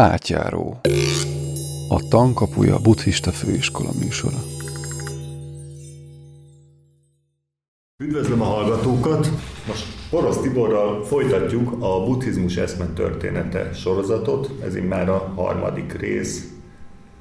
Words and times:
Átjáró. 0.00 0.80
A 1.88 2.08
tankapuja 2.08 2.78
buddhista 2.78 3.30
főiskola 3.30 3.90
műsora. 4.02 4.36
Üdvözlöm 8.02 8.40
a 8.40 8.44
hallgatókat! 8.44 9.30
Most 9.66 9.86
Orosz 10.10 10.40
Tiborral 10.40 11.04
folytatjuk 11.04 11.72
a 11.72 12.04
buddhizmus 12.04 12.56
eszme 12.56 12.86
története 12.86 13.72
sorozatot. 13.72 14.50
Ez 14.64 14.74
már 14.88 15.08
a 15.08 15.32
harmadik 15.36 15.92
rész. 15.92 16.48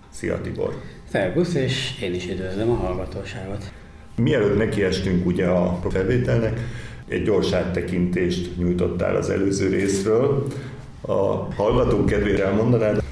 Szia 0.10 0.42
Tibor! 0.42 0.74
Szervusz, 1.12 1.54
és 1.54 2.02
én 2.02 2.14
is 2.14 2.30
üdvözlöm 2.30 2.70
a 2.70 2.76
hallgatóságot. 2.76 3.72
Mielőtt 4.16 4.58
nekiestünk 4.58 5.26
ugye 5.26 5.48
a 5.48 5.80
felvételnek, 5.90 6.60
egy 7.08 7.24
gyors 7.24 7.52
áttekintést 7.52 8.58
nyújtottál 8.58 9.16
az 9.16 9.30
előző 9.30 9.70
részről. 9.70 10.48
A 11.02 11.54
hallgatók 11.56 12.06
kedvére 12.06 12.46
elmondanád? 12.46 13.04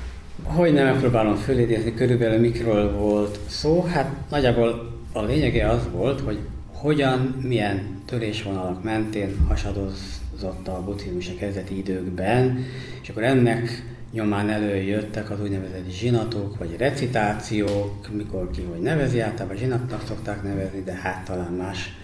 Hogy 0.44 0.74
nem 0.74 0.86
megpróbálom 0.86 1.36
fölidézni, 1.36 1.94
körülbelül 1.94 2.40
mikről 2.40 2.92
volt 2.98 3.40
szó. 3.48 3.82
Hát 3.82 4.16
nagyjából 4.30 4.92
a 5.14 5.22
lényege 5.22 5.70
az 5.70 5.82
volt, 5.92 6.22
hogy 6.22 6.40
hogyan, 6.74 7.20
milyen 7.42 8.02
törésvonalak 8.06 8.84
mentén 8.84 9.38
hasadozott 9.48 10.68
a 10.68 10.84
buddhizmus 10.86 11.30
a 11.30 11.38
kezdeti 11.40 11.78
időkben, 11.78 12.66
és 13.02 13.10
akkor 13.10 13.24
ennek 13.24 13.84
nyomán 14.12 14.50
előjöttek 14.50 15.30
az 15.30 15.42
úgynevezett 15.42 15.90
zsinatok, 15.90 16.58
vagy 16.58 16.76
recitációk, 16.78 18.10
mikor 18.12 18.52
ki 18.52 18.62
hogy 18.72 18.80
nevezi, 18.80 19.20
általában 19.20 19.58
zsinatnak 19.58 20.04
szokták 20.08 20.44
nevezni, 20.44 20.82
de 20.84 20.94
hát 20.94 21.26
talán 21.26 21.52
más 21.52 21.98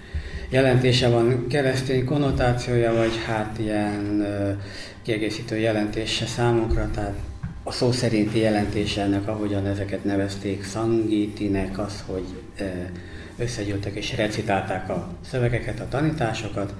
jelentése 0.54 1.10
van, 1.10 1.48
keresztény 1.48 2.06
konnotációja, 2.06 2.94
vagy 2.94 3.18
hát 3.26 3.60
ilyen 3.60 4.26
kiegészítő 5.02 5.58
jelentése 5.58 6.26
számunkra, 6.26 6.90
tehát 6.94 7.18
a 7.64 7.72
szó 7.72 7.92
szerinti 7.92 8.40
jelentése 8.40 9.02
ennek, 9.02 9.28
ahogyan 9.28 9.66
ezeket 9.66 10.04
nevezték, 10.04 10.64
szangítinek, 10.64 11.80
az, 11.80 12.04
hogy 12.06 12.24
összegyűltek 13.38 13.96
és 13.96 14.16
recitálták 14.16 14.90
a 14.90 15.08
szövegeket, 15.30 15.80
a 15.80 15.88
tanításokat. 15.88 16.74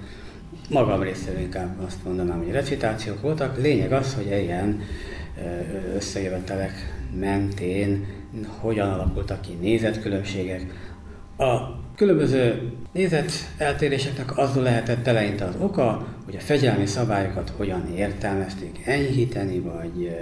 Magam 0.70 1.02
részéről 1.02 1.42
inkább 1.42 1.84
azt 1.86 2.04
mondanám, 2.04 2.38
hogy 2.38 2.52
recitációk 2.52 3.22
voltak. 3.22 3.62
Lényeg 3.62 3.92
az, 3.92 4.14
hogy 4.14 4.26
ilyen 4.26 4.82
összejövetelek 5.96 6.72
mentén 7.20 8.06
hogyan 8.60 8.90
alakultak 8.90 9.42
ki 9.42 9.58
nézetkülönbségek. 9.62 10.62
A 11.38 11.82
különböző 11.96 12.72
nézeteltéréseknek 12.92 14.38
az 14.38 14.56
lehetett 14.56 15.08
eleinte 15.08 15.46
az 15.46 15.56
oka, 15.60 16.08
hogy 16.26 16.36
a 16.36 16.40
fegyelmi 16.40 16.86
szabályokat 16.86 17.54
hogyan 17.58 17.94
értelmezték, 17.96 18.80
enyhíteni 18.86 19.60
vagy 19.60 20.18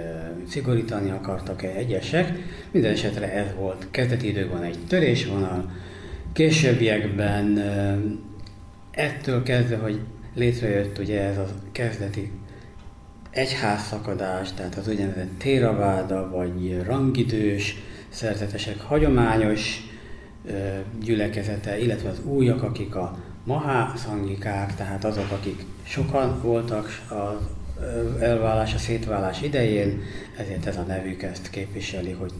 szigorítani 0.48 1.10
akartak-e 1.10 1.68
egyesek. 1.68 2.32
Minden 2.70 2.92
esetre 2.92 3.32
ez 3.32 3.46
volt 3.58 3.86
kezdeti 3.90 4.28
időkben 4.28 4.62
egy 4.62 4.78
törésvonal, 4.88 5.70
későbbiekben 6.32 7.58
ettől 8.90 9.42
kezdve, 9.42 9.76
hogy 9.76 10.00
létrejött 10.34 10.98
ugye 10.98 11.20
ez 11.20 11.38
a 11.38 11.46
kezdeti 11.72 12.30
egyházszakadás, 13.30 14.52
tehát 14.52 14.74
az 14.74 14.88
úgynevezett 14.88 15.38
téraváda, 15.38 16.30
vagy 16.30 16.82
rangidős 16.84 17.76
szerzetesek 18.08 18.80
hagyományos 18.80 19.91
gyülekezete, 21.04 21.78
illetve 21.78 22.08
az 22.08 22.20
újak, 22.24 22.62
akik 22.62 22.94
a 22.94 23.18
mahá-szangikák, 23.44 24.74
tehát 24.74 25.04
azok, 25.04 25.30
akik 25.30 25.64
sokan 25.82 26.40
voltak 26.42 26.88
az 27.08 28.20
elvállás, 28.20 28.74
a 28.74 28.78
szétválás 28.78 29.42
idején, 29.42 30.02
ezért 30.36 30.66
ez 30.66 30.76
a 30.76 30.82
nevük 30.82 31.22
ezt 31.22 31.50
képviseli, 31.50 32.10
hogy 32.10 32.32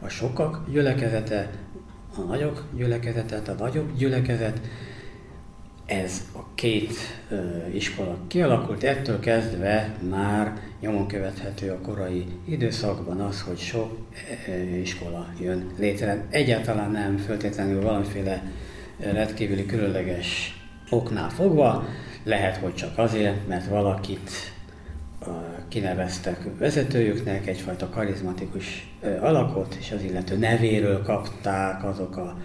a 0.00 0.08
sokak 0.08 0.70
gyülekezete, 0.70 1.50
a 2.16 2.20
nagyok 2.20 2.64
gyülekezete, 2.76 3.42
a 3.46 3.52
nagyobb 3.58 3.96
gyülekezet, 3.96 4.60
ez 5.86 6.22
a 6.32 6.54
két 6.54 6.92
iskola 7.72 8.16
kialakult, 8.26 8.84
ettől 8.84 9.20
kezdve 9.20 9.96
már 10.10 10.60
nyomon 10.80 11.06
követhető 11.06 11.70
a 11.70 11.78
korai 11.78 12.26
időszakban 12.48 13.20
az, 13.20 13.40
hogy 13.42 13.58
sok 13.58 13.98
iskola 14.80 15.26
jön 15.40 15.70
létre. 15.78 16.24
Egyáltalán 16.30 16.90
nem 16.90 17.16
föltétlenül 17.16 17.82
valamiféle 17.82 18.42
rendkívüli 18.98 19.66
különleges 19.66 20.60
oknál 20.90 21.30
fogva, 21.30 21.84
lehet, 22.24 22.56
hogy 22.56 22.74
csak 22.74 22.98
azért, 22.98 23.48
mert 23.48 23.68
valakit 23.68 24.30
ö, 25.26 25.30
kineveztek 25.68 26.46
vezetőjüknek, 26.58 27.46
egyfajta 27.46 27.88
karizmatikus 27.88 28.90
alakot, 29.20 29.76
és 29.80 29.92
az 29.92 30.02
illető 30.02 30.36
nevéről 30.36 31.02
kapták 31.02 31.84
azok 31.84 32.16
a 32.16 32.36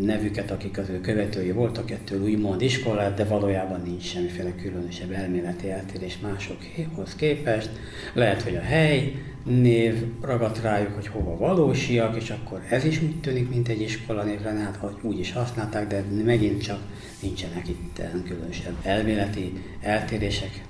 nevüket, 0.00 0.50
akik 0.50 0.78
az 0.78 0.88
ő 0.88 1.00
követői 1.00 1.50
voltak, 1.52 1.90
ettől 1.90 2.22
úgymond 2.22 2.62
iskolát, 2.62 3.16
de 3.16 3.24
valójában 3.24 3.80
nincs 3.84 4.02
semmiféle 4.02 4.54
különösebb 4.54 5.12
elméleti 5.12 5.70
eltérés 5.70 6.18
másokhoz 6.18 7.14
képest. 7.14 7.70
Lehet, 8.12 8.42
hogy 8.42 8.56
a 8.56 8.60
hely 8.60 9.12
név 9.44 10.04
ragadt 10.20 10.62
rájuk, 10.62 10.94
hogy 10.94 11.06
hova 11.06 11.36
valósiak, 11.36 12.16
és 12.16 12.30
akkor 12.30 12.62
ez 12.68 12.84
is 12.84 13.02
úgy 13.02 13.20
tűnik, 13.20 13.48
mint 13.48 13.68
egy 13.68 13.80
iskola 13.80 14.22
névre, 14.22 14.50
hát 14.50 14.76
hogy 14.76 14.94
úgy 15.02 15.18
is 15.18 15.32
használták, 15.32 15.86
de 15.86 16.04
megint 16.24 16.62
csak 16.62 16.78
nincsenek 17.22 17.68
itt 17.68 18.02
különösebb 18.24 18.74
elméleti 18.82 19.52
eltérések. 19.80 20.62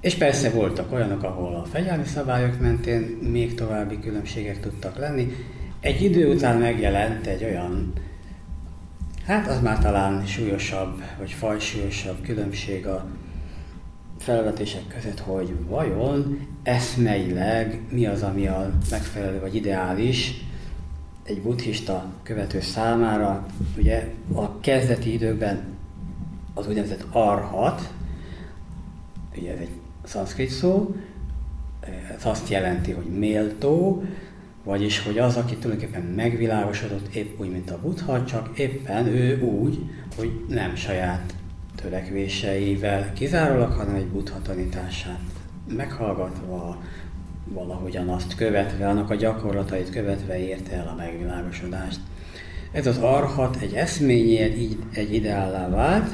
És 0.00 0.14
persze 0.14 0.50
voltak 0.50 0.92
olyanok, 0.92 1.22
ahol 1.22 1.54
a 1.54 1.64
fegyelmi 1.64 2.04
szabályok 2.04 2.60
mentén 2.60 3.18
még 3.20 3.54
további 3.54 3.98
különbségek 3.98 4.60
tudtak 4.60 4.98
lenni, 4.98 5.32
egy 5.86 6.02
idő 6.02 6.34
után 6.34 6.58
megjelent 6.58 7.26
egy 7.26 7.44
olyan, 7.44 7.92
hát 9.26 9.48
az 9.48 9.60
már 9.60 9.78
talán 9.78 10.26
súlyosabb, 10.26 11.02
vagy 11.18 11.30
fajsúlyosabb 11.30 12.22
különbség 12.22 12.86
a 12.86 13.06
felvetések 14.18 14.82
között, 14.88 15.20
hogy 15.20 15.54
vajon 15.68 16.46
eszmeileg 16.62 17.80
mi 17.90 18.06
az, 18.06 18.22
ami 18.22 18.46
a 18.46 18.72
megfelelő 18.90 19.40
vagy 19.40 19.54
ideális 19.54 20.44
egy 21.22 21.42
buddhista 21.42 22.04
követő 22.22 22.60
számára. 22.60 23.46
Ugye 23.76 24.08
a 24.34 24.60
kezdeti 24.60 25.12
időkben 25.12 25.62
az 26.54 26.68
úgynevezett 26.68 27.04
arhat, 27.10 27.92
ugye 29.36 29.52
ez 29.52 29.60
egy 29.60 29.70
szanszkrit 30.04 30.50
szó, 30.50 30.94
ez 32.16 32.24
azt 32.24 32.48
jelenti, 32.48 32.92
hogy 32.92 33.04
méltó, 33.04 34.04
vagyis, 34.66 35.02
hogy 35.02 35.18
az, 35.18 35.36
aki 35.36 35.56
tulajdonképpen 35.56 36.02
megvilágosodott 36.02 37.14
épp 37.14 37.40
úgy, 37.40 37.50
mint 37.50 37.70
a 37.70 37.78
buddha, 37.82 38.24
csak 38.24 38.58
éppen 38.58 39.06
ő 39.06 39.40
úgy, 39.40 39.78
hogy 40.16 40.44
nem 40.48 40.74
saját 40.74 41.34
törekvéseivel 41.82 43.12
kizárólag, 43.12 43.72
hanem 43.72 43.94
egy 43.94 44.06
buddha 44.06 44.42
tanítását 44.42 45.20
meghallgatva, 45.76 46.82
valahogyan 47.44 48.08
azt 48.08 48.34
követve, 48.34 48.88
annak 48.88 49.10
a 49.10 49.14
gyakorlatait 49.14 49.90
követve 49.90 50.38
érte 50.38 50.72
el 50.72 50.88
a 50.88 50.94
megvilágosodást. 50.94 52.00
Ez 52.72 52.86
az 52.86 52.98
arhat 52.98 53.56
egy 53.60 53.72
eszményért 53.72 54.56
így 54.56 54.78
egy 54.92 55.14
ideállá 55.14 55.68
vált, 55.68 56.10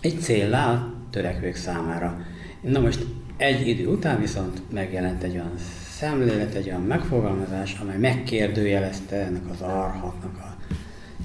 egy 0.00 0.20
céllá 0.20 0.86
törekvők 1.10 1.56
számára. 1.56 2.20
Na 2.60 2.80
most 2.80 3.06
egy 3.36 3.68
idő 3.68 3.86
után 3.86 4.20
viszont 4.20 4.62
megjelent 4.72 5.22
egy 5.22 5.34
olyan 5.34 5.58
szemlélet, 6.00 6.54
egy 6.54 6.68
olyan 6.68 6.82
megfogalmazás, 6.82 7.76
amely 7.80 7.98
megkérdőjelezte 7.98 9.16
ennek 9.16 9.50
az 9.50 9.60
arhatnak 9.60 10.38
a 10.38 10.56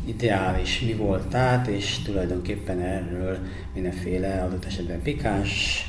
ideális 0.05 0.79
mi 0.79 0.93
voltát, 0.93 1.67
és 1.67 1.99
tulajdonképpen 2.03 2.79
erről 2.79 3.37
mindenféle 3.73 4.41
adott 4.41 4.65
esetben 4.65 5.01
pikáns, 5.01 5.85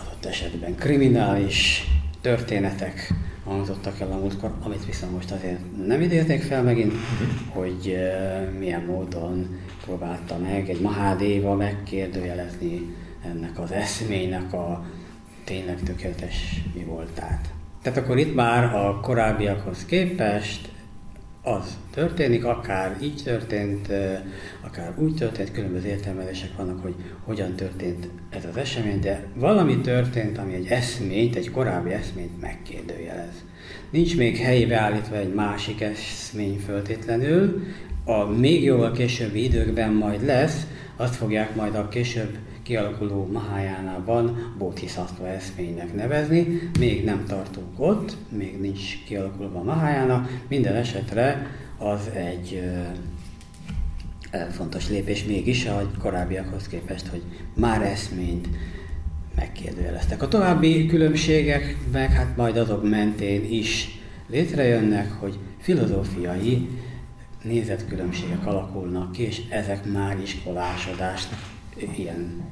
adott 0.00 0.24
esetben 0.24 0.74
kriminális 0.74 1.86
történetek 2.20 3.12
hangzottak 3.44 4.00
el 4.00 4.12
a 4.12 4.18
múltkor, 4.18 4.54
amit 4.62 4.86
viszont 4.86 5.12
most 5.12 5.30
azért 5.30 5.86
nem 5.86 6.00
idéznék 6.00 6.42
fel 6.42 6.62
megint, 6.62 6.92
hogy 7.48 7.96
milyen 8.58 8.84
módon 8.84 9.60
próbálta 9.84 10.38
meg 10.38 10.70
egy 10.70 10.80
Mahádéva 10.80 11.54
megkérdőjelezni 11.54 12.96
ennek 13.24 13.58
az 13.58 13.72
eszménynek 13.72 14.52
a 14.52 14.86
tényleg 15.44 15.82
tökéletes 15.82 16.62
mi 16.74 16.84
voltát. 16.84 17.52
Tehát 17.82 17.98
akkor 17.98 18.18
itt 18.18 18.34
már 18.34 18.74
a 18.74 19.00
korábbiakhoz 19.00 19.84
képest 19.84 20.68
az 21.42 21.76
történik, 21.94 22.44
akár 22.44 22.96
így 23.02 23.20
történt, 23.24 23.88
akár 24.60 24.92
úgy 24.96 25.14
történt, 25.14 25.52
különböző 25.52 25.88
értelmezések 25.88 26.56
vannak, 26.56 26.82
hogy 26.82 26.94
hogyan 27.24 27.54
történt 27.54 28.08
ez 28.30 28.44
az 28.50 28.56
esemény, 28.56 29.00
de 29.00 29.26
valami 29.34 29.80
történt, 29.80 30.38
ami 30.38 30.54
egy 30.54 30.66
eszményt, 30.66 31.36
egy 31.36 31.50
korábbi 31.50 31.90
eszményt 31.90 32.40
megkérdőjelez. 32.40 33.44
Nincs 33.90 34.16
még 34.16 34.36
helyébe 34.36 34.76
állítva 34.76 35.16
egy 35.16 35.34
másik 35.34 35.80
eszmény 35.80 36.58
föltétlenül, 36.58 37.62
a 38.04 38.24
még 38.24 38.62
jóval 38.64 38.92
későbbi 38.92 39.44
időkben 39.44 39.92
majd 39.92 40.24
lesz, 40.24 40.66
azt 40.96 41.14
fogják 41.14 41.54
majd 41.54 41.74
a 41.74 41.88
később 41.88 42.36
kialakuló 42.62 43.28
Mahajánában 43.32 44.54
Bodhisattva 44.58 45.28
eszménynek 45.28 45.94
nevezni. 45.94 46.70
Még 46.78 47.04
nem 47.04 47.24
tartunk 47.26 47.80
ott, 47.80 48.16
még 48.28 48.60
nincs 48.60 49.04
kialakulva 49.04 49.62
Mahajána. 49.62 50.28
Minden 50.48 50.74
esetre 50.74 51.46
az 51.78 52.10
egy 52.14 52.62
fontos 54.50 54.88
lépés 54.88 55.24
mégis 55.24 55.66
a 55.66 55.90
korábbiakhoz 55.98 56.68
képest, 56.68 57.06
hogy 57.06 57.22
már 57.54 57.82
eszményt 57.82 58.48
megkérdőjeleztek. 59.36 60.22
A 60.22 60.28
további 60.28 60.86
különbségek 60.86 61.76
meg 61.92 62.12
hát 62.12 62.36
majd 62.36 62.56
azok 62.56 62.88
mentén 62.88 63.44
is 63.50 64.00
létrejönnek, 64.26 65.12
hogy 65.12 65.38
filozófiai 65.58 66.68
nézetkülönbségek 67.42 68.46
alakulnak 68.46 69.12
ki, 69.12 69.22
és 69.22 69.42
ezek 69.48 69.92
már 69.92 70.20
iskolásodást 70.22 71.28
ilyen 71.96 72.42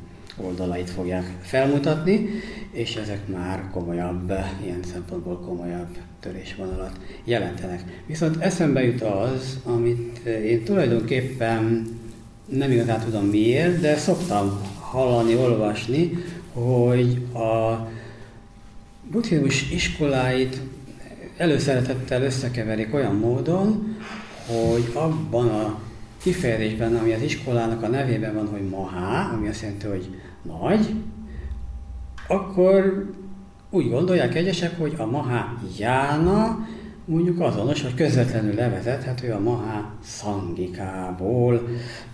oldalait 0.45 0.91
fogják 0.91 1.25
felmutatni, 1.41 2.29
és 2.73 2.97
ezek 2.97 3.29
már 3.29 3.65
komolyabb, 3.73 4.33
ilyen 4.65 4.83
szempontból 4.93 5.39
komolyabb 5.39 5.97
törésvonalat 6.21 7.01
jelentenek. 7.25 8.03
Viszont 8.07 8.37
eszembe 8.37 8.85
jut 8.85 9.03
az, 9.03 9.59
amit 9.65 10.19
én 10.27 10.65
tulajdonképpen 10.65 11.89
nem 12.45 12.71
igazán 12.71 13.01
tudom 13.01 13.27
miért, 13.27 13.81
de 13.81 13.97
szoktam 13.97 14.61
hallani, 14.81 15.35
olvasni, 15.37 16.11
hogy 16.53 17.19
a 17.35 17.89
buddhizmus 19.11 19.71
iskoláit 19.71 20.61
előszeretettel 21.37 22.23
összekeverik 22.23 22.95
olyan 22.95 23.15
módon, 23.15 23.97
hogy 24.47 24.91
abban 24.93 25.49
a 25.49 25.79
kifejezésben, 26.23 26.97
ami 26.97 27.13
az 27.13 27.23
iskolának 27.23 27.83
a 27.83 27.89
nevében 27.89 28.35
van, 28.35 28.47
hogy 28.47 28.69
Mahá, 28.69 29.33
ami 29.33 29.49
azt 29.49 29.61
jelenti, 29.63 29.87
hogy 29.87 30.09
nagy, 30.43 30.95
akkor 32.29 33.11
úgy 33.71 33.91
gondolják 33.91 34.35
egyesek, 34.35 34.79
hogy 34.79 34.95
a 34.99 35.07
Mahá 35.07 35.55
Jána 35.79 36.67
mondjuk 37.05 37.41
azonos, 37.41 37.83
hogy 37.83 37.95
közvetlenül 37.95 38.55
levezethető 38.55 39.33
a 39.33 39.41
Mahá 39.41 39.93
Szangikából, 40.03 41.69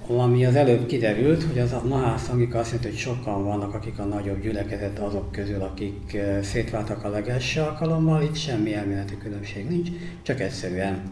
ami 0.07 0.45
az 0.45 0.55
előbb 0.55 0.87
kiderült, 0.87 1.43
hogy 1.43 1.59
az 1.59 1.73
a 1.73 1.83
Mahá 1.89 2.17
Szangika 2.17 2.59
azt 2.59 2.71
jelenti, 2.71 2.89
hogy 2.91 2.99
sokan 2.99 3.45
vannak, 3.45 3.75
akik 3.75 3.99
a 3.99 4.05
nagyobb 4.05 4.41
gyülekezet 4.41 4.99
azok 4.99 5.33
közül, 5.33 5.63
akik 5.63 6.15
eh, 6.15 6.43
szétváltak 6.43 7.05
a 7.05 7.09
legelső 7.09 7.61
alkalommal, 7.61 8.23
itt 8.23 8.37
semmi 8.37 8.75
elméleti 8.75 9.19
különbség 9.19 9.69
nincs, 9.69 9.89
csak 10.23 10.41
egyszerűen 10.41 11.03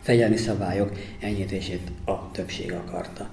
fegyelmi 0.00 0.36
szabályok 0.36 0.92
enyhítését 1.20 1.90
a 2.04 2.30
többség 2.30 2.72
akarta. 2.72 3.28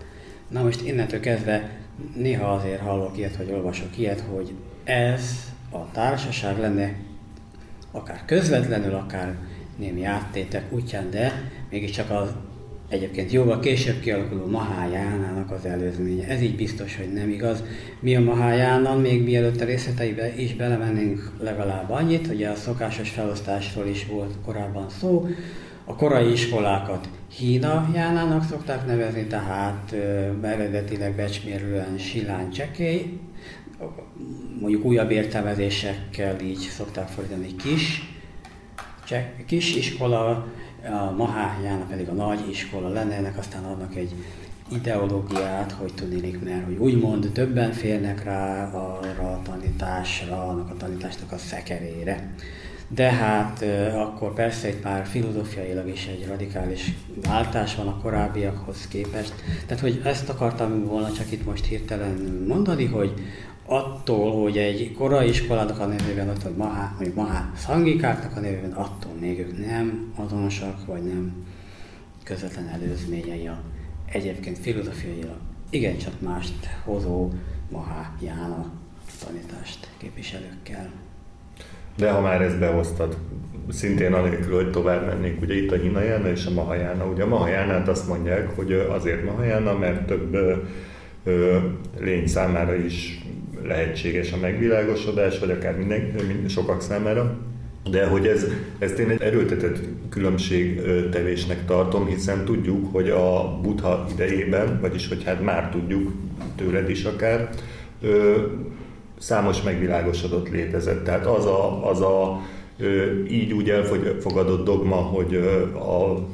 Na 0.48 0.64
most 0.64 0.88
innentől 0.88 1.20
kezdve 1.20 1.70
néha 2.16 2.54
azért 2.54 2.82
hallok 2.82 3.18
ilyet, 3.18 3.36
vagy 3.36 3.52
olvasok 3.52 3.98
ilyet, 3.98 4.20
hogy 4.20 4.54
ez 4.84 5.52
a 5.72 5.92
társaság 5.92 6.60
lenne 6.60 6.94
akár 7.92 8.24
közvetlenül, 8.26 8.94
akár 8.94 9.36
némi 9.76 10.04
áttétek 10.04 10.74
útján, 10.74 11.10
de 11.10 11.52
mégiscsak 11.70 12.10
az 12.10 12.30
egyébként 12.90 13.32
jóval 13.32 13.60
később 13.60 14.00
kialakuló 14.00 14.46
Mahájánának 14.46 15.52
az 15.52 15.66
előzménye. 15.66 16.28
Ez 16.28 16.42
így 16.42 16.56
biztos, 16.56 16.98
hogy 16.98 17.14
nem 17.14 17.30
igaz. 17.30 17.64
Mi 18.00 18.16
a 18.16 18.20
Mahájána, 18.20 18.96
még 18.96 19.24
mielőtt 19.24 19.62
a 19.62 19.66
részleteibe 19.66 20.36
is 20.36 20.56
belemennénk 20.56 21.32
legalább 21.40 21.90
annyit, 21.90 22.28
hogy 22.28 22.44
a 22.44 22.56
szokásos 22.56 23.10
felosztásról 23.10 23.88
is 23.88 24.06
volt 24.06 24.34
korábban 24.46 24.90
szó, 25.00 25.28
a 25.90 25.96
korai 25.96 26.32
iskolákat 26.32 27.10
Hína 27.38 27.90
Jánának 27.94 28.44
szokták 28.44 28.86
nevezni, 28.86 29.26
tehát 29.26 29.96
eredetileg 30.42 31.16
becsmérlően 31.16 31.98
Silány 31.98 32.50
Csekély, 32.50 33.20
mondjuk 34.60 34.86
újabb 34.86 35.12
értelmezésekkel 35.12 36.40
így 36.40 36.58
szokták 36.58 37.08
fordítani 37.08 37.56
kis, 37.56 38.14
csek, 39.06 39.46
kis 39.46 39.76
iskola, 39.76 40.48
a 40.84 41.12
Mahájána 41.18 41.86
pedig 41.90 42.08
a 42.08 42.14
nagy 42.14 42.50
iskola 42.50 42.90
lenne, 42.90 43.16
ennek 43.16 43.38
aztán 43.38 43.64
adnak 43.64 43.96
egy 43.96 44.14
ideológiát, 44.72 45.72
hogy 45.72 45.94
tudnék, 45.94 46.44
mert 46.44 46.66
hogy 46.66 46.78
úgymond 46.78 47.30
többen 47.34 47.72
férnek 47.72 48.24
rá 48.24 48.72
arra 48.74 49.32
a 49.32 49.42
tanításra, 49.44 50.48
annak 50.48 50.70
a 50.70 50.78
tanításnak 50.78 51.32
a 51.32 51.38
szekerére 51.38 52.34
de 52.90 53.12
hát 53.12 53.62
akkor 53.96 54.34
persze 54.34 54.70
itt 54.70 54.84
már 54.84 55.06
filozófiailag 55.06 55.88
is 55.88 56.06
egy 56.06 56.28
radikális 56.28 56.94
váltás 57.22 57.76
van 57.76 57.88
a 57.88 58.00
korábbiakhoz 58.02 58.88
képest. 58.88 59.34
Tehát, 59.66 59.84
hogy 59.84 60.02
ezt 60.04 60.30
akartam 60.30 60.86
volna 60.86 61.12
csak 61.12 61.32
itt 61.32 61.46
most 61.46 61.66
hirtelen 61.66 62.46
mondani, 62.48 62.86
hogy 62.86 63.14
attól, 63.66 64.42
hogy 64.42 64.58
egy 64.58 64.94
korai 64.98 65.30
iskolának 65.30 65.80
a 65.80 65.86
nevében 65.86 66.32
vagy 66.44 66.56
Mahá, 66.56 66.96
vagy 66.98 67.14
Mahá 67.16 67.52
szangikáknak 67.56 68.38
a 68.38 68.40
nevében, 68.40 68.72
attól 68.72 69.12
még 69.20 69.40
ők 69.40 69.66
nem 69.66 70.14
azonosak, 70.16 70.86
vagy 70.86 71.04
nem 71.04 71.46
közvetlen 72.24 72.68
előzményei 72.68 73.48
a 73.48 73.62
egyébként 74.12 74.58
filozófiailag 74.58 75.38
igencsak 75.70 76.22
mást 76.22 76.66
hozó 76.84 77.30
Mahá 77.72 78.16
Jána 78.22 78.72
tanítást 79.26 79.90
képviselőkkel. 79.98 80.92
De 82.00 82.12
ha 82.12 82.22
már 82.22 82.42
ezt 82.42 82.60
behoztad, 82.60 83.18
szintén 83.70 84.14
anélkül, 84.14 84.56
hogy 84.56 84.72
tovább 84.72 85.06
mennék, 85.06 85.42
ugye 85.42 85.56
itt 85.56 85.72
a 85.72 85.76
Hinajána 85.76 86.30
és 86.30 86.46
a 86.46 86.52
Mahajána. 86.52 87.06
Ugye 87.06 87.24
a 87.24 87.28
Mahajánát 87.28 87.88
azt 87.88 88.08
mondják, 88.08 88.56
hogy 88.56 88.72
azért 88.74 89.26
Mahajána, 89.26 89.78
mert 89.78 90.06
több 90.06 90.34
ö, 91.24 91.58
lény 92.00 92.28
számára 92.28 92.76
is 92.76 93.24
lehetséges 93.64 94.32
a 94.32 94.38
megvilágosodás, 94.42 95.40
vagy 95.40 95.52
akár 95.52 95.78
minden, 95.78 96.48
sokak 96.48 96.82
számára. 96.82 97.38
De 97.92 98.06
hogy 98.08 98.28
ez, 98.28 98.46
ezt 98.80 99.00
én 99.00 99.10
egy 99.10 99.22
erőltetett 99.22 99.78
különbségtevésnek 100.10 101.66
tartom, 101.66 102.08
hiszen 102.08 102.46
tudjuk, 102.46 102.94
hogy 102.94 103.10
a 103.10 103.60
buddha 103.62 104.06
idejében, 104.12 104.80
vagyis 104.82 105.08
hogy 105.08 105.24
hát 105.24 105.44
már 105.44 105.70
tudjuk 105.70 106.12
tőled 106.56 106.90
is 106.90 107.04
akár, 107.04 107.50
számos 109.20 109.62
megvilágosodott 109.62 110.50
létezett. 110.50 111.04
Tehát 111.04 111.26
az 111.26 111.46
a, 111.46 111.90
az 111.90 112.02
a 112.02 112.42
így 113.30 113.54
úgy 113.54 113.70
elfogadott 113.70 114.66
dogma, 114.66 114.96
hogy 114.96 115.36
a 115.76 116.28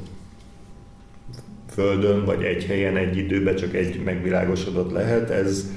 Földön 1.70 2.24
vagy 2.24 2.42
egy 2.42 2.64
helyen 2.64 2.96
egy 2.96 3.16
időben 3.16 3.56
csak 3.56 3.74
egy 3.74 4.02
megvilágosodott 4.04 4.92
lehet, 4.92 5.30
ez 5.30 5.70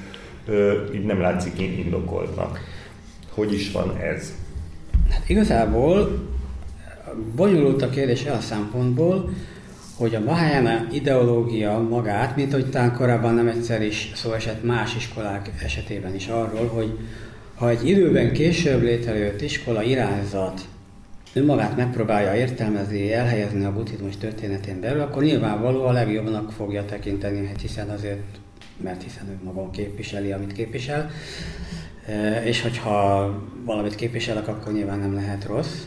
így 0.93 1.05
nem 1.05 1.21
látszik 1.21 1.59
indokoltnak. 1.59 2.59
Hogy 3.29 3.53
is 3.53 3.71
van 3.71 3.97
ez? 3.97 4.33
Hát 5.09 5.29
igazából 5.29 6.27
bonyolult 7.35 7.81
a 7.81 7.89
kérdés 7.89 8.25
a 8.25 8.39
szempontból, 8.39 9.29
hogy 9.99 10.15
a 10.15 10.19
Mahayana 10.19 10.87
ideológia 10.91 11.79
magát, 11.89 12.35
mint 12.35 12.53
hogy 12.53 12.69
talán 12.69 12.93
korábban 12.93 13.33
nem 13.33 13.47
egyszer 13.47 13.81
is 13.81 14.11
szó 14.15 14.33
esett 14.33 14.63
más 14.63 14.95
iskolák 14.95 15.51
esetében 15.63 16.15
is 16.15 16.27
arról, 16.27 16.67
hogy 16.67 16.97
ha 17.55 17.69
egy 17.69 17.87
időben 17.87 18.31
később 18.31 18.81
létrejött 18.81 19.41
iskola 19.41 19.83
irányzat 19.83 20.61
önmagát 21.33 21.77
megpróbálja 21.77 22.35
értelmezni, 22.35 23.13
elhelyezni 23.13 23.65
a 23.65 23.73
buddhizmus 23.73 24.17
történetén 24.17 24.79
belül, 24.79 25.01
akkor 25.01 25.23
nyilvánvaló 25.23 25.83
a 25.83 25.91
legjobbnak 25.91 26.51
fogja 26.51 26.85
tekinteni, 26.85 27.51
hiszen 27.61 27.89
azért, 27.89 28.39
mert 28.83 29.03
hiszen 29.03 29.27
ő 29.29 29.37
maga 29.43 29.69
képviseli, 29.69 30.31
amit 30.31 30.53
képvisel, 30.53 31.09
e, 32.05 32.43
és 32.43 32.61
hogyha 32.61 33.33
valamit 33.65 33.95
képviselek, 33.95 34.47
akkor 34.47 34.73
nyilván 34.73 34.99
nem 34.99 35.13
lehet 35.13 35.45
rossz. 35.45 35.83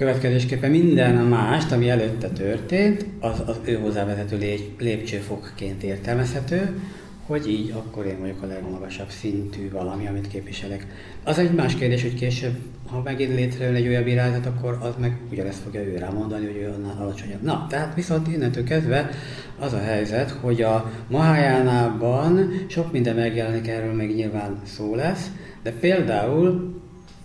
Következésképpen 0.00 0.70
minden 0.70 1.14
mást, 1.14 1.72
ami 1.72 1.90
előtte 1.90 2.28
történt, 2.28 3.04
az, 3.18 3.42
az 3.46 3.60
ő 3.64 3.74
hozzávezető 3.74 4.58
lépcsőfokként 4.78 5.82
értelmezhető, 5.82 6.80
hogy 7.26 7.48
így 7.48 7.70
akkor 7.70 8.06
én 8.06 8.20
vagyok 8.20 8.42
a 8.42 8.46
legmagasabb 8.46 9.08
szintű 9.08 9.70
valami, 9.70 10.06
amit 10.06 10.28
képviselek. 10.28 10.86
Az 11.24 11.38
egy 11.38 11.52
más 11.52 11.74
kérdés, 11.74 12.02
hogy 12.02 12.14
később, 12.14 12.54
ha 12.86 13.02
megint 13.02 13.34
létrejön 13.34 13.74
egy 13.74 13.86
olyan 13.86 14.06
irányzat, 14.06 14.46
akkor 14.46 14.78
az 14.82 14.94
meg 14.98 15.16
ugyanezt 15.30 15.62
fogja 15.62 15.80
ő 15.80 15.96
rámondani, 15.96 16.46
hogy 16.46 16.56
ő 16.56 16.72
annál 16.76 16.96
alacsonyabb. 17.00 17.42
Na, 17.42 17.66
tehát 17.68 17.94
viszont 17.94 18.28
innentől 18.28 18.64
kezdve 18.64 19.10
az 19.58 19.72
a 19.72 19.80
helyzet, 19.80 20.30
hogy 20.30 20.62
a 20.62 20.92
Mahajánában 21.08 22.50
sok 22.66 22.92
minden 22.92 23.14
megjelenik, 23.14 23.68
erről 23.68 23.94
még 23.94 24.14
nyilván 24.14 24.60
szó 24.64 24.94
lesz, 24.94 25.30
de 25.62 25.72
például 25.72 26.69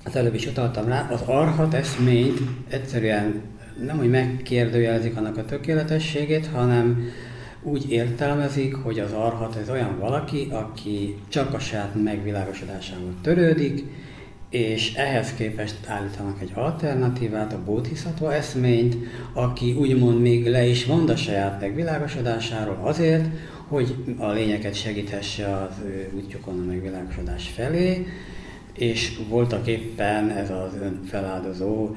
az 0.06 0.16
előbb 0.16 0.36
is 0.36 0.46
utaltam 0.46 0.88
rá, 0.88 1.08
az 1.12 1.22
arhat 1.22 1.74
eszményt 1.74 2.40
egyszerűen 2.70 3.42
nem, 3.86 3.98
hogy 3.98 4.10
megkérdőjelezik 4.10 5.18
annak 5.18 5.38
a 5.38 5.46
tökéletességét, 5.46 6.48
hanem 6.48 7.10
úgy 7.62 7.92
értelmezik, 7.92 8.76
hogy 8.76 9.00
az 9.00 9.12
arhat 9.12 9.56
ez 9.56 9.70
olyan 9.70 10.00
valaki, 10.00 10.48
aki 10.52 11.18
csak 11.30 11.54
a 11.54 11.60
saját 11.60 12.04
megvilágosodásával 12.04 13.14
törődik, 13.22 13.84
és 14.50 14.94
ehhez 14.94 15.34
képest 15.34 15.76
állítanak 15.88 16.42
egy 16.42 16.52
alternatívát, 16.54 17.54
a 17.54 17.64
bodhisattva 17.66 18.34
eszményt, 18.34 18.96
aki 19.34 19.74
úgymond 19.74 20.22
még 20.22 20.48
le 20.48 20.66
is 20.66 20.86
mond 20.86 21.10
a 21.10 21.16
saját 21.16 21.62
megvilágosodásáról 21.62 22.80
azért, 22.82 23.26
hogy 23.68 23.96
a 24.18 24.32
lényeket 24.32 24.74
segíthesse 24.74 25.56
az 25.56 25.76
útjukon 26.16 26.60
a 26.60 26.64
megvilágosodás 26.64 27.50
felé, 27.56 28.08
és 28.78 29.18
voltak 29.30 29.68
éppen 29.68 30.30
ez 30.30 30.50
az 30.50 30.74
önfeláldozó, 30.82 31.96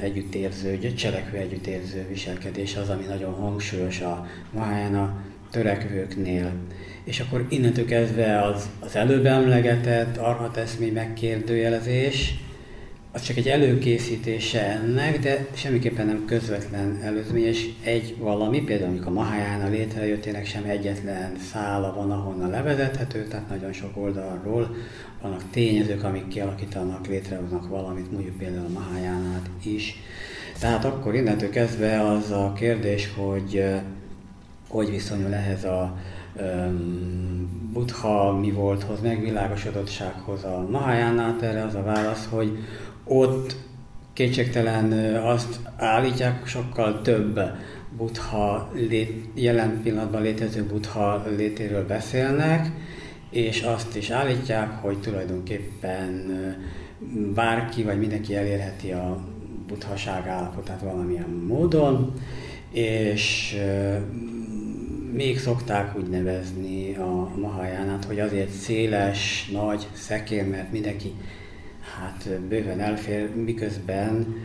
együttérző, 0.00 0.94
cselekvő 0.94 1.38
együttérző 1.38 2.06
viselkedés 2.08 2.76
az, 2.76 2.88
ami 2.88 3.04
nagyon 3.04 3.32
hangsúlyos 3.32 4.00
a 4.00 4.26
Mahayana 4.52 5.22
törekvőknél. 5.50 6.52
És 7.04 7.20
akkor 7.20 7.46
innentől 7.48 7.84
kezdve 7.84 8.42
az, 8.42 8.68
az 8.80 8.96
előbb 8.96 9.26
emlegetett 9.26 10.16
arhateszmé 10.16 10.90
megkérdőjelezés, 10.90 12.34
az 13.12 13.22
csak 13.22 13.36
egy 13.36 13.48
előkészítése 13.48 14.60
ennek, 14.60 15.18
de 15.18 15.46
semmiképpen 15.54 16.06
nem 16.06 16.24
közvetlen 16.26 16.98
előzményes 17.02 17.66
egy 17.84 18.16
valami, 18.18 18.60
például 18.60 18.90
amikor 18.90 19.06
a 19.06 19.10
Mahayana 19.10 19.68
létrejöttének 19.68 20.46
sem 20.46 20.64
egyetlen 20.64 21.32
szála 21.52 21.94
van, 21.94 22.10
ahonnan 22.10 22.50
levezethető, 22.50 23.26
tehát 23.26 23.48
nagyon 23.48 23.72
sok 23.72 23.96
oldalról 23.96 24.76
vannak 25.24 25.50
tényezők, 25.50 26.04
amik 26.04 26.28
kialakítanak, 26.28 27.06
létrehoznak 27.06 27.68
valamit, 27.68 28.12
mondjuk 28.12 28.36
például 28.36 28.66
a 28.66 28.78
Mahayánát 28.80 29.48
is. 29.62 29.96
Tehát 30.58 30.84
akkor 30.84 31.14
innentől 31.14 31.50
kezdve 31.50 32.00
az 32.00 32.30
a 32.30 32.52
kérdés, 32.56 33.10
hogy 33.16 33.64
hogy 34.68 34.90
viszonyul 34.90 35.34
ehhez 35.34 35.64
a 35.64 35.96
um, 36.40 37.70
buddha 37.72 38.38
mi 38.38 38.50
volthoz, 38.50 39.00
megvilágosodottsághoz 39.00 40.44
a 40.44 40.66
Mahayánát, 40.70 41.42
erre 41.42 41.64
az 41.64 41.74
a 41.74 41.82
válasz, 41.82 42.28
hogy 42.30 42.58
ott 43.04 43.56
kétségtelen 44.12 45.16
azt 45.16 45.60
állítják, 45.76 46.46
sokkal 46.46 47.02
több 47.02 47.40
buddha 47.96 48.70
lét, 48.72 49.28
jelen 49.34 49.80
pillanatban 49.82 50.22
létező 50.22 50.64
buddha 50.64 51.24
létéről 51.36 51.86
beszélnek, 51.86 52.70
és 53.34 53.62
azt 53.62 53.96
is 53.96 54.10
állítják, 54.10 54.70
hogy 54.70 55.00
tulajdonképpen 55.00 56.32
bárki 57.34 57.82
vagy 57.82 57.98
mindenki 57.98 58.36
elérheti 58.36 58.92
a 58.92 59.24
buddhaság 59.66 60.28
állapotát 60.28 60.80
valamilyen 60.80 61.28
módon, 61.28 62.12
és 62.70 63.56
még 65.12 65.38
szokták 65.38 65.96
úgy 65.96 66.08
nevezni 66.08 66.94
a 66.94 67.32
Mahajánát, 67.36 68.04
hogy 68.04 68.20
azért 68.20 68.50
széles, 68.50 69.50
nagy 69.52 69.86
szekér, 69.92 70.48
mert 70.48 70.72
mindenki 70.72 71.12
hát 71.98 72.40
bőven 72.40 72.80
elfér, 72.80 73.34
miközben 73.34 74.36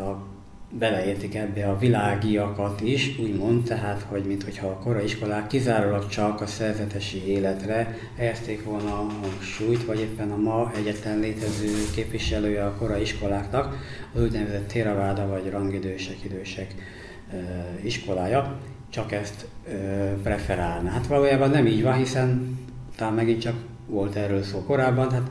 a 0.00 0.33
beleértik 0.78 1.34
ebbe 1.34 1.68
a 1.68 1.78
világiakat 1.78 2.80
is, 2.80 3.18
úgymond, 3.18 3.64
tehát, 3.64 4.06
hogy 4.08 4.24
mintha 4.24 4.66
a 4.66 4.78
korai 4.78 5.04
iskolák 5.04 5.46
kizárólag 5.46 6.08
csak 6.08 6.40
a 6.40 6.46
szerzetesi 6.46 7.26
életre 7.26 7.96
helyezték 8.16 8.64
volna 8.64 8.92
a 8.92 9.06
hangsúlyt, 9.22 9.84
vagy 9.84 10.00
éppen 10.00 10.30
a 10.30 10.36
ma 10.36 10.72
egyetlen 10.76 11.18
létező 11.18 11.72
képviselője 11.94 12.64
a 12.64 12.74
korai 12.74 13.00
iskoláknak, 13.00 13.76
az 14.14 14.22
úgynevezett 14.22 14.68
Theravada 14.68 15.26
vagy 15.26 15.50
rangidősek, 15.50 16.24
idősek 16.24 16.74
iskolája, 17.82 18.58
csak 18.90 19.12
ezt 19.12 19.46
preferálna. 20.22 20.90
Hát 20.90 21.06
valójában 21.06 21.50
nem 21.50 21.66
így 21.66 21.82
van, 21.82 21.94
hiszen 21.94 22.58
talán 22.96 23.14
megint 23.14 23.40
csak 23.40 23.54
volt 23.86 24.16
erről 24.16 24.42
szó 24.42 24.64
korábban, 24.64 25.08
tehát 25.08 25.30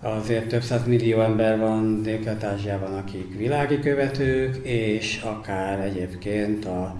azért 0.00 0.48
több 0.48 0.62
száz 0.62 0.86
millió 0.86 1.20
ember 1.20 1.58
van 1.58 2.02
dél 2.02 2.36
ázsiában 2.42 2.94
akik 2.94 3.36
világi 3.36 3.78
követők, 3.78 4.56
és 4.62 5.20
akár 5.24 5.80
egyébként 5.80 6.64
a, 6.64 6.96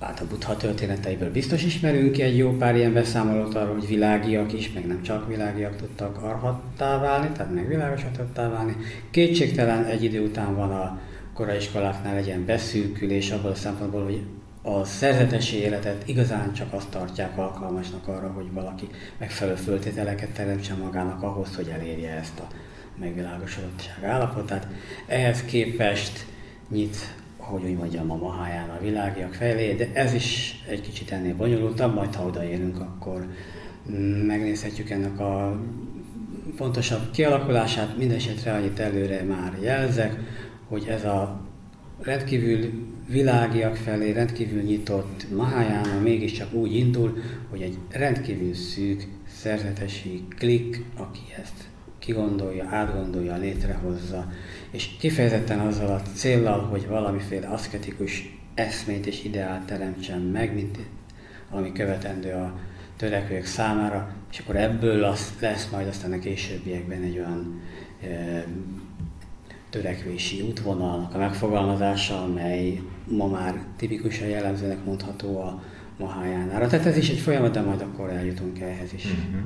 hát 0.00 0.20
a 0.20 0.26
buddha 0.26 0.56
történeteiből 0.56 1.32
biztos 1.32 1.64
ismerünk 1.64 2.18
egy 2.18 2.36
jó 2.36 2.56
pár 2.56 2.76
ilyen 2.76 2.92
beszámolót 2.92 3.54
arról, 3.54 3.74
hogy 3.74 3.86
világiak 3.88 4.52
is, 4.52 4.72
meg 4.72 4.86
nem 4.86 5.02
csak 5.02 5.28
világiak 5.28 5.76
tudtak 5.76 6.22
arhattá 6.22 6.98
válni, 6.98 7.28
tehát 7.36 7.54
megvilágosodhattá 7.54 8.48
válni. 8.48 8.76
Kétségtelen 9.10 9.84
egy 9.84 10.04
idő 10.04 10.20
után 10.20 10.56
van 10.56 10.70
a 10.70 11.00
korai 11.34 11.56
iskoláknál 11.56 12.16
egy 12.16 12.26
ilyen 12.26 12.44
beszűkülés 12.44 13.30
abból 13.30 13.50
a 13.50 13.54
szempontból, 13.54 14.04
hogy 14.04 14.22
a 14.62 14.84
szerzetesi 14.84 15.56
életet 15.56 16.08
igazán 16.08 16.52
csak 16.52 16.72
azt 16.72 16.88
tartják 16.88 17.38
alkalmasnak 17.38 18.08
arra, 18.08 18.28
hogy 18.28 18.52
valaki 18.52 18.88
megfelelő 19.18 19.56
föltételeket 19.56 20.30
teremtsen 20.30 20.78
magának 20.78 21.22
ahhoz, 21.22 21.56
hogy 21.56 21.68
elérje 21.68 22.10
ezt 22.10 22.38
a 22.38 22.46
megvilágosodottság 22.98 24.04
állapotát. 24.04 24.66
Ehhez 25.06 25.44
képest 25.44 26.26
nyit, 26.68 26.96
hogy 27.36 27.62
úgy 27.64 27.76
mondjam, 27.76 28.10
a 28.10 28.16
maháján 28.16 28.68
a 28.68 28.80
világiak 28.80 29.34
felé, 29.34 29.74
de 29.74 29.90
ez 29.92 30.12
is 30.12 30.62
egy 30.68 30.80
kicsit 30.80 31.10
ennél 31.10 31.34
bonyolultabb, 31.34 31.94
majd 31.94 32.14
ha 32.14 32.24
odaérünk, 32.24 32.80
akkor 32.80 33.26
megnézhetjük 34.26 34.90
ennek 34.90 35.20
a 35.20 35.60
pontosabb 36.56 37.10
kialakulását. 37.10 37.96
Mindenesetre 37.96 38.52
annyit 38.52 38.78
előre 38.78 39.22
már 39.22 39.58
jelzek, 39.60 40.16
hogy 40.68 40.86
ez 40.88 41.04
a 41.04 41.40
rendkívül 42.02 42.70
világiak 43.08 43.76
felé 43.76 44.10
rendkívül 44.10 44.62
nyitott 44.62 45.26
Mahayana 45.34 46.00
mégiscsak 46.02 46.52
úgy 46.52 46.76
indul, 46.76 47.18
hogy 47.50 47.62
egy 47.62 47.78
rendkívül 47.90 48.54
szűk 48.54 49.06
szerzetesi 49.28 50.24
klik, 50.38 50.84
aki 50.96 51.20
ezt 51.42 51.70
kigondolja, 51.98 52.66
átgondolja, 52.70 53.36
létrehozza, 53.36 54.32
és 54.70 54.88
kifejezetten 54.98 55.58
azzal 55.58 55.88
a 55.88 56.02
céllal, 56.14 56.60
hogy 56.60 56.86
valamiféle 56.86 57.46
aszketikus 57.46 58.38
eszmét 58.54 59.06
és 59.06 59.24
ideát 59.24 59.66
teremtsen 59.66 60.20
meg, 60.20 60.54
mint 60.54 60.78
ami 61.50 61.72
követendő 61.72 62.32
a 62.32 62.58
törekvők 62.96 63.44
számára, 63.44 64.14
és 64.30 64.38
akkor 64.38 64.56
ebből 64.56 65.04
az 65.04 65.32
lesz 65.40 65.68
majd 65.70 65.86
aztán 65.86 66.12
a 66.12 66.18
későbbiekben 66.18 67.02
egy 67.02 67.18
olyan 67.18 67.60
e, 68.02 68.44
törekvési 69.70 70.40
útvonalnak 70.40 71.14
a 71.14 71.18
megfogalmazása, 71.18 72.22
amely 72.22 72.80
ma 73.16 73.26
már 73.26 73.54
tipikusan 73.76 74.28
jellemzőnek 74.28 74.84
mondható 74.84 75.40
a 75.40 75.62
Mahájánára. 75.96 76.66
Tehát 76.66 76.86
ez 76.86 76.96
is 76.96 77.10
egy 77.10 77.18
folyamat, 77.18 77.52
de 77.52 77.60
majd 77.60 77.80
akkor 77.80 78.10
eljutunk 78.10 78.60
ehhez 78.60 78.92
is. 78.94 79.04
Uh-huh. 79.04 79.40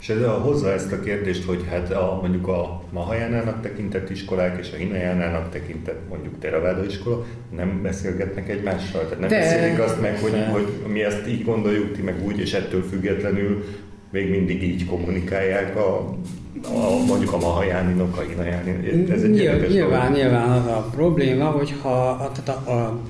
És 0.00 0.08
ez 0.08 0.22
a, 0.22 0.30
hozza 0.30 0.72
ezt 0.72 0.92
a 0.92 1.00
kérdést, 1.00 1.44
hogy 1.44 1.64
hát 1.70 1.92
a, 1.92 2.18
mondjuk 2.22 2.48
a 2.48 2.82
Mahajánának 2.90 3.60
tekintett 3.60 4.10
iskolák 4.10 4.58
és 4.58 4.72
a 4.72 4.76
Hinajánának 4.76 5.50
tekintett 5.50 6.08
mondjuk 6.08 6.38
Theravada 6.38 6.84
iskola 6.84 7.24
nem 7.56 7.82
beszélgetnek 7.82 8.48
egymással? 8.48 9.02
Tehát 9.02 9.18
nem 9.18 9.28
de, 9.28 9.38
beszélik 9.38 9.78
azt 9.78 10.00
meg, 10.00 10.18
hogy, 10.18 10.44
hogy 10.52 10.92
mi 10.92 11.02
ezt 11.02 11.28
így 11.28 11.44
gondoljuk, 11.44 11.92
ti 11.92 12.02
meg 12.02 12.24
úgy, 12.24 12.38
és 12.38 12.52
ettől 12.52 12.82
függetlenül 12.82 13.64
még 14.10 14.30
mindig 14.30 14.62
így 14.62 14.86
kommunikálják 14.86 15.76
a, 15.76 16.16
a 16.62 17.04
mondjuk 17.06 17.32
a 17.32 17.36
Mahajáninok, 17.36 18.16
a 18.16 18.20
Hinajánin. 18.20 19.10
Ez 19.10 19.22
egy 19.22 19.30
nyilván, 19.30 19.68
nyilván, 19.68 20.12
nyilván 20.12 20.50
az 20.50 20.66
a 20.66 20.88
probléma, 20.94 21.44
hogyha 21.44 22.30
tehát 22.34 22.66
a, 22.66 22.70
a 22.72 23.00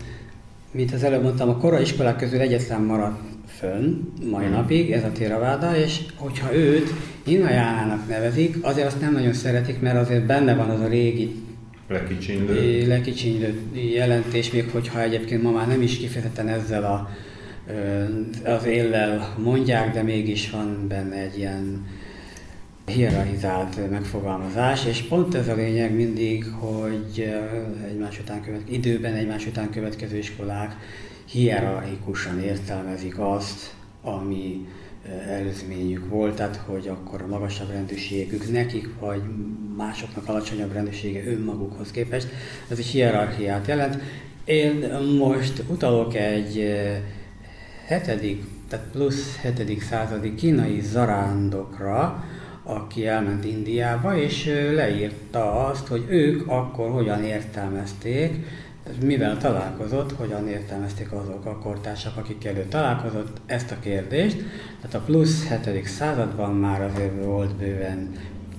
mint 0.71 0.93
az 0.93 1.03
előbb 1.03 1.23
mondtam, 1.23 1.49
a 1.49 1.57
korai 1.57 1.83
iskolák 1.83 2.17
közül 2.17 2.41
egyetlen 2.41 2.81
maradt 2.81 3.21
fönn 3.47 3.95
mai 4.31 4.45
hmm. 4.45 4.53
napig, 4.53 4.91
ez 4.91 5.05
a 5.05 5.11
Theravada, 5.13 5.77
és 5.77 6.01
hogyha 6.17 6.55
őt 6.55 6.93
Hinajánának 7.25 8.09
nevezik, 8.09 8.57
azért 8.61 8.87
azt 8.87 9.01
nem 9.01 9.13
nagyon 9.13 9.33
szeretik, 9.33 9.81
mert 9.81 9.97
azért 9.97 10.27
benne 10.27 10.55
van 10.55 10.71
az 10.71 10.81
a 10.81 10.87
régi 10.87 11.35
lekicsinylő, 11.89 12.87
lekicsinylő 12.87 13.55
jelentés, 13.73 14.51
még 14.51 14.69
hogyha 14.73 15.03
egyébként 15.03 15.43
ma 15.43 15.51
már 15.51 15.67
nem 15.69 15.83
is 15.83 15.99
kifejezetten 15.99 16.49
ezzel 16.49 16.85
a, 16.85 17.11
az 18.45 18.65
éllel 18.65 19.35
mondják, 19.39 19.93
de 19.95 20.03
mégis 20.03 20.51
van 20.51 20.85
benne 20.89 21.17
egy 21.17 21.39
ilyen 21.39 21.87
hierarchizált 22.91 23.91
megfogalmazás, 23.91 24.87
és 24.87 25.03
pont 25.03 25.35
ez 25.35 25.49
a 25.49 25.55
lényeg 25.55 25.95
mindig, 25.95 26.45
hogy 26.59 27.35
egymás 27.89 28.19
után 28.19 28.43
követ, 28.43 28.69
időben 28.69 29.15
egymás 29.15 29.47
után 29.47 29.71
következő 29.71 30.17
iskolák 30.17 30.77
hierarchikusan 31.25 32.41
értelmezik 32.41 33.19
azt, 33.19 33.75
ami 34.03 34.67
előzményük 35.29 36.09
volt, 36.09 36.35
tehát 36.35 36.57
hogy 36.67 36.89
akkor 36.89 37.23
a 37.23 37.27
magasabb 37.27 37.71
rendőrségük 37.71 38.51
nekik, 38.51 38.89
vagy 39.01 39.23
másoknak 39.77 40.29
alacsonyabb 40.29 40.73
rendőrsége 40.73 41.27
önmagukhoz 41.27 41.91
képest, 41.91 42.29
ez 42.69 42.79
egy 42.79 42.87
hierarchiát 42.87 43.67
jelent. 43.67 43.99
Én 44.45 44.91
most 45.19 45.63
utalok 45.69 46.15
egy 46.15 46.75
hetedik, 47.87 48.45
tehát 48.69 48.87
plusz 48.93 49.37
hetedik 49.37 49.83
századi 49.83 50.35
kínai 50.35 50.81
zarándokra, 50.81 52.25
aki 52.71 53.07
elment 53.07 53.45
Indiába, 53.45 54.17
és 54.17 54.45
leírta 54.75 55.67
azt, 55.67 55.87
hogy 55.87 56.05
ők 56.09 56.43
akkor 56.47 56.91
hogyan 56.91 57.25
értelmezték, 57.25 58.47
mivel 59.03 59.37
találkozott, 59.37 60.13
hogyan 60.13 60.49
értelmezték 60.49 61.13
azok 61.13 61.45
a 61.45 61.59
kortársak, 61.59 62.17
akik 62.17 62.45
előtt 62.45 62.71
találkozott 62.71 63.41
ezt 63.47 63.71
a 63.71 63.77
kérdést. 63.81 64.37
Tehát 64.81 64.97
a 64.97 65.05
plusz 65.05 65.49
7. 65.65 65.87
században 65.87 66.55
már 66.55 66.83
azért 66.83 67.25
volt 67.25 67.55
bőven 67.55 68.11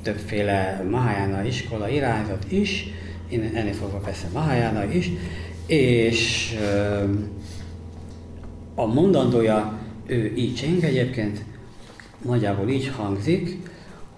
többféle 0.01 0.85
Mahayana 0.89 1.43
iskola 1.43 1.89
irányzat 1.89 2.51
is, 2.51 2.87
ennél 3.29 3.73
fogva 3.73 3.97
persze 3.97 4.27
Mahayana 4.33 4.83
is, 4.83 5.09
és 5.65 6.53
a 8.75 8.85
mondandója 8.85 9.79
ő 10.05 10.33
így 10.35 10.55
cseng 10.55 10.83
egyébként, 10.83 11.43
nagyjából 12.25 12.69
így 12.69 12.87
hangzik, 12.87 13.57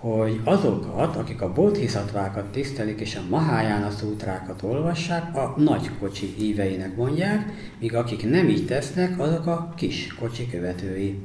hogy 0.04 0.40
azokat, 0.44 1.16
akik 1.16 1.42
a 1.42 1.54
bodhisattvákat 1.54 2.52
tisztelik 2.52 3.00
és 3.00 3.16
a 3.16 3.30
Mahayana 3.30 3.90
szútrákat 3.90 4.62
olvassák, 4.62 5.36
a 5.36 5.54
nagy 5.58 5.90
kocsi 6.00 6.34
híveinek 6.38 6.96
mondják, 6.96 7.54
míg 7.80 7.96
akik 7.96 8.30
nem 8.30 8.50
így 8.50 8.66
tesznek, 8.66 9.20
azok 9.20 9.46
a 9.46 9.74
kis 9.76 10.16
kocsi 10.20 10.50
követői. 10.50 11.20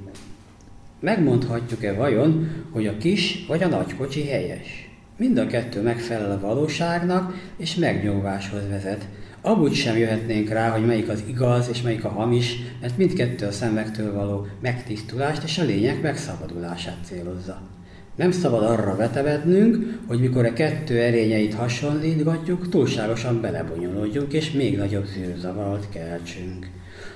Megmondhatjuk-e 1.00 1.92
vajon, 1.92 2.50
hogy 2.73 2.87
a 2.87 2.97
kis 2.97 3.44
vagy 3.49 3.62
a 3.62 3.68
nagy 3.68 3.97
kocsi 3.97 4.26
helyes? 4.26 4.90
Mind 5.16 5.38
a 5.38 5.47
kettő 5.47 5.82
megfelel 5.82 6.30
a 6.30 6.40
valóságnak, 6.40 7.35
és 7.56 7.75
megnyugváshoz 7.75 8.68
vezet. 8.68 9.08
Abúgy 9.40 9.75
sem 9.75 9.97
jöhetnénk 9.97 10.49
rá, 10.49 10.70
hogy 10.70 10.87
melyik 10.87 11.08
az 11.08 11.23
igaz 11.26 11.68
és 11.68 11.82
melyik 11.82 12.04
a 12.04 12.08
hamis, 12.08 12.56
mert 12.80 12.97
mindkettő 12.97 13.47
a 13.47 13.52
szemektől 13.52 14.14
való 14.14 14.47
megtisztulást 14.61 15.42
és 15.42 15.58
a 15.58 15.64
lények 15.64 16.02
megszabadulását 16.02 16.99
célozza. 17.04 17.76
Nem 18.18 18.30
szabad 18.30 18.62
arra 18.62 18.96
vetevednünk, 18.96 19.98
hogy 20.06 20.20
mikor 20.20 20.44
a 20.44 20.52
kettő 20.52 20.98
erényeit 21.00 21.54
hasonlítgatjuk, 21.54 22.68
túlságosan 22.68 23.40
belebonyolódjunk 23.40 24.32
és 24.32 24.50
még 24.50 24.76
nagyobb 24.76 25.06
zűrzavart 25.06 25.88
keltsünk. 25.88 26.66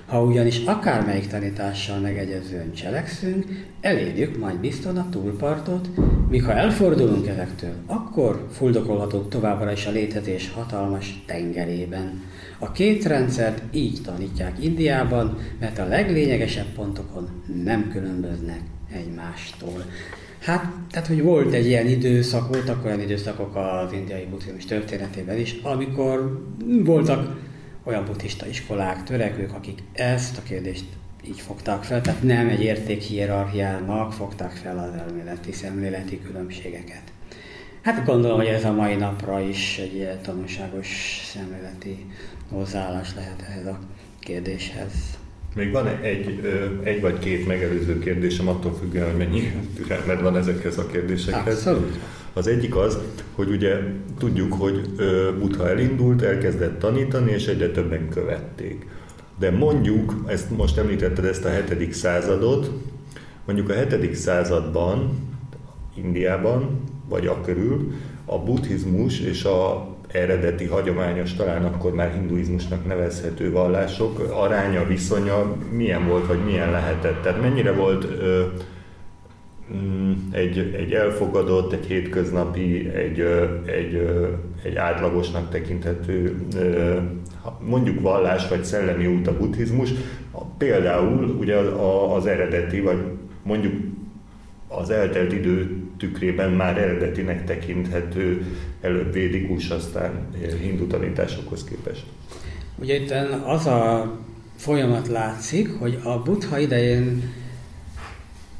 Ha 0.06 0.24
ugyanis 0.24 0.64
akármelyik 0.64 1.26
tanítással 1.26 1.98
megegyezően 1.98 2.72
cselekszünk, 2.72 3.44
elérjük 3.80 4.38
majd 4.38 4.58
bizton 4.58 4.96
a 4.96 5.08
túlpartot, 5.10 5.88
míg 6.28 6.44
ha 6.44 6.52
elfordulunk 6.52 7.26
ezektől, 7.26 7.74
akkor 7.86 8.46
fuldokolhatunk 8.50 9.28
továbbra 9.28 9.72
is 9.72 9.86
a 9.86 9.90
létezés 9.90 10.50
hatalmas 10.50 11.22
tengerében. 11.26 12.22
A 12.58 12.72
két 12.72 13.04
rendszert 13.04 13.62
így 13.70 13.98
tanítják 14.04 14.64
Indiában, 14.64 15.38
mert 15.60 15.78
a 15.78 15.86
leglényegesebb 15.86 16.72
pontokon 16.74 17.28
nem 17.64 17.88
különböznek 17.92 18.60
egymástól. 18.92 19.84
Hát, 20.42 20.72
tehát, 20.90 21.06
hogy 21.06 21.22
volt 21.22 21.52
egy 21.52 21.66
ilyen 21.66 21.86
időszak, 21.86 22.48
voltak 22.48 22.84
olyan 22.84 23.00
időszakok 23.00 23.56
az 23.56 23.92
indiai 23.92 24.26
buddhizmus 24.30 24.64
történetében 24.64 25.38
is, 25.38 25.56
amikor 25.62 26.42
voltak 26.64 27.36
olyan 27.84 28.04
buddhista 28.04 28.46
iskolák, 28.46 29.04
törekvők, 29.04 29.52
akik 29.52 29.82
ezt 29.92 30.38
a 30.38 30.42
kérdést 30.42 30.84
így 31.26 31.40
fogták 31.40 31.82
fel, 31.82 32.00
tehát 32.00 32.22
nem 32.22 32.48
egy 32.48 32.62
értékhierarchiának 32.62 34.12
fogták 34.12 34.50
fel 34.50 34.78
az 34.78 35.00
elméleti, 35.00 35.52
szemléleti 35.52 36.20
különbségeket. 36.22 37.02
Hát 37.82 38.04
gondolom, 38.04 38.36
hogy 38.36 38.46
ez 38.46 38.64
a 38.64 38.72
mai 38.72 38.94
napra 38.94 39.40
is 39.40 39.78
egy 39.78 39.94
ilyen 39.94 40.22
tanulságos 40.22 41.20
szemléleti 41.24 42.06
hozzáállás 42.50 43.14
lehet 43.14 43.42
ehhez 43.48 43.66
a 43.66 43.78
kérdéshez. 44.20 44.92
Még 45.54 45.72
van 45.72 45.86
egy, 45.86 46.40
egy 46.82 47.00
vagy 47.00 47.18
két 47.18 47.46
megelőző 47.46 47.98
kérdésem, 47.98 48.48
attól 48.48 48.74
függően, 48.80 49.06
hogy 49.10 49.18
mennyi 49.18 49.52
türelmed 49.76 50.22
van 50.22 50.36
ezekhez 50.36 50.78
a 50.78 50.86
kérdésekhez. 50.86 51.56
Abszolút. 51.56 51.98
Az 52.32 52.46
egyik 52.46 52.76
az, 52.76 52.98
hogy 53.34 53.50
ugye 53.50 53.78
tudjuk, 54.18 54.52
hogy 54.52 54.90
Buddha 55.38 55.68
elindult, 55.68 56.22
elkezdett 56.22 56.78
tanítani, 56.78 57.32
és 57.32 57.46
egyre 57.46 57.70
többen 57.70 58.08
követték. 58.08 58.86
De 59.38 59.50
mondjuk, 59.50 60.24
ezt 60.26 60.56
most 60.56 60.78
említetted 60.78 61.24
ezt 61.24 61.44
a 61.44 61.50
7. 61.50 61.92
századot, 61.92 62.70
mondjuk 63.44 63.68
a 63.68 63.72
7. 63.72 64.14
században, 64.14 65.10
Indiában, 65.94 66.80
vagy 67.08 67.26
a 67.26 67.40
körül, 67.40 67.92
a 68.24 68.38
buddhizmus 68.38 69.20
és 69.20 69.44
a 69.44 69.90
eredeti, 70.12 70.66
hagyományos, 70.66 71.34
talán 71.34 71.64
akkor 71.64 71.94
már 71.94 72.12
hinduizmusnak 72.12 72.86
nevezhető 72.86 73.50
vallások 73.52 74.18
aránya, 74.18 74.86
viszonya 74.86 75.56
milyen 75.70 76.06
volt, 76.06 76.26
vagy 76.26 76.44
milyen 76.44 76.70
lehetett? 76.70 77.22
Tehát 77.22 77.40
mennyire 77.40 77.72
volt 77.72 78.04
ö, 78.04 78.44
mm, 79.74 80.12
egy, 80.30 80.74
egy 80.76 80.92
elfogadott, 80.92 81.72
egy 81.72 81.86
hétköznapi, 81.86 82.88
egy, 82.88 83.20
egy, 83.66 84.10
egy 84.62 84.76
átlagosnak 84.76 85.50
tekinthető 85.50 86.36
mondjuk 87.60 88.00
vallás 88.00 88.48
vagy 88.48 88.64
szellemi 88.64 89.06
út 89.06 89.26
a 89.26 89.36
buddhizmus. 89.36 89.90
Például 90.58 91.36
ugye 91.38 91.56
az 92.16 92.26
eredeti, 92.26 92.80
vagy 92.80 92.98
mondjuk 93.42 93.74
az 94.76 94.90
eltelt 94.90 95.32
idő 95.32 95.82
tükrében 95.98 96.50
már 96.50 96.78
eredetinek 96.78 97.44
tekinthető, 97.44 98.44
előbb 98.80 99.12
védikus, 99.12 99.68
aztán 99.68 100.28
hindu 100.60 100.86
tanításokhoz 100.86 101.64
képest. 101.64 102.04
Ugye 102.78 102.94
itt 102.94 103.14
az 103.44 103.66
a 103.66 104.12
folyamat 104.56 105.08
látszik, 105.08 105.70
hogy 105.78 105.98
a 106.02 106.22
buddha 106.22 106.58
idején 106.58 107.32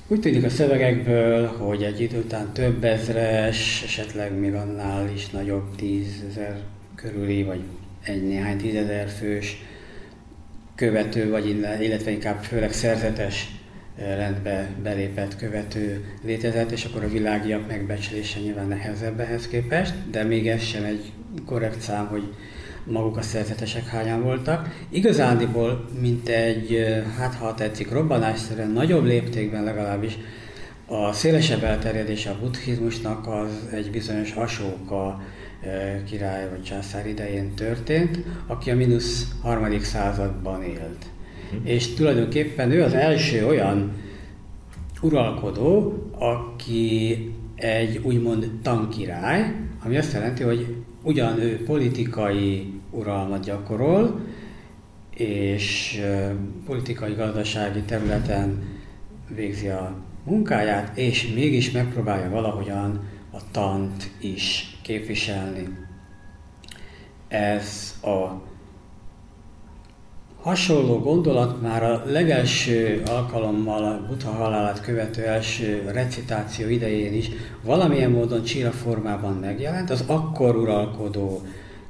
úgy 0.07 0.20
tűnik 0.20 0.44
a 0.44 0.48
szövegekből, 0.48 1.46
hogy 1.46 1.83
egy 1.83 2.01
idő 2.01 2.18
után 2.18 2.53
több 2.53 2.85
ezres, 2.85 3.83
esetleg 3.85 4.38
még 4.38 4.55
annál 4.55 5.11
is 5.14 5.31
nagyobb 5.31 5.77
tízezer 5.77 6.61
körüli, 6.94 7.42
vagy 7.42 7.61
egy 8.03 8.27
néhány 8.27 8.57
tízezer 8.57 9.09
fős 9.09 9.62
követő, 10.75 11.31
vagy 11.31 11.48
illetve 11.81 12.11
inkább 12.11 12.42
főleg 12.42 12.72
szerzetes 12.72 13.62
rendbe 13.97 14.69
belépett 14.83 15.37
követő 15.37 16.05
létezett, 16.25 16.71
és 16.71 16.85
akkor 16.85 17.05
a 17.05 17.09
világiak 17.09 17.67
megbecslése 17.69 18.41
nyilván 18.41 18.69
nehezebb 18.69 19.21
ehhez 19.21 19.49
képest, 19.49 19.95
de 20.11 20.25
még 20.25 20.49
ez 20.49 20.63
sem 20.63 20.85
egy 20.85 21.13
korrekt 21.47 21.81
szám, 21.81 22.07
hogy 22.07 22.35
maguk 22.85 23.17
a 23.17 23.23
szerzetesek 23.23 23.87
hányan 23.87 24.23
voltak. 24.23 24.69
Igazándiból, 24.89 25.89
mint 26.01 26.29
egy, 26.29 26.85
hát 27.19 27.35
ha 27.35 27.55
tetszik, 27.55 27.91
robbanásszerűen 27.91 28.71
nagyobb 28.71 29.05
léptékben 29.05 29.65
legalábbis 29.65 30.19
a 30.87 31.13
szélesebb 31.13 31.63
elterjedése 31.63 32.31
a 32.31 32.39
buddhizmusnak 32.41 33.27
az 33.27 33.69
egy 33.73 33.91
bizonyos 33.91 34.33
Asóka 34.33 35.21
király 36.05 36.49
vagy 36.49 36.63
császár 36.63 37.07
idején 37.07 37.55
történt, 37.55 38.19
aki 38.47 38.71
a 38.71 38.77
mínusz 38.77 39.27
harmadik 39.43 39.85
században 39.85 40.63
élt. 40.63 41.07
És 41.62 41.95
tulajdonképpen 41.95 42.71
ő 42.71 42.83
az 42.83 42.95
első 42.95 43.47
olyan 43.47 43.93
uralkodó, 45.03 46.03
aki 46.19 47.17
egy 47.55 48.01
úgymond 48.03 48.51
tankirály, 48.62 49.55
ami 49.85 49.97
azt 49.97 50.12
jelenti, 50.12 50.43
hogy 50.43 50.75
ugyan 51.03 51.41
ő 51.41 51.62
politikai 51.65 52.73
uralmat 52.91 53.45
gyakorol, 53.45 54.21
és 55.15 56.01
politikai-gazdasági 56.67 57.81
területen 57.81 58.62
végzi 59.35 59.69
a 59.69 59.97
munkáját, 60.25 60.97
és 60.97 61.33
mégis 61.35 61.71
megpróbálja 61.71 62.31
valahogyan 62.31 63.05
a 63.31 63.51
tant 63.51 64.11
is 64.21 64.77
képviselni. 64.83 65.69
Ez 67.29 67.99
a 68.03 68.43
Hasonló 70.43 70.99
gondolat 70.99 71.61
már 71.61 71.83
a 71.83 72.03
legelső 72.07 73.03
alkalommal 73.07 73.85
a 73.85 74.07
Buddha 74.07 74.31
halálát 74.31 74.81
követő 74.81 75.23
első 75.23 75.91
recitáció 75.93 76.69
idején 76.69 77.13
is 77.13 77.31
valamilyen 77.65 78.11
módon 78.11 78.43
csíra 78.43 78.71
formában 78.71 79.33
megjelent. 79.33 79.91
Az 79.91 80.05
akkor 80.07 80.57
uralkodó 80.57 81.41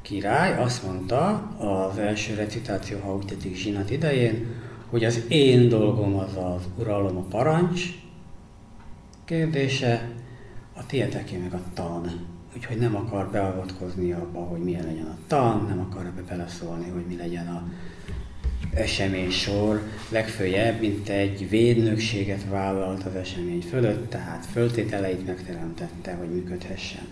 király 0.03 0.63
azt 0.63 0.85
mondta 0.85 1.29
az 1.59 1.99
első 1.99 2.35
recitáció, 2.35 2.99
ha 2.99 3.15
úgy 3.15 3.25
tetszik, 3.25 3.57
zsinat 3.57 3.91
idején, 3.91 4.47
hogy 4.91 5.05
az 5.05 5.23
én 5.29 5.69
dolgom 5.69 6.17
az 6.17 6.37
az 6.37 6.63
uralom 6.79 7.17
a 7.17 7.25
parancs 7.31 7.83
kérdése, 9.25 10.11
a 10.77 10.87
tieteké 10.87 11.37
meg 11.37 11.53
a 11.53 11.63
tan. 11.75 12.27
Úgyhogy 12.57 12.79
nem 12.79 12.97
akar 12.97 13.31
beavatkozni 13.31 14.13
abba, 14.13 14.41
hogy 14.41 14.61
milyen 14.61 14.85
legyen 14.85 15.07
a 15.07 15.17
tan, 15.27 15.65
nem 15.69 15.87
akar 15.91 16.07
ebbe 16.07 16.23
beleszólni, 16.29 16.89
hogy 16.89 17.05
mi 17.09 17.17
legyen 17.17 17.47
a 17.47 17.63
esemény 18.75 19.31
sor, 19.31 19.83
legfőjebb, 20.09 20.81
mint 20.81 21.09
egy 21.09 21.49
védnökséget 21.49 22.45
vállalt 22.51 23.05
az 23.05 23.15
esemény 23.15 23.61
fölött, 23.61 24.11
tehát 24.11 24.47
föltételeit 24.53 25.27
megteremtette, 25.27 26.13
hogy 26.13 26.29
működhessen. 26.29 27.03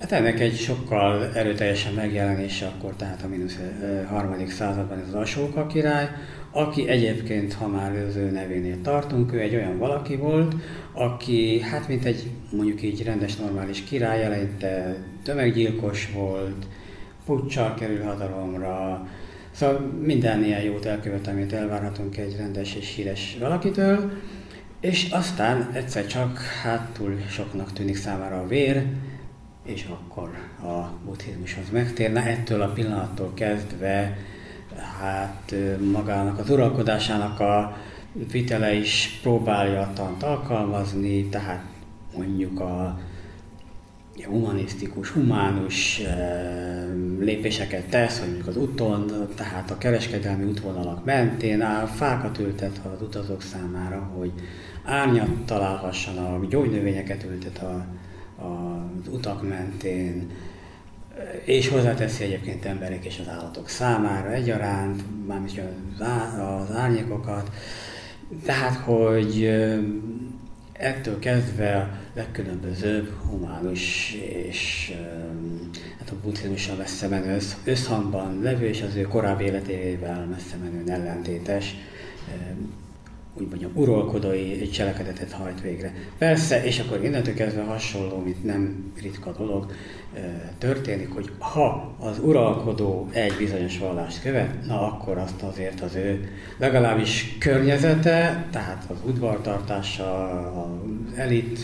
Hát 0.00 0.12
ennek 0.12 0.40
egy 0.40 0.56
sokkal 0.56 1.30
erőteljesen 1.34 1.94
megjelenése 1.94 2.66
akkor, 2.66 2.94
tehát 2.96 3.22
a 3.22 3.28
mínusz 3.28 3.58
harmadik 4.08 4.50
században 4.50 4.98
ez 4.98 5.08
az 5.08 5.14
Asóka 5.14 5.66
király, 5.66 6.08
aki 6.50 6.88
egyébként, 6.88 7.52
ha 7.52 7.68
már 7.68 7.96
az 7.96 8.16
ő 8.16 8.30
nevénél 8.30 8.80
tartunk, 8.82 9.32
ő 9.32 9.40
egy 9.40 9.54
olyan 9.54 9.78
valaki 9.78 10.16
volt, 10.16 10.54
aki 10.92 11.60
hát 11.60 11.88
mint 11.88 12.04
egy 12.04 12.30
mondjuk 12.52 12.82
így 12.82 13.02
rendes, 13.04 13.36
normális 13.36 13.84
király, 13.84 14.24
eleinte 14.24 14.96
tömeggyilkos 15.22 16.10
volt, 16.14 16.66
puccsal 17.24 17.74
kerül 17.74 18.02
hatalomra, 18.02 19.06
Szóval 19.52 19.78
minden 20.02 20.44
ilyen 20.44 20.62
jót 20.62 20.84
elkövet, 20.84 21.26
amit 21.26 21.52
elvárhatunk 21.52 22.16
egy 22.16 22.36
rendes 22.36 22.74
és 22.74 22.94
híres 22.94 23.36
valakitől, 23.40 24.10
és 24.80 25.10
aztán 25.10 25.70
egyszer 25.72 26.06
csak 26.06 26.38
hát 26.38 26.88
túl 26.92 27.16
soknak 27.28 27.72
tűnik 27.72 27.96
számára 27.96 28.40
a 28.40 28.46
vér, 28.46 28.86
és 29.64 29.86
akkor 29.90 30.28
a 30.62 30.92
buddhizmushoz 31.04 31.70
megtérne. 31.72 32.26
Ettől 32.26 32.62
a 32.62 32.72
pillanattól 32.72 33.34
kezdve 33.34 34.16
hát 35.00 35.54
magának 35.92 36.38
az 36.38 36.50
uralkodásának 36.50 37.40
a 37.40 37.76
vitele 38.32 38.72
is 38.72 39.18
próbálja 39.22 39.80
a 39.80 39.92
tant 39.94 40.22
alkalmazni, 40.22 41.24
tehát 41.24 41.64
mondjuk 42.16 42.60
a 42.60 42.98
humanisztikus, 44.24 45.10
humánus 45.10 45.98
eh, 45.98 46.86
lépéseket 47.18 47.84
tesz, 47.84 48.18
hogy 48.18 48.26
mondjuk 48.28 48.48
az 48.48 48.56
úton, 48.56 49.28
tehát 49.34 49.70
a 49.70 49.78
kereskedelmi 49.78 50.44
útvonalak 50.44 51.04
mentén 51.04 51.60
áll, 51.60 51.86
fákat 51.86 52.38
ültet 52.38 52.80
az 52.94 53.02
utazók 53.02 53.42
számára, 53.42 54.10
hogy 54.16 54.32
árnyat 54.84 55.44
találhassanak, 55.44 56.48
gyógynövényeket 56.48 57.24
ültet 57.24 57.58
a, 57.58 57.86
az 58.44 59.12
utak 59.12 59.48
mentén, 59.48 60.30
és 61.44 61.68
hozzáteszi 61.68 62.24
egyébként 62.24 62.64
emberek 62.64 63.04
és 63.04 63.18
az 63.18 63.28
állatok 63.28 63.68
számára 63.68 64.32
egyaránt, 64.32 65.02
mármint 65.26 65.60
az, 65.98 66.38
az 66.38 66.76
árnyékokat. 66.76 67.50
Tehát, 68.44 68.74
hogy 68.74 69.50
ettől 70.80 71.18
kezdve 71.18 72.00
legkülönbözőbb 72.14 73.12
humánus 73.28 74.14
és 74.46 74.92
hát 75.98 76.10
a 76.10 76.14
buddhizmussal 76.22 76.76
messze 76.76 77.08
menő 77.08 77.38
összhangban 77.64 78.42
levő 78.42 78.66
és 78.66 78.82
az 78.82 78.94
ő 78.94 79.02
korábbi 79.02 79.44
életével 79.44 80.26
messze 80.26 80.56
menően 80.56 80.90
ellentétes 80.90 81.76
úgy 83.40 83.48
mondjam, 83.48 83.70
uralkodói 83.74 84.68
cselekedetet 84.68 85.32
hajt 85.32 85.60
végre. 85.60 85.94
Persze, 86.18 86.64
és 86.64 86.78
akkor 86.78 87.04
innentől 87.04 87.34
kezdve 87.34 87.62
hasonló, 87.62 88.18
mint 88.18 88.44
nem 88.44 88.92
ritka 89.02 89.32
dolog, 89.32 89.72
történik, 90.58 91.10
hogy 91.14 91.30
ha 91.38 91.96
az 91.98 92.18
uralkodó 92.18 93.08
egy 93.12 93.34
bizonyos 93.38 93.78
vallást 93.78 94.22
követ, 94.22 94.66
na 94.66 94.86
akkor 94.86 95.18
azt 95.18 95.42
azért 95.42 95.80
az 95.80 95.94
ő 95.94 96.28
legalábbis 96.56 97.36
környezete, 97.38 98.46
tehát 98.50 98.84
az 98.88 98.96
udvartartása, 99.06 100.30
az 100.62 101.18
elit, 101.18 101.58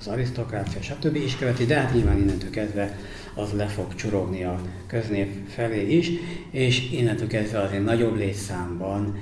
az 0.00 0.06
arisztokrácia, 0.06 0.82
stb. 0.82 1.16
is 1.16 1.36
követi, 1.36 1.64
de 1.64 1.74
hát 1.74 1.94
nyilván 1.94 2.18
innentől 2.18 2.50
kezdve 2.50 2.98
az 3.34 3.52
le 3.52 3.66
fog 3.66 3.94
csurogni 3.94 4.44
a 4.44 4.60
köznép 4.86 5.48
felé 5.48 5.96
is, 5.96 6.10
és 6.50 6.90
innentől 6.92 7.28
kezdve 7.28 7.60
azért 7.60 7.84
nagyobb 7.84 8.16
létszámban 8.16 9.18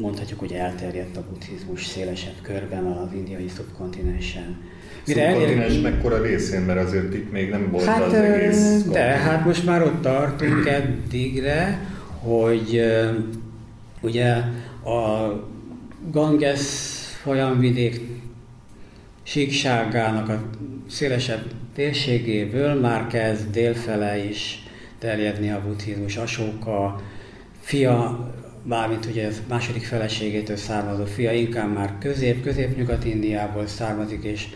mondhatjuk, 0.00 0.38
hogy 0.38 0.52
elterjedt 0.52 1.16
a 1.16 1.24
buddhizmus 1.30 1.86
szélesebb 1.86 2.34
körben 2.42 2.84
az 2.84 3.12
indiai 3.12 3.48
szubkontinensen. 3.48 4.56
Mire 5.06 5.30
szubkontinens 5.30 5.80
mekkora 5.80 6.22
részén, 6.22 6.60
mert 6.60 6.86
azért 6.88 7.14
itt 7.14 7.32
még 7.32 7.50
nem 7.50 7.70
volt 7.70 7.84
hát, 7.84 8.02
az 8.02 8.12
egész 8.12 8.82
De, 8.82 9.02
hát 9.02 9.44
most 9.44 9.64
már 9.64 9.82
ott 9.82 10.02
tartunk 10.02 10.66
eddigre, 10.66 11.86
hogy 12.18 12.82
ugye 14.00 14.32
a 14.84 15.32
Ganges 16.10 16.60
folyamvidék 17.22 18.00
síkságának 19.22 20.28
a 20.28 20.42
szélesebb 20.88 21.44
térségéből 21.74 22.80
már 22.80 23.06
kezd 23.06 23.50
délfele 23.50 24.24
is 24.24 24.62
terjedni 24.98 25.50
a 25.50 25.62
buddhizmus. 25.66 26.16
Asóka 26.16 27.00
fia 27.60 28.28
bármint 28.64 29.06
ugye 29.06 29.26
ez 29.26 29.42
második 29.48 29.84
feleségétől 29.84 30.56
származó 30.56 31.04
fia, 31.04 31.32
inkább 31.32 31.74
már 31.74 31.94
közép, 31.98 32.42
közép-nyugat-Indiából 32.42 33.66
származik, 33.66 34.24
és 34.24 34.46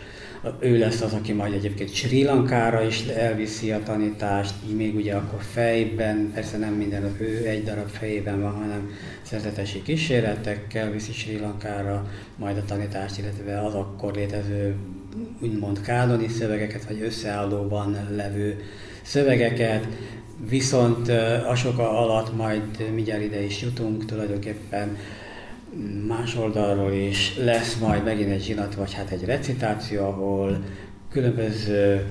ő 0.59 0.77
lesz 0.77 1.01
az, 1.01 1.13
aki 1.13 1.33
majd 1.33 1.53
egyébként 1.53 1.93
Sri 1.93 2.23
Lankára 2.23 2.83
is 2.83 3.05
elviszi 3.05 3.71
a 3.71 3.83
tanítást, 3.83 4.53
még 4.75 4.95
ugye 4.95 5.15
akkor 5.15 5.41
fejben, 5.41 6.31
persze 6.33 6.57
nem 6.57 6.73
minden 6.73 7.03
az 7.03 7.11
ő 7.19 7.47
egy 7.47 7.63
darab 7.63 7.87
fejében 7.89 8.41
van, 8.41 8.51
hanem 8.51 8.89
szerzetesi 9.21 9.81
kísérletekkel 9.81 10.91
viszi 10.91 11.11
Sri 11.11 11.39
Lankára 11.39 12.09
majd 12.35 12.57
a 12.57 12.65
tanítást, 12.65 13.17
illetve 13.17 13.61
az 13.61 13.73
akkor 13.73 14.13
létező 14.13 14.75
úgymond 15.41 15.81
kánoni 15.81 16.27
szövegeket, 16.27 16.85
vagy 16.85 17.01
összeállóban 17.01 17.97
levő 18.15 18.63
szövegeket, 19.01 19.87
Viszont 20.47 21.09
a 21.09 21.55
alatt 21.77 22.35
majd 22.35 22.91
mindjárt 22.93 23.23
ide 23.23 23.43
is 23.43 23.61
jutunk, 23.61 24.05
tulajdonképpen 24.05 24.97
más 26.07 26.35
oldalról 26.35 26.91
is 26.91 27.37
lesz 27.37 27.77
majd 27.79 28.03
megint 28.03 28.29
egy 28.31 28.43
zsinat, 28.43 28.75
vagy 28.75 28.93
hát 28.93 29.11
egy 29.11 29.25
recitáció, 29.25 30.03
ahol 30.03 30.63
különböző 31.11 32.05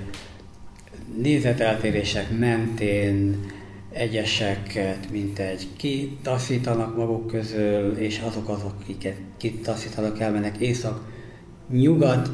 nézeteltérések 1.22 2.38
mentén 2.38 3.46
egyeseket, 3.90 5.10
mint 5.10 5.38
egy 5.38 5.66
kitaszítanak 5.76 6.96
maguk 6.96 7.26
közül, 7.26 7.96
és 7.96 8.20
azok 8.26 8.48
azok, 8.48 8.74
akiket 8.82 9.16
kitaszítanak, 9.36 10.20
elmennek 10.20 10.56
észak-nyugat 10.56 12.30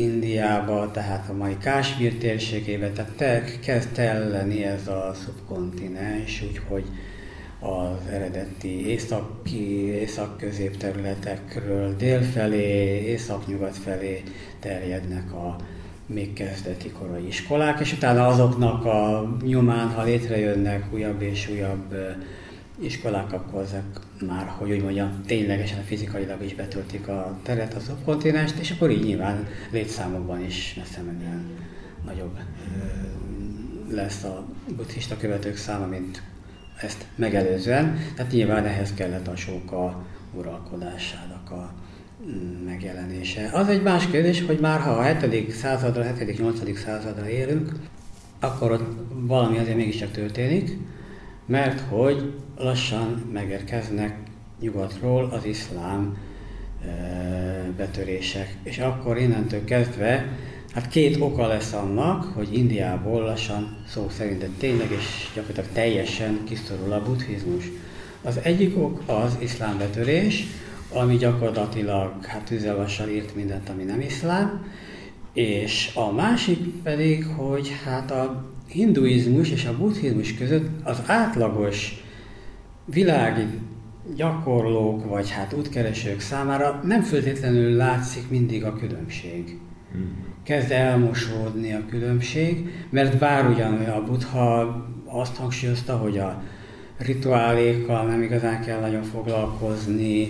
Indiába, 0.00 0.90
tehát 0.90 1.28
a 1.28 1.32
mai 1.32 1.56
Kásmír 1.58 2.14
térségébe, 2.14 2.90
tehát 2.90 3.12
te, 3.12 3.44
kezd 3.60 3.92
telleni 3.92 4.64
ez 4.64 4.88
a 4.88 5.14
szubkontinens, 5.24 6.42
úgyhogy 6.48 6.84
az 7.60 8.12
eredeti 8.12 8.88
északi, 8.88 9.86
észak-közép 9.86 10.76
területekről 10.76 11.96
délfelé, 11.96 13.04
észak-nyugat 13.04 13.76
felé 13.76 14.22
terjednek 14.60 15.32
a 15.32 15.56
még 16.06 16.32
kezdeti 16.32 16.90
korai 16.90 17.26
iskolák, 17.26 17.80
és 17.80 17.92
utána 17.92 18.26
azoknak 18.26 18.84
a 18.84 19.30
nyomán, 19.42 19.88
ha 19.88 20.02
létrejönnek 20.02 20.92
újabb 20.92 21.22
és 21.22 21.48
újabb 21.52 21.94
iskolák, 22.80 23.32
akkor 23.32 23.62
ezek 23.62 23.84
már, 24.26 24.46
hogy 24.46 24.70
úgy 24.70 24.82
mondjam, 24.82 25.22
ténylegesen 25.26 25.82
fizikailag 25.82 26.42
is 26.44 26.54
betöltik 26.54 27.08
a 27.08 27.38
teret, 27.42 27.74
a 27.74 27.80
szubkontinenst, 27.80 28.58
és 28.58 28.70
akkor 28.70 28.90
így 28.90 29.04
nyilván 29.04 29.46
létszámokban 29.70 30.44
is 30.44 30.74
messze 30.78 31.00
menően 31.00 31.44
nagyobb 32.04 32.38
lesz 33.90 34.24
a 34.24 34.44
buddhista 34.76 35.16
követők 35.16 35.56
száma, 35.56 35.86
mint 35.86 36.22
ezt 36.80 37.06
megelőzően. 37.14 37.98
Tehát 38.14 38.32
nyilván 38.32 38.64
ehhez 38.64 38.94
kellett 38.94 39.26
a 39.26 39.36
sóka 39.36 40.04
uralkodásának 40.34 41.50
a 41.50 41.72
mm, 42.26 42.64
megjelenése. 42.64 43.50
Az 43.52 43.68
egy 43.68 43.82
más 43.82 44.06
kérdés, 44.06 44.44
hogy 44.46 44.58
már 44.58 44.80
ha 44.80 44.90
a 44.90 45.02
7. 45.02 45.50
századra, 45.50 46.02
7.-8. 46.02 46.76
századra 46.76 47.28
élünk, 47.28 47.72
akkor 48.40 48.72
ott 48.72 48.84
valami 49.10 49.58
azért 49.58 49.76
mégiscsak 49.76 50.10
történik, 50.10 50.78
mert 51.50 51.80
hogy 51.80 52.32
lassan 52.56 53.28
megérkeznek 53.32 54.16
nyugatról 54.60 55.24
az 55.24 55.44
iszlám 55.44 56.16
betörések. 57.76 58.56
És 58.62 58.78
akkor 58.78 59.18
innentől 59.18 59.64
kezdve, 59.64 60.28
hát 60.74 60.88
két 60.88 61.20
oka 61.20 61.46
lesz 61.46 61.72
annak, 61.72 62.24
hogy 62.24 62.54
Indiából 62.54 63.22
lassan 63.22 63.76
szó 63.88 64.08
szerint, 64.08 64.46
tényleg 64.58 64.90
és 64.90 65.30
gyakorlatilag 65.34 65.70
teljesen 65.72 66.38
kiszorul 66.44 66.92
a 66.92 67.02
buddhizmus. 67.02 67.64
Az 68.22 68.38
egyik 68.42 68.78
ok 68.78 69.02
az 69.06 69.36
iszlám 69.38 69.78
betörés, 69.78 70.46
ami 70.92 71.16
gyakorlatilag 71.16 72.24
hát 72.24 72.42
tüzelvassal 72.42 73.08
írt 73.08 73.34
mindent, 73.34 73.68
ami 73.68 73.82
nem 73.82 74.00
iszlám, 74.00 74.64
és 75.32 75.90
a 75.94 76.12
másik 76.12 76.82
pedig, 76.82 77.26
hogy 77.26 77.70
hát 77.84 78.10
a 78.10 78.49
hinduizmus 78.72 79.50
és 79.50 79.64
a 79.64 79.76
buddhizmus 79.76 80.34
között 80.34 80.68
az 80.82 81.02
átlagos 81.06 82.04
világi 82.84 83.46
gyakorlók, 84.16 85.08
vagy 85.08 85.30
hát 85.30 85.52
útkeresők 85.52 86.20
számára 86.20 86.80
nem 86.84 87.02
feltétlenül 87.02 87.76
látszik 87.76 88.30
mindig 88.30 88.64
a 88.64 88.76
különbség. 88.76 89.58
Hmm. 89.92 90.24
Kezd 90.42 90.70
elmosódni 90.70 91.72
a 91.72 91.86
különbség, 91.88 92.70
mert 92.90 93.18
bár 93.18 93.48
ugyan 93.48 93.74
a 93.74 94.04
buddha 94.04 94.76
azt 95.04 95.36
hangsúlyozta, 95.36 95.96
hogy 95.96 96.18
a 96.18 96.42
rituálékkal 96.98 98.06
nem 98.06 98.22
igazán 98.22 98.60
kell 98.60 98.80
nagyon 98.80 99.02
foglalkozni, 99.02 100.28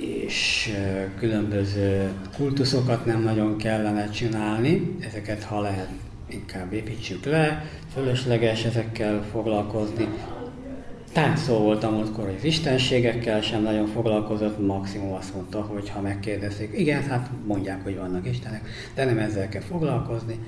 és 0.00 0.72
különböző 1.18 2.10
kultuszokat 2.36 3.06
nem 3.06 3.22
nagyon 3.22 3.56
kellene 3.56 4.10
csinálni, 4.10 4.96
ezeket 5.00 5.42
ha 5.42 5.60
lehet 5.60 5.88
inkább 6.28 6.72
építsük 6.72 7.24
le, 7.24 7.64
fölösleges 7.94 8.64
ezekkel 8.64 9.24
foglalkozni. 9.30 10.08
Táncszó 11.12 11.58
volt 11.58 11.84
a 11.84 11.90
hogy 11.90 12.34
az 12.36 12.44
istenségekkel 12.44 13.40
sem 13.40 13.62
nagyon 13.62 13.86
foglalkozott, 13.86 14.66
maximum 14.66 15.12
azt 15.12 15.34
mondta, 15.34 15.60
hogy 15.60 15.88
ha 15.88 16.00
megkérdezik, 16.00 16.78
igen, 16.78 17.02
hát 17.02 17.30
mondják, 17.46 17.82
hogy 17.82 17.96
vannak 17.96 18.26
istenek, 18.26 18.68
de 18.94 19.04
nem 19.04 19.18
ezzel 19.18 19.48
kell 19.48 19.62
foglalkozni, 19.62 20.38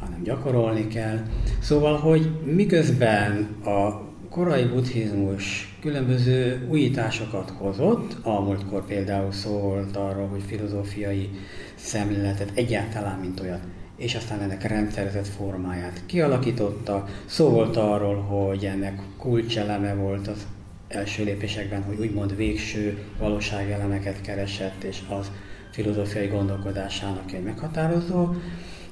hanem 0.00 0.22
gyakorolni 0.22 0.86
kell. 0.86 1.18
Szóval, 1.60 1.96
hogy 1.96 2.30
miközben 2.44 3.48
a 3.64 4.05
korai 4.30 4.64
buddhizmus 4.64 5.76
különböző 5.80 6.66
újításokat 6.70 7.50
hozott, 7.50 8.16
a 8.22 8.40
múltkor 8.40 8.86
például 8.86 9.32
szólt 9.32 9.96
arról, 9.96 10.26
hogy 10.26 10.42
filozófiai 10.46 11.30
szemléletet 11.74 12.50
egyáltalán, 12.54 13.18
mint 13.18 13.40
olyat 13.40 13.62
és 13.96 14.14
aztán 14.14 14.40
ennek 14.40 14.62
rendszerezett 14.62 15.26
formáját 15.26 16.02
kialakította. 16.06 17.08
Szó 17.26 17.48
volt 17.48 17.76
arról, 17.76 18.16
hogy 18.16 18.64
ennek 18.64 19.00
kulcseleme 19.16 19.94
volt 19.94 20.28
az 20.28 20.46
első 20.88 21.24
lépésekben, 21.24 21.82
hogy 21.82 21.98
úgymond 21.98 22.36
végső 22.36 22.98
valóságelemeket 23.18 24.20
keresett, 24.20 24.82
és 24.82 25.02
az 25.08 25.30
filozófiai 25.70 26.26
gondolkodásának 26.26 27.32
egy 27.32 27.42
meghatározó 27.42 28.28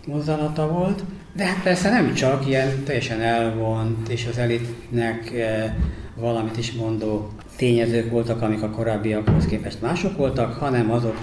mozzanata 0.06 0.68
volt, 0.68 1.04
de 1.36 1.44
hát 1.44 1.62
persze 1.62 1.90
nem 1.90 2.14
csak 2.14 2.46
ilyen 2.46 2.84
teljesen 2.84 3.20
elvont, 3.20 4.08
és 4.08 4.26
az 4.30 4.38
elitnek 4.38 5.32
eh, 5.32 5.72
valamit 6.16 6.56
is 6.56 6.72
mondó 6.72 7.30
tényezők 7.56 8.10
voltak, 8.10 8.42
amik 8.42 8.62
a 8.62 8.70
korábbiakhoz 8.70 9.46
képest 9.46 9.80
mások 9.80 10.16
voltak, 10.16 10.52
hanem 10.52 10.90
azok, 10.90 11.18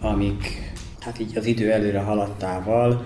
amik 0.00 0.72
hát 1.00 1.18
így 1.18 1.38
az 1.38 1.46
idő 1.46 1.72
előre 1.72 2.00
haladtával 2.00 3.04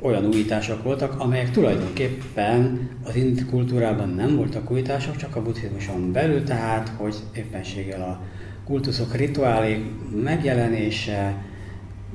olyan 0.00 0.24
újítások 0.24 0.82
voltak, 0.82 1.20
amelyek 1.20 1.50
tulajdonképpen 1.50 2.88
az 3.04 3.16
ind 3.16 3.46
kultúrában 3.50 4.08
nem 4.08 4.36
voltak 4.36 4.70
újítások, 4.70 5.16
csak 5.16 5.36
a 5.36 5.42
buddhizmuson 5.42 6.12
belül, 6.12 6.42
tehát 6.42 6.92
hogy 6.96 7.14
éppenséggel 7.34 8.02
a 8.02 8.20
kultuszok 8.64 9.14
rituálék 9.14 9.84
megjelenése, 10.22 11.34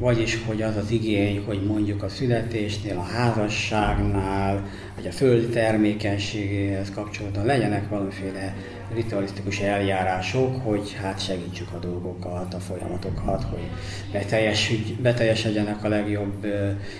vagyis, 0.02 0.40
hogy 0.46 0.62
az 0.62 0.76
az 0.76 0.92
igény, 0.92 1.44
hogy 1.46 1.62
mondjuk 1.66 2.04
a 2.04 2.10
születésnél, 2.10 2.98
a 2.98 3.02
házasságnál, 3.02 4.70
vagy 4.96 5.08
a 5.08 5.12
föld 5.12 5.50
termékenységéhez 5.50 6.92
kapcsolatban 6.92 7.46
legyenek 7.46 7.90
valamiféle 7.90 8.56
ritualisztikus 8.94 9.60
eljárások, 9.60 10.64
hogy 10.64 10.96
hát 11.02 11.24
segítsük 11.24 11.68
a 11.74 11.78
dolgokat, 11.78 12.54
a 12.54 12.60
folyamatokat, 12.60 13.44
hogy 13.44 14.98
beteljesedjenek 15.02 15.84
a 15.84 15.88
legjobb 15.88 16.46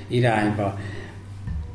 irányba. 0.08 0.80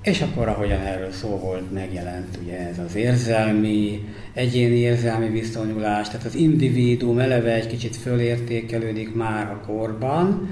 És 0.02 0.20
akkor, 0.20 0.48
ahogyan 0.48 0.80
erről 0.80 1.12
szó 1.12 1.28
volt, 1.28 1.72
megjelent 1.72 2.38
ugye 2.42 2.68
ez 2.68 2.78
az 2.78 2.94
érzelmi, 2.94 4.08
egyéni 4.32 4.76
érzelmi 4.76 5.28
viszonyulás, 5.28 6.08
tehát 6.08 6.26
az 6.26 6.34
individuum 6.34 7.18
eleve 7.18 7.52
egy 7.52 7.66
kicsit 7.66 7.96
fölértékelődik 7.96 9.14
már 9.14 9.50
a 9.50 9.60
korban, 9.66 10.50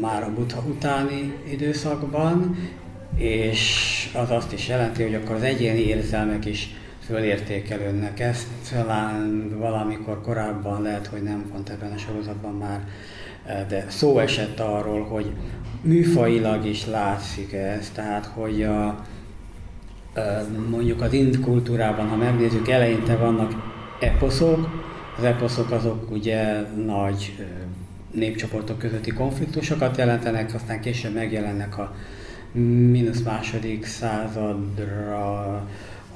már 0.00 0.22
a 0.22 0.32
Buddha 0.34 0.62
utáni 0.68 1.34
időszakban, 1.50 2.56
és 3.16 4.10
az 4.14 4.30
azt 4.30 4.52
is 4.52 4.68
jelenti, 4.68 5.02
hogy 5.02 5.14
akkor 5.14 5.34
az 5.34 5.42
egyéni 5.42 5.80
érzelmek 5.80 6.44
is 6.44 6.74
fölértékelődnek. 7.06 8.20
Ezt 8.20 8.46
talán 8.72 9.50
valamikor 9.58 10.20
korábban 10.20 10.82
lehet, 10.82 11.06
hogy 11.06 11.22
nem 11.22 11.44
pont 11.52 11.68
ebben 11.68 11.92
a 11.92 11.98
sorozatban 11.98 12.54
már, 12.54 12.80
de 13.68 13.84
szó 13.88 14.18
esett 14.18 14.60
arról, 14.60 15.02
hogy 15.04 15.32
műfajilag 15.80 16.66
is 16.66 16.86
látszik 16.86 17.52
ez, 17.52 17.90
tehát 17.94 18.26
hogy 18.26 18.62
a, 18.62 19.04
mondjuk 20.70 21.00
az 21.00 21.12
ind 21.12 21.40
kultúrában, 21.40 22.08
ha 22.08 22.16
megnézzük, 22.16 22.68
eleinte 22.68 23.16
vannak 23.16 23.52
eposzok, 24.00 24.86
az 25.18 25.24
eposzok 25.24 25.70
azok 25.70 26.10
ugye 26.10 26.60
nagy 26.86 27.46
népcsoportok 28.10 28.78
közötti 28.78 29.10
konfliktusokat 29.10 29.96
jelentenek, 29.96 30.54
aztán 30.54 30.80
később 30.80 31.14
megjelennek 31.14 31.78
a 31.78 31.94
mínusz 32.90 33.22
második 33.22 33.86
századra 33.86 35.68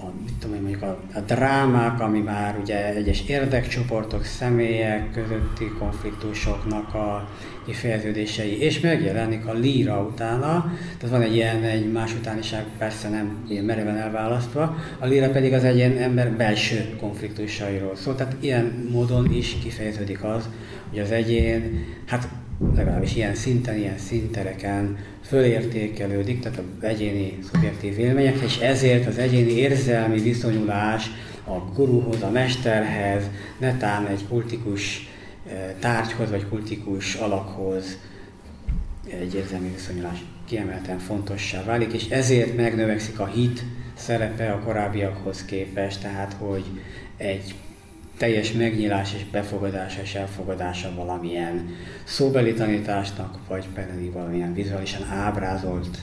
a, 0.02 0.12
mit 0.24 0.34
tudom 0.40 0.56
én, 0.56 0.62
mondjuk 0.62 0.82
a, 0.82 0.98
a 1.14 1.20
drámák, 1.20 2.00
ami 2.00 2.18
már 2.18 2.58
ugye 2.62 2.94
egyes 2.94 3.22
érdekcsoportok, 3.26 4.24
személyek 4.24 5.12
közötti 5.12 5.64
konfliktusoknak 5.78 6.94
a 6.94 7.28
kifejeződései, 7.66 8.60
és 8.60 8.80
megjelenik 8.80 9.46
a 9.46 9.52
líra 9.52 10.00
utána, 10.00 10.72
tehát 10.98 11.16
van 11.16 11.22
egy 11.22 11.34
ilyen 11.34 11.62
egy 11.62 11.92
más 11.92 12.14
utániság, 12.14 12.64
persze 12.78 13.08
nem 13.08 13.44
ilyen 13.48 13.64
mereven 13.64 13.96
elválasztva, 13.96 14.76
a 14.98 15.06
líra 15.06 15.30
pedig 15.30 15.52
az 15.52 15.64
egyén 15.64 15.96
ember 15.96 16.30
belső 16.30 16.96
konfliktusairól 17.00 17.96
szól, 17.96 18.14
tehát 18.14 18.36
ilyen 18.40 18.88
módon 18.90 19.32
is 19.32 19.56
kifejeződik 19.62 20.24
az, 20.24 20.48
hogy 20.90 20.98
az 20.98 21.10
egyén, 21.10 21.84
hát 22.06 22.28
legalábbis 22.74 23.16
ilyen 23.16 23.34
szinten, 23.34 23.76
ilyen 23.76 23.98
szintereken 23.98 24.98
fölértékelődik, 25.24 26.40
tehát 26.40 26.58
az 26.58 26.84
egyéni 26.84 27.38
szubjektív 27.52 27.98
élmények, 27.98 28.36
és 28.44 28.58
ezért 28.58 29.06
az 29.06 29.18
egyéni 29.18 29.52
érzelmi 29.52 30.20
viszonyulás 30.20 31.10
a 31.44 31.72
guruhoz, 31.74 32.22
a 32.22 32.30
mesterhez, 32.30 33.24
netán 33.58 34.06
egy 34.06 34.26
kultikus 34.28 35.08
eh, 35.46 35.74
tárgyhoz, 35.78 36.30
vagy 36.30 36.48
kultikus 36.48 37.14
alakhoz 37.14 37.98
egy 39.20 39.34
érzelmi 39.34 39.70
viszonyulás 39.74 40.18
kiemelten 40.46 40.98
fontossá 40.98 41.64
válik, 41.64 41.92
és 41.92 42.08
ezért 42.08 42.56
megnövekszik 42.56 43.20
a 43.20 43.26
hit 43.26 43.64
szerepe 43.94 44.52
a 44.52 44.58
korábbiakhoz 44.58 45.44
képest, 45.44 46.00
tehát 46.00 46.36
hogy 46.38 46.64
egy 47.16 47.54
teljes 48.22 48.52
megnyilás 48.52 49.14
és 49.14 49.24
befogadása 49.24 50.02
és 50.02 50.14
elfogadása 50.14 50.94
valamilyen 50.94 51.68
szóbeli 52.04 52.52
tanításnak, 52.52 53.38
vagy 53.48 53.68
pedig 53.74 54.12
valamilyen 54.12 54.54
vizuálisan 54.54 55.08
ábrázolt 55.10 55.98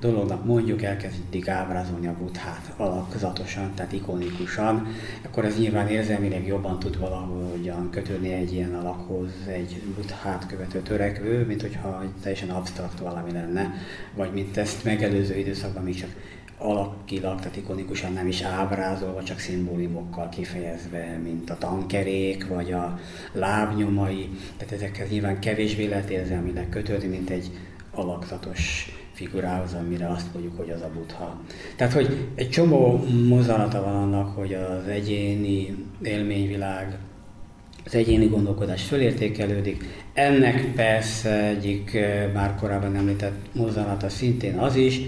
dolognak. 0.00 0.44
Mondjuk 0.44 0.82
elkezdik 0.82 1.48
ábrázolni 1.48 2.06
a 2.06 2.16
buthát 2.18 2.72
alakzatosan, 2.76 3.74
tehát 3.74 3.92
ikonikusan, 3.92 4.86
akkor 5.24 5.44
ez 5.44 5.58
nyilván 5.58 5.88
érzelmileg 5.88 6.46
jobban 6.46 6.78
tud 6.78 6.98
valahogyan 6.98 7.90
kötődni 7.90 8.32
egy 8.32 8.52
ilyen 8.52 8.74
alakhoz, 8.74 9.30
egy 9.46 9.82
buthát 9.96 10.46
követő 10.46 10.80
törekvő, 10.80 11.46
mint 11.46 11.60
hogyha 11.60 12.02
teljesen 12.22 12.50
absztrakt 12.50 12.98
valami 12.98 13.32
lenne, 13.32 13.74
vagy 14.14 14.32
mint 14.32 14.56
ezt 14.56 14.84
megelőző 14.84 15.36
időszakban 15.36 15.82
még 15.82 15.94
csak 15.94 16.10
alakilag, 16.60 17.38
tehát 17.38 17.56
ikonikusan 17.56 18.12
nem 18.12 18.26
is 18.26 18.42
ábrázolva, 18.42 19.22
csak 19.22 19.38
szimbólumokkal 19.38 20.28
kifejezve, 20.28 21.20
mint 21.22 21.50
a 21.50 21.58
tankerék, 21.58 22.48
vagy 22.48 22.72
a 22.72 22.98
lábnyomai, 23.32 24.28
tehát 24.56 24.74
ezekhez 24.74 25.10
nyilván 25.10 25.40
kevésbé 25.40 25.86
lehet 25.86 26.10
érzelmileg 26.10 26.68
kötődni, 26.68 27.08
mint 27.08 27.30
egy 27.30 27.50
alakzatos 27.94 28.92
figurához, 29.12 29.74
amire 29.74 30.08
azt 30.08 30.32
mondjuk, 30.32 30.56
hogy 30.56 30.70
az 30.70 30.80
a 30.80 30.90
buddha. 30.94 31.40
Tehát, 31.76 31.92
hogy 31.92 32.28
egy 32.34 32.50
csomó 32.50 33.04
mozzanata 33.28 33.82
van 33.82 33.94
annak, 33.94 34.36
hogy 34.36 34.54
az 34.54 34.86
egyéni 34.88 35.76
élményvilág, 36.02 36.98
az 37.84 37.94
egyéni 37.94 38.26
gondolkodás 38.26 38.82
fölértékelődik. 38.82 39.84
Ennek 40.12 40.72
persze 40.74 41.44
egyik 41.44 41.94
eh, 41.94 42.30
már 42.34 42.54
korábban 42.54 42.96
említett 42.96 43.54
mozzanata 43.54 44.08
szintén 44.08 44.58
az 44.58 44.76
is, 44.76 45.00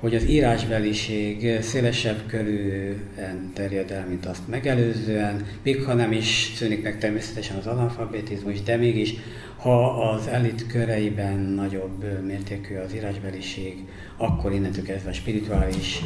hogy 0.00 0.14
az 0.14 0.28
írásbeliség 0.28 1.60
szélesebb 1.62 2.26
körülön 2.26 3.50
terjed 3.54 3.90
el, 3.90 4.06
mint 4.08 4.26
azt 4.26 4.48
megelőzően, 4.48 5.46
még 5.62 5.82
ha 5.82 5.94
nem 5.94 6.12
is 6.12 6.52
szűnik 6.54 6.82
meg 6.82 6.98
természetesen 6.98 7.56
az 7.56 7.66
analfabetizmus, 7.66 8.62
de 8.62 8.76
mégis, 8.76 9.14
ha 9.56 9.86
az 10.10 10.26
elit 10.26 10.66
köreiben 10.66 11.38
nagyobb 11.38 12.24
mértékű 12.24 12.76
az 12.76 12.94
írásbeliség, 12.94 13.76
akkor 14.16 14.52
innentől 14.52 14.84
kezdve 14.84 15.10
a 15.10 15.12
spirituális 15.12 16.00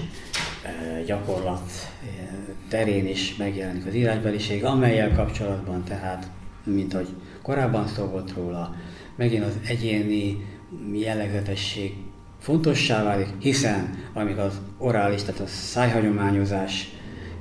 eh, 0.65 1.05
gyakorlat 1.07 1.71
eh, 1.71 2.29
terén 2.69 3.07
is 3.07 3.37
megjelenik 3.37 3.87
az 3.87 3.95
írásbeliség, 3.95 4.65
amelyel 4.65 5.15
kapcsolatban 5.15 5.85
tehát, 5.85 6.31
mint 6.65 6.95
ahogy 6.95 7.09
korábban 7.43 7.87
szó 7.87 8.05
volt 8.05 8.33
róla, 8.37 8.75
megint 9.17 9.45
az 9.45 9.59
egyéni 9.67 10.45
jellegzetesség 10.93 11.93
fontossá 12.41 13.03
válik, 13.03 13.29
hiszen 13.39 13.99
amíg 14.13 14.39
az 14.39 14.61
orális, 14.79 15.23
tehát 15.23 15.41
a 15.41 15.47
szájhagyományozás 15.47 16.89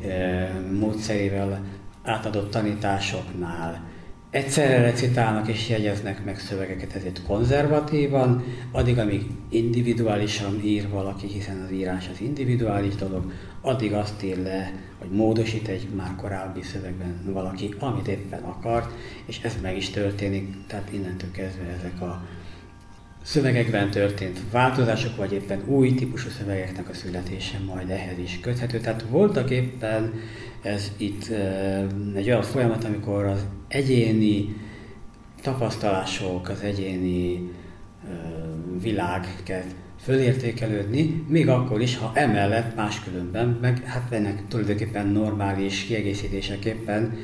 e, 0.07 0.49
módszerével 0.79 1.63
átadott 2.03 2.51
tanításoknál 2.51 3.89
egyszerre 4.29 4.81
recitálnak 4.81 5.47
és 5.47 5.69
jegyeznek 5.69 6.25
meg 6.25 6.39
szövegeket, 6.39 6.93
ezért 6.93 7.23
konzervatívan, 7.23 8.43
addig, 8.71 8.97
amíg 8.97 9.25
individuálisan 9.49 10.61
ír 10.63 10.89
valaki, 10.89 11.27
hiszen 11.27 11.61
az 11.65 11.71
írás 11.71 12.09
az 12.11 12.21
individuális 12.21 12.95
dolog, 12.95 13.31
addig 13.61 13.93
azt 13.93 14.23
ír 14.23 14.37
le, 14.37 14.73
hogy 14.97 15.09
módosít 15.09 15.67
egy 15.67 15.87
már 15.95 16.15
korábbi 16.15 16.61
szövegben 16.61 17.21
valaki, 17.25 17.75
amit 17.79 18.07
éppen 18.07 18.43
akart, 18.43 18.91
és 19.25 19.39
ez 19.43 19.55
meg 19.61 19.77
is 19.77 19.89
történik, 19.89 20.55
tehát 20.67 20.93
innentől 20.93 21.31
kezdve 21.31 21.63
ezek 21.63 22.01
a 22.01 22.21
szövegekben 23.29 23.89
történt 23.89 24.39
változások, 24.51 25.15
vagy 25.15 25.33
éppen 25.33 25.61
új 25.65 25.93
típusú 25.93 26.29
szövegeknek 26.29 26.89
a 26.89 26.93
születése 26.93 27.59
majd 27.65 27.89
ehhez 27.89 28.17
is 28.17 28.39
köthető. 28.41 28.79
Tehát 28.79 29.05
voltak 29.09 29.49
éppen 29.49 30.13
ez 30.61 30.91
itt 30.97 31.29
egy 32.15 32.29
olyan 32.29 32.41
folyamat, 32.41 32.83
amikor 32.83 33.25
az 33.25 33.45
egyéni 33.67 34.55
tapasztalások, 35.41 36.49
az 36.49 36.61
egyéni 36.61 37.51
világ 38.81 39.27
kezd 39.43 39.75
fölértékelődni, 40.01 41.23
még 41.27 41.49
akkor 41.49 41.81
is, 41.81 41.97
ha 41.97 42.11
emellett 42.13 42.75
máskülönben, 42.75 43.57
meg 43.61 43.83
hát 43.83 44.11
ennek 44.11 44.47
tulajdonképpen 44.47 45.07
normális 45.07 45.83
kiegészítéseképpen 45.83 47.17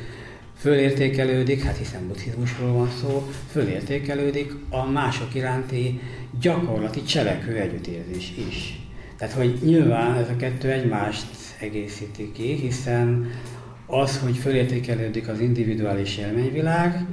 fölértékelődik, 0.58 1.64
hát 1.64 1.78
hiszen 1.78 2.08
buddhizmusról 2.08 2.74
van 2.74 2.90
szó, 3.02 3.28
fölértékelődik 3.52 4.54
a 4.70 4.90
mások 4.90 5.36
iránti 5.36 6.00
gyakorlati 6.42 7.04
cselekvő 7.04 7.56
együttérzés 7.56 8.34
is. 8.50 8.80
Tehát, 9.18 9.34
hogy 9.34 9.60
nyilván 9.64 10.16
ez 10.18 10.30
a 10.30 10.36
kettő 10.36 10.72
egymást 10.72 11.26
egészíti 11.60 12.32
ki, 12.32 12.54
hiszen 12.54 13.32
Az, 13.88 14.20
hogy 14.20 14.38
fölértékelődik 14.38 15.28
az 15.28 15.40
individuális 15.40 16.18
élményvilág, 16.18 17.06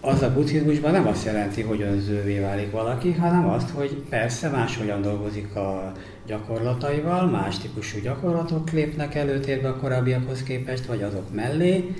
az 0.00 0.22
a 0.22 0.32
buddhizmusban 0.32 0.92
nem 0.92 1.06
azt 1.06 1.24
jelenti, 1.24 1.62
hogy 1.62 1.82
önzővé 1.82 2.38
válik 2.38 2.70
valaki, 2.70 3.12
hanem 3.12 3.48
azt, 3.48 3.70
hogy 3.70 4.02
persze 4.08 4.48
máshogyan 4.48 5.02
dolgozik 5.02 5.54
a 5.54 5.92
gyakorlataival, 6.26 7.26
más 7.26 7.58
típusú 7.58 8.00
gyakorlatok 8.00 8.70
lépnek 8.70 9.14
előtérbe 9.14 9.68
a 9.68 9.76
korábbiakhoz 9.76 10.42
képest, 10.42 10.86
vagy 10.86 11.02
azok 11.02 11.34
mellé, 11.34 11.94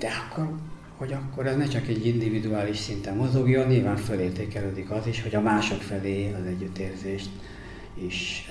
de 0.00 0.08
akkor, 0.28 0.50
hogy 0.96 1.12
akkor 1.12 1.46
ez 1.46 1.56
ne 1.56 1.66
csak 1.66 1.88
egy 1.88 2.06
individuális 2.06 2.76
szinten 2.76 3.16
mozogjon, 3.16 3.66
nyilván 3.66 3.96
fölértékelődik 3.96 4.90
az 4.90 5.06
is, 5.06 5.22
hogy 5.22 5.34
a 5.34 5.40
mások 5.40 5.82
felé 5.82 6.32
az 6.40 6.46
együttérzést 6.46 7.30
is 7.94 8.46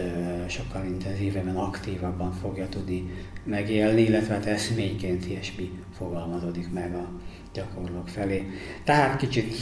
sokkal 0.47 0.85
intenzívebben, 0.85 1.55
aktívabban 1.55 2.31
fogja 2.33 2.69
tudni 2.69 3.09
megélni, 3.43 4.01
illetve 4.01 4.33
hát 4.33 4.45
eszményként 4.45 5.25
ilyesmi 5.25 5.71
fogalmazódik 5.97 6.73
meg 6.73 6.95
a 6.95 7.09
gyakorlók 7.53 8.07
felé. 8.07 8.43
Tehát 8.83 9.17
kicsit 9.19 9.55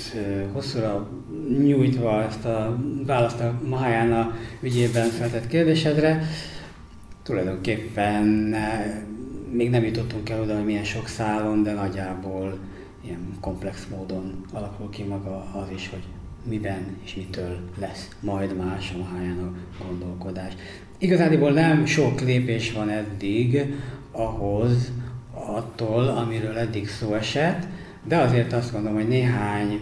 hosszúra 0.54 1.10
nyújtva 1.58 2.24
ezt 2.24 2.46
a 2.46 2.78
választ 3.06 3.40
a 3.40 3.62
Mahajána 3.68 4.38
ügyében 4.62 5.10
feltett 5.10 5.48
kérdésedre, 5.48 6.28
tulajdonképpen 7.24 8.56
még 9.52 9.70
nem 9.70 9.84
jutottunk 9.84 10.30
el 10.30 10.42
oda, 10.42 10.56
hogy 10.56 10.66
milyen 10.66 10.84
sok 10.84 11.08
szálon, 11.08 11.64
de 11.64 11.74
nagyjából 11.74 12.60
ilyen 13.04 13.38
komplex 13.40 13.88
módon 13.98 14.46
alakul 14.54 14.90
ki 14.90 15.04
maga 15.04 15.36
az 15.36 15.72
is, 15.76 15.90
hogy 15.90 16.04
miben 16.44 16.98
és 17.04 17.16
mitől 17.16 17.60
lesz 17.80 18.08
majd 18.20 18.56
más 18.56 18.94
a 18.96 18.98
Mahayana 18.98 19.52
gondolkodás. 19.88 20.54
Igazából 20.98 21.52
nem 21.52 21.86
sok 21.86 22.22
lépés 22.22 22.72
van 22.72 22.90
eddig 22.90 23.74
ahhoz, 24.12 24.92
attól, 25.34 26.08
amiről 26.08 26.58
eddig 26.58 26.90
szó 26.90 27.14
esett, 27.14 27.68
de 28.04 28.18
azért 28.18 28.54
azt 28.54 28.72
gondolom, 28.72 28.98
hogy 28.98 29.08
néhány 29.08 29.82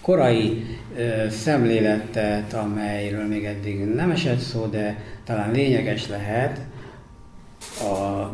korai 0.00 0.64
ö, 0.96 1.28
szemléletet, 1.30 2.52
amelyről 2.52 3.26
még 3.26 3.44
eddig 3.44 3.84
nem 3.84 4.10
esett 4.10 4.38
szó, 4.38 4.66
de 4.66 5.02
talán 5.24 5.50
lényeges 5.50 6.08
lehet 6.08 6.60
a 7.80 8.30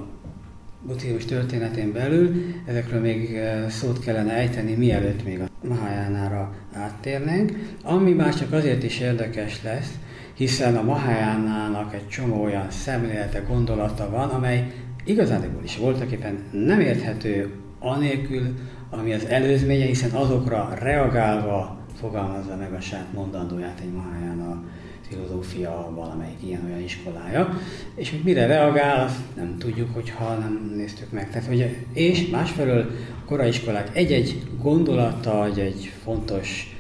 buddhizmus 0.87 1.25
történetén 1.25 1.93
belül, 1.93 2.45
ezekről 2.67 3.01
még 3.01 3.39
szót 3.69 3.99
kellene 3.99 4.33
ejteni, 4.33 4.75
mielőtt 4.75 5.25
még 5.25 5.41
a 5.41 5.49
Mahajánára 5.69 6.55
áttérnénk, 6.73 7.53
ami 7.83 8.13
már 8.13 8.35
csak 8.35 8.53
azért 8.53 8.83
is 8.83 9.01
érdekes 9.01 9.63
lesz, 9.63 9.93
hiszen 10.35 10.77
a 10.77 10.83
Mahajánának 10.83 11.95
egy 11.95 12.09
csomó 12.09 12.43
olyan 12.43 12.71
szemlélete, 12.71 13.39
gondolata 13.39 14.11
van, 14.11 14.29
amely 14.29 14.73
igazából 15.05 15.63
is 15.65 15.77
voltak 15.77 16.11
éppen 16.11 16.39
nem 16.51 16.81
érthető 16.81 17.53
anélkül, 17.79 18.55
ami 18.91 19.13
az 19.13 19.25
előzménye, 19.25 19.85
hiszen 19.85 20.11
azokra 20.11 20.75
reagálva 20.79 21.79
fogalmazza 22.01 22.57
meg 22.57 22.73
a 22.73 22.81
saját 22.81 23.13
mondandóját 23.13 23.81
egy 23.81 23.93
Mahajána 23.93 24.63
filozófia 25.09 25.91
valamelyik 25.95 26.39
ilyen-olyan 26.47 26.83
iskolája, 26.83 27.59
és 27.95 28.11
hogy 28.11 28.21
mire 28.25 28.47
reagál, 28.47 29.05
azt 29.05 29.19
nem 29.37 29.59
tudjuk, 29.59 29.95
hogyha 29.95 30.35
nem 30.35 30.73
néztük 30.77 31.11
meg. 31.11 31.31
Tehát, 31.31 31.47
hogy, 31.47 31.77
és 31.93 32.27
másfelől 32.27 32.91
a 33.23 33.25
korai 33.25 33.49
iskolák 33.49 33.97
egy-egy 33.97 34.43
gondolata, 34.63 35.47
egy 35.57 35.93
fontos 36.03 36.74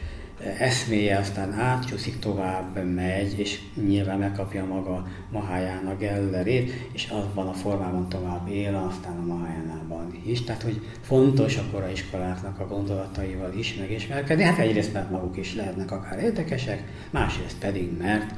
eszméje 0.58 1.18
aztán 1.18 1.52
átcsúszik 1.52 2.18
tovább, 2.18 2.94
megy, 2.94 3.38
és 3.38 3.60
nyilván 3.86 4.18
megkapja 4.18 4.64
maga 4.64 5.06
Mahájának 5.30 5.98
gellerét, 5.98 6.88
és 6.92 7.08
azban 7.08 7.48
a 7.48 7.52
formában 7.52 8.08
tovább 8.08 8.48
él, 8.48 8.74
aztán 8.90 9.16
a 9.18 9.26
Mahájánában 9.26 10.22
is. 10.26 10.42
Tehát, 10.42 10.62
hogy 10.62 10.80
fontos 11.00 11.56
a 11.56 11.62
korai 11.72 11.92
iskoláknak 11.92 12.60
a 12.60 12.66
gondolataival 12.66 13.52
is 13.52 13.74
megismerkedni. 13.74 14.42
Hát 14.42 14.58
egyrészt, 14.58 14.92
mert 14.92 15.10
maguk 15.10 15.36
is 15.36 15.54
lehetnek 15.54 15.90
akár 15.90 16.18
érdekesek, 16.18 16.82
másrészt 17.10 17.58
pedig, 17.58 17.96
mert 17.98 18.34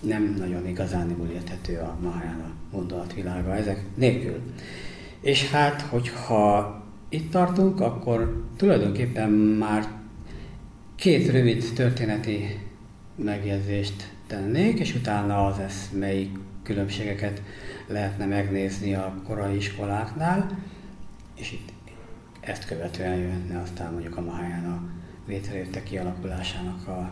nem 0.00 0.34
nagyon 0.38 0.66
igazán 0.66 1.16
érthető 1.32 1.78
a 1.78 1.96
Mahájána 2.02 2.50
gondolatvilága 2.72 3.54
ezek 3.54 3.84
nélkül. 3.94 4.40
És 5.20 5.50
hát, 5.50 5.80
hogyha 5.80 6.74
itt 7.08 7.30
tartunk, 7.30 7.80
akkor 7.80 8.44
tulajdonképpen 8.56 9.30
már 9.30 9.95
Két 10.96 11.30
rövid 11.30 11.64
történeti 11.74 12.58
megjegyzést 13.16 14.12
tennék, 14.26 14.78
és 14.78 14.94
utána 14.94 15.46
az 15.46 15.58
eszmei 15.58 16.30
különbségeket 16.62 17.42
lehetne 17.86 18.26
megnézni 18.26 18.94
a 18.94 19.14
korai 19.26 19.56
iskoláknál, 19.56 20.58
és 21.34 21.52
itt 21.52 21.68
ezt 22.40 22.66
követően 22.66 23.16
jönne 23.16 23.60
aztán 23.60 23.92
mondjuk 23.92 24.16
a 24.16 24.20
a 24.20 24.82
létrejötte 25.26 25.82
kialakulásának 25.82 26.88
a 26.88 27.10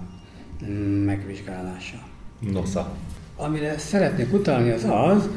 megvizsgálása. 1.05 1.97
Nosza. 2.39 2.97
Amire 3.37 3.79
szeretnék 3.79 4.33
utalni 4.33 4.71
az 4.71 4.85
az, 4.85 5.29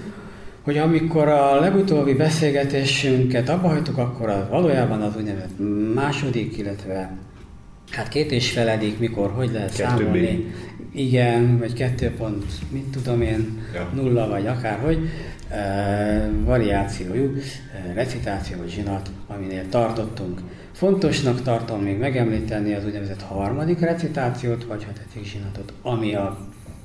hogy 0.61 0.77
amikor 0.77 1.27
a 1.27 1.59
legutóbbi 1.59 2.13
beszélgetésünket 2.13 3.49
abba 3.49 3.67
hagytuk, 3.67 3.97
akkor 3.97 4.29
az 4.29 4.49
valójában 4.49 5.01
az 5.01 5.15
úgynevezett 5.17 5.59
második, 5.93 6.57
illetve 6.57 7.17
Hát 7.91 8.07
két 8.07 8.31
és 8.31 8.51
feledik, 8.51 8.99
mikor, 8.99 9.31
hogy 9.31 9.51
lehet 9.51 9.75
kettő 9.75 10.03
számolni. 10.03 10.35
B. 10.35 10.97
Igen, 10.97 11.57
vagy 11.57 11.73
kettő 11.73 12.11
pont, 12.11 12.45
mit 12.71 12.83
tudom 12.83 13.21
én, 13.21 13.61
ja. 13.73 13.89
nulla, 13.93 14.27
vagy 14.27 14.47
akárhogy. 14.47 15.09
E, 15.49 16.29
variációjú, 16.43 17.35
e, 17.35 17.93
recitáció 17.93 18.57
vagy 18.57 18.69
zsinat, 18.69 19.09
aminél 19.27 19.69
tartottunk. 19.69 20.41
Fontosnak 20.71 21.41
tartom 21.41 21.81
még 21.81 21.97
megemlíteni 21.97 22.73
az 22.73 22.85
úgynevezett 22.85 23.21
harmadik 23.21 23.79
recitációt, 23.79 24.63
vagy 24.63 24.83
ha 24.83 24.91
tetszik 24.93 25.25
zsinatot, 25.25 25.73
ami 25.81 26.15
a 26.15 26.37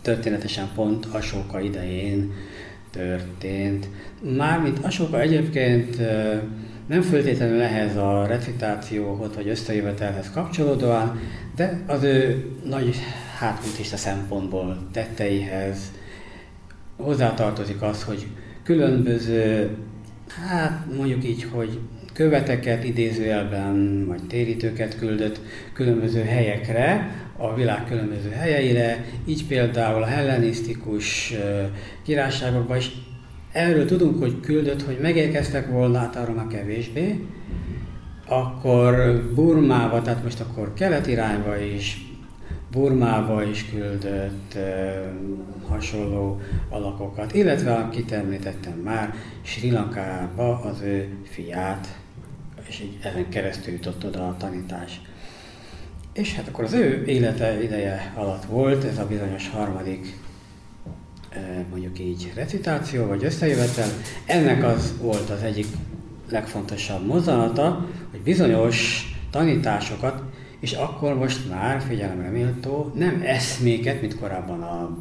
történetesen 0.03 0.69
pont 0.75 1.07
a 1.13 1.21
soka 1.21 1.61
idején 1.61 2.33
történt. 2.91 3.89
Mármint 4.37 4.79
a 4.83 4.91
soka 4.91 5.21
egyébként 5.21 5.99
e, 5.99 6.43
nem 6.87 7.03
föltétlenül 7.03 7.61
ehhez 7.61 7.97
a 7.97 8.27
recitációhoz 8.27 9.35
vagy 9.35 9.49
összejövetelhez 9.49 10.31
kapcsolódóan, 10.31 11.21
de 11.57 11.83
az 11.87 12.03
ő 12.03 12.45
nagy 12.65 12.97
hátbuddhista 13.39 13.97
szempontból 13.97 14.89
tetteihez 14.93 15.79
hozzátartozik 16.97 17.83
az, 17.83 18.03
hogy 18.03 18.27
különböző, 18.63 19.71
hát 20.49 20.85
mondjuk 20.97 21.25
így, 21.25 21.47
hogy 21.53 21.79
követeket 22.13 22.85
idézőjelben, 22.85 24.05
vagy 24.07 24.27
térítőket 24.27 24.99
küldött 24.99 25.41
különböző 25.73 26.23
helyekre, 26.23 27.11
a 27.37 27.55
világ 27.55 27.85
különböző 27.85 28.31
helyeire, 28.31 29.05
így 29.27 29.47
például 29.47 30.03
a 30.03 30.07
hellenisztikus 30.07 31.35
királyságokban 32.03 32.77
is 32.77 32.91
Erről 33.53 33.87
tudunk, 33.87 34.19
hogy 34.19 34.41
küldött, 34.41 34.83
hogy 34.83 34.99
megérkeztek 35.03 35.71
volna, 35.71 35.99
hát 35.99 36.17
arra 36.17 36.33
már 36.33 36.47
kevésbé, 36.47 37.27
akkor 38.27 39.23
Burmába, 39.35 40.03
tehát 40.03 40.23
most 40.23 40.41
akkor 40.41 40.75
kelet 40.75 41.07
irányba 41.07 41.57
is, 41.59 42.07
Burmába 42.71 43.45
is 43.45 43.71
küldött 43.71 44.55
e, 44.55 45.03
hasonló 45.69 46.41
alakokat, 46.69 47.35
illetve, 47.35 47.75
akit 47.75 48.13
említettem 48.13 48.79
már, 48.79 49.15
Sri 49.43 49.71
Lankába 49.71 50.61
az 50.61 50.81
ő 50.81 51.09
fiát, 51.25 51.99
és 52.69 52.81
így 52.81 52.99
ezen 53.03 53.29
keresztül 53.29 53.73
jutott 53.73 54.05
oda 54.05 54.29
a 54.29 54.37
tanítás. 54.39 55.01
És 56.13 56.35
hát 56.35 56.49
akkor 56.49 56.65
az 56.65 56.73
ő 56.73 57.05
élete 57.07 57.63
ideje 57.63 58.13
alatt 58.17 58.45
volt 58.45 58.85
ez 58.85 58.99
a 58.99 59.07
bizonyos 59.07 59.49
harmadik 59.49 60.21
mondjuk 61.71 61.99
így 61.99 62.33
recitáció 62.35 63.07
vagy 63.07 63.25
összejövetel. 63.25 63.89
Ennek 64.27 64.65
az 64.65 64.95
volt 65.01 65.31
az 65.31 65.43
egyik 65.43 65.67
legfontosabb 66.31 67.07
mozzanata, 67.07 67.89
hogy 68.11 68.21
bizonyos 68.21 69.07
tanításokat, 69.31 70.23
és 70.61 70.73
akkor 70.73 71.15
most 71.15 71.49
már 71.51 71.81
figyelemre 71.81 72.29
méltó, 72.29 72.93
nem 72.95 73.23
eszméket, 73.25 74.01
mint 74.01 74.19
korábban 74.19 74.63
a 74.63 74.99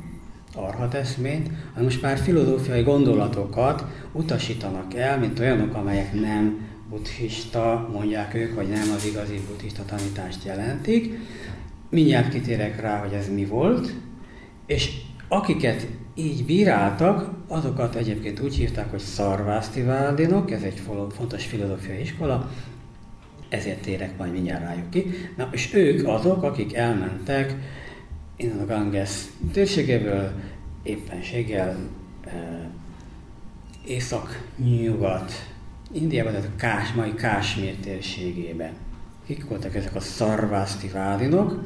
arhat 0.55 0.93
eszményt, 0.93 1.49
hanem 1.69 1.83
most 1.83 2.01
már 2.01 2.17
filozófiai 2.17 2.81
gondolatokat 2.81 3.85
utasítanak 4.11 4.93
el, 4.93 5.19
mint 5.19 5.39
olyanok, 5.39 5.73
amelyek 5.73 6.13
nem 6.13 6.69
buddhista, 6.89 7.89
mondják 7.93 8.33
ők, 8.33 8.55
vagy 8.55 8.67
nem 8.67 8.91
az 8.95 9.05
igazi 9.05 9.41
buddhista 9.47 9.85
tanítást 9.85 10.45
jelentik. 10.45 11.19
Mindjárt 11.89 12.29
kitérek 12.29 12.81
rá, 12.81 12.97
hogy 12.97 13.13
ez 13.13 13.29
mi 13.33 13.45
volt, 13.45 13.93
és 14.65 14.91
akiket 15.27 15.87
így 16.15 16.45
bíráltak, 16.45 17.29
azokat 17.47 17.95
egyébként 17.95 18.39
úgy 18.39 18.55
hívták, 18.55 18.89
hogy 18.89 18.99
szarvásztivádinok, 18.99 20.51
ez 20.51 20.61
egy 20.61 20.81
fontos 21.15 21.45
filozófiai 21.45 22.01
iskola, 22.01 22.49
ezért 23.49 23.81
térek 23.81 24.17
majd 24.17 24.31
mindjárt 24.31 24.63
rájuk 24.63 24.89
ki. 24.89 25.11
Na, 25.37 25.49
és 25.51 25.73
ők 25.73 26.07
azok, 26.07 26.43
akik 26.43 26.73
elmentek 26.73 27.55
innen 28.35 28.59
a 28.59 28.65
Ganges 28.65 29.11
térségéből, 29.51 30.31
éppenséggel 30.83 31.77
e, 32.25 32.69
észak-nyugat 33.85 35.31
Indiában, 35.91 36.31
tehát 36.31 36.47
a 36.47 36.57
Kás, 36.57 36.93
mai 36.93 37.13
Kásmér 37.13 37.75
térségében. 37.75 38.71
Kik 39.25 39.47
voltak 39.47 39.75
ezek 39.75 39.95
a 39.95 39.99
szarvászti 39.99 40.87
vádinok? 40.87 41.63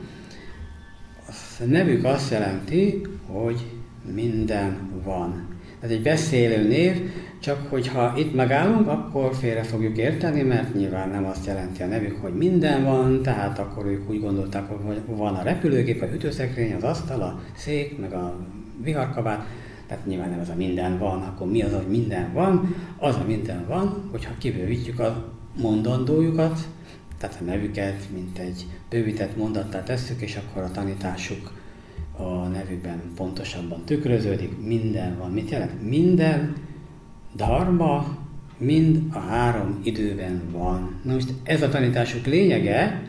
A 1.28 1.64
nevük 1.64 2.04
azt 2.04 2.32
jelenti, 2.32 3.02
hogy 3.28 3.75
minden 4.14 4.78
van. 5.04 5.48
Ez 5.80 5.90
egy 5.90 6.02
beszélő 6.02 6.68
név, 6.68 7.12
csak 7.40 7.68
hogyha 7.70 8.14
itt 8.18 8.36
megállunk, 8.36 8.88
akkor 8.88 9.36
félre 9.36 9.64
fogjuk 9.64 9.98
érteni, 9.98 10.42
mert 10.42 10.74
nyilván 10.74 11.10
nem 11.10 11.26
azt 11.26 11.46
jelenti 11.46 11.82
a 11.82 11.86
nevük, 11.86 12.18
hogy 12.22 12.34
minden 12.34 12.84
van, 12.84 13.22
tehát 13.22 13.60
akkor 13.60 13.86
ők 13.86 14.10
úgy 14.10 14.20
gondolták, 14.20 14.70
hogy 14.70 15.02
van 15.06 15.36
a 15.36 15.44
repülőgép, 15.44 16.02
a 16.02 16.06
hűtőszekrény, 16.06 16.74
az 16.74 16.84
asztal, 16.84 17.22
a 17.22 17.40
szék, 17.56 18.00
meg 18.00 18.14
a 18.14 18.36
viharkabát, 18.84 19.46
tehát 19.88 20.06
nyilván 20.06 20.30
nem 20.30 20.40
az 20.40 20.50
a 20.50 20.56
minden 20.56 20.98
van, 20.98 21.22
akkor 21.22 21.48
mi 21.48 21.62
az, 21.62 21.74
hogy 21.74 21.88
minden 21.88 22.34
van? 22.34 22.76
Az 22.98 23.16
a 23.16 23.24
minden 23.28 23.66
van, 23.68 24.08
hogyha 24.12 24.32
kibővítjük 24.38 25.00
a 25.00 25.34
mondandójukat, 25.62 26.60
tehát 27.18 27.38
a 27.42 27.44
nevüket, 27.44 28.04
mint 28.14 28.38
egy 28.38 28.66
bővített 28.90 29.38
mondattá 29.38 29.84
tesszük, 29.84 30.22
és 30.22 30.36
akkor 30.36 30.64
a 30.64 30.72
tanításuk 30.72 31.55
a 32.18 32.48
nevükben 32.48 33.02
pontosabban 33.16 33.84
tükröződik, 33.86 34.66
minden 34.66 35.18
van. 35.18 35.32
Mit 35.32 35.50
jelent? 35.50 35.90
Minden 35.90 36.56
dharma 37.36 38.18
mind 38.58 39.02
a 39.14 39.20
három 39.20 39.80
időben 39.84 40.42
van. 40.52 41.00
Na 41.04 41.14
most 41.14 41.34
ez 41.44 41.62
a 41.62 41.70
tanításuk 41.70 42.26
lényege, 42.26 43.02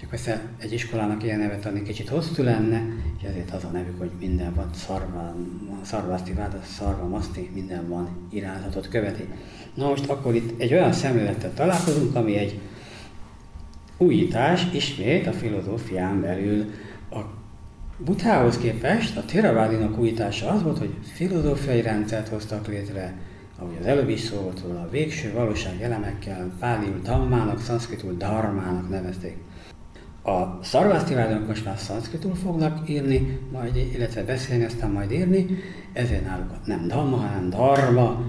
csak 0.00 0.08
persze 0.08 0.42
egy 0.58 0.72
iskolának 0.72 1.22
ilyen 1.22 1.38
nevet 1.38 1.66
adni 1.66 1.82
kicsit 1.82 2.08
hosszú 2.08 2.42
lenne, 2.42 2.82
és 3.18 3.28
ezért 3.28 3.50
az 3.50 3.64
a 3.64 3.68
nevük, 3.68 3.98
hogy 3.98 4.10
minden 4.20 4.54
van, 4.54 4.70
szarva, 4.74 5.34
szarvaszti 5.82 6.32
váda, 6.32 6.60
szarva, 6.62 7.08
maszti, 7.08 7.50
minden 7.54 7.88
van, 7.88 8.08
irányzatot 8.30 8.88
követi. 8.88 9.24
Na 9.74 9.88
most 9.88 10.08
akkor 10.08 10.34
itt 10.34 10.60
egy 10.60 10.72
olyan 10.72 10.92
szemlélettel 10.92 11.54
találkozunk, 11.54 12.14
ami 12.14 12.36
egy 12.36 12.60
újítás 13.98 14.66
ismét 14.72 15.26
a 15.26 15.32
filozófián 15.32 16.20
belül. 16.20 16.64
A 17.98 18.04
Buthához 18.04 18.58
képest 18.58 19.16
a 19.16 19.24
Theravadinak 19.24 19.98
újítása 19.98 20.50
az 20.50 20.62
volt, 20.62 20.78
hogy 20.78 20.94
filozófiai 21.02 21.82
rendszert 21.82 22.28
hoztak 22.28 22.66
létre, 22.66 23.14
ahogy 23.58 23.76
az 23.80 23.86
előbb 23.86 24.08
is 24.08 24.20
szó 24.20 24.36
volt 24.40 24.62
róla, 24.66 24.80
a 24.80 24.90
végső 24.90 25.32
valóság 25.32 25.82
elemekkel, 25.82 26.52
páliul 26.58 26.98
dhammának, 27.02 27.60
szanszkritul 27.60 28.12
dharmának 28.12 28.88
nevezték. 28.88 29.36
A 30.22 30.58
szarvásztivádok 30.62 31.46
most 31.46 31.64
már 31.64 31.78
szanszkritul 31.78 32.34
fognak 32.34 32.88
írni, 32.88 33.38
majd, 33.52 33.76
illetve 33.76 34.24
beszélni, 34.24 34.64
aztán 34.64 34.90
majd 34.90 35.12
írni, 35.12 35.46
ezért 35.92 36.24
náluk 36.24 36.50
nem 36.64 36.86
dhamma, 36.86 37.16
hanem 37.16 37.50
dharma, 37.50 38.24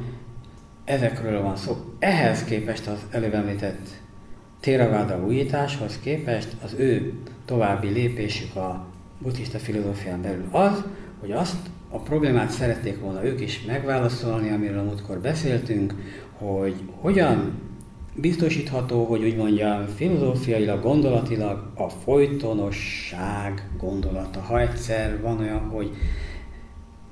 ezekről 0.85 1.41
van 1.41 1.55
szó. 1.55 1.77
Ehhez 1.99 2.43
képest 2.43 2.87
az 2.87 3.05
előbb 3.11 3.33
említett 3.33 3.87
Theravada 4.59 5.25
újításhoz 5.25 5.99
képest 5.99 6.55
az 6.63 6.73
ő 6.77 7.13
további 7.45 7.87
lépésük 7.87 8.55
a 8.55 8.88
buddhista 9.21 9.57
filozófián 9.57 10.21
belül 10.21 10.45
az, 10.51 10.83
hogy 11.19 11.31
azt 11.31 11.57
a 11.89 11.97
problémát 11.97 12.49
szerették 12.49 12.99
volna 12.99 13.25
ők 13.25 13.41
is 13.41 13.65
megválaszolni, 13.65 14.49
amiről 14.49 14.79
a 14.79 14.83
múltkor 14.83 15.19
beszéltünk, 15.19 15.93
hogy 16.37 16.75
hogyan 17.01 17.53
biztosítható, 18.15 19.05
hogy 19.05 19.23
úgy 19.23 19.35
mondjam, 19.35 19.85
filozófiailag, 19.95 20.81
gondolatilag 20.81 21.71
a 21.75 21.89
folytonosság 21.89 23.69
gondolata. 23.77 24.39
Ha 24.39 24.59
egyszer 24.59 25.21
van 25.21 25.39
olyan, 25.39 25.59
hogy 25.59 25.91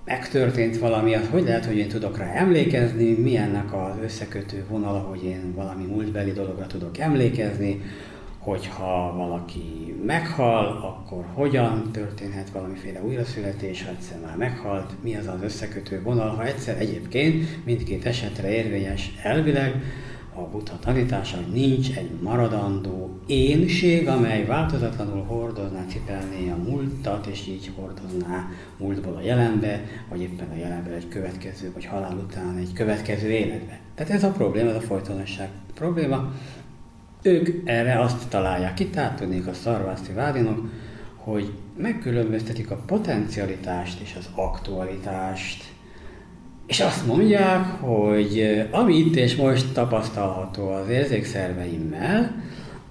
megtörtént 0.06 0.78
valami, 0.78 1.14
az 1.14 1.28
hogy 1.32 1.44
lehet, 1.44 1.66
hogy 1.66 1.78
én 1.78 1.88
tudok 1.88 2.18
rá 2.18 2.32
emlékezni, 2.34 3.12
milyennek 3.12 3.74
az 3.74 3.96
összekötő 4.04 4.66
vonala, 4.70 5.00
hogy 5.00 5.24
én 5.24 5.54
valami 5.56 5.86
múltbeli 5.86 6.32
dologra 6.32 6.68
tudok 6.68 6.98
emlékezni, 6.98 7.82
hogyha 8.48 9.14
valaki 9.18 9.96
meghal, 10.06 10.66
akkor 10.66 11.26
hogyan 11.34 11.92
történhet 11.92 12.50
valamiféle 12.50 13.04
újraszületés, 13.04 13.84
ha 13.84 13.90
egyszer 13.90 14.20
már 14.26 14.38
meghalt, 14.38 14.94
mi 15.04 15.16
az 15.16 15.28
az 15.28 15.42
összekötő 15.44 16.02
vonal, 16.02 16.30
ha 16.30 16.46
egyszer 16.46 16.80
egyébként 16.80 17.66
mindkét 17.66 18.06
esetre 18.06 18.50
érvényes 18.50 19.12
elvileg, 19.24 19.82
a 20.34 20.42
buddha 20.42 20.80
tanítása, 20.80 21.36
hogy 21.36 21.54
nincs 21.54 21.98
egy 21.98 22.10
maradandó 22.22 23.20
énség, 23.26 24.08
amely 24.08 24.46
változatlanul 24.46 25.24
hordozná, 25.24 25.86
cipelné 25.88 26.50
a 26.50 26.70
múltat, 26.70 27.26
és 27.26 27.48
így 27.48 27.72
hordozná 27.76 28.48
múltból 28.78 29.16
a 29.16 29.22
jelenbe, 29.22 29.84
vagy 30.10 30.22
éppen 30.22 30.48
a 30.52 30.58
jelenbe 30.58 30.92
egy 30.92 31.08
következő, 31.08 31.72
vagy 31.74 31.86
halál 31.86 32.18
után 32.18 32.58
egy 32.58 32.74
következő 32.74 33.30
életbe. 33.30 33.80
Tehát 33.96 34.12
ez 34.12 34.24
a 34.24 34.32
probléma, 34.32 34.70
ez 34.70 34.76
a 34.76 34.82
folytonosság 34.82 35.50
probléma. 35.74 36.34
Ők 37.22 37.50
erre 37.66 38.00
azt 38.00 38.28
találják 38.30 38.74
ki, 38.74 38.88
tehát 38.88 39.18
tudnék 39.18 39.48
a 39.48 39.54
szarvászti 39.54 40.14
vádinok, 40.14 40.70
hogy 41.16 41.52
megkülönböztetik 41.78 42.72
a 42.72 42.84
potencialitást 42.86 44.00
és 44.00 44.16
az 44.20 44.30
aktualitást. 44.36 45.64
És 46.68 46.80
azt 46.80 47.06
mondják, 47.06 47.66
hogy 47.66 48.68
ami 48.72 48.96
itt 48.96 49.16
és 49.16 49.36
most 49.36 49.74
tapasztalható 49.74 50.70
az 50.70 50.90
érzékszerveimmel, 50.90 52.44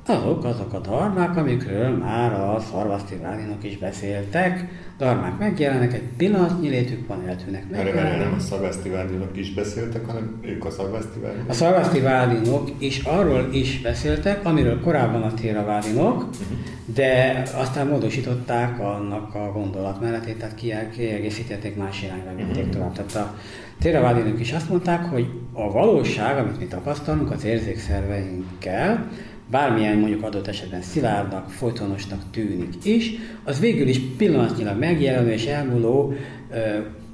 azok 0.09 0.45
azok 0.45 0.73
a 0.73 0.79
darmák, 0.79 1.37
amikről 1.37 1.91
már 1.91 2.33
a 2.33 2.61
szarvasztivállinok 2.71 3.65
is 3.65 3.79
beszéltek. 3.79 4.65
Darmák 4.99 5.39
megjelennek, 5.39 5.93
egy 5.93 6.03
pillanatnyi 6.17 6.69
létük 6.69 7.07
van, 7.07 7.29
eltűnnek 7.29 7.71
meg. 7.71 7.87
Erre 7.87 8.17
nem 8.17 8.35
a 8.37 8.41
szarvasztivállinok 8.41 9.37
is 9.37 9.55
beszéltek, 9.55 10.07
hanem 10.07 10.41
ők 10.43 10.65
a 10.65 10.71
szarvasztivállinok? 10.71 11.49
A 11.49 11.53
szarvasztivállinok 11.53 12.71
is 12.79 12.99
arról 13.05 13.49
is 13.53 13.81
beszéltek, 13.81 14.45
amiről 14.45 14.81
korábban 14.81 15.23
a 15.23 15.35
téravállinok, 15.35 16.17
uh-huh. 16.17 16.57
de 16.95 17.43
aztán 17.55 17.87
módosították 17.87 18.81
annak 18.81 19.35
a 19.35 19.53
gondolatmenetét, 19.53 20.39
tehát 20.39 20.55
kiegészítették 20.95 21.77
más 21.77 22.03
irányba, 22.03 22.31
vitték 22.37 22.57
uh-huh. 22.57 22.73
tovább. 22.73 22.93
Tehát 22.93 23.15
a 23.15 23.35
téravállinok 23.81 24.41
is 24.41 24.53
azt 24.53 24.69
mondták, 24.69 25.05
hogy 25.05 25.27
a 25.53 25.71
valóság, 25.73 26.39
amit 26.39 26.59
mi 26.59 26.67
tapasztalunk 26.67 27.31
az 27.31 27.45
érzékszerveinkkel, 27.45 29.09
bármilyen 29.51 29.99
mondjuk 29.99 30.23
adott 30.23 30.47
esetben 30.47 30.83
szilárdnak, 30.83 31.51
folytonosnak 31.51 32.23
tűnik 32.31 32.85
is, 32.85 33.13
az 33.45 33.61
végül 33.61 33.89
is 33.89 34.01
pillanatnyilag 34.17 34.79
megjelenő 34.79 35.31
és 35.31 35.45
elmúló 35.45 36.15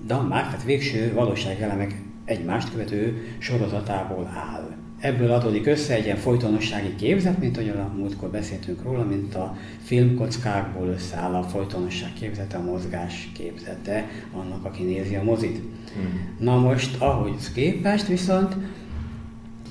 dammák, 0.06 0.44
tehát 0.44 0.64
végső 0.64 1.12
valóságelemek 1.14 1.94
egymást 2.24 2.70
követő 2.70 3.26
sorozatából 3.38 4.32
áll. 4.34 4.70
Ebből 5.00 5.30
adódik 5.30 5.66
össze 5.66 5.94
egy 5.94 6.04
ilyen 6.04 6.16
folytonossági 6.16 6.94
képzet, 6.94 7.38
mint 7.38 7.56
ahogyan 7.56 7.76
a 7.76 7.92
múltkor 7.96 8.28
beszéltünk 8.28 8.82
róla, 8.82 9.04
mint 9.04 9.34
a 9.34 9.56
filmkockákból 9.82 10.88
összeáll 10.88 11.34
a 11.34 11.42
folytonosság 11.42 12.12
képzete, 12.12 12.56
a 12.56 12.62
mozgás 12.62 13.30
képzete 13.34 14.08
annak, 14.32 14.64
aki 14.64 14.82
nézi 14.82 15.14
a 15.14 15.22
mozit. 15.22 15.60
Hmm. 15.94 16.36
Na 16.38 16.58
most, 16.58 17.00
ahogy 17.00 17.34
képest 17.54 18.06
viszont 18.06 18.56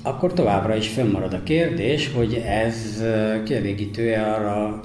akkor 0.02 0.32
továbbra 0.32 0.76
is 0.76 0.88
fönnmarad 0.88 1.32
a 1.32 1.42
kérdés, 1.42 2.12
hogy 2.12 2.34
ez 2.46 3.02
kielégítő-e 3.44 4.32
arra 4.32 4.80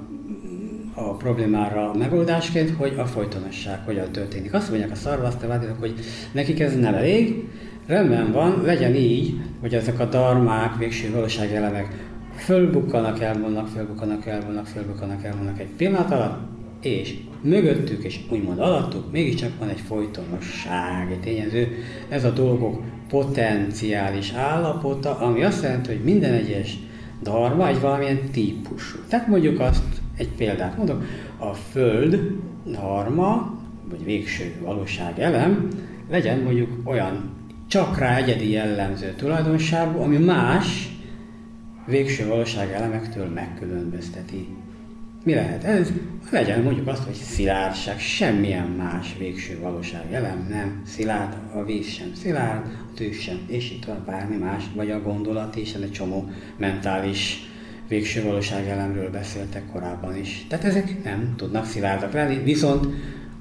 a 0.94 1.14
problémára 1.14 1.90
a 1.90 1.98
megoldásként, 1.98 2.70
hogy 2.78 2.94
a 2.98 3.06
folytonosság 3.06 3.80
hogyan 3.86 4.12
történik. 4.12 4.54
Azt 4.54 4.70
mondják 4.70 4.92
a 4.92 4.96
szarvasztevádok, 4.96 5.80
hogy 5.80 5.94
nekik 6.32 6.60
ez 6.60 6.80
nem 6.80 6.94
elég, 6.94 7.48
rendben 7.88 8.32
van, 8.32 8.62
legyen 8.66 8.96
így, 8.96 9.34
hogy 9.62 9.74
ezek 9.74 10.00
a 10.00 10.06
darmák, 10.06 10.78
végső 10.78 11.12
valóságelemek 11.12 11.88
fölbukkanak, 12.36 13.22
elmondnak, 13.22 13.68
fölbukkanak, 13.68 14.26
elmondnak, 14.26 14.66
fölbukkanak, 14.66 15.24
elmondnak 15.24 15.60
egy 15.60 15.70
pillanat 15.78 16.12
alatt, 16.12 16.40
és 16.82 17.16
mögöttük 17.42 18.04
és 18.04 18.20
úgymond 18.30 18.60
alattuk 18.60 19.12
mégiscsak 19.12 19.52
van 19.60 19.70
egy 19.70 19.80
folytonosság, 19.88 21.12
egy 21.12 21.20
tényező. 21.20 21.68
Ez 22.10 22.24
a 22.24 22.30
dolgok 22.30 22.82
potenciális 23.10 24.32
állapota, 24.32 25.18
ami 25.18 25.44
azt 25.44 25.64
jelenti, 25.64 25.90
hogy 25.90 26.04
minden 26.04 26.34
egyes 26.34 26.78
dharma 27.22 27.68
egy 27.68 27.80
valamilyen 27.80 28.30
típusú. 28.32 28.98
Tehát 29.08 29.28
mondjuk 29.28 29.60
azt, 29.60 29.84
egy 30.18 30.30
példát 30.38 30.78
mondok, 30.78 31.04
a 31.38 31.54
Föld 31.54 32.20
dharma, 32.66 33.56
vagy 33.90 34.04
végső 34.04 34.56
valóság 34.62 35.20
elem, 35.20 35.68
legyen 36.10 36.40
mondjuk 36.40 36.70
olyan 36.84 37.36
csak 37.68 37.98
rá 37.98 38.16
egyedi 38.16 38.50
jellemző 38.50 39.14
tulajdonságú, 39.18 40.00
ami 40.00 40.18
más 40.18 40.96
végső 41.86 42.28
valóság 42.28 42.72
elemektől 42.72 43.28
megkülönbözteti. 43.28 44.48
Mi 45.28 45.34
lehet 45.34 45.64
ez? 45.64 45.92
Legyen 46.32 46.62
mondjuk 46.62 46.88
azt, 46.88 47.04
hogy 47.04 47.14
szilárdság, 47.14 48.00
semmilyen 48.00 48.68
más 48.68 49.16
végső 49.18 49.60
valóság 49.60 50.14
elem 50.14 50.48
nem 50.50 50.82
szilárd, 50.86 51.38
a 51.54 51.64
víz 51.64 51.88
sem 51.88 52.12
szilárd, 52.14 52.66
a 52.66 52.94
tűz 52.96 53.18
sem, 53.18 53.40
és 53.48 53.72
itt 53.72 53.86
van 53.86 54.04
bármi 54.06 54.36
más, 54.36 54.64
vagy 54.76 54.92
a 54.92 55.02
gondolat 55.02 55.56
is, 55.56 55.74
egy 55.74 55.92
csomó 55.92 56.30
mentális 56.58 57.50
végső 57.88 58.24
valóság 58.24 58.68
elemről 58.68 59.10
beszéltek 59.10 59.72
korábban 59.72 60.18
is. 60.18 60.46
Tehát 60.50 60.66
ezek 60.66 61.04
nem 61.04 61.34
tudnak 61.38 61.66
szilárdak 61.66 62.14
lenni, 62.14 62.44
viszont 62.44 62.88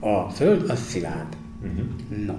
a 0.01 0.31
Föld 0.31 0.71
az 0.71 0.87
szilárd. 0.87 1.37
Uh-huh. 1.63 2.27
No. 2.27 2.35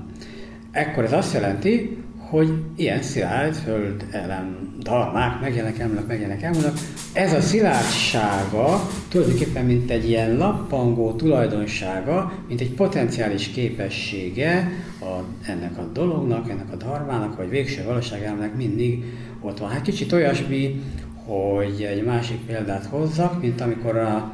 Ekkor 0.72 1.04
ez 1.04 1.14
azt 1.14 1.34
jelenti, 1.34 1.98
hogy 2.30 2.54
ilyen 2.76 3.02
szilárd 3.02 3.56
föld 3.56 4.06
elem 4.12 4.76
dalmák 4.80 5.42
megjelennek, 5.42 5.80
emlek, 5.80 6.08
megjelennek, 6.08 6.44
emlek. 6.44 6.74
Ez 7.14 7.34
a 7.34 7.42
szilárdsága 7.42 8.90
tulajdonképpen 9.10 9.66
mint 9.66 9.92
egy 9.92 10.10
ilyen 10.10 10.38
lappangó 10.38 11.12
tulajdonsága, 11.12 12.34
mint 12.48 12.62
egy 12.62 12.72
potenciális 12.72 13.48
képessége 13.48 14.72
a, 15.02 15.24
ennek 15.52 15.78
a 15.78 15.90
dolognak, 15.94 16.50
ennek 16.50 16.72
a 16.72 16.76
darmának, 16.76 17.38
vagy 17.38 17.50
végső 17.50 17.84
valóságának 17.84 18.56
mindig 18.56 19.04
ott 19.42 19.60
van. 19.60 19.70
Hát 19.70 19.82
kicsit 19.82 20.12
olyasmi, 20.12 20.82
hogy 21.26 21.82
egy 21.82 22.04
másik 22.04 22.38
példát 22.38 22.86
hozzak, 22.86 23.42
mint 23.42 23.62
amikor 23.62 23.98
a 23.98 24.32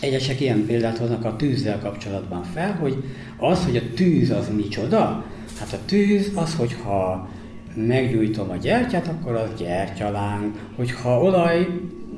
Egyesek 0.00 0.40
ilyen 0.40 0.66
példát 0.66 0.98
hoznak 0.98 1.24
a 1.24 1.36
tűzzel 1.36 1.78
kapcsolatban 1.78 2.42
fel, 2.42 2.72
hogy 2.72 3.04
az, 3.36 3.64
hogy 3.64 3.76
a 3.76 3.94
tűz 3.94 4.30
az 4.30 4.48
micsoda, 4.56 5.24
hát 5.58 5.72
a 5.72 5.78
tűz 5.84 6.30
az, 6.34 6.54
hogyha 6.54 7.28
meggyújtom 7.74 8.50
a 8.50 8.56
gyertyát, 8.56 9.08
akkor 9.08 9.34
az 9.34 9.48
gyertyaláng, 9.58 10.52
hogyha 10.76 11.22
olaj 11.22 11.68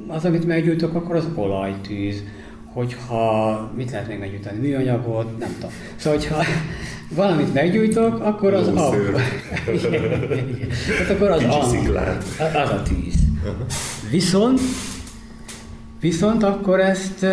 az, 0.07 0.25
amit 0.25 0.47
meggyújtok, 0.47 0.95
akkor 0.95 1.17
az 1.17 1.29
olajtűz, 1.35 2.23
hogyha 2.73 3.71
mit 3.77 3.91
lehet 3.91 4.09
még 4.09 4.19
meggyújtani, 4.19 4.59
műanyagot, 4.59 5.39
nem 5.39 5.55
tudom. 5.55 5.71
Szóval, 5.97 6.19
hogyha 6.19 6.43
valamit 7.15 7.55
meggyújtok, 7.55 8.21
akkor 8.21 8.55
az 8.55 8.69
a... 8.69 8.73
hát 10.99 11.11
akkor 11.11 11.31
az 11.31 11.43
a, 11.43 11.61
az 12.39 12.71
a 12.71 12.83
tűz. 12.83 13.15
Viszont 14.11 14.61
Viszont 16.01 16.43
akkor 16.43 16.81
ezt 16.81 17.27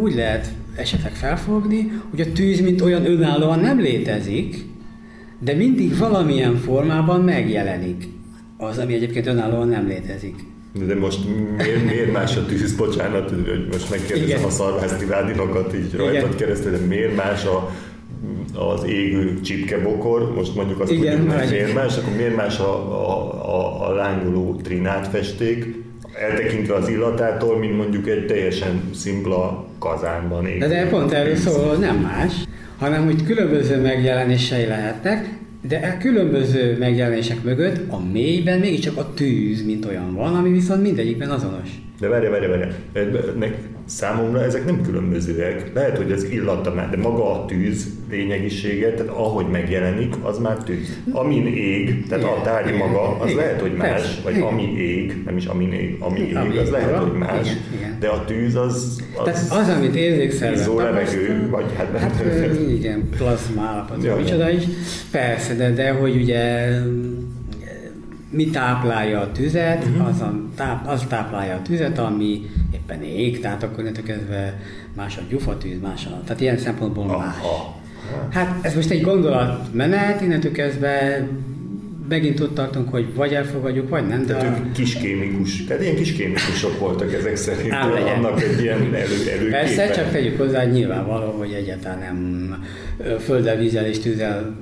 úgy 0.00 0.14
lehet 0.14 0.48
esetleg 0.76 1.12
felfogni, 1.14 1.92
hogy 2.10 2.20
a 2.20 2.32
tűz, 2.32 2.60
mint 2.60 2.80
olyan 2.80 3.06
önállóan 3.06 3.58
nem 3.58 3.80
létezik, 3.80 4.64
de 5.38 5.54
mindig 5.54 5.98
valamilyen 5.98 6.56
formában 6.56 7.20
megjelenik. 7.20 8.08
Az, 8.56 8.78
ami 8.78 8.94
egyébként 8.94 9.26
önállóan 9.26 9.68
nem 9.68 9.86
létezik. 9.86 10.34
De 10.86 10.94
most 10.94 11.18
miért, 11.56 11.84
miért 11.84 12.12
más 12.12 12.36
a 12.36 12.46
tűz, 12.46 12.76
bocsánat, 12.76 13.30
hogy 13.30 13.66
most 13.70 13.90
megkérdezem 13.90 14.26
Igen. 14.26 14.42
a 14.42 14.50
szarvászni 14.50 15.06
rádinokat 15.06 15.74
így 15.74 15.94
rajtad 15.94 16.34
keresztül, 16.34 16.70
de 16.70 16.78
miért 16.78 17.16
más 17.16 17.44
a, 17.44 17.70
az 18.54 18.84
égő 18.84 19.40
csipkebokor, 19.40 20.34
most 20.34 20.54
mondjuk 20.54 20.80
azt 20.80 20.90
Igen, 20.90 21.16
tudjuk, 21.16 21.38
hogy 21.38 21.50
miért 21.50 21.74
más, 21.74 21.96
akkor 21.96 22.12
miért 22.16 22.36
más 22.36 22.58
a, 22.58 22.72
a, 23.08 23.44
a, 23.54 23.88
a 23.88 23.94
lángoló 23.94 24.60
trinátfesték, 24.62 25.84
eltekintve 26.30 26.74
az 26.74 26.88
illatától, 26.88 27.58
mint 27.58 27.76
mondjuk 27.76 28.08
egy 28.08 28.26
teljesen 28.26 28.90
szimpla 28.94 29.66
kazánban 29.78 30.46
ég. 30.46 30.58
De, 30.58 30.68
de 30.68 30.88
pont 30.88 31.12
erről 31.12 31.36
szól, 31.36 31.76
nem 31.76 31.96
más, 31.96 32.32
hanem 32.78 33.04
hogy 33.04 33.24
különböző 33.24 33.80
megjelenései 33.80 34.66
lehetnek, 34.66 35.28
de 35.68 35.94
a 35.94 35.98
különböző 35.98 36.76
megjelenések 36.78 37.42
mögött 37.42 37.92
a 37.92 38.00
mélyben 38.12 38.58
mégiscsak 38.58 38.96
a 38.96 39.14
tűz, 39.14 39.64
mint 39.64 39.84
olyan 39.84 40.14
van, 40.14 40.34
ami 40.34 40.50
viszont 40.50 40.82
mindegyikben 40.82 41.30
azonos. 41.30 41.68
De 42.00 42.08
várj, 42.08 42.26
várj, 42.26 42.46
várj. 42.46 43.52
Számomra 43.84 44.42
ezek 44.44 44.64
nem 44.64 44.82
különbözőek. 44.82 45.70
Lehet, 45.74 45.96
hogy 45.96 46.12
az 46.12 46.24
illata 46.24 46.74
már, 46.74 46.90
de 46.90 46.96
maga 46.96 47.32
a 47.32 47.44
tűz 47.44 47.86
lényegisége, 48.10 48.90
tehát 48.94 49.12
ahogy 49.12 49.46
megjelenik, 49.46 50.14
az 50.22 50.38
már 50.38 50.56
tűz. 50.56 50.98
Amin 51.10 51.46
ég, 51.46 52.06
tehát 52.08 52.24
igen, 52.24 52.38
a 52.38 52.42
tárgy 52.42 52.74
igen, 52.74 52.78
maga, 52.78 53.18
az 53.18 53.30
igen, 53.30 53.44
lehet, 53.44 53.60
hogy 53.60 53.72
más, 53.72 53.88
persze, 53.88 54.20
vagy 54.24 54.36
igen. 54.36 54.46
ami 54.46 54.72
ég, 54.76 55.22
nem 55.24 55.36
is 55.36 55.46
amin 55.46 55.72
ég, 55.72 55.96
ami 56.00 56.20
ég, 56.20 56.36
ami 56.36 56.56
az 56.56 56.70
lehet, 56.70 56.96
hogy 56.96 57.12
más, 57.12 57.40
igen, 57.40 57.56
igen. 57.76 57.96
de 58.00 58.08
a 58.08 58.24
tűz 58.24 58.54
az... 58.54 59.02
az 59.16 59.24
tehát 59.24 59.68
az, 59.68 59.76
amit 59.76 59.94
érzékszerben 59.94 60.76
levegő, 60.76 61.48
vagy 61.50 61.64
hát... 61.76 61.98
hát 61.98 62.24
igen, 62.68 63.08
plazma 63.16 63.62
állapot, 63.62 64.04
ja, 64.04 64.16
micsoda 64.16 64.50
is. 64.50 64.62
Persze, 65.10 65.54
de, 65.54 65.70
de 65.70 65.90
hogy 65.90 66.16
ugye 66.16 66.68
mi 68.30 68.50
táplálja 68.50 69.20
a 69.20 69.32
tüzet, 69.32 69.84
uh-huh. 69.84 70.06
az, 70.06 70.20
a, 70.20 70.40
táp, 70.56 70.88
az 70.88 71.04
táplálja 71.08 71.54
a 71.54 71.62
tüzet, 71.62 71.98
ami 71.98 72.50
éppen 72.74 73.02
ég, 73.02 73.40
tehát 73.40 73.62
akkor 73.62 73.92
kezdve 74.04 74.60
más 74.94 75.16
a 75.16 75.20
gyufatűz, 75.28 75.80
más 75.80 76.06
a... 76.06 76.20
Tehát 76.24 76.40
ilyen 76.40 76.58
szempontból 76.58 77.04
Aha. 77.04 77.18
más. 77.18 77.36
Hát 78.30 78.58
ez 78.64 78.74
most 78.74 78.90
egy 78.90 79.00
gondolatmenet, 79.00 80.20
innentől 80.20 80.52
kezdve 80.52 81.26
megint 82.08 82.40
ott 82.40 82.54
tartunk, 82.54 82.88
hogy 82.88 83.14
vagy 83.14 83.32
elfogadjuk, 83.32 83.88
vagy 83.88 84.06
nem. 84.06 84.26
De 84.26 84.34
Tehát 84.34 84.58
ők 84.58 84.72
kiskémikus, 84.72 85.64
tehát 85.64 85.82
ilyen 85.82 85.94
kiskémikusok 85.94 86.78
voltak 86.78 87.12
ezek 87.12 87.36
szerint, 87.36 87.72
Ám 87.72 87.90
annak 88.16 88.42
egy 88.42 88.60
ilyen 88.62 88.78
elő, 88.94 89.30
elő 89.38 89.50
Persze, 89.50 89.90
csak 89.90 90.10
tegyük 90.10 90.38
hozzá, 90.38 90.62
hogy 90.62 90.72
nyilvánvaló, 90.72 91.30
hogy 91.30 91.52
egyáltalán 91.52 91.98
nem 91.98 92.64
földdel, 93.18 93.56
vízzel 93.56 93.84
és 93.84 93.98
tűzzel 93.98 94.56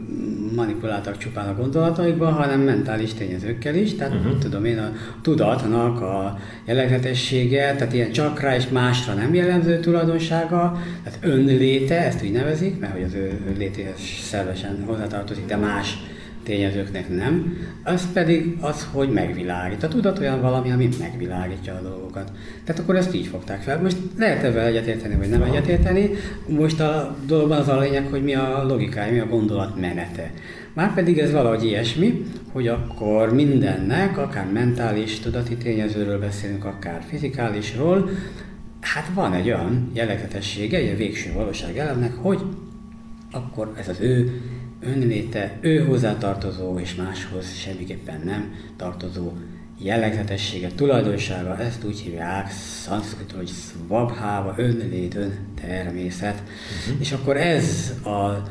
manipuláltak 0.55 1.19
csupán 1.19 1.49
a 1.49 1.55
gondolataikban, 1.55 2.33
hanem 2.33 2.61
mentális 2.61 3.15
tényezőkkel 3.15 3.75
is, 3.75 3.95
tehát 3.95 4.15
uh-huh. 4.15 4.39
tudom 4.39 4.65
én, 4.65 4.79
a 4.79 4.93
tudatnak 5.23 6.01
a 6.01 6.39
jellegzetessége, 6.65 7.75
tehát 7.75 7.93
ilyen 7.93 8.13
csak 8.13 8.41
rá 8.41 8.57
és 8.57 8.69
másra 8.69 9.15
nem 9.15 9.35
jellemző 9.35 9.81
tulajdonsága, 9.81 10.83
tehát 11.05 11.19
önléte, 11.23 12.05
ezt 12.05 12.23
úgy 12.23 12.33
nevezik, 12.33 12.81
mert 12.81 12.93
hogy 12.93 13.03
az 13.03 13.15
ő 13.15 13.55
létéhez 13.59 13.99
szervesen 14.23 14.83
hozzátartozik, 14.87 15.47
de 15.47 15.57
más 15.57 15.99
tényezőknek 16.45 17.09
nem, 17.09 17.57
az 17.83 18.13
pedig 18.13 18.57
az, 18.61 18.89
hogy 18.93 19.09
megvilágít. 19.09 19.83
A 19.83 19.89
tudat 19.89 20.19
olyan 20.19 20.41
valami, 20.41 20.71
ami 20.71 20.89
megvilágítja 20.99 21.75
a 21.75 21.83
dolgokat. 21.83 22.33
Tehát 22.65 22.83
akkor 22.83 22.97
ezt 22.97 23.15
így 23.15 23.27
fogták 23.27 23.63
fel. 23.63 23.81
Most 23.83 23.97
lehet 24.19 24.45
ebben 24.45 24.67
egyetérteni, 24.67 25.15
vagy 25.15 25.29
nem 25.29 25.43
egyetérteni. 25.43 26.11
Most 26.47 26.81
a 26.81 27.17
dologban 27.27 27.59
az 27.59 27.69
a 27.69 27.79
lényeg, 27.79 28.07
hogy 28.11 28.23
mi 28.23 28.35
a 28.35 28.65
logikája, 28.67 29.13
mi 29.13 29.19
a 29.19 29.27
gondolat 29.27 29.81
menete. 29.81 30.31
Márpedig 30.73 31.19
ez 31.19 31.33
valahogy 31.33 31.65
ilyesmi, 31.65 32.25
hogy 32.53 32.69
akkor 32.69 33.35
mindennek, 33.35 34.19
akár 34.19 34.47
mentális, 34.53 35.19
tudati 35.19 35.57
tényezőről 35.57 36.19
beszélünk, 36.19 36.65
akár 36.65 37.03
fizikálisról, 37.09 38.11
hát 38.81 39.11
van 39.15 39.33
egy 39.33 39.47
olyan 39.47 39.91
jellegzetessége, 39.93 40.79
egy 40.79 40.97
végső 40.97 41.33
valóság 41.33 41.79
elemnek, 41.79 42.15
hogy 42.15 42.41
akkor 43.33 43.73
ez 43.79 43.89
az 43.89 44.01
ő 44.01 44.41
önléte, 44.87 45.59
ő 45.61 45.85
hozzátartozó 45.85 46.79
és 46.79 46.95
máshoz 46.95 47.55
semmiképpen 47.55 48.21
nem 48.25 48.55
tartozó 48.77 49.33
jellegzetessége, 49.79 50.69
tulajdonsága, 50.75 51.59
ezt 51.59 51.85
úgy 51.85 51.99
hívják 52.01 52.51
szanszkritól, 52.51 53.39
hogy 53.39 53.49
svabháva, 53.49 54.55
önlét, 54.57 55.15
öntermészet. 55.15 56.43
Uh-huh. 56.43 57.01
És 57.01 57.13
akkor 57.13 57.37
ez 57.37 57.95
a 58.05 58.43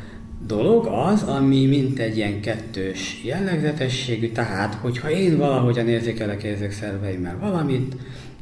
dolog 0.47 0.85
az, 0.85 1.23
ami 1.23 1.65
mint 1.65 1.99
egy 1.99 2.17
ilyen 2.17 2.41
kettős 2.41 3.21
jellegzetességű, 3.23 4.31
tehát 4.31 4.73
hogyha 4.73 5.09
én 5.09 5.37
valahogyan 5.37 5.87
érzékelek 5.87 6.43
érzékszerveimmel 6.43 7.37
valamit, 7.39 7.95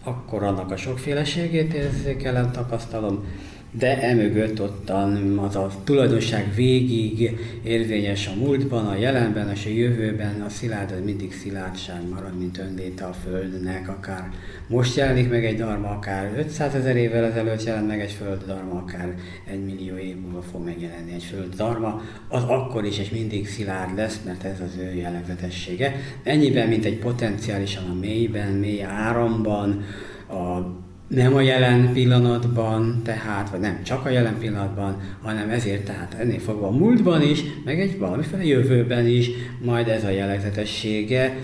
akkor 0.03 0.43
annak 0.43 0.71
a 0.71 0.77
sokféleségét 0.77 1.73
érzékelem, 1.73 2.51
tapasztalom, 2.51 3.25
de 3.71 4.01
emögött 4.01 4.61
ottan 4.61 5.37
az 5.37 5.55
a 5.55 5.71
tulajdonság 5.83 6.53
végig 6.55 7.37
érvényes 7.63 8.27
a 8.27 8.35
múltban, 8.35 8.85
a 8.85 8.95
jelenben, 8.95 9.47
a 9.47 9.69
jövőben, 9.69 10.41
a 10.41 10.49
szilárd 10.49 10.91
az 10.91 11.05
mindig 11.05 11.33
szilárdság 11.33 12.09
marad, 12.09 12.37
mint 12.37 12.57
önléte 12.57 13.05
a 13.05 13.13
Földnek, 13.13 13.89
akár 13.89 14.29
most 14.67 14.95
jelenik 14.95 15.29
meg 15.29 15.45
egy 15.45 15.57
darma, 15.57 15.89
akár 15.89 16.33
500 16.37 16.75
ezer 16.75 16.95
évvel 16.95 17.23
ezelőtt 17.23 17.63
jelent 17.63 17.87
meg 17.87 17.99
egy 17.99 18.11
földdarma, 18.11 18.79
akár 18.79 19.15
egy 19.45 19.65
millió 19.65 19.95
év 19.95 20.15
múlva 20.15 20.41
fog 20.41 20.65
megjelenni 20.65 21.13
egy 21.13 21.23
földdarma, 21.23 22.01
az 22.27 22.43
akkor 22.43 22.85
is 22.85 22.99
és 22.99 23.09
mindig 23.09 23.47
szilárd 23.47 23.95
lesz, 23.95 24.21
mert 24.25 24.43
ez 24.43 24.59
az 24.59 24.77
ő 24.79 24.95
jellegzetessége. 24.95 25.95
Ennyiben, 26.23 26.67
mint 26.67 26.85
egy 26.85 26.97
potenciálisan 26.97 27.89
a 27.89 27.99
mélyben, 27.99 28.51
mély 28.51 28.83
áramban, 28.83 29.83
a 30.29 30.79
nem 31.15 31.35
a 31.35 31.41
jelen 31.41 31.93
pillanatban, 31.93 33.01
tehát, 33.03 33.49
vagy 33.49 33.59
nem 33.59 33.83
csak 33.83 34.05
a 34.05 34.09
jelen 34.09 34.37
pillanatban, 34.39 35.01
hanem 35.21 35.49
ezért 35.49 35.85
tehát 35.85 36.15
ennél 36.19 36.39
fogva 36.39 36.67
a 36.67 36.71
múltban 36.71 37.21
is, 37.21 37.43
meg 37.65 37.79
egy 37.79 37.97
valamiféle 37.97 38.45
jövőben 38.45 39.07
is, 39.07 39.29
majd 39.61 39.87
ez 39.87 40.03
a 40.03 40.09
jellegzetessége 40.09 41.35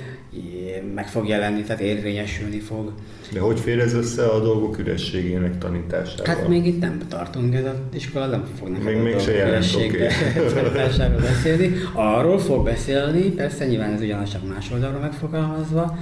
meg 0.96 1.08
fog 1.08 1.28
jelenni, 1.28 1.62
tehát 1.62 1.82
érvényesülni 1.82 2.60
fog. 2.60 2.92
De 3.34 3.40
hogy 3.40 3.60
fér 3.60 3.80
ez 3.80 3.94
össze 3.94 4.26
a 4.26 4.40
dolgok 4.40 4.78
ürességének 4.80 5.58
tanításával? 5.58 6.36
Hát 6.36 6.48
még 6.48 6.66
itt 6.66 6.80
nem 6.80 7.00
tartunk, 7.08 7.56
ez 7.56 7.66
az 7.66 7.96
iskola 7.96 8.26
nem 8.26 8.44
fognak 8.60 8.84
még, 8.84 8.96
a 8.96 9.02
még 9.02 9.14
dolgok 9.14 9.34
ürességének 9.34 10.14
tanításáról 10.54 11.20
beszélni. 11.20 11.72
Arról 11.94 12.40
fog 12.40 12.64
beszélni, 12.64 13.22
persze 13.22 13.66
nyilván 13.66 13.94
ez 13.94 14.02
ugyanaz 14.02 14.32
csak 14.32 14.48
más 14.48 14.72
oldalról 14.72 15.02
megfogalmazva, 15.02 15.98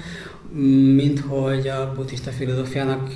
mint 0.96 1.20
hogy 1.20 1.68
a 1.68 1.92
buddhista 1.96 2.32
filozófiának 2.32 3.14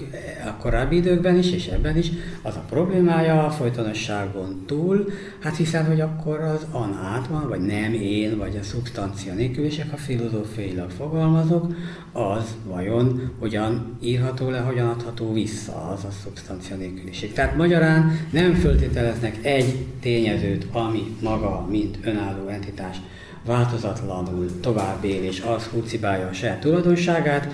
a 0.48 0.62
korábbi 0.62 0.96
időkben 0.96 1.38
is, 1.38 1.52
és 1.52 1.68
ebben 1.68 1.98
is 1.98 2.12
az 2.42 2.56
a 2.56 2.64
problémája 2.70 3.46
a 3.46 3.50
folytonosságon 3.50 4.64
túl, 4.66 5.10
hát 5.40 5.56
hiszen, 5.56 5.86
hogy 5.86 6.02
akkor 6.02 6.40
az 6.40 6.66
anát 6.72 7.28
van, 7.28 7.48
vagy 7.48 7.60
nem 7.60 7.94
én, 7.94 8.38
vagy 8.38 8.58
a 8.62 8.64
szubstancia 8.64 9.34
nélküliség, 9.34 9.86
ha 9.90 9.98
filozófiailag 9.98 10.90
fogalmazok, 10.90 11.74
az 12.12 12.56
vajon 12.66 13.32
hogyan 13.40 13.98
írható 14.02 14.50
le, 14.50 14.60
hogyan 14.60 14.88
adható 14.88 15.34
vissza 15.34 15.90
az 15.90 16.04
a 16.04 16.12
szubstancia 16.24 16.76
nélküliség. 16.76 17.34
Tehát 17.34 17.56
magyarán 17.56 18.20
nem 18.32 18.54
föltételeznek 18.54 19.46
egy 19.46 19.86
tényezőt, 20.02 20.66
ami 20.72 21.16
maga, 21.22 21.68
mint 21.70 21.98
önálló 22.04 22.48
entitás 22.48 22.98
változatlanul 23.46 24.60
tovább 24.62 25.04
él, 25.04 25.24
és 25.24 25.42
az 25.42 25.66
hurcibálja 25.66 26.28
a 26.28 26.34
saját 26.34 26.60
tulajdonságát, 26.60 27.48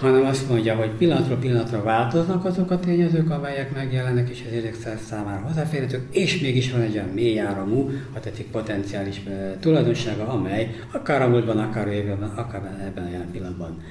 hanem 0.00 0.24
azt 0.24 0.48
mondja, 0.48 0.74
hogy 0.74 0.90
pillanatról 0.90 1.36
pillanatra 1.36 1.82
változnak 1.82 2.44
azok 2.44 2.70
a 2.70 2.78
tényezők, 2.78 3.30
amelyek 3.30 3.74
megjelennek, 3.74 4.28
és 4.28 4.42
az 4.46 4.52
érzékszer 4.52 4.98
számára 5.08 5.46
hozzáférhetők, 5.46 6.14
és 6.14 6.40
mégis 6.40 6.72
van 6.72 6.80
egy 6.80 6.94
olyan 6.94 7.08
mély 7.08 7.40
áramú, 7.40 7.90
ha 8.12 8.20
tetszik 8.20 8.46
potenciális 8.46 9.22
tulajdonsága, 9.60 10.28
amely 10.28 10.74
akár 10.92 11.22
a 11.22 11.28
múltban, 11.28 11.58
akár 11.58 11.88
a 11.88 11.92
jövőben, 11.92 12.28
akár 12.28 12.78
ebben 12.86 13.04
a 13.04 13.10
jelen 13.10 13.30
pillanatban 13.30 13.82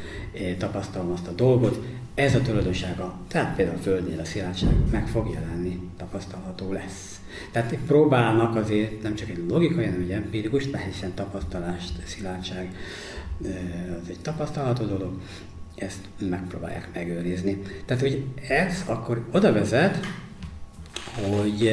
tapasztalom 0.58 1.12
azt 1.12 1.28
a 1.28 1.32
dolgot, 1.32 1.86
ez 2.16 2.36
a 2.36 2.42
tulajdonsága, 2.42 3.14
tehát 3.28 3.56
például 3.56 3.78
a 3.78 3.82
Földnél 3.82 4.20
a 4.20 4.26
szilárdság 4.26 4.74
meg 4.92 5.08
fog 5.08 5.30
jelenni, 5.34 5.80
tapasztalható 5.98 6.72
lesz. 6.72 7.20
Tehát 7.52 7.78
próbálnak 7.88 8.56
azért 8.56 9.02
nem 9.02 9.16
csak 9.16 9.30
egy 9.30 9.44
logikai, 9.50 9.86
hanem 9.86 10.02
egy 10.02 10.12
empirikus, 10.12 10.64
hiszen 10.64 11.14
tapasztalást, 11.14 11.92
szilárdság 12.06 12.76
az 14.02 14.10
egy 14.10 14.20
tapasztalható 14.22 14.86
dolog, 14.86 15.14
ezt 15.80 16.30
megpróbálják 16.30 16.90
megőrizni. 16.94 17.62
Tehát, 17.86 18.02
hogy 18.02 18.24
ez 18.48 18.84
akkor 18.88 19.26
oda 19.32 19.54
vezet, 19.54 20.00
hogy 21.22 21.72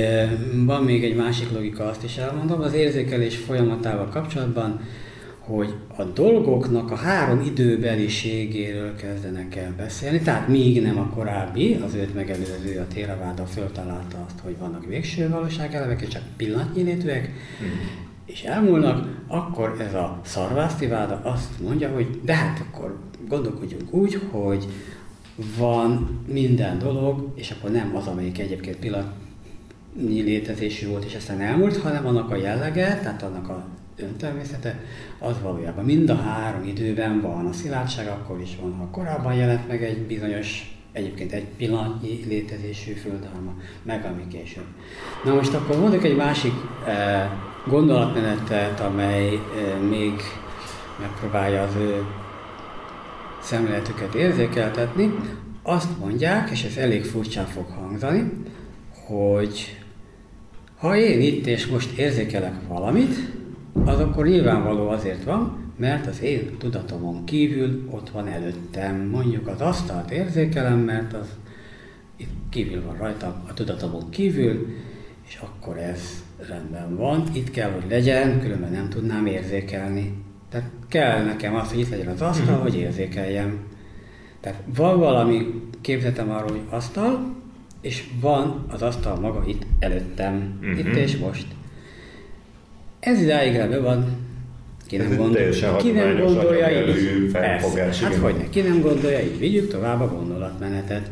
van 0.64 0.82
még 0.82 1.04
egy 1.04 1.16
másik 1.16 1.52
logika, 1.52 1.84
azt 1.84 2.04
is 2.04 2.16
elmondom, 2.16 2.60
az 2.60 2.72
érzékelés 2.72 3.36
folyamatával 3.36 4.08
kapcsolatban, 4.08 4.80
hogy 5.46 5.74
a 5.96 6.02
dolgoknak 6.02 6.90
a 6.90 6.96
három 6.96 7.40
időbeliségéről 7.40 8.96
kezdenek 8.96 9.56
el 9.56 9.74
beszélni, 9.76 10.20
tehát 10.20 10.48
míg 10.48 10.82
nem 10.82 10.98
a 10.98 11.08
korábbi, 11.08 11.78
az 11.84 11.94
őt 11.94 12.14
megelőző 12.14 12.78
a 12.78 12.92
Téraváda 12.94 13.44
föltalálta 13.44 14.24
azt, 14.26 14.38
hogy 14.42 14.58
vannak 14.58 14.86
végső 14.86 15.28
valóságelemek, 15.28 16.00
és 16.00 16.08
csak 16.08 16.22
pillanatnyi 16.36 16.82
létűek, 16.82 17.30
mm. 17.62 17.66
és 18.24 18.42
elmúlnak, 18.42 19.08
akkor 19.28 19.76
ez 19.80 19.94
a 19.94 20.20
szarvásztiváda 20.24 21.20
azt 21.22 21.60
mondja, 21.60 21.88
hogy 21.88 22.20
de 22.24 22.34
hát 22.34 22.64
akkor 22.68 22.98
gondolkodjunk 23.28 23.94
úgy, 23.94 24.20
hogy 24.30 24.66
van 25.58 26.20
minden 26.28 26.78
dolog, 26.78 27.32
és 27.34 27.50
akkor 27.50 27.70
nem 27.70 27.96
az, 27.96 28.06
amelyik 28.06 28.38
egyébként 28.38 28.76
pillanatnyi 28.76 30.20
létezésű 30.20 30.88
volt, 30.88 31.04
és 31.04 31.14
aztán 31.14 31.40
elmúlt, 31.40 31.76
hanem 31.76 32.06
annak 32.06 32.30
a 32.30 32.36
jellege, 32.36 32.98
tehát 33.02 33.22
annak 33.22 33.48
a 33.48 33.64
öntermészete, 33.96 34.80
az 35.18 35.34
valójában 35.42 35.84
mind 35.84 36.10
a 36.10 36.16
három 36.16 36.64
időben 36.64 37.20
van. 37.20 37.46
A 37.46 37.52
szilárdság 37.52 38.08
akkor 38.08 38.40
is 38.40 38.56
van, 38.60 38.74
ha 38.74 38.88
korábban 38.90 39.34
jelent 39.34 39.68
meg 39.68 39.84
egy 39.84 39.98
bizonyos, 39.98 40.78
egyébként 40.92 41.32
egy 41.32 41.46
pillanatnyi 41.56 42.24
létezésű 42.28 42.92
földalma, 42.92 43.54
meg 43.82 44.04
ami 44.04 44.26
később. 44.28 44.66
Na 45.24 45.34
most 45.34 45.54
akkor 45.54 45.78
mondok 45.78 46.04
egy 46.04 46.16
másik 46.16 46.52
eh, 46.86 47.30
gondolatmenetet, 47.66 48.80
amely 48.80 49.34
eh, 49.34 49.40
még 49.88 50.12
megpróbálja 51.00 51.62
az 51.62 51.74
ő 51.74 52.04
szemléletüket 53.46 54.14
érzékeltetni. 54.14 55.14
Azt 55.62 55.98
mondják, 55.98 56.50
és 56.50 56.64
ez 56.64 56.76
elég 56.76 57.04
furcsán 57.04 57.46
fog 57.46 57.66
hangzani, 57.66 58.32
hogy 59.06 59.78
ha 60.76 60.96
én 60.96 61.20
itt 61.20 61.46
és 61.46 61.66
most 61.66 61.98
érzékelek 61.98 62.54
valamit, 62.68 63.14
az 63.84 63.98
akkor 63.98 64.26
nyilvánvaló 64.26 64.88
azért 64.88 65.24
van, 65.24 65.72
mert 65.76 66.06
az 66.06 66.22
én 66.22 66.56
tudatomon 66.58 67.24
kívül 67.24 67.88
ott 67.90 68.10
van 68.10 68.28
előttem. 68.28 68.96
Mondjuk 68.96 69.46
az 69.46 69.60
asztalt 69.60 70.10
érzékelem, 70.10 70.78
mert 70.78 71.12
az 71.12 71.28
itt 72.16 72.30
kívül 72.50 72.82
van 72.82 72.96
rajta, 72.96 73.42
a 73.48 73.54
tudatomon 73.54 74.10
kívül, 74.10 74.66
és 75.26 75.38
akkor 75.40 75.78
ez 75.78 76.00
rendben 76.48 76.96
van. 76.96 77.24
Itt 77.32 77.50
kell, 77.50 77.70
hogy 77.70 77.84
legyen, 77.88 78.40
különben 78.40 78.72
nem 78.72 78.88
tudnám 78.88 79.26
érzékelni. 79.26 80.25
Tehát 80.48 80.70
kell 80.88 81.24
nekem 81.24 81.54
az, 81.54 81.70
hogy 81.70 81.78
itt 81.78 81.90
legyen 81.90 82.08
az 82.08 82.22
asztal, 82.22 82.46
uh-huh. 82.46 82.62
hogy 82.62 82.76
érzékeljem. 82.76 83.58
Tehát 84.40 84.62
van 84.76 84.98
valami 84.98 85.62
képzetem 85.80 86.30
arról, 86.30 86.50
hogy 86.50 86.66
asztal, 86.70 87.34
és 87.80 88.04
van 88.20 88.64
az 88.68 88.82
asztal 88.82 89.18
maga 89.18 89.44
itt 89.46 89.62
előttem, 89.78 90.58
uh-huh. 90.60 90.78
itt 90.78 90.94
és 90.94 91.16
most. 91.16 91.46
Ez 93.00 93.20
idáig 93.20 93.56
rendben 93.56 93.82
van. 93.82 94.24
Ki 94.86 94.96
nem, 94.96 95.16
gondol, 95.16 95.42
ki 95.76 95.90
nem 95.90 96.16
gondolja 96.16 96.86
így? 96.88 97.30
Persze, 97.32 98.04
hát 98.04 98.14
hogy 98.14 98.34
ne, 98.36 98.48
ki 98.48 98.60
nem 98.60 98.80
gondolja 98.80 99.20
így? 99.20 99.38
Vigyük 99.38 99.70
tovább 99.70 100.00
a 100.00 100.08
gondolatmenetet. 100.08 101.10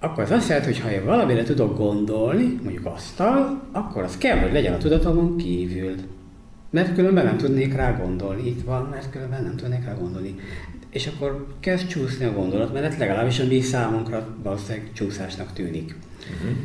Akkor 0.00 0.22
az 0.22 0.30
azt 0.30 0.48
jelenti, 0.48 0.72
hogy 0.72 0.80
ha 0.80 0.90
én 0.90 1.04
valamire 1.04 1.42
tudok 1.42 1.76
gondolni, 1.76 2.58
mondjuk 2.62 2.86
asztal, 2.86 3.62
akkor 3.72 4.02
az 4.02 4.18
kell, 4.18 4.38
hogy 4.38 4.52
legyen 4.52 4.72
a 4.72 4.76
tudatomon 4.76 5.36
kívül. 5.36 5.94
Mert 6.70 6.94
különben 6.94 7.24
nem 7.24 7.36
tudnék 7.36 7.74
rá 7.74 7.92
gondolni. 7.92 8.48
Itt 8.48 8.64
van, 8.64 8.88
mert 8.90 9.10
különben 9.10 9.42
nem 9.42 9.56
tudnék 9.56 9.84
rá 9.84 9.94
gondolni. 9.94 10.34
És 10.90 11.06
akkor 11.06 11.46
kezd 11.60 11.86
csúszni 11.86 12.24
a 12.24 12.32
gondolatmenet, 12.32 12.98
legalábbis 12.98 13.40
a 13.40 13.46
mi 13.46 13.60
számunkra 13.60 14.26
valószínűleg 14.42 14.90
csúszásnak 14.92 15.52
tűnik. 15.52 15.94
Uh-huh. 16.20 16.56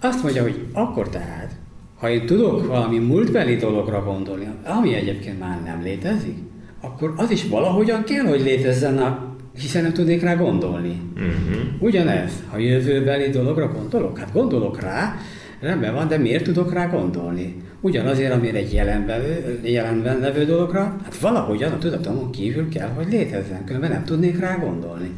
Azt 0.00 0.22
mondja, 0.22 0.42
hogy 0.42 0.66
akkor 0.72 1.08
tehát 1.08 1.60
ha 2.02 2.10
én 2.10 2.26
tudok 2.26 2.66
valami 2.66 2.98
múltbeli 2.98 3.56
dologra 3.56 4.04
gondolni, 4.04 4.48
ami 4.64 4.94
egyébként 4.94 5.38
már 5.38 5.62
nem 5.62 5.82
létezik, 5.82 6.36
akkor 6.80 7.14
az 7.16 7.30
is 7.30 7.48
valahogyan 7.48 8.04
kell, 8.04 8.24
hogy 8.24 8.40
létezzen, 8.40 9.18
hiszen 9.58 9.82
nem 9.82 9.92
tudnék 9.92 10.22
rá 10.22 10.34
gondolni. 10.34 11.00
Uh-huh. 11.14 11.62
Ugyanez, 11.78 12.32
ha 12.48 12.58
jövőbeli 12.58 13.30
dologra 13.30 13.68
gondolok, 13.68 14.18
hát 14.18 14.32
gondolok 14.32 14.80
rá, 14.80 15.16
rendben 15.60 15.94
van, 15.94 16.08
de 16.08 16.18
miért 16.18 16.44
tudok 16.44 16.72
rá 16.72 16.86
gondolni? 16.86 17.62
Ugyanazért, 17.84 18.32
amire 18.32 18.58
egy 18.58 18.72
jelenben, 18.72 19.22
jelenben 19.62 20.18
levő 20.18 20.44
dologra, 20.44 20.80
hát 20.80 21.18
valahogyan 21.18 21.72
a 21.72 21.78
tudatomon 21.78 22.30
kívül 22.30 22.68
kell, 22.68 22.88
hogy 22.88 23.06
létezzen, 23.10 23.64
különben 23.64 23.90
nem 23.90 24.04
tudnék 24.04 24.38
rá 24.38 24.56
gondolni. 24.56 25.10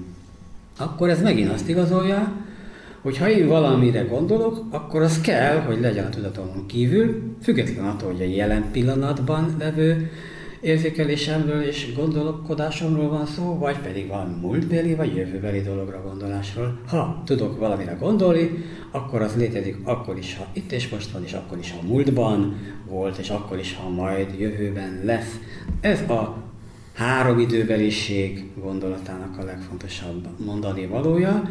Akkor 0.78 1.08
ez 1.08 1.22
megint 1.22 1.52
azt 1.52 1.68
igazolja, 1.68 2.32
hogy 3.02 3.18
ha 3.18 3.28
én 3.28 3.46
valamire 3.46 4.02
gondolok, 4.02 4.64
akkor 4.70 5.02
az 5.02 5.20
kell, 5.20 5.56
hogy 5.60 5.80
legyen 5.80 6.04
a 6.04 6.08
tudatomon 6.08 6.66
kívül, 6.66 7.22
független 7.42 7.84
attól, 7.84 8.12
hogy 8.12 8.20
a 8.20 8.34
jelen 8.34 8.64
pillanatban 8.72 9.54
levő 9.58 10.10
érzékelésemről 10.64 11.62
és 11.62 11.94
gondolkodásomról 11.94 13.08
van 13.08 13.26
szó, 13.26 13.58
vagy 13.58 13.78
pedig 13.78 14.08
valami 14.08 14.34
múltbeli 14.40 14.94
vagy 14.94 15.16
jövőbeli 15.16 15.60
dologra 15.60 16.02
gondolásról. 16.02 16.78
Ha 16.86 17.22
tudok 17.26 17.58
valamire 17.58 17.96
gondolni, 18.00 18.50
akkor 18.90 19.22
az 19.22 19.36
létezik 19.36 19.76
akkor 19.82 20.18
is, 20.18 20.36
ha 20.36 20.46
itt 20.52 20.72
és 20.72 20.88
most 20.88 21.10
van, 21.10 21.24
és 21.24 21.32
akkor 21.32 21.58
is, 21.58 21.70
ha 21.70 21.86
múltban 21.86 22.56
volt, 22.88 23.18
és 23.18 23.30
akkor 23.30 23.58
is, 23.58 23.76
ha 23.76 23.88
majd 23.88 24.40
jövőben 24.40 25.00
lesz. 25.04 25.38
Ez 25.80 26.00
a 26.00 26.42
három 26.94 27.38
időbeliség 27.38 28.50
gondolatának 28.60 29.38
a 29.38 29.44
legfontosabb 29.44 30.26
mondani 30.44 30.86
valója, 30.86 31.42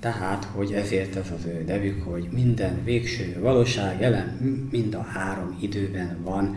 tehát, 0.00 0.44
hogy 0.44 0.72
ezért 0.72 1.16
ez 1.16 1.30
az 1.38 1.46
ő 1.46 1.64
nevük, 1.66 2.02
hogy 2.02 2.28
minden 2.32 2.84
végső 2.84 3.36
valóság 3.40 4.00
jelen 4.00 4.38
mind 4.70 4.94
a 4.94 5.02
három 5.02 5.56
időben 5.60 6.18
van. 6.24 6.56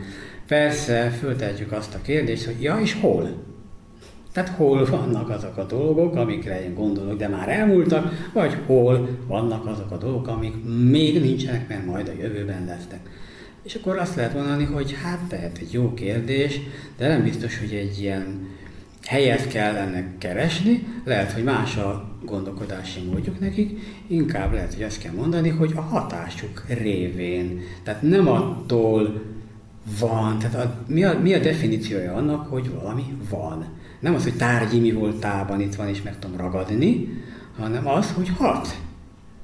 Persze 0.54 1.10
föltehetjük 1.10 1.72
azt 1.72 1.94
a 1.94 2.02
kérdést, 2.02 2.46
hogy 2.46 2.62
ja, 2.62 2.80
és 2.82 2.94
hol? 2.94 3.44
Tehát 4.32 4.50
hol 4.50 4.86
vannak 4.86 5.30
azok 5.30 5.58
a 5.58 5.64
dolgok, 5.64 6.16
amikre 6.16 6.64
én 6.64 6.74
gondolok, 6.74 7.18
de 7.18 7.28
már 7.28 7.50
elmúltak, 7.50 8.30
vagy 8.34 8.58
hol 8.66 9.10
vannak 9.28 9.66
azok 9.66 9.92
a 9.92 9.98
dolgok, 9.98 10.28
amik 10.28 10.54
még 10.90 11.22
nincsenek, 11.22 11.68
mert 11.68 11.86
majd 11.86 12.08
a 12.08 12.22
jövőben 12.22 12.66
lesznek. 12.66 13.00
És 13.64 13.76
akkor 13.76 13.98
azt 13.98 14.16
lehet 14.16 14.34
mondani, 14.34 14.64
hogy 14.64 14.96
hát 15.04 15.20
tehát 15.28 15.58
egy 15.58 15.74
jó 15.74 15.94
kérdés, 15.94 16.60
de 16.98 17.08
nem 17.08 17.24
biztos, 17.24 17.60
hogy 17.60 17.74
egy 17.74 18.02
ilyen 18.02 18.48
helyet 19.06 19.48
kell 19.48 19.76
ennek 19.76 20.18
keresni, 20.18 20.88
lehet, 21.04 21.32
hogy 21.32 21.44
más 21.44 21.78
a 21.78 22.10
gondolkodási 22.26 23.02
módjuk 23.02 23.40
nekik, 23.40 23.80
inkább 24.08 24.54
lehet, 24.54 24.74
hogy 24.74 24.84
azt 24.84 25.02
kell 25.02 25.14
mondani, 25.14 25.50
hogy 25.50 25.72
a 25.76 25.82
hatásuk 25.82 26.64
révén. 26.68 27.62
Tehát 27.84 28.02
nem 28.02 28.28
attól 28.28 29.22
van, 30.00 30.40
tehát 30.40 30.66
a, 30.66 30.84
mi, 30.88 31.04
a, 31.04 31.20
mi 31.20 31.34
a 31.34 31.40
definíciója 31.40 32.14
annak, 32.14 32.48
hogy 32.48 32.72
valami 32.82 33.18
van. 33.30 33.66
Nem 34.00 34.14
az, 34.14 34.24
hogy 34.24 34.38
tárgyi 34.38 34.80
mi 34.80 34.92
voltában 34.92 35.62
itt 35.62 35.76
van 35.76 35.88
és 35.88 36.02
meg 36.02 36.20
tudom 36.20 36.38
ragadni, 36.38 37.22
hanem 37.58 37.88
az, 37.88 38.12
hogy 38.12 38.30
hat. 38.38 38.78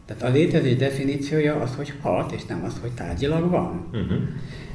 Tehát 0.09 0.23
a 0.23 0.37
létezés 0.37 0.75
definíciója 0.75 1.55
az, 1.55 1.75
hogy 1.75 1.93
hat, 2.01 2.31
és 2.31 2.45
nem 2.45 2.63
az, 2.65 2.73
hogy 2.81 2.91
tárgyilag 2.91 3.49
van. 3.49 3.85
Uh-huh. 3.93 4.17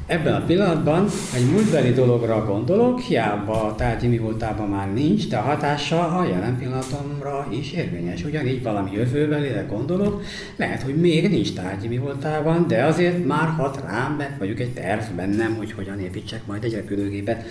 Ebben 0.06 0.34
a 0.34 0.44
pillanatban 0.44 1.06
egy 1.34 1.50
múltbeli 1.50 1.92
dologra 1.92 2.44
gondolok, 2.44 3.00
hiába 3.00 3.64
a 3.64 3.74
tárgyi 3.74 4.06
mi 4.06 4.18
voltában 4.18 4.68
már 4.68 4.92
nincs, 4.92 5.28
de 5.28 5.36
a 5.36 5.40
hatása 5.40 6.08
a 6.08 6.26
jelen 6.26 6.58
pillanatomra 6.58 7.46
is 7.50 7.72
érvényes. 7.72 8.24
Ugyanígy 8.24 8.62
valami 8.62 8.92
jövőbelire 8.92 9.66
gondolok, 9.68 10.22
lehet, 10.56 10.82
hogy 10.82 10.96
még 10.96 11.30
nincs 11.30 11.52
tárgyi 11.52 11.88
mi 11.88 11.98
voltában, 11.98 12.66
de 12.68 12.84
azért 12.84 13.26
már 13.26 13.48
hat 13.48 13.82
rám, 13.86 14.14
mert 14.18 14.38
vagyok 14.38 14.60
egy 14.60 14.72
terv 14.72 15.02
bennem, 15.16 15.54
hogy 15.56 15.72
hogyan 15.72 16.00
építsek 16.00 16.46
majd 16.46 16.64
egy 16.64 16.74
repülőgépet. 16.74 17.44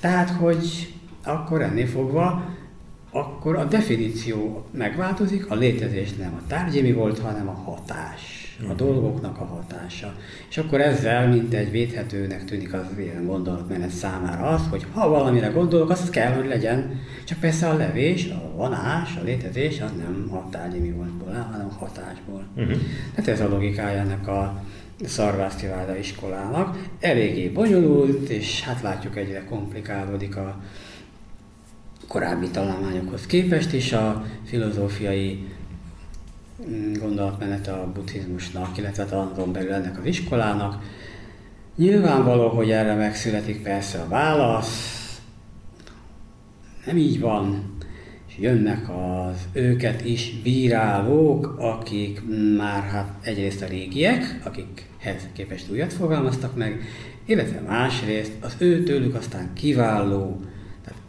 Tehát, 0.00 0.30
hogy 0.30 0.92
akkor 1.24 1.62
ennél 1.62 1.86
fogva 1.86 2.44
akkor 3.10 3.56
a 3.56 3.64
definíció 3.64 4.64
megváltozik, 4.70 5.50
a 5.50 5.54
létezés 5.54 6.14
nem 6.14 6.34
a 6.34 6.46
tárgyi 6.46 6.80
mi 6.80 6.92
volt, 6.92 7.18
hanem 7.18 7.48
a 7.48 7.52
hatás 7.52 8.40
a 8.62 8.66
mhm. 8.66 8.76
dolgoknak 8.76 9.38
a 9.38 9.44
hatása. 9.44 10.14
És 10.48 10.58
akkor 10.58 10.80
ezzel, 10.80 11.28
mint 11.28 11.54
egy 11.54 11.70
védhetőnek 11.70 12.44
tűnik 12.44 12.72
az 12.72 12.84
ilyen 12.98 13.26
gondolatmenet 13.26 13.90
számára 13.90 14.46
az, 14.46 14.62
hogy 14.70 14.86
ha 14.92 15.08
valamire 15.08 15.48
gondolok, 15.48 15.90
az 15.90 16.10
kell, 16.10 16.32
hogy 16.32 16.46
legyen. 16.46 17.00
Csak 17.24 17.38
persze 17.38 17.68
a 17.68 17.76
levés, 17.76 18.28
a 18.28 18.52
vonás, 18.56 19.16
a 19.20 19.24
létezés, 19.24 19.80
az 19.80 19.90
nem 19.98 20.28
a 20.32 20.48
tárgyi 20.50 20.78
mi 20.78 20.90
voltból 20.90 21.32
hanem 21.50 21.66
a 21.70 21.84
hatásból. 21.84 22.44
Uh-huh. 22.56 22.76
Tehát 23.14 23.30
ez 23.30 23.40
a 23.40 23.48
logikája 23.48 24.00
ennek 24.00 24.28
a 24.28 24.62
Szarvásztiváda 25.04 25.96
iskolának. 25.96 26.88
Eléggé 27.00 27.48
bonyolult, 27.48 28.28
és 28.28 28.62
hát 28.62 28.82
látjuk 28.82 29.16
egyre 29.16 29.44
komplikálódik 29.44 30.36
a 30.36 30.60
korábbi 32.10 32.48
találmányokhoz 32.48 33.26
képest 33.26 33.72
is 33.72 33.92
a 33.92 34.24
filozófiai 34.44 35.48
mm, 36.68 36.92
gondolatmenete 36.92 37.72
a 37.72 37.92
buddhizmusnak, 37.92 38.78
illetve 38.78 39.02
azon 39.02 39.52
belül 39.52 39.72
ennek 39.72 39.98
az 39.98 40.04
iskolának. 40.04 40.82
Nyilvánvaló, 41.76 42.48
hogy 42.48 42.70
erre 42.70 42.94
megszületik 42.94 43.62
persze 43.62 44.00
a 44.00 44.08
válasz, 44.08 45.20
nem 46.86 46.96
így 46.96 47.20
van, 47.20 47.74
és 48.28 48.38
jönnek 48.38 48.88
az 48.88 49.36
őket 49.52 50.04
is 50.04 50.40
bírálók, 50.42 51.54
akik 51.58 52.22
már 52.56 52.82
hát 52.82 53.14
egyrészt 53.22 53.62
a 53.62 53.66
régiek, 53.66 54.40
akikhez 54.44 55.28
képest 55.32 55.70
újat 55.70 55.92
fogalmaztak 55.92 56.56
meg, 56.56 56.80
illetve 57.24 57.60
másrészt 57.60 58.32
az 58.40 58.54
ő 58.58 58.82
tőlük 58.82 59.14
aztán 59.14 59.50
kiváló 59.54 60.40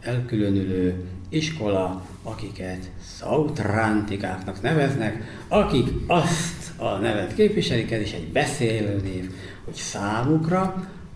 elkülönülő 0.02 1.04
iskola, 1.28 2.06
akiket 2.22 2.90
szautrántikáknak 3.18 4.62
neveznek, 4.62 5.44
akik 5.48 5.88
azt 6.06 6.72
a 6.76 6.96
nevet 6.96 7.34
képviselik, 7.34 7.90
ez 7.90 8.00
is 8.00 8.12
egy 8.12 8.28
beszélő 8.32 9.00
név, 9.04 9.30
hogy 9.64 9.74
számukra 9.74 10.60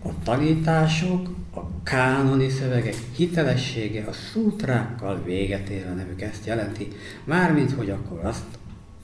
a 0.03 0.09
tanítások, 0.23 1.27
a 1.55 1.59
kánoni 1.83 2.49
szövegek 2.49 2.95
hitelessége 3.15 4.05
a 4.07 4.11
szútrákkal 4.11 5.21
véget 5.23 5.69
ér 5.69 5.85
a 5.91 5.93
nevük, 5.93 6.21
ezt 6.21 6.45
jelenti. 6.45 6.87
Mármint, 7.23 7.71
hogy 7.71 7.89
akkor 7.89 8.19
azt 8.23 8.45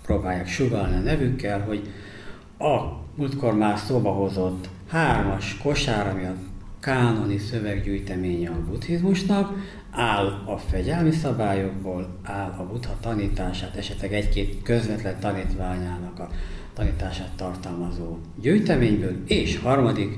próbálják 0.05 0.47
sugalni 0.47 0.95
a 0.95 0.99
nevükkel, 0.99 1.61
hogy 1.61 1.87
a 2.57 3.01
múltkor 3.15 3.53
már 3.53 3.77
szóba 3.77 4.11
hozott 4.11 4.69
hármas 4.87 5.57
kosár, 5.57 6.07
ami 6.07 6.25
a 6.25 6.35
kánoni 6.83 7.37
szöveggyűjteménye 7.37 8.49
a 8.49 8.63
buddhizmusnak, 8.69 9.53
áll 9.91 10.25
a 10.45 10.57
fegyelmi 10.57 11.11
szabályokból, 11.11 12.19
áll 12.23 12.55
a 12.57 12.63
buddha 12.63 12.97
tanítását, 13.01 13.75
esetleg 13.75 14.13
egy-két 14.13 14.63
közvetlen 14.63 15.19
tanítványának 15.19 16.19
a 16.19 16.29
tanítását 16.73 17.31
tartalmazó 17.35 18.17
gyűjteményből, 18.41 19.15
és 19.25 19.59
harmadik, 19.59 20.17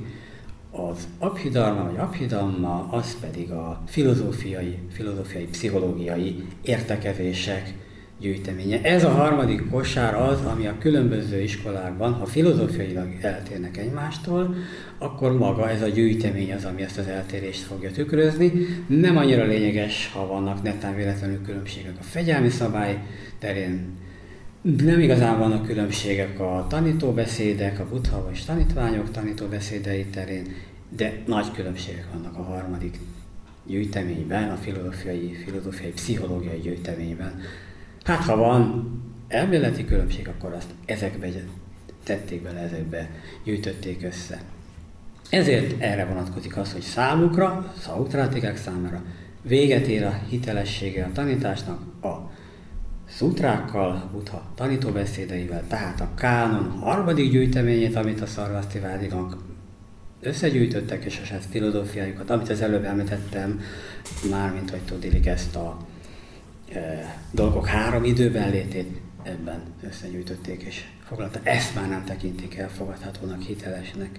az 0.72 1.08
abhidharma 1.20 1.84
vagy 1.84 1.98
abhidhamma, 1.98 2.88
az 2.92 3.20
pedig 3.20 3.52
a 3.52 3.82
filozófiai, 3.88 4.78
filozófiai, 4.92 5.46
pszichológiai 5.46 6.44
értekezések 6.62 7.74
gyűjteménye. 8.20 8.82
Ez 8.82 9.04
a 9.04 9.10
harmadik 9.10 9.70
kosár 9.70 10.16
az, 10.16 10.42
ami 10.42 10.68
a 10.68 10.78
különböző 10.80 11.42
iskolákban, 11.42 12.14
ha 12.14 12.26
filozófiailag 12.26 13.08
eltérnek 13.22 13.78
egymástól, 13.78 14.56
akkor 14.98 15.38
maga 15.38 15.70
ez 15.70 15.82
a 15.82 15.88
gyűjtemény 15.88 16.54
az, 16.54 16.66
ami 16.66 16.82
ezt 16.82 16.98
az 16.98 17.08
eltérést 17.08 17.62
fogja 17.62 17.92
tükrözni. 17.92 18.52
Nem 18.88 19.18
annyira 19.18 19.46
lényeges, 19.46 20.12
ha 20.14 20.28
vannak 20.28 20.64
netán 20.64 20.96
véletlenül 20.96 21.42
különbségek 21.42 21.94
a 22.00 22.04
fegyelmi 22.04 22.50
szabály 22.50 23.00
terén, 23.40 24.04
nem 24.84 25.00
igazán 25.00 25.40
vannak 25.40 25.66
különbségek 25.66 26.40
a 26.40 26.66
tanítóbeszédek, 26.70 27.80
a 27.80 27.88
buddha 27.90 28.24
vagy 28.24 28.44
tanítványok 28.46 29.12
tanítóbeszédei 29.12 30.06
terén, 30.06 30.48
de 30.90 31.14
nagy 31.26 31.52
különbségek 31.52 32.06
vannak 32.14 32.38
a 32.38 32.44
harmadik 32.44 33.00
gyűjteményben, 33.66 34.50
a 34.50 34.56
filozófiai, 34.56 35.38
filozófiai 35.46 35.92
pszichológiai 35.92 36.60
gyűjteményben. 36.60 37.42
Hát 38.06 38.24
ha 38.24 38.36
van 38.36 38.92
elméleti 39.28 39.86
különbség, 39.86 40.28
akkor 40.28 40.54
azt 40.54 40.70
ezekbe 40.86 41.28
tették 42.04 42.42
bele, 42.42 42.60
ezekbe 42.60 43.10
gyűjtötték 43.44 44.04
össze. 44.04 44.42
Ezért 45.30 45.82
erre 45.82 46.06
vonatkozik 46.06 46.58
az, 46.58 46.74
hogy 46.74 46.82
számukra, 46.82 47.74
szautrátikák 47.80 48.58
számára 48.58 49.04
véget 49.42 49.88
ér 49.88 50.04
a 50.04 50.20
hitelessége 50.30 51.04
a 51.04 51.12
tanításnak 51.12 52.04
a 52.04 52.32
szutrákkal, 53.10 54.10
Buddha 54.12 54.52
tanítóbeszédeivel, 54.56 55.64
tehát 55.68 56.02
a 56.02 56.14
kánon 56.16 56.70
harmadik 56.70 57.32
gyűjteményét, 57.32 57.96
amit 57.96 58.22
a 58.22 58.26
szarvasztivádinak 58.26 59.38
összegyűjtöttek, 60.22 61.06
és 61.06 61.20
a 61.22 61.26
saját 61.26 61.46
filozófiájukat, 61.46 62.30
amit 62.30 62.50
az 62.50 62.62
előbb 62.62 62.84
említettem, 62.84 63.62
mármint 64.30 64.70
hogy 64.70 64.82
tudilik 64.82 65.26
ezt 65.26 65.56
a 65.56 65.78
dolgok 67.32 67.68
három 67.68 68.04
időben 68.04 68.50
létét 68.50 69.02
ebben 69.24 69.62
összegyűjtötték 69.88 70.62
és 70.62 70.84
foglalta. 71.08 71.40
Ezt 71.44 71.76
már 71.76 71.90
nem 71.90 72.04
tekintik 72.06 72.56
elfogadhatónak, 72.56 73.42
hitelesnek. 73.42 74.10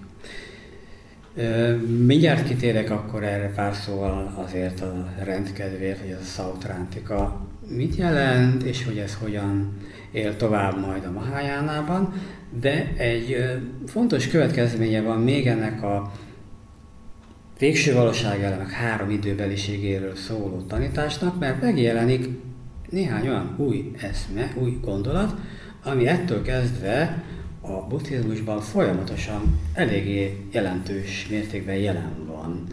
Mindjárt 2.05 2.47
kitérek 2.47 2.89
akkor 2.89 3.23
erre 3.23 3.51
pár 3.55 3.75
szóval 3.75 4.33
azért 4.45 4.81
a 4.81 5.09
rendkedvéért, 5.23 5.99
hogy 5.99 6.09
ez 6.09 6.19
a 6.19 6.23
Szautrántika 6.23 7.47
mit 7.67 7.95
jelent, 7.95 8.63
és 8.63 8.85
hogy 8.85 8.97
ez 8.97 9.17
hogyan 9.21 9.77
él 10.11 10.35
tovább 10.35 10.79
majd 10.79 11.05
a 11.05 11.11
Mahájánában, 11.11 12.13
de 12.59 12.93
egy 12.97 13.45
fontos 13.85 14.27
következménye 14.27 15.01
van 15.01 15.21
még 15.21 15.47
ennek 15.47 15.83
a 15.83 16.11
végső 17.59 17.93
valóságelemek 17.93 18.69
három 18.69 19.09
időbeliségéről 19.09 20.15
szóló 20.15 20.61
tanításnak, 20.61 21.39
mert 21.39 21.61
megjelenik 21.61 22.27
néhány 22.89 23.27
olyan 23.27 23.55
új 23.57 23.91
eszme, 23.99 24.53
új 24.55 24.77
gondolat, 24.81 25.35
ami 25.83 26.07
ettől 26.07 26.41
kezdve 26.41 27.23
a 27.61 27.87
buddhizmusban 27.87 28.61
folyamatosan 28.61 29.59
eléggé 29.73 30.37
jelentős 30.51 31.27
mértékben 31.29 31.75
jelen 31.75 32.25
van, 32.25 32.63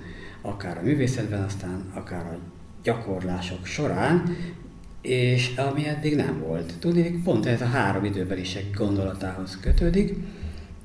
akár 0.42 0.78
a 0.78 0.82
művészetben, 0.82 1.42
aztán 1.42 1.84
akár 1.94 2.24
a 2.24 2.38
gyakorlások 2.82 3.66
során, 3.66 4.36
és 5.02 5.56
ami 5.56 5.88
eddig 5.88 6.16
nem 6.16 6.40
volt. 6.46 6.72
Tudnék, 6.78 7.22
pont 7.22 7.46
ez 7.46 7.60
a 7.60 7.66
három 7.66 8.04
időbeliség 8.04 8.64
gondolatához 8.74 9.58
kötődik, 9.60 10.14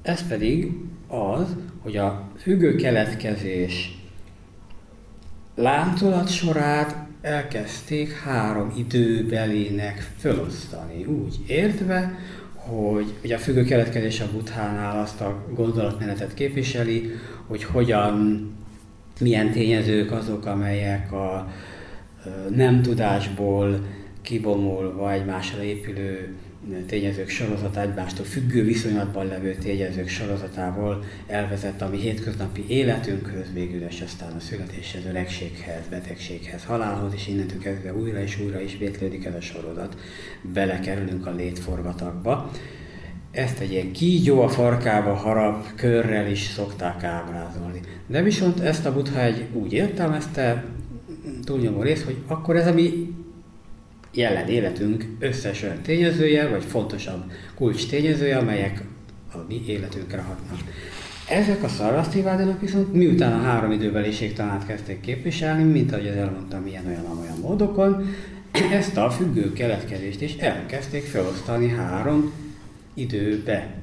ez 0.01 0.27
pedig 0.27 0.71
az, 1.09 1.55
hogy 1.81 1.97
a 1.97 2.29
függő 2.37 2.75
keletkezés 2.75 3.97
láncolat 5.55 6.29
sorát 6.29 6.95
elkezdték 7.21 8.11
három 8.11 8.73
időbelének 8.77 10.11
felosztani, 10.17 11.05
úgy 11.05 11.35
értve, 11.47 12.19
hogy 12.53 13.13
ugye 13.23 13.35
a 13.35 13.39
függő 13.39 13.63
keletkezés 13.63 14.21
a 14.21 14.31
buthánál 14.31 14.99
azt 14.99 15.21
a 15.21 15.45
gondolatmenetet 15.53 16.33
képviseli, 16.33 17.11
hogy 17.47 17.63
hogyan, 17.63 18.47
milyen 19.19 19.51
tényezők 19.51 20.11
azok, 20.11 20.45
amelyek 20.45 21.11
a 21.11 21.51
nem 22.55 22.81
tudásból 22.81 23.79
kibomolva 24.21 25.11
egymásra 25.11 25.63
épülő 25.63 26.35
tényezők 26.87 27.29
sorozata, 27.29 27.81
egymástól 27.81 28.25
függő 28.25 28.63
viszonylatban 28.63 29.27
levő 29.27 29.55
tényezők 29.55 30.07
sorozatából 30.07 31.03
elvezet 31.27 31.81
a 31.81 31.89
mi 31.89 31.97
hétköznapi 31.97 32.65
életünkhöz, 32.67 33.53
végül 33.53 33.81
és 33.81 34.01
aztán 34.01 34.31
a 34.31 34.39
születéshez, 34.39 35.05
öregséghez, 35.05 35.87
betegséghez, 35.89 36.63
halálhoz, 36.63 37.13
és 37.15 37.27
innentől 37.27 37.59
kezdve 37.59 37.93
újra 37.93 38.21
és 38.21 38.39
újra 38.39 38.61
ismétlődik 38.61 39.25
ez 39.25 39.35
a 39.35 39.41
sorozat. 39.41 39.97
Belekerülünk 40.53 41.25
a 41.25 41.31
létforgatagba. 41.35 42.51
Ezt 43.31 43.59
egy 43.59 43.71
ilyen 43.71 43.91
kígyó 43.91 44.41
a 44.41 44.49
farkába 44.49 45.13
harap 45.13 45.75
körrel 45.75 46.27
is 46.27 46.41
szokták 46.41 47.03
ábrázolni. 47.03 47.79
De 48.07 48.21
viszont 48.21 48.59
ezt 48.59 48.85
a 48.85 48.93
Buddha 48.93 49.21
egy 49.21 49.45
úgy 49.53 49.73
értelmezte, 49.73 50.65
túlnyomó 51.43 51.81
rész, 51.81 52.03
hogy 52.03 52.17
akkor 52.27 52.55
ez 52.55 52.67
a 52.67 52.73
mi 52.73 53.13
jelen 54.13 54.47
életünk 54.47 55.05
összes 55.19 55.63
olyan 55.63 55.81
tényezője, 55.81 56.47
vagy 56.47 56.63
fontosabb 56.63 57.31
kulcs 57.55 57.87
tényezője, 57.87 58.37
amelyek 58.37 58.83
a 59.33 59.37
mi 59.47 59.63
életünkre 59.67 60.21
hatnak. 60.21 60.59
Ezek 61.29 61.63
a 61.63 61.67
szarvasztivádonok 61.67 62.61
viszont 62.61 62.93
miután 62.93 63.33
a 63.33 63.41
három 63.41 63.71
időbeliség 63.71 64.33
tanát 64.33 64.65
kezdték 64.65 64.99
képviselni, 64.99 65.63
mint 65.63 65.91
ahogy 65.91 66.05
elmondtam, 66.05 66.67
ilyen 66.67 66.85
olyan 66.85 67.17
olyan 67.21 67.39
módokon, 67.41 68.05
ezt 68.71 68.97
a 68.97 69.09
függő 69.09 69.53
keletkezést 69.53 70.21
is 70.21 70.35
elkezdték 70.35 71.03
felosztani 71.03 71.69
három 71.69 72.33
időbe. 72.93 73.73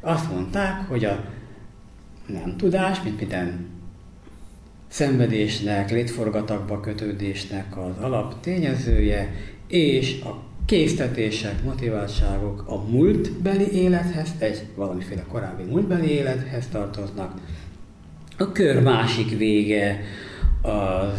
Azt 0.00 0.32
mondták, 0.32 0.88
hogy 0.88 1.04
a 1.04 1.24
nem 2.26 2.56
tudás, 2.56 3.02
mint 3.02 3.18
minden 3.18 3.66
szenvedésnek, 4.88 5.90
létforgatakba 5.90 6.80
kötődésnek 6.80 7.76
az 7.76 8.04
alaptényezője, 8.04 9.34
és 9.68 10.20
a 10.24 10.42
késztetések, 10.66 11.62
motiváltságok 11.62 12.64
a 12.66 12.88
múltbeli 12.88 13.72
élethez, 13.72 14.34
egy 14.38 14.62
valamiféle 14.74 15.24
korábbi 15.28 15.62
múltbeli 15.62 16.10
élethez 16.10 16.68
tartoznak. 16.68 17.34
A 18.38 18.52
kör 18.52 18.82
másik 18.82 19.38
vége 19.38 20.00
a 20.62 21.12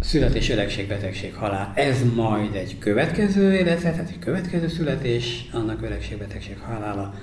születés, 0.00 0.50
öregség, 0.50 0.88
betegség, 0.88 1.34
halál. 1.34 1.72
Ez 1.74 2.02
majd 2.14 2.54
egy 2.54 2.78
következő 2.78 3.52
életet, 3.52 3.92
tehát 3.92 4.08
egy 4.08 4.18
következő 4.18 4.68
születés, 4.68 5.48
annak 5.52 5.82
öregség, 5.82 6.18
betegség, 6.18 6.58
halála 6.58 7.14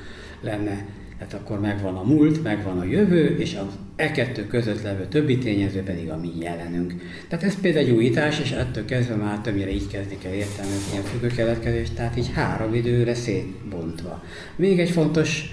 lenne 0.41 0.85
tehát 1.17 1.33
akkor 1.33 1.59
megvan 1.59 1.95
a 1.95 2.03
múlt, 2.03 2.43
megvan 2.43 2.79
a 2.79 2.83
jövő, 2.83 3.37
és 3.37 3.55
az 3.55 3.77
e 3.95 4.11
kettő 4.11 4.47
között 4.47 4.81
levő 4.81 5.05
többi 5.05 5.37
tényező 5.37 5.81
pedig 5.83 6.09
a 6.09 6.17
mi 6.17 6.31
jelenünk. 6.39 6.93
Tehát 7.27 7.45
ez 7.45 7.59
például 7.59 7.85
egy 7.85 7.91
újítás, 7.91 8.39
és 8.39 8.51
ettől 8.51 8.85
kezdve 8.85 9.15
már 9.15 9.39
többnyire 9.39 9.71
így 9.71 9.87
kezdik 9.87 10.23
el 10.23 10.33
értelmezni 10.33 10.91
ilyen 10.91 11.03
függőkeletkezést, 11.03 11.95
tehát 11.95 12.17
így 12.17 12.31
három 12.33 12.73
időre 12.73 13.13
szétbontva. 13.13 14.23
Még 14.55 14.79
egy 14.79 14.89
fontos, 14.89 15.43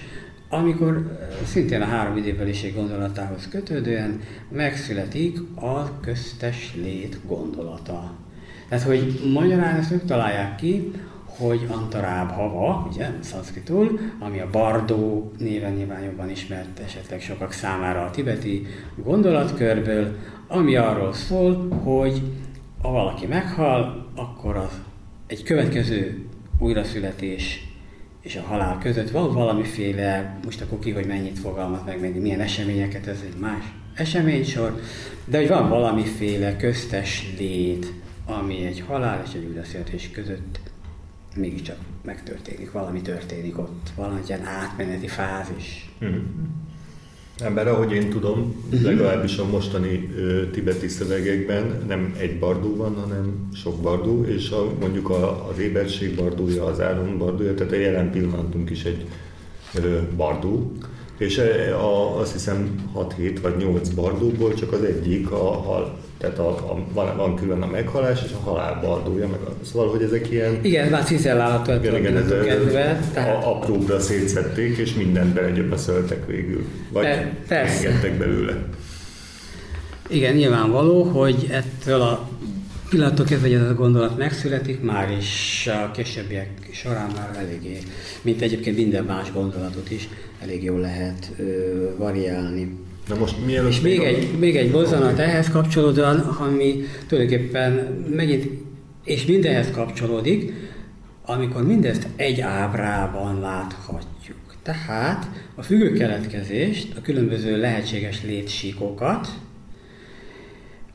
amikor 0.49 1.19
szintén 1.45 1.81
a 1.81 1.85
három 1.85 2.17
időbeliség 2.17 2.75
gondolatához 2.75 3.47
kötődően 3.47 4.19
megszületik 4.51 5.39
a 5.55 5.99
köztes 5.99 6.73
lét 6.75 7.17
gondolata. 7.27 8.15
Tehát, 8.69 8.83
hogy 8.83 9.21
magyarán 9.33 9.75
ezt 9.75 9.91
ők 9.91 10.05
találják 10.05 10.55
ki, 10.55 10.91
hogy 11.37 11.67
Antaráb 11.71 12.31
hava, 12.31 12.87
ugye, 12.91 13.09
szanszkritul, 13.19 13.99
ami 14.19 14.39
a 14.39 14.49
Bardó 14.51 15.31
néven 15.37 15.73
nyilván 15.73 16.01
jobban 16.01 16.29
ismert 16.29 16.79
esetleg 16.79 17.21
sokak 17.21 17.51
számára 17.51 18.05
a 18.05 18.11
tibeti 18.11 18.67
gondolatkörből, 18.95 20.15
ami 20.47 20.75
arról 20.75 21.13
szól, 21.13 21.67
hogy 21.83 22.21
ha 22.81 22.91
valaki 22.91 23.25
meghal, 23.25 24.07
akkor 24.15 24.55
az 24.55 24.81
egy 25.27 25.43
következő 25.43 26.27
újraszületés 26.59 27.67
és 28.21 28.35
a 28.35 28.41
halál 28.41 28.77
között 28.81 29.09
van 29.09 29.33
valamiféle, 29.33 30.39
most 30.45 30.61
akkor 30.61 30.79
ki, 30.79 30.91
hogy 30.91 31.05
mennyit 31.05 31.39
fogalmaz 31.39 31.79
meg, 31.85 31.99
meg 31.99 32.21
milyen 32.21 32.39
eseményeket, 32.39 33.07
ez 33.07 33.23
egy 33.25 33.39
más 33.39 33.63
eseménysor, 33.95 34.79
de 35.25 35.37
hogy 35.37 35.47
van 35.47 35.69
valamiféle 35.69 36.55
köztes 36.55 37.33
lét, 37.37 37.93
ami 38.25 38.65
egy 38.65 38.83
halál 38.87 39.23
és 39.27 39.33
egy 39.33 39.47
újraszületés 39.49 40.09
között 40.11 40.59
mégiscsak 41.35 41.77
megtörténik, 42.05 42.71
valami 42.71 43.01
történik 43.01 43.57
ott, 43.57 43.91
valami 43.95 44.19
ilyen 44.27 44.45
átmeneti 44.45 45.07
fázis. 45.07 45.89
Mm. 46.05 46.17
Ember, 47.37 47.67
ahogy 47.67 47.91
én 47.91 48.09
tudom, 48.09 48.55
uh-huh. 48.65 48.81
legalábbis 48.81 49.37
a 49.37 49.45
mostani 49.45 50.09
ö, 50.17 50.49
tibeti 50.49 50.87
szövegekben 50.87 51.83
nem 51.87 52.15
egy 52.17 52.39
bardú 52.39 52.75
van, 52.75 52.95
hanem 52.95 53.49
sok 53.53 53.81
bardú, 53.81 54.23
és 54.23 54.49
a, 54.49 54.73
mondjuk 54.79 55.09
a, 55.09 55.47
az 55.49 55.59
éberség 55.59 56.15
bardúja, 56.15 56.65
az 56.65 56.81
álom 56.81 57.17
bardúja, 57.17 57.53
tehát 57.53 57.73
a 57.73 57.75
jelen 57.75 58.11
pillanatunk 58.11 58.69
is 58.69 58.83
egy 58.83 59.07
ö, 59.73 59.99
bardú. 60.15 60.77
És 61.17 61.37
a, 61.77 62.19
azt 62.19 62.31
hiszem 62.31 62.89
6-7 62.95 63.37
vagy 63.41 63.55
8 63.57 63.89
bardúból 63.89 64.53
csak 64.53 64.71
az 64.71 64.83
egyik 64.83 65.31
a, 65.31 65.49
a 65.49 65.97
tehát 66.23 66.39
a, 66.39 66.49
a, 66.49 66.77
van, 66.93 67.17
van 67.17 67.35
külön 67.35 67.61
a 67.61 67.65
meghalás 67.65 68.23
és 68.25 68.31
a 68.31 68.49
halál 68.49 68.79
bardója, 68.81 69.27
meg 69.27 69.39
a, 69.39 69.53
szóval, 69.65 69.89
hogy 69.89 70.01
ezek 70.01 70.31
ilyen... 70.31 70.59
Igen, 70.61 70.89
már 70.89 71.03
cizellálható 71.03 71.73
igen, 71.73 71.95
igen, 71.95 72.17
ez 72.17 72.45
kedve. 72.45 72.99
Tehát... 73.13 73.43
A, 73.43 73.49
apróbra 73.49 73.99
szétszették, 73.99 74.77
és 74.77 74.93
mindent 74.93 75.33
belegyöpeszöltek 75.33 76.25
végül. 76.25 76.65
Vagy 76.91 77.07
Persze. 77.47 77.87
engedtek 77.87 78.17
belőle. 78.17 78.57
Igen, 80.07 80.35
nyilvánvaló, 80.35 81.03
hogy 81.03 81.47
ettől 81.51 82.01
a 82.01 82.29
pillanattól 82.93 83.25
kezdve, 83.25 83.47
hogy 83.47 83.57
ez 83.57 83.69
a 83.69 83.73
gondolat 83.73 84.17
megszületik, 84.17 84.81
már 84.81 85.11
is 85.11 85.67
a 85.67 85.91
későbbiek 85.91 86.49
során 86.71 87.09
már 87.15 87.37
eléggé, 87.37 87.77
mint 88.21 88.41
egyébként 88.41 88.77
minden 88.77 89.03
más 89.03 89.31
gondolatot 89.31 89.91
is, 89.91 90.09
elég 90.41 90.63
jól 90.63 90.79
lehet 90.79 91.31
ö, 91.37 91.43
variálni. 91.97 92.77
Na 93.07 93.15
most 93.15 93.45
mielőtt 93.45 93.71
És 93.71 93.81
még, 93.81 93.99
egy, 93.99 94.39
még 94.39 94.55
egy 94.55 94.71
mozzanat 94.71 95.19
ehhez 95.19 95.49
kapcsolódóan, 95.49 96.19
ami 96.19 96.83
tulajdonképpen 97.07 97.73
megint, 98.15 98.49
és 99.03 99.25
mindenhez 99.25 99.71
kapcsolódik, 99.71 100.53
amikor 101.25 101.65
mindezt 101.65 102.07
egy 102.15 102.41
ábrában 102.41 103.39
láthatjuk. 103.39 104.37
Tehát 104.63 105.29
a 105.55 105.61
függő 105.61 105.91
keletkezést, 105.91 106.97
a 106.97 107.01
különböző 107.01 107.59
lehetséges 107.59 108.23
létsíkokat, 108.23 109.27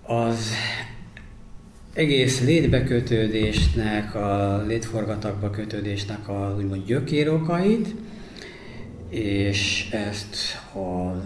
az 0.03 0.53
egész 1.99 2.41
létbekötődésnek, 2.45 4.15
a 4.15 4.63
létforgatakba 4.67 5.51
kötődésnek 5.51 6.29
a 6.29 6.55
úgymond 6.59 6.85
gyökérokait, 6.87 7.95
és 9.09 9.89
ezt 9.91 10.37
a 10.75 11.17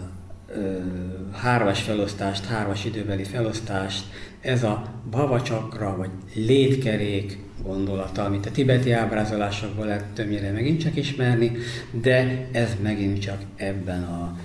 hármas 1.31 1.81
felosztást, 1.81 2.45
hármas 2.45 2.85
időbeli 2.85 3.23
felosztást, 3.23 4.05
ez 4.41 4.63
a 4.63 4.93
bavacsakra 5.09 5.95
vagy 5.97 6.09
létkerék 6.33 7.37
gondolata, 7.63 8.23
amit 8.23 8.45
a 8.45 8.51
tibeti 8.51 8.91
ábrázolásokból 8.91 9.85
lehet 9.85 10.05
többnyire 10.05 10.51
megint 10.51 10.81
csak 10.81 10.95
ismerni, 10.95 11.51
de 11.91 12.47
ez 12.51 12.75
megint 12.81 13.19
csak 13.19 13.41
ebben 13.55 14.03
a 14.03 14.37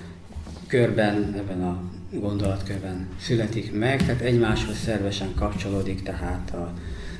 körben, 0.67 1.33
ebben 1.37 1.63
a 1.63 1.81
gondolatkörben 2.11 3.07
születik 3.19 3.73
meg, 3.73 4.05
tehát 4.05 4.21
egymáshoz 4.21 4.77
szervesen 4.77 5.33
kapcsolódik 5.35 6.03
tehát 6.03 6.53
a 6.53 6.73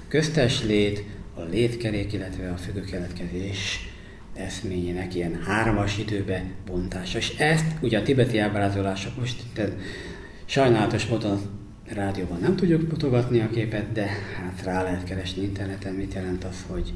köztes 0.07 0.63
lét, 0.63 1.03
a 1.35 1.41
létkerék, 1.41 2.13
illetve 2.13 2.49
a 2.49 2.57
függőkeletkezés 2.57 3.89
eszményének 4.33 5.15
ilyen 5.15 5.39
hármas 5.45 5.97
időbe 5.97 6.43
bontása. 6.65 7.17
És 7.17 7.35
ezt 7.37 7.65
ugye 7.81 7.99
a 7.99 8.03
tibeti 8.03 8.37
ábrázolások 8.37 9.19
most 9.19 9.41
itt 9.41 9.61
sajnálatos 10.45 11.05
módon 11.05 11.39
rádióban 11.93 12.39
nem 12.39 12.55
tudjuk 12.55 12.89
mutogatni 12.89 13.39
a 13.39 13.49
képet, 13.49 13.91
de 13.91 14.05
hát 14.35 14.63
rá 14.63 14.83
lehet 14.83 15.03
keresni 15.03 15.43
interneten, 15.43 15.93
mit 15.93 16.13
jelent 16.13 16.43
az, 16.43 16.65
hogy 16.67 16.93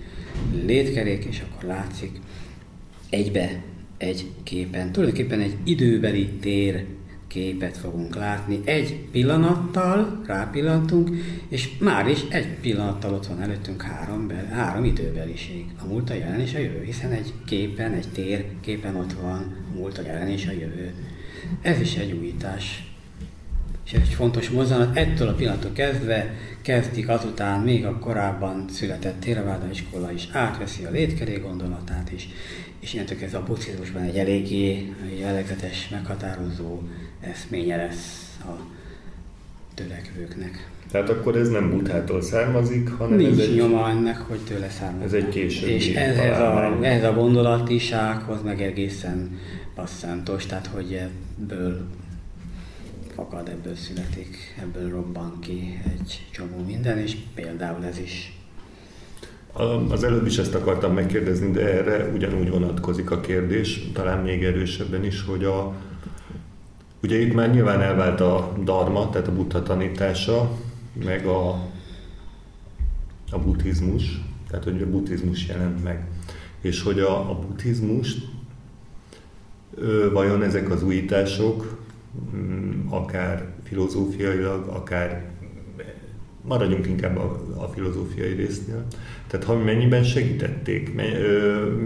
létkerék, 0.65 1.25
és 1.25 1.41
akkor 1.41 1.69
látszik 1.69 2.19
egybe 3.09 3.61
egy 3.97 4.31
képen. 4.43 4.91
Tulajdonképpen 4.91 5.39
egy 5.39 5.55
időbeli 5.63 6.29
tér 6.29 6.85
képet 7.33 7.77
fogunk 7.77 8.15
látni. 8.15 8.59
Egy 8.65 8.99
pillanattal 9.11 10.21
rápillantunk, 10.25 11.09
és 11.47 11.77
már 11.79 12.07
is 12.07 12.21
egy 12.29 12.47
pillanattal 12.61 13.13
ott 13.13 13.25
van 13.25 13.41
előttünk 13.41 13.81
három, 13.81 14.27
be, 14.27 14.47
három 14.51 14.83
időbeliség. 14.83 15.65
A 15.81 15.85
múlt, 15.85 16.09
a 16.09 16.13
jelen 16.13 16.39
és 16.39 16.53
a 16.53 16.59
jövő, 16.59 16.83
hiszen 16.83 17.11
egy 17.11 17.33
képen, 17.45 17.93
egy 17.93 18.07
tér 18.13 18.45
képen 18.61 18.95
ott 18.95 19.13
van 19.13 19.55
a 19.71 19.77
múlt, 19.77 19.97
a 19.97 20.01
jelen 20.01 20.27
és 20.27 20.47
a 20.47 20.51
jövő. 20.51 20.93
Ez 21.61 21.79
is 21.79 21.95
egy 21.95 22.11
újítás. 22.11 22.91
És 23.85 23.93
egy 23.93 24.07
fontos 24.07 24.49
mozzanat. 24.49 24.97
Ettől 24.97 25.27
a 25.27 25.33
pillanattól 25.33 25.71
kezdve 25.71 26.33
kezdik 26.61 27.09
azután 27.09 27.59
még 27.59 27.85
a 27.85 27.99
korábban 27.99 28.65
született 28.69 29.19
Theravada 29.19 29.69
iskola 29.71 30.11
is 30.11 30.27
átveszi 30.31 30.83
a 30.83 30.91
létkerék 30.91 31.41
gondolatát 31.41 32.11
is, 32.11 32.29
és 32.79 32.93
ilyentől 32.93 33.17
kezdve 33.17 33.37
a 33.37 33.43
buddhizmusban 33.43 34.01
egy 34.01 34.17
eléggé 34.17 34.93
jellegzetes, 35.23 35.89
meghatározó 35.89 36.81
eszménye 37.21 37.75
lesz 37.75 38.37
a 38.41 38.51
törekvőknek. 39.73 40.69
Tehát 40.91 41.09
akkor 41.09 41.35
ez 41.35 41.49
nem 41.49 41.69
Buthától 41.69 42.21
származik, 42.21 42.89
hanem 42.89 43.17
Nincs 43.17 43.39
ez 43.39 43.47
egy... 43.47 43.55
nyoma 43.55 43.89
ennek, 43.89 44.17
hogy 44.17 44.39
tőle 44.39 44.69
származik. 44.69 45.05
Ez 45.05 45.23
egy 45.23 45.29
későbbi 45.29 45.71
És 45.71 45.95
ez, 45.95 46.17
ez, 46.17 46.39
a, 46.39 46.79
ez 46.81 47.03
a 47.03 47.13
gondolatisághoz 47.13 48.41
meg 48.41 48.61
egészen 48.61 49.39
passzantos, 49.75 50.45
tehát 50.45 50.67
hogy 50.67 50.93
ebből 50.93 51.87
fakad, 53.15 53.47
ebből 53.47 53.75
születik, 53.75 54.55
ebből 54.61 54.89
robban 54.89 55.39
ki 55.39 55.79
egy 55.93 56.27
csomó 56.31 56.63
minden, 56.65 56.97
és 56.97 57.17
például 57.35 57.85
ez 57.85 57.99
is. 57.99 58.37
Az 59.89 60.03
előbb 60.03 60.25
is 60.25 60.37
ezt 60.37 60.55
akartam 60.55 60.93
megkérdezni, 60.93 61.51
de 61.51 61.61
erre 61.61 62.11
ugyanúgy 62.13 62.49
vonatkozik 62.49 63.11
a 63.11 63.19
kérdés, 63.19 63.81
talán 63.93 64.23
még 64.23 64.43
erősebben 64.43 65.03
is, 65.03 65.23
hogy 65.23 65.43
a, 65.43 65.73
Ugye 67.03 67.19
itt 67.19 67.33
már 67.33 67.51
nyilván 67.51 67.81
elvált 67.81 68.21
a 68.21 68.53
dharma, 68.63 69.09
tehát 69.09 69.27
a 69.27 69.33
buddha 69.33 69.63
tanítása, 69.63 70.51
meg 71.05 71.25
a, 71.25 71.49
a 73.31 73.39
buddhizmus, 73.43 74.21
tehát 74.47 74.63
hogy 74.63 74.81
a 74.81 74.89
buddhizmus 74.89 75.47
jelent 75.47 75.83
meg. 75.83 76.07
És 76.61 76.81
hogy 76.83 76.99
a, 76.99 77.29
a 77.29 77.39
buddhizmus, 77.39 78.15
ö, 79.75 80.09
vajon 80.11 80.43
ezek 80.43 80.69
az 80.69 80.83
újítások, 80.83 81.83
mm, 82.35 82.87
akár 82.89 83.53
filozófiailag, 83.63 84.67
akár 84.67 85.31
maradjunk 86.47 86.87
inkább 86.87 87.17
a, 87.17 87.41
a 87.57 87.67
filozófiai 87.67 88.33
résznél. 88.33 88.85
Tehát 89.27 89.45
ha 89.45 89.57
mennyiben 89.57 90.03
segítették, 90.03 90.91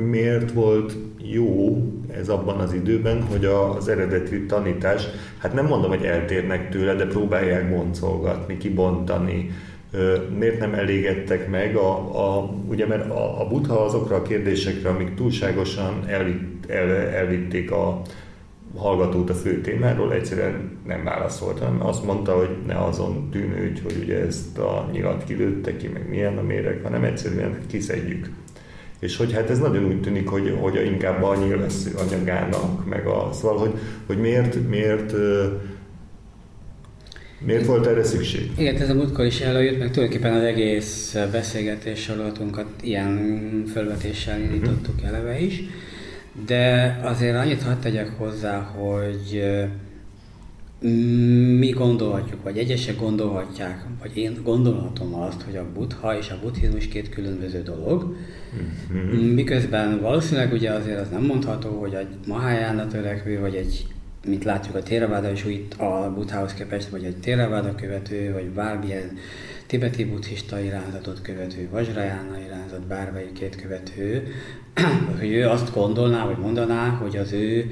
miért 0.10 0.52
volt 0.52 0.96
jó 1.22 1.82
ez 2.12 2.30
abban 2.30 2.60
az 2.60 2.74
időben, 2.74 3.24
hogy 3.24 3.46
az 3.46 3.88
eredeti 3.88 4.46
tanítás, 4.46 5.08
hát 5.38 5.54
nem 5.54 5.66
mondom, 5.66 5.90
hogy 5.90 6.06
eltérnek 6.06 6.70
tőle, 6.70 6.94
de 6.94 7.06
próbálják 7.06 7.70
boncolgatni, 7.70 8.58
kibontani, 8.58 9.52
miért 10.38 10.60
nem 10.60 10.74
elégedtek 10.74 11.50
meg, 11.50 11.76
a, 11.76 11.92
a, 12.26 12.50
ugye 12.68 12.86
mert 12.88 13.10
a, 13.10 13.42
a 13.42 13.48
buddha 13.48 13.84
azokra 13.86 14.16
a 14.16 14.22
kérdésekre, 14.22 14.90
amik 14.90 15.14
túlságosan 15.14 16.04
elvitt, 16.08 16.70
el, 16.70 16.90
elvitték 16.92 17.72
a 17.72 18.02
hallgatót 18.78 19.30
a 19.30 19.34
fő 19.34 19.62
témáról, 19.62 20.14
egyszerűen 20.14 20.78
nem 20.86 21.04
válaszolt, 21.04 21.60
hanem 21.60 21.86
azt 21.86 22.06
mondta, 22.06 22.38
hogy 22.38 22.50
ne 22.68 22.84
azon 22.84 23.30
tűnődj, 23.32 23.82
hogy 23.82 23.98
ugye 24.04 24.26
ezt 24.26 24.58
a 24.58 24.90
nyilat 24.92 25.24
kilőtte 25.24 25.78
ki, 25.78 25.88
meg 25.88 26.10
milyen 26.10 26.38
a 26.38 26.42
méreg, 26.42 26.80
hanem 26.84 27.04
egyszerűen 27.04 27.58
kiszedjük. 27.68 28.30
És 29.00 29.18
hogy 29.18 29.34
hát 29.34 29.50
ez 29.50 29.60
nagyon 29.60 29.86
úgy 29.86 30.02
tűnik, 30.02 30.28
hogy, 30.28 30.58
hogy 30.60 30.86
inkább 30.86 31.24
a 31.24 31.36
nyilvesző 31.36 31.92
anyagának, 32.08 32.86
meg 32.86 33.08
a, 33.08 33.30
szóval, 33.34 33.58
hogy, 33.58 33.74
hogy 34.06 34.18
miért, 34.18 34.68
miért 34.70 35.14
Miért 37.46 37.66
volt 37.66 37.86
erre 37.86 38.04
szükség? 38.04 38.52
Igen, 38.58 38.76
ez 38.76 38.90
a 38.90 38.94
múltkor 38.94 39.26
is 39.26 39.40
előjött, 39.40 39.80
meg 39.80 39.92
tulajdonképpen 39.92 40.34
az 40.34 40.44
egész 40.44 41.16
beszélgetés 41.32 42.02
sorozatunkat 42.02 42.68
ilyen 42.82 43.64
felvetéssel 43.74 44.40
indítottuk 44.40 45.02
eleve 45.04 45.40
is. 45.40 45.64
De 46.46 47.00
azért 47.04 47.36
annyit 47.36 47.64
hadd 47.64 47.80
tegyek 47.80 48.10
hozzá, 48.18 48.60
hogy 48.60 49.44
mi 51.58 51.70
gondolhatjuk, 51.70 52.44
vagy 52.44 52.58
egyesek 52.58 52.98
gondolhatják, 53.00 53.86
vagy 54.02 54.18
én 54.18 54.40
gondolhatom 54.44 55.14
azt, 55.14 55.42
hogy 55.42 55.56
a 55.56 55.66
buddha 55.74 56.18
és 56.18 56.30
a 56.30 56.40
buddhizmus 56.42 56.88
két 56.88 57.10
különböző 57.10 57.62
dolog. 57.62 58.16
Mm-hmm. 58.94 59.34
Miközben 59.34 60.02
valószínűleg 60.02 60.54
ugye 60.54 60.72
azért 60.72 61.00
az 61.00 61.10
nem 61.10 61.24
mondható, 61.24 61.80
hogy 61.80 61.94
egy 61.94 62.08
Mahayana 62.28 62.88
törekvő, 62.88 63.40
vagy 63.40 63.56
egy 63.56 63.86
mint 64.28 64.44
látjuk 64.44 64.76
a 64.76 64.84
Theravada 64.84 65.32
is 65.32 65.46
úgy 65.46 65.68
a 65.78 66.12
buddhához 66.16 66.54
képest, 66.54 66.90
vagy 66.90 67.04
egy 67.04 67.16
Theravada 67.16 67.76
követő, 67.76 68.34
vagy 68.34 68.46
bármilyen 68.46 69.18
tibeti 69.68 70.06
buddhista 70.06 70.60
irányzatot 70.60 71.22
követő, 71.22 71.70
Vajrayana 71.72 72.40
irányzat, 72.46 72.88
bármelyikét 72.88 73.56
követő, 73.56 74.28
hogy 75.20 75.32
ő 75.32 75.48
azt 75.48 75.74
gondolná, 75.74 76.26
vagy 76.26 76.38
mondaná, 76.38 76.88
hogy 76.90 77.18
az 77.18 77.32
ő 77.32 77.72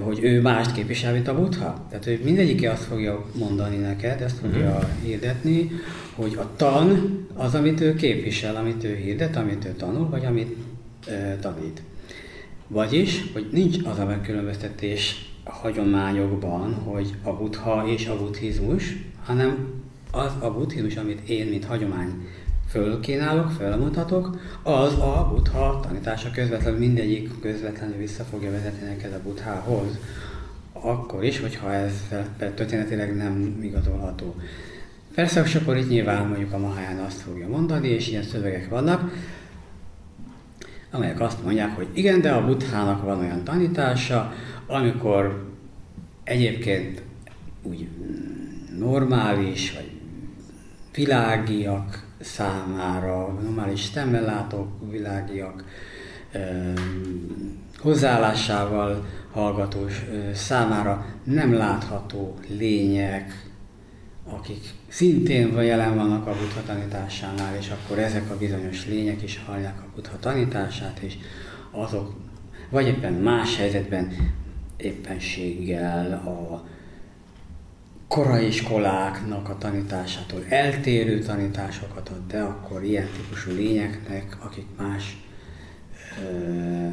hogy 0.00 0.18
ő 0.22 0.40
mást 0.40 0.72
képvisel, 0.72 1.12
mint 1.12 1.28
a 1.28 1.34
buddha. 1.34 1.86
Tehát 1.88 2.06
ő 2.06 2.20
mindegyike 2.24 2.70
azt 2.70 2.82
fogja 2.82 3.26
mondani 3.38 3.76
neked, 3.76 4.20
ezt 4.20 4.38
fogja 4.38 4.78
mm. 4.78 5.04
hirdetni, 5.04 5.70
hogy 6.14 6.36
a 6.38 6.50
tan 6.56 7.18
az, 7.34 7.54
amit 7.54 7.80
ő 7.80 7.94
képvisel, 7.94 8.56
amit 8.56 8.84
ő 8.84 8.94
hirdet, 8.94 9.36
amit 9.36 9.64
ő 9.64 9.72
tanul, 9.72 10.08
vagy 10.08 10.24
amit 10.24 10.56
e, 11.06 11.36
tanít. 11.40 11.82
Vagyis, 12.66 13.24
hogy 13.32 13.48
nincs 13.52 13.76
az 13.84 13.98
a 13.98 14.04
megkülönböztetés 14.04 15.30
a 15.44 15.52
hagyományokban, 15.52 16.74
hogy 16.74 17.14
a 17.22 17.32
buddha 17.32 17.84
és 17.88 18.06
a 18.06 18.16
buddhizmus, 18.16 18.96
hanem 19.24 19.79
az 20.10 20.32
a 20.38 20.50
buddhizmus, 20.50 20.96
amit 20.96 21.28
én, 21.28 21.46
mint 21.46 21.64
hagyomány 21.64 22.28
fölkínálok, 22.68 23.50
felmutatok, 23.50 24.38
az 24.62 24.92
a 24.92 25.28
buddha 25.30 25.80
tanítása 25.80 26.30
közvetlenül, 26.30 26.78
mindegyik 26.78 27.40
közvetlenül 27.40 27.96
vissza 27.96 28.24
fogja 28.24 28.50
vezetni 28.50 28.86
neked 28.86 29.12
a 29.12 29.22
buddhához. 29.22 29.98
Akkor 30.72 31.24
is, 31.24 31.40
hogyha 31.40 31.72
ez 31.72 31.92
történetileg 32.54 33.16
nem 33.16 33.58
igazolható. 33.62 34.34
Persze, 35.14 35.42
és 35.42 35.54
akkor 35.54 35.76
itt 35.76 35.88
nyilván 35.88 36.26
mondjuk 36.26 36.52
a 36.52 36.58
Mahaján 36.58 36.98
azt 36.98 37.20
fogja 37.20 37.48
mondani, 37.48 37.88
és 37.88 38.08
ilyen 38.08 38.22
szövegek 38.22 38.68
vannak, 38.68 39.12
amelyek 40.90 41.20
azt 41.20 41.44
mondják, 41.44 41.76
hogy 41.76 41.88
igen, 41.92 42.20
de 42.20 42.32
a 42.32 42.44
buddhának 42.46 43.02
van 43.02 43.18
olyan 43.18 43.44
tanítása, 43.44 44.32
amikor 44.66 45.48
egyébként 46.24 47.02
úgy 47.62 47.88
normális, 48.78 49.72
vagy 49.72 49.99
világiak 50.94 52.06
számára, 52.20 53.38
normális 53.42 53.80
szemmel 53.80 54.22
látók, 54.22 54.68
világiak 54.90 55.64
hozzáállásával 57.78 59.06
hallgatós 59.32 60.04
számára 60.34 61.06
nem 61.24 61.54
látható 61.54 62.34
lények, 62.48 63.48
akik 64.24 64.70
szintén 64.88 65.62
jelen 65.62 65.94
vannak 65.94 66.26
a 66.26 66.36
buddha 66.36 66.62
tanításánál, 66.66 67.56
és 67.56 67.70
akkor 67.70 67.98
ezek 67.98 68.30
a 68.30 68.36
bizonyos 68.36 68.86
lények 68.86 69.22
is 69.22 69.40
hallják 69.46 69.78
a 69.80 69.90
buddha 69.94 70.18
tanítását, 70.18 70.98
és 70.98 71.16
azok 71.70 72.14
vagy 72.70 72.86
éppen 72.86 73.12
más 73.12 73.56
helyzetben 73.56 74.12
éppenséggel 74.76 76.12
a 76.12 76.64
korai 78.10 78.46
iskoláknak 78.46 79.48
a 79.48 79.58
tanításától 79.58 80.44
eltérő 80.48 81.18
tanításokat 81.18 82.08
ad, 82.08 82.26
de 82.26 82.40
akkor 82.40 82.84
ilyen 82.84 83.08
típusú 83.16 83.50
lényeknek, 83.50 84.36
akik 84.40 84.66
más 84.78 85.16
ö, 86.22 86.86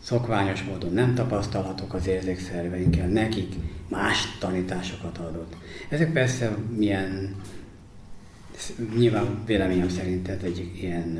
szokványos 0.00 0.62
módon 0.62 0.92
nem 0.92 1.14
tapasztalhatók 1.14 1.94
az 1.94 2.06
érzékszerveinkkel, 2.06 3.08
nekik 3.08 3.54
más 3.88 4.36
tanításokat 4.38 5.18
adott. 5.18 5.56
Ezek 5.88 6.12
persze 6.12 6.56
milyen 6.76 7.34
nyilván 8.96 9.42
véleményem 9.46 9.88
szerint 9.88 10.28
ez 10.28 10.42
egy 10.42 10.70
ilyen 10.80 11.18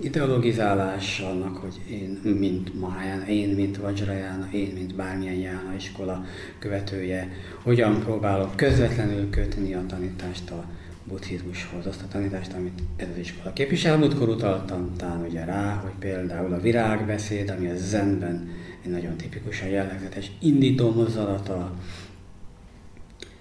ideologizálás 0.00 1.20
annak, 1.20 1.56
hogy 1.56 1.80
én, 1.90 2.20
mint 2.38 2.80
Mahayana, 2.80 3.26
én, 3.26 3.48
mint 3.48 3.76
Vajrayana, 3.76 4.48
én, 4.52 4.70
mint 4.74 4.94
bármilyen 4.94 5.34
Jána 5.34 5.74
iskola 5.76 6.24
követője, 6.58 7.32
hogyan 7.62 8.00
próbálok 8.00 8.56
közvetlenül 8.56 9.30
kötni 9.30 9.74
a 9.74 9.86
tanítást 9.86 10.50
a 10.50 10.64
buddhizmushoz, 11.04 11.86
azt 11.86 12.02
a 12.02 12.08
tanítást, 12.08 12.52
amit 12.52 12.82
ez 12.96 13.06
az 13.12 13.18
iskola 13.18 13.52
képvisel. 13.52 13.98
Múltkor 13.98 14.28
utaltam 14.28 14.96
talán 14.96 15.24
ugye 15.28 15.44
rá, 15.44 15.74
hogy 15.74 15.94
például 15.98 16.52
a 16.52 16.60
virágbeszéd, 16.60 17.50
ami 17.50 17.68
a 17.68 17.76
zenben 17.76 18.48
egy 18.84 18.90
nagyon 18.90 19.16
tipikusan 19.16 19.68
jellegzetes 19.68 20.30
indító 20.40 20.92
mozzanata, 20.92 21.74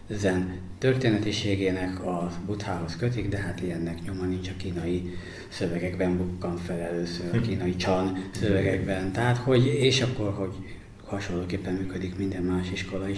zen 0.09 0.68
történetiségének 0.79 2.05
a 2.05 2.31
buddhához 2.45 2.95
kötik, 2.95 3.29
de 3.29 3.37
hát 3.37 3.61
ilyennek 3.61 4.01
nyoma 4.05 4.25
nincs 4.25 4.47
a 4.47 4.51
kínai 4.57 5.17
szövegekben 5.49 6.17
bukkan 6.17 6.57
fel 6.57 6.79
először, 6.79 7.35
a 7.35 7.41
kínai 7.41 7.75
csan 7.75 8.29
szövegekben, 8.31 9.11
tehát 9.11 9.37
hogy, 9.37 9.65
és 9.65 10.01
akkor, 10.01 10.33
hogy 10.33 10.53
hasonlóképpen 11.05 11.73
működik 11.73 12.17
minden 12.17 12.43
más 12.43 12.71
iskola 12.71 13.09
is. 13.09 13.17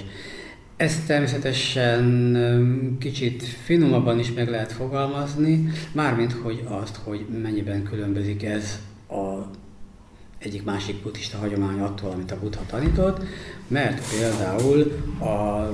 Ezt 0.77 1.05
természetesen 1.05 2.37
kicsit 2.99 3.43
finomabban 3.43 4.19
is 4.19 4.33
meg 4.33 4.49
lehet 4.49 4.71
fogalmazni, 4.71 5.69
mármint 5.91 6.31
hogy 6.31 6.63
azt, 6.67 6.95
hogy 6.95 7.25
mennyiben 7.41 7.83
különbözik 7.83 8.43
ez 8.43 8.79
a 9.09 9.49
egyik 10.37 10.63
másik 10.63 11.01
buddhista 11.01 11.37
hagyomány 11.37 11.79
attól, 11.79 12.11
amit 12.11 12.31
a 12.31 12.39
buddha 12.39 12.61
tanított, 12.67 13.23
mert 13.67 14.01
például 14.09 14.81
a 15.19 15.69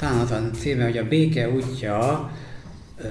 talán 0.00 0.18
az 0.18 0.30
a 0.30 0.50
címe, 0.58 0.84
hogy 0.84 0.96
a 0.96 1.08
béke 1.08 1.50
útja, 1.50 2.30
ö, 2.98 3.08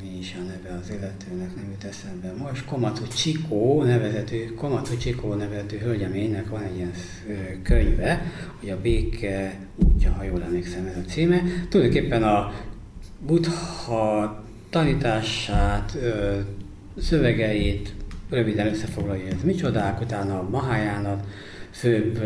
mi 0.00 0.18
is 0.18 0.36
a 0.38 0.42
neve 0.42 0.78
az 0.82 0.90
illetőnek, 0.90 1.54
nem 1.54 1.70
jut 1.70 1.84
eszembe 1.84 2.32
most, 2.38 2.64
Komatsu 2.64 3.06
Csikó 3.06 3.82
nevezetű, 3.82 4.54
Komatsu 4.54 4.96
Csikó 4.96 5.34
nevezetű 5.34 5.78
hölgyeménynek 5.78 6.48
van 6.48 6.62
egy 6.62 6.76
ilyen 6.76 6.92
könyve, 7.62 8.32
hogy 8.60 8.70
a 8.70 8.80
béke 8.80 9.58
útja, 9.76 10.12
ha 10.12 10.22
jól 10.22 10.42
emlékszem 10.42 10.86
ez 10.86 10.96
a 10.96 11.08
címe. 11.08 11.42
Tulajdonképpen 11.68 12.22
a 12.22 12.52
buddha 13.26 14.44
tanítását, 14.70 15.96
ö, 16.02 16.38
szövegeit 16.98 17.94
röviden 18.30 18.66
összefoglalja, 18.66 19.26
ez 19.26 19.42
micsodák, 19.44 20.00
utána 20.00 20.38
a 20.38 20.48
Mahayánat, 20.48 21.26
főbb 21.70 22.20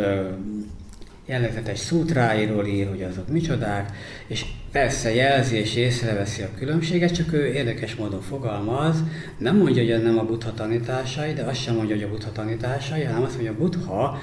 jellegzetes 1.31 1.79
szútráiról 1.79 2.67
ír, 2.67 2.89
hogy 2.89 3.03
azok 3.03 3.29
micsodák, 3.29 3.97
és 4.27 4.45
persze 4.73 5.15
jelzi 5.15 5.57
és 5.57 5.75
észreveszi 5.75 6.43
a 6.43 6.55
különbséget, 6.59 7.15
csak 7.15 7.33
ő 7.33 7.47
érdekes 7.47 7.95
módon 7.95 8.21
fogalmaz, 8.21 8.97
nem 9.39 9.57
mondja, 9.57 9.83
hogy 9.83 9.91
ez 9.91 10.03
nem 10.03 10.19
a 10.19 10.25
buddha 10.25 10.55
tanításai, 10.55 11.33
de 11.33 11.43
azt 11.43 11.63
sem 11.63 11.75
mondja, 11.75 11.95
hogy 11.95 12.05
a 12.05 12.09
buddha 12.09 12.33
tanításai, 12.33 13.03
hanem 13.03 13.23
azt 13.23 13.35
mondja, 13.35 13.53
hogy 13.53 13.61
a 13.61 13.65
buddha 13.65 14.21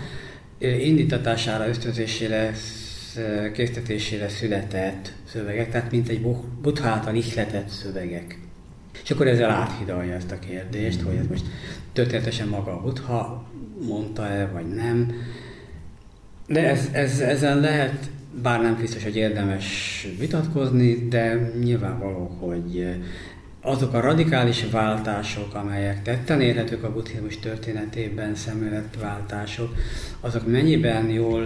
indítatására, 0.60 1.68
ösztönzésére, 1.68 2.54
késztetésére 3.54 4.30
született 4.30 5.12
szövegek, 5.32 5.72
tehát 5.72 5.92
mint 5.92 6.10
egy 6.10 6.22
buddha 6.62 6.88
által 6.88 7.16
ihletett 7.16 7.68
szövegek. 7.68 8.40
És 9.04 9.12
akkor 9.12 9.28
ezzel 9.28 9.50
áthidalja 9.50 10.14
ezt 10.14 10.32
a 10.32 10.40
kérdést, 10.40 11.02
hogy 11.02 11.16
ez 11.16 11.28
most 11.30 11.46
történetesen 11.94 12.48
maga 12.48 12.72
a 12.72 12.82
buddha 12.82 13.48
mondta-e, 13.88 14.46
vagy 14.46 14.68
nem 14.68 15.12
de 16.48 16.70
ez, 16.70 16.90
ez, 16.92 17.20
ezen 17.20 17.60
lehet 17.60 18.10
bár 18.42 18.62
nem 18.62 18.78
biztos, 18.80 19.04
hogy 19.04 19.16
érdemes 19.16 20.08
vitatkozni, 20.20 21.08
de 21.08 21.52
nyilvánvaló, 21.64 22.38
hogy 22.40 22.88
azok 23.68 23.94
a 23.94 24.00
radikális 24.00 24.66
váltások, 24.72 25.54
amelyek 25.54 26.02
tetten 26.02 26.42
érhetők 26.42 26.84
a 26.84 26.94
buddhizmus 26.94 27.40
történetében, 27.40 28.36
szemléletváltások, 28.36 29.76
azok 30.20 30.48
mennyiben 30.48 31.10
jól 31.10 31.46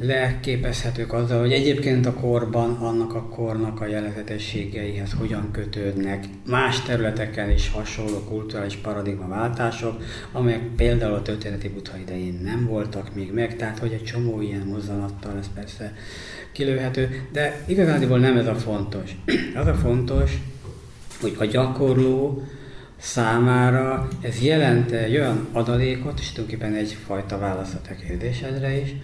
leképezhetők 0.00 1.12
azzal, 1.12 1.40
hogy 1.40 1.52
egyébként 1.52 2.06
a 2.06 2.14
korban 2.14 2.70
annak 2.74 3.14
a 3.14 3.28
kornak 3.28 3.80
a 3.80 3.86
jellegzetességeihez 3.86 5.12
hogyan 5.18 5.50
kötődnek 5.52 6.24
más 6.46 6.82
területeken 6.82 7.50
is 7.50 7.70
hasonló 7.70 8.18
kulturális 8.28 8.76
paradigmaváltások, 8.76 10.02
amelyek 10.32 10.62
például 10.76 11.14
a 11.14 11.22
történeti 11.22 11.68
buddha 11.68 11.96
idején 11.96 12.40
nem 12.44 12.66
voltak 12.66 13.14
még 13.14 13.32
meg, 13.32 13.56
tehát 13.56 13.78
hogy 13.78 13.92
egy 13.92 14.04
csomó 14.04 14.40
ilyen 14.40 14.66
mozzanattal 14.66 15.38
ez 15.38 15.48
persze 15.54 15.94
kilőhető, 16.52 17.26
de 17.32 17.64
igazándiból 17.66 18.18
nem 18.18 18.36
ez 18.36 18.46
a 18.46 18.54
fontos. 18.54 19.16
Az 19.60 19.66
a 19.66 19.74
fontos, 19.74 20.32
hogy 21.22 21.36
a 21.38 21.44
gyakorló 21.44 22.42
számára 22.98 24.08
ez 24.20 24.42
jelent 24.42 24.90
egy 24.90 25.16
olyan 25.16 25.48
adalékot, 25.52 26.18
és 26.20 26.32
tulajdonképpen 26.32 26.74
egyfajta 26.74 27.38
válaszot 27.38 27.88
a 27.90 28.06
kérdésedre 28.06 28.80
is, 28.80 28.94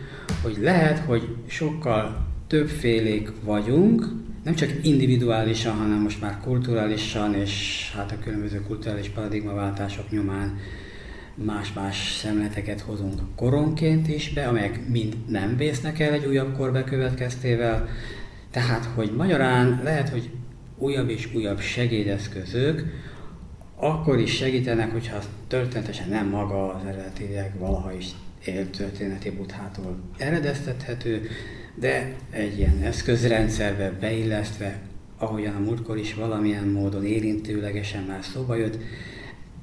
hogy 0.42 0.56
lehet, 0.60 0.98
hogy 0.98 1.36
sokkal 1.46 2.26
többfélék 2.46 3.30
vagyunk, 3.44 4.06
nem 4.44 4.54
csak 4.54 4.70
individuálisan, 4.82 5.76
hanem 5.76 6.00
most 6.00 6.20
már 6.20 6.38
kulturálisan, 6.42 7.34
és 7.34 7.84
hát 7.96 8.12
a 8.12 8.24
különböző 8.24 8.62
kulturális 8.62 9.08
paradigmaváltások 9.08 10.10
nyomán 10.10 10.58
más-más 11.34 12.16
szemleteket 12.20 12.80
hozunk 12.80 13.20
koronként 13.36 14.08
is 14.08 14.32
be, 14.32 14.46
amelyek 14.46 14.88
mind 14.88 15.16
nem 15.28 15.56
vésznek 15.56 16.00
el 16.00 16.12
egy 16.12 16.26
újabb 16.26 16.56
kor 16.56 16.72
bekövetkeztével. 16.72 17.88
Tehát, 18.50 18.84
hogy 18.94 19.12
magyarán 19.16 19.80
lehet, 19.84 20.08
hogy 20.08 20.30
újabb 20.78 21.08
és 21.08 21.28
újabb 21.34 21.60
segédeszközök 21.60 22.84
akkor 23.80 24.18
is 24.18 24.36
segítenek, 24.36 24.92
hogyha 24.92 25.18
történetesen 25.48 26.08
nem 26.08 26.28
maga 26.28 26.74
az 26.74 26.84
eredetileg 26.86 27.58
valaha 27.58 27.92
is 27.92 28.06
élt 28.44 28.76
történeti 28.76 29.30
buthától 29.30 29.96
eredeztethető, 30.16 31.28
de 31.74 32.14
egy 32.30 32.58
ilyen 32.58 32.82
eszközrendszerbe 32.82 33.90
beillesztve, 34.00 34.78
ahogyan 35.18 35.54
a 35.54 35.58
múltkor 35.58 35.98
is 35.98 36.14
valamilyen 36.14 36.68
módon 36.68 37.04
érintőlegesen 37.04 38.02
már 38.02 38.24
szóba 38.24 38.54
jött, 38.54 38.78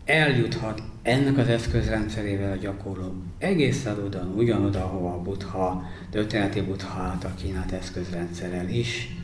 eljuthat 0.06 0.82
ennek 1.02 1.38
az 1.38 1.48
eszközrendszerével 1.48 2.52
a 2.52 2.56
gyakorló 2.56 3.14
egészen 3.38 4.00
oda, 4.06 4.28
ugyanoda, 4.36 4.84
ahova 4.84 5.14
a 5.14 5.22
butha, 5.22 5.84
történeti 6.12 6.62
butha 6.62 7.02
által 7.02 7.34
kínált 7.42 7.72
eszközrendszerrel 7.72 8.70
is 8.70 9.16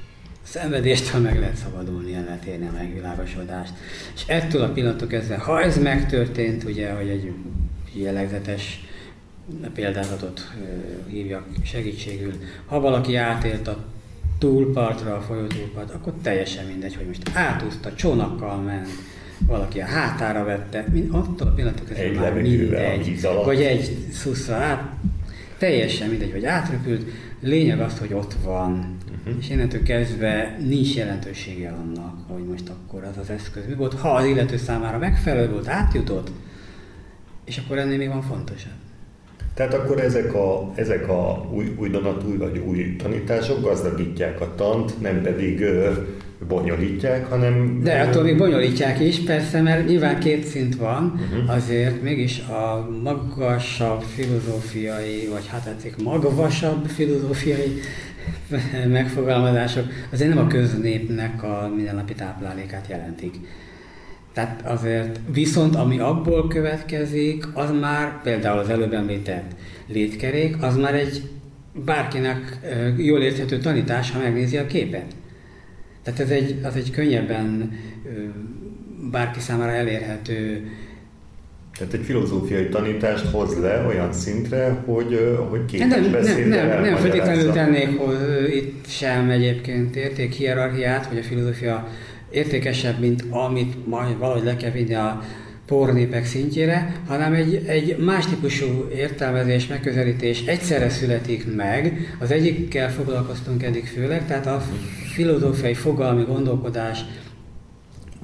szenvedéstől 0.43 1.21
meg 1.21 1.39
lehet 1.39 1.55
szabadulni, 1.55 2.13
el 2.13 2.23
lehet 2.23 2.45
érni 2.45 2.67
a 2.67 2.71
megvilágosodást. 2.71 3.73
És 4.15 4.23
ettől 4.27 4.61
a 4.61 4.71
pillanatok 4.71 5.07
kezdve, 5.07 5.37
ha 5.37 5.61
ez 5.61 5.77
megtörtént, 5.77 6.63
ugye, 6.63 6.91
hogy 6.91 7.07
egy 7.07 7.31
jellegzetes 7.93 8.85
példázatot 9.73 10.51
hívjak 11.07 11.45
segítségül, 11.63 12.33
ha 12.65 12.79
valaki 12.79 13.15
átélt 13.15 13.67
a 13.67 13.83
túlpartra, 14.39 15.15
a 15.15 15.21
folyó 15.21 15.47
túlpart, 15.47 15.93
akkor 15.93 16.13
teljesen 16.21 16.65
mindegy, 16.65 16.95
hogy 16.95 17.07
most 17.07 17.31
átúszta, 17.33 17.93
csónakkal 17.93 18.61
ment, 18.61 18.87
valaki 19.47 19.79
a 19.79 19.85
hátára 19.85 20.43
vette, 20.43 20.85
mind, 20.91 21.13
attól 21.13 21.47
a 21.47 21.51
pillanatok 21.51 21.87
kezdve 21.87 22.19
már 22.19 22.33
mindegy, 22.33 23.21
vagy 23.45 23.61
egy 23.61 23.97
szuszra 24.11 24.55
át, 24.55 24.93
teljesen 25.57 26.09
mindegy, 26.09 26.31
hogy 26.31 26.45
átröpült, 26.45 27.09
lényeg 27.41 27.79
az, 27.81 27.99
hogy 27.99 28.13
ott 28.13 28.33
van, 28.43 28.97
Uh-huh. 29.25 29.35
És 29.39 29.49
innentől 29.49 29.83
kezdve 29.83 30.57
nincs 30.67 30.95
jelentősége 30.95 31.69
annak, 31.69 32.15
hogy 32.27 32.43
most 32.43 32.69
akkor 32.69 33.03
az 33.03 33.17
az 33.17 33.29
eszköz 33.29 33.63
mi 33.67 33.73
volt. 33.73 33.93
Ha 33.93 34.09
az 34.09 34.25
illető 34.25 34.57
számára 34.57 34.97
megfelelő 34.97 35.49
volt, 35.51 35.67
átjutott, 35.67 36.31
és 37.45 37.57
akkor 37.57 37.77
ennél 37.77 37.97
még 37.97 38.07
van 38.07 38.21
fontosabb. 38.21 38.71
Tehát 39.53 39.73
akkor 39.73 39.99
ezek 39.99 40.33
a, 40.33 40.71
ezek 40.75 41.09
a 41.09 41.49
új, 41.53 41.75
új 41.77 41.89
donatúj 41.89 42.37
vagy 42.37 42.57
új 42.57 42.95
tanítások 42.95 43.61
gazdagítják 43.61 44.41
a 44.41 44.55
tant, 44.55 45.01
nem 45.01 45.21
pedig 45.21 45.61
ö, 45.61 45.91
bonyolítják, 46.47 47.25
hanem... 47.25 47.79
De 47.83 48.01
attól 48.01 48.23
még 48.23 48.37
bonyolítják 48.37 48.99
is, 48.99 49.19
persze, 49.19 49.61
mert 49.61 49.87
nyilván 49.87 50.19
két 50.19 50.43
szint 50.45 50.75
van, 50.75 51.13
uh-huh. 51.15 51.55
azért 51.55 52.01
mégis 52.01 52.39
a 52.39 52.89
magasabb 53.03 54.01
filozófiai, 54.01 55.27
vagy 55.31 55.47
hát 55.47 55.63
tetszik, 55.63 56.03
magvasabb 56.03 56.85
filozófiai 56.85 57.79
megfogalmazások 58.87 59.85
azért 60.11 60.33
nem 60.33 60.45
a 60.45 60.47
köznépnek 60.47 61.43
a 61.43 61.71
mindennapi 61.75 62.13
táplálékát 62.13 62.87
jelentik. 62.89 63.35
Tehát 64.33 64.61
azért, 64.65 65.19
viszont 65.33 65.75
ami 65.75 65.99
abból 65.99 66.47
következik, 66.47 67.45
az 67.53 67.71
már 67.79 68.21
például 68.21 68.59
az 68.59 68.69
előbb 68.69 68.93
említett 68.93 69.55
létkerék, 69.87 70.63
az 70.63 70.77
már 70.77 70.95
egy 70.95 71.21
bárkinek 71.85 72.59
jól 72.97 73.21
érthető 73.21 73.57
tanítás, 73.57 74.11
ha 74.11 74.19
megnézi 74.19 74.57
a 74.57 74.67
képet. 74.67 75.15
Tehát 76.03 76.19
ez 76.19 76.29
egy, 76.29 76.59
az 76.63 76.75
egy 76.75 76.91
könnyebben 76.91 77.71
bárki 79.11 79.39
számára 79.39 79.71
elérhető 79.71 80.69
tehát 81.81 81.95
egy 81.95 82.05
filozófiai 82.05 82.69
tanítást 82.69 83.25
hoz 83.25 83.59
le 83.59 83.85
olyan 83.87 84.13
szintre, 84.13 84.83
hogy, 84.85 85.37
hogy 85.49 85.65
képes 85.65 85.87
nem, 85.87 86.03
Nem, 86.11 86.67
nem, 86.67 86.81
nem 86.81 86.95
feltétlenül 86.95 87.51
tennék 87.51 87.97
hogy 87.97 88.55
itt 88.55 88.87
sem 88.87 89.29
egyébként 89.29 89.95
értékhierarchiát, 89.95 91.05
hogy 91.05 91.17
a 91.17 91.23
filozófia 91.23 91.87
értékesebb, 92.29 92.99
mint 92.99 93.23
amit 93.29 93.87
majd 93.87 94.17
valahogy 94.17 94.43
le 94.43 94.55
kell 94.55 94.71
vinni 94.71 94.93
a 94.93 95.21
pornépek 95.65 96.25
szintjére, 96.25 96.95
hanem 97.07 97.33
egy, 97.33 97.63
egy 97.67 97.97
más 97.97 98.25
típusú 98.25 98.87
értelmezés, 98.95 99.67
megközelítés 99.67 100.45
egyszerre 100.45 100.89
születik 100.89 101.55
meg. 101.55 102.15
Az 102.19 102.31
egyikkel 102.31 102.91
foglalkoztunk 102.91 103.63
eddig 103.63 103.85
főleg, 103.85 104.27
tehát 104.27 104.47
a 104.47 104.63
filozófiai 105.13 105.73
fogalmi 105.73 106.23
gondolkodás 106.23 106.99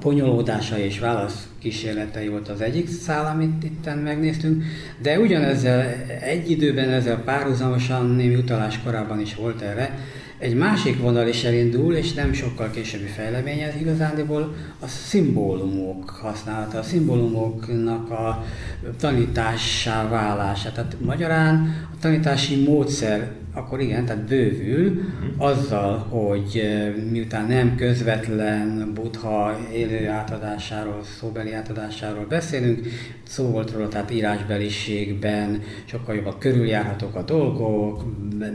ponyolódása 0.00 0.78
és 0.78 0.98
válasz 0.98 1.48
kísérletei 1.58 2.28
volt 2.28 2.48
az 2.48 2.60
egyik 2.60 2.88
szál, 2.88 3.26
amit 3.34 3.64
itt 3.64 4.02
megnéztünk, 4.02 4.64
de 5.02 5.18
ugyanezzel 5.18 5.80
egy 6.20 6.50
időben, 6.50 6.88
ezzel 6.88 7.22
párhuzamosan 7.22 8.06
némi 8.06 8.34
utalás 8.34 8.82
korábban 8.82 9.20
is 9.20 9.34
volt 9.34 9.60
erre, 9.60 9.98
egy 10.38 10.54
másik 10.54 11.00
vonal 11.00 11.28
is 11.28 11.44
elindul, 11.44 11.94
és 11.94 12.12
nem 12.14 12.32
sokkal 12.32 12.70
későbbi 12.70 13.06
fejlemény 13.06 13.58
ez 13.58 13.74
igazándiból 13.80 14.54
a 14.80 14.86
szimbólumok 14.86 16.10
használata, 16.10 16.78
a 16.78 16.82
szimbólumoknak 16.82 18.10
a 18.10 18.44
tanítássá 18.98 20.08
válása. 20.08 20.72
Tehát 20.72 20.96
magyarán 21.00 21.86
a 21.92 21.98
tanítási 22.00 22.62
módszer 22.64 23.30
akkor 23.58 23.80
igen, 23.80 24.04
tehát 24.04 24.24
bővül 24.24 24.86
uh-huh. 24.86 25.46
azzal, 25.48 25.98
hogy 25.98 26.62
miután 27.10 27.46
nem 27.46 27.74
közvetlen 27.76 28.90
buddha 28.94 29.58
élő 29.72 30.08
átadásáról, 30.08 31.02
szóbeli 31.18 31.52
átadásáról 31.52 32.26
beszélünk, 32.26 32.86
szó 33.26 33.44
volt 33.44 33.72
róla, 33.72 33.88
tehát 33.88 34.10
írásbeliségben 34.10 35.62
sokkal 35.84 36.14
jobban 36.14 36.38
körüljárhatók 36.38 37.14
a 37.14 37.22
dolgok, 37.22 38.04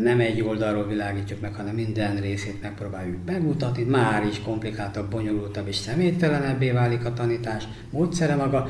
nem 0.04 0.20
egy 0.20 0.41
oldalról 0.41 0.88
világítjuk 0.88 1.41
meg, 1.41 1.54
hanem 1.54 1.76
minden 1.76 2.16
részét 2.16 2.62
megpróbáljuk 2.62 3.18
megmutatni, 3.26 3.84
már 3.84 4.26
is 4.26 4.41
komplikáltabb, 4.41 5.10
bonyolultabb 5.10 5.68
és 5.68 5.76
személytelenebbé 5.76 6.71
válik 6.71 7.05
a 7.05 7.13
tanítás 7.13 7.63
módszere 7.89 8.36
maga, 8.36 8.67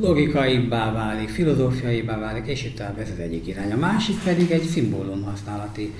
logikaibbá 0.00 0.92
válik, 0.92 1.28
filozófiaibbá 1.28 2.18
válik, 2.18 2.46
és 2.46 2.64
itt 2.64 2.80
ez 2.80 3.10
az 3.12 3.18
egyik 3.18 3.46
irány. 3.46 3.72
A 3.72 3.76
másik 3.76 4.22
pedig 4.22 4.50
egy 4.50 4.62
szimbólum 4.62 5.22
használati 5.22 5.94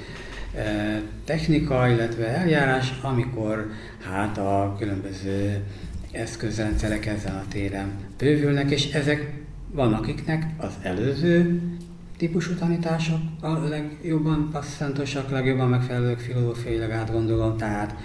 e, 0.54 1.02
technika, 1.24 1.88
illetve 1.88 2.26
eljárás, 2.26 2.92
amikor 3.02 3.70
hát 4.10 4.38
a 4.38 4.76
különböző 4.78 5.64
eszközrendszerek 6.12 7.06
ezen 7.06 7.34
a 7.34 7.44
téren 7.48 7.92
bővülnek, 8.18 8.70
és 8.70 8.92
ezek 8.92 9.32
van 9.72 9.92
akiknek 9.92 10.46
az 10.56 10.72
előző 10.82 11.60
típusú 12.16 12.54
tanítások 12.54 13.18
a 13.40 13.48
legjobban 13.48 14.48
passzantosak, 14.52 15.30
legjobban 15.30 15.68
megfelelők 15.68 16.18
filozófiailag 16.18 16.90
átgondolom, 16.90 17.56
tehát 17.56 17.96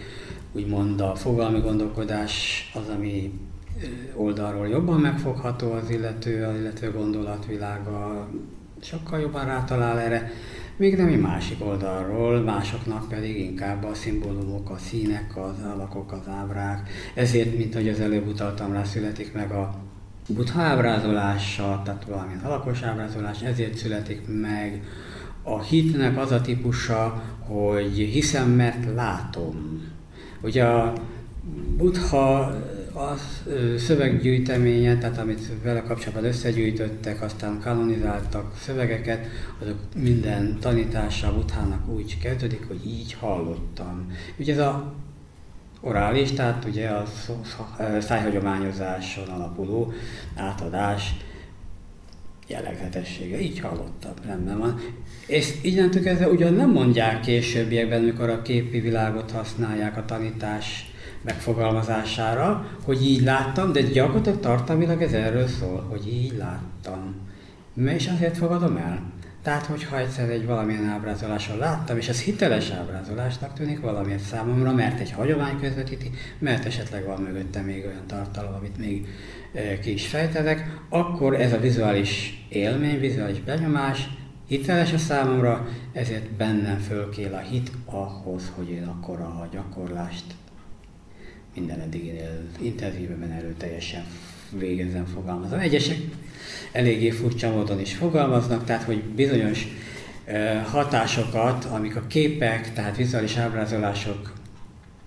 úgymond 0.52 1.02
a 1.02 1.16
fogalmi 1.16 1.60
gondolkodás 1.60 2.72
az, 2.74 2.96
ami 2.96 3.32
oldalról 4.16 4.68
jobban 4.68 5.00
megfogható 5.00 5.72
az 5.72 5.90
illető, 5.90 6.44
az 6.44 6.56
illető 6.60 6.92
gondolatvilága 6.92 8.28
sokkal 8.82 9.20
jobban 9.20 9.46
rátalál 9.46 10.00
erre, 10.00 10.32
még 10.76 10.98
nem 10.98 11.08
egy 11.08 11.22
másik 11.22 11.66
oldalról, 11.66 12.40
másoknak 12.40 13.08
pedig 13.10 13.40
inkább 13.40 13.84
a 13.84 13.94
szimbólumok, 13.94 14.70
a 14.70 14.78
színek, 14.78 15.38
az 15.38 15.72
alakok, 15.74 16.12
az 16.12 16.28
ábrák. 16.28 16.90
Ezért, 17.14 17.58
mint 17.58 17.74
hogy 17.74 17.90
az 17.90 18.00
előbb 18.00 18.28
utaltam 18.28 18.74
rá, 18.74 18.84
születik 18.84 19.34
meg 19.34 19.52
a 19.52 19.76
buddha 20.28 20.62
ábrázolása, 20.62 21.82
tehát 21.86 22.06
valamilyen 22.06 22.44
alakos 22.44 22.82
ábrázolás, 22.82 23.42
ezért 23.42 23.76
születik 23.78 24.22
meg 24.42 24.84
a 25.44 25.62
hitnek 25.62 26.18
az 26.18 26.32
a 26.32 26.42
típusa, 26.42 27.24
hogy 27.40 27.98
hiszem, 27.98 28.50
mert 28.50 28.96
látom. 28.96 29.82
Ugye 30.42 30.64
a 30.64 30.94
Buddha 31.78 32.56
a 32.96 33.18
szöveggyűjteménye, 33.78 34.98
tehát 34.98 35.18
amit 35.18 35.50
vele 35.64 35.82
kapcsolatban 35.82 36.26
összegyűjtöttek, 36.26 37.22
aztán 37.22 37.60
kanonizáltak 37.60 38.58
szövegeket, 38.58 39.28
azok 39.62 39.78
minden 39.96 40.58
tanítása 40.60 41.34
Buddhának 41.34 41.88
úgy 41.90 42.18
kezdődik, 42.20 42.68
hogy 42.68 42.86
így 42.86 43.14
hallottam. 43.14 44.12
Ugye 44.38 44.54
ez 44.54 44.60
a 44.60 44.94
orális, 45.82 46.32
tehát 46.32 46.66
ugye 46.66 46.88
a 46.88 47.04
szájhagyományozáson 48.00 49.28
alapuló 49.28 49.94
átadás 50.36 51.16
jellegzetessége. 52.48 53.40
Így 53.40 53.60
hallottam, 53.60 54.12
rendben 54.26 54.58
van. 54.58 54.80
És 55.28 55.54
innentől 55.62 56.04
kezdve 56.04 56.30
ugyan 56.30 56.54
nem 56.54 56.72
mondják 56.72 57.20
későbbiekben, 57.20 58.02
amikor 58.02 58.30
a 58.30 58.42
képi 58.42 58.80
világot 58.80 59.32
használják 59.32 59.98
a 59.98 60.06
tanítás 60.06 60.93
megfogalmazására, 61.24 62.68
hogy 62.84 63.06
így 63.06 63.24
láttam, 63.24 63.72
de 63.72 63.82
gyakorlatilag 63.82 64.40
tartalmilag 64.40 65.02
ez 65.02 65.14
erről 65.14 65.48
szól, 65.48 65.86
hogy 65.90 66.08
így 66.08 66.38
láttam. 66.38 67.16
És 67.86 68.08
azért 68.08 68.38
fogadom 68.38 68.78
el. 68.78 69.12
Tehát, 69.44 69.66
hogyha 69.66 69.98
egyszer 69.98 70.30
egy 70.30 70.46
valamilyen 70.46 70.90
ábrázoláson 70.90 71.58
láttam, 71.58 71.98
és 71.98 72.08
ez 72.08 72.22
hiteles 72.22 72.70
ábrázolásnak 72.70 73.54
tűnik 73.54 73.80
valamiért 73.80 74.24
számomra, 74.24 74.74
mert 74.74 75.00
egy 75.00 75.12
hagyomány 75.12 75.60
közvetíti, 75.60 76.12
mert 76.40 76.66
esetleg 76.66 77.06
van 77.06 77.22
mögötte 77.22 77.62
még 77.62 77.86
olyan 77.86 78.08
tartalom, 78.08 78.54
amit 78.54 78.78
még 78.78 79.08
e, 79.54 79.80
ki 79.80 79.94
is 79.94 80.08
fejtedek, 80.08 80.80
akkor 80.90 81.42
ez 81.42 81.54
a 81.54 81.60
vizuális 81.60 82.46
élmény, 82.50 83.00
vizuális 83.00 83.40
benyomás 83.40 84.10
hiteles 84.48 84.94
a 84.94 84.98
számomra, 84.98 85.68
ezért 85.94 86.32
bennem 86.32 86.78
fölkél 86.78 87.34
a 87.34 87.40
hit 87.40 87.72
ahhoz, 87.86 88.52
hogy 88.56 88.70
én 88.70 88.84
akkor 88.84 89.20
a 89.20 89.48
gyakorlást 89.52 90.26
minden 91.56 91.80
eddiginél 91.80 92.42
intenzívebben 92.62 93.32
erőteljesen 93.32 94.04
végezzen 94.58 95.06
fogalmazom. 95.06 95.60
Egyesek 95.60 95.98
eléggé 96.72 97.10
furcsa 97.10 97.52
módon 97.52 97.80
is 97.80 97.94
fogalmaznak, 97.94 98.64
tehát 98.64 98.84
hogy 98.84 99.04
bizonyos 99.04 99.68
hatásokat, 100.72 101.66
amik 101.66 101.96
a 101.96 102.08
képek, 102.08 102.74
tehát 102.74 102.98
vizuális 102.98 103.38
ábrázolások 103.38 104.34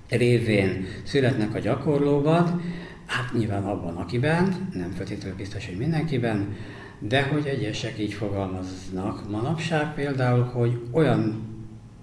révén 0.08 0.86
születnek 1.04 1.54
a 1.54 1.58
gyakorlóban, 1.58 2.62
hát 3.06 3.32
nyilván 3.32 3.64
abban, 3.64 3.96
akiben, 3.96 4.70
nem 4.72 4.90
feltétlenül 4.90 5.36
biztos, 5.36 5.66
hogy 5.66 5.76
mindenkiben, 5.76 6.56
de 6.98 7.22
hogy 7.22 7.46
egyesek 7.46 7.98
így 7.98 8.12
fogalmaznak 8.12 9.30
manapság 9.30 9.94
például, 9.94 10.42
hogy 10.42 10.80
olyan 10.92 11.55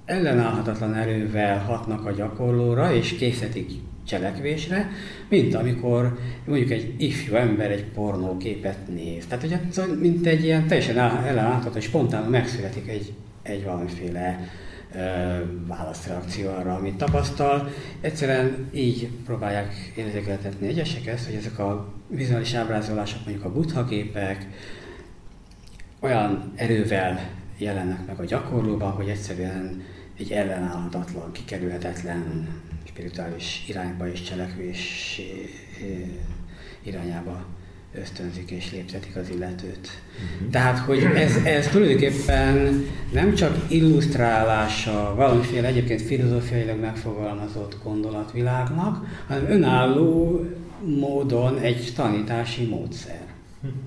ellenállhatatlan 0.05 0.93
erővel 0.93 1.59
hatnak 1.59 2.05
a 2.05 2.11
gyakorlóra, 2.11 2.93
és 2.93 3.15
készítik 3.15 3.71
cselekvésre, 4.05 4.89
mint 5.29 5.53
amikor 5.53 6.17
mondjuk 6.45 6.71
egy 6.71 6.93
ifjú 6.97 7.35
ember 7.35 7.71
egy 7.71 7.85
pornóképet 7.85 8.77
néz. 8.87 9.25
Tehát 9.25 9.43
ugye 9.43 9.59
mint 9.99 10.25
egy 10.25 10.43
ilyen 10.43 10.67
teljesen 10.67 10.97
ellenállható, 10.97 11.77
és 11.77 11.83
spontán 11.83 12.23
megszületik 12.23 12.87
egy, 12.87 13.13
egy 13.41 13.63
valamiféle 13.63 14.39
válaszreakció 15.67 16.49
arra, 16.49 16.75
amit 16.75 16.95
tapasztal. 16.95 17.69
Egyszerűen 18.01 18.67
így 18.73 19.09
próbálják 19.25 19.91
érzékeltetni 19.95 20.67
egyesek 20.67 21.05
ezt, 21.07 21.25
hogy 21.25 21.35
ezek 21.35 21.59
a 21.59 21.93
vizuális 22.07 22.53
ábrázolások, 22.53 23.19
mondjuk 23.25 23.45
a 23.45 23.51
buddha 23.51 23.85
képek 23.85 24.47
olyan 25.99 26.51
erővel 26.55 27.29
jelennek 27.57 28.05
meg 28.07 28.19
a 28.19 28.25
gyakorlóban, 28.25 28.91
hogy 28.91 29.09
egyszerűen 29.09 29.83
egy 30.17 30.31
ellenállhatatlan, 30.31 31.31
kikerülhetetlen 31.31 32.47
spirituális 32.83 33.63
irányba 33.67 34.11
és 34.11 34.21
cselekvés 34.21 35.21
irányába 36.83 37.45
ösztönzik 38.01 38.51
és 38.51 38.71
léptetik 38.71 39.15
az 39.15 39.29
illetőt. 39.29 39.89
Uh-huh. 40.33 40.49
Tehát, 40.49 40.77
hogy 40.77 41.03
ez, 41.03 41.35
ez 41.35 41.67
tulajdonképpen 41.67 42.85
nem 43.11 43.33
csak 43.33 43.65
illusztrálása 43.69 45.13
valamiféle 45.15 45.67
egyébként 45.67 46.01
filozófiailag 46.01 46.79
megfogalmazott 46.79 47.77
gondolatvilágnak, 47.83 49.05
hanem 49.27 49.45
önálló 49.49 50.41
módon 50.85 51.57
egy 51.59 51.91
tanítási 51.95 52.65
módszer. 52.65 53.21
Uh-huh. 53.61 53.79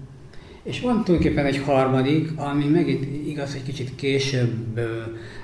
És 0.66 0.80
van 0.80 1.05
tulajdonképpen 1.05 1.47
egy 1.47 1.59
harmadik, 1.59 2.30
ami 2.36 2.64
megint 2.64 3.26
igaz, 3.26 3.52
hogy 3.52 3.62
kicsit 3.62 3.94
később 3.94 4.80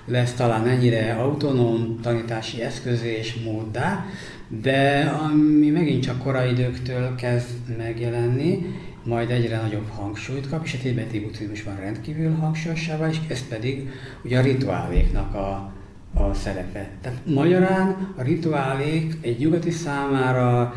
lesz 0.06 0.32
talán 0.32 0.66
ennyire 0.66 1.12
autonóm 1.14 1.98
tanítási 2.00 2.62
eszköz 2.62 3.02
és 3.02 3.34
móddá, 3.44 4.04
de 4.48 5.12
ami 5.22 5.70
megint 5.70 6.02
csak 6.02 6.18
korai 6.18 6.50
időktől 6.50 7.14
kezd 7.14 7.76
megjelenni, 7.78 8.66
majd 9.04 9.30
egyre 9.30 9.60
nagyobb 9.60 9.88
hangsúlyt 9.88 10.48
kap, 10.48 10.64
és 10.64 10.74
a 10.74 10.82
tibeti 10.82 11.20
buddhizmusban 11.20 11.76
rendkívül 11.76 12.34
hangsúlyosabbá, 12.34 13.08
és 13.08 13.16
ez 13.28 13.48
pedig 13.48 13.90
ugye 14.24 14.38
a 14.38 14.42
rituáléknak 14.42 15.34
a, 15.34 15.72
a 16.14 16.34
szerepe. 16.34 16.90
Tehát 17.00 17.18
magyarán 17.26 18.14
a 18.16 18.22
rituálék 18.22 19.16
egy 19.20 19.38
nyugati 19.38 19.70
számára 19.70 20.74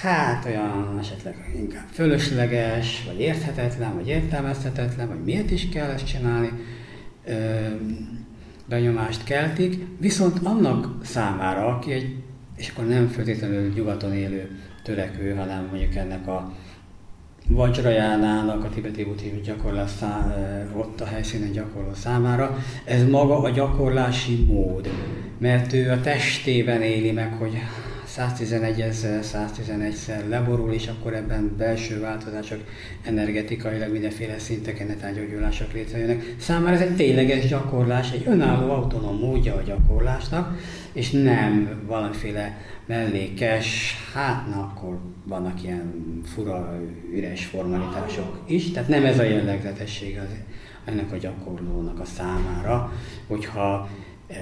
hát 0.00 0.44
olyan 0.44 0.96
esetleg 1.00 1.52
inkább 1.56 1.86
fölösleges, 1.92 3.04
vagy 3.06 3.20
érthetetlen, 3.20 3.94
vagy 3.94 4.08
értelmezhetetlen, 4.08 5.08
vagy 5.08 5.24
miért 5.24 5.50
is 5.50 5.68
kell 5.68 5.90
ezt 5.90 6.06
csinálni, 6.06 6.50
benyomást 8.68 9.24
keltik, 9.24 9.84
viszont 9.98 10.38
annak 10.42 11.04
számára, 11.04 11.66
aki 11.66 11.92
egy, 11.92 12.16
és 12.56 12.68
akkor 12.68 12.86
nem 12.86 13.08
feltétlenül 13.08 13.72
nyugaton 13.74 14.14
élő 14.14 14.58
törekvő, 14.82 15.34
hanem 15.34 15.66
mondjuk 15.70 15.94
ennek 15.94 16.26
a 16.26 16.52
Vajrajánának, 17.48 18.64
a 18.64 18.68
tibeti 18.68 19.04
buddhizmus 19.04 19.40
gyakorlás 19.40 19.90
ott 20.76 21.00
a 21.00 21.04
helyszínen 21.04 21.52
gyakorló 21.52 21.94
számára, 21.94 22.58
ez 22.84 23.08
maga 23.08 23.38
a 23.38 23.50
gyakorlási 23.50 24.44
mód, 24.44 24.88
mert 25.38 25.72
ő 25.72 25.90
a 25.90 26.00
testében 26.00 26.82
éli 26.82 27.10
meg, 27.10 27.32
hogy 27.32 27.58
111 28.12 28.80
ezer, 28.80 29.20
111-szer 29.22 30.28
leborul, 30.28 30.72
és 30.72 30.86
akkor 30.86 31.14
ebben 31.14 31.54
belső 31.58 32.00
változások 32.00 32.60
energetikailag 33.02 33.92
mindenféle 33.92 34.38
szinteken 34.38 34.86
netángyógyulások 34.86 35.72
létrejönnek. 35.72 36.34
Számára 36.38 36.74
ez 36.74 36.80
egy 36.80 36.96
tényleges 36.96 37.48
gyakorlás, 37.48 38.10
egy 38.10 38.22
önálló 38.26 38.70
autonóm 38.70 39.18
módja 39.18 39.54
a 39.54 39.62
gyakorlásnak, 39.62 40.58
és 40.92 41.10
nem 41.10 41.82
valamiféle 41.86 42.58
mellékes, 42.86 43.96
hát 44.14 44.48
na 44.48 44.60
akkor 44.60 44.98
vannak 45.24 45.62
ilyen 45.62 45.92
fura, 46.34 46.80
üres 47.14 47.44
formalitások 47.44 48.42
is, 48.46 48.70
tehát 48.70 48.88
nem 48.88 49.04
ez 49.04 49.18
a 49.18 49.22
jellegzetesség 49.22 50.18
az, 50.18 50.36
ennek 50.84 51.12
a 51.12 51.16
gyakorlónak 51.16 52.00
a 52.00 52.04
számára, 52.04 52.92
hogyha 53.26 53.88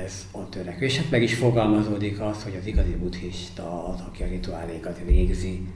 ez 0.04 0.26
a 0.30 0.48
törekvés. 0.48 0.96
Hát 0.96 1.10
meg 1.10 1.22
is 1.22 1.34
fogalmazódik 1.34 2.20
az, 2.20 2.42
hogy 2.42 2.56
az 2.60 2.66
igazi 2.66 2.90
buddhista 2.90 3.88
az, 3.88 4.00
aki 4.00 4.22
a 4.22 4.26
rituálékat 4.26 5.00
végzi, 5.06 5.68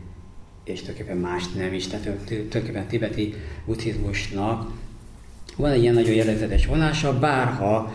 és 0.64 0.80
tulajdonképpen 0.80 1.20
más 1.20 1.48
nem 1.52 1.72
is, 1.72 1.86
tehát 1.86 2.04
tulajdonképpen 2.24 2.86
tibeti 2.86 3.34
buddhizmusnak 3.66 4.70
van 5.56 5.70
egy 5.70 5.82
ilyen 5.82 5.94
nagyon 5.94 6.14
jellegzetes 6.14 6.66
vonása, 6.66 7.18
bárha 7.18 7.92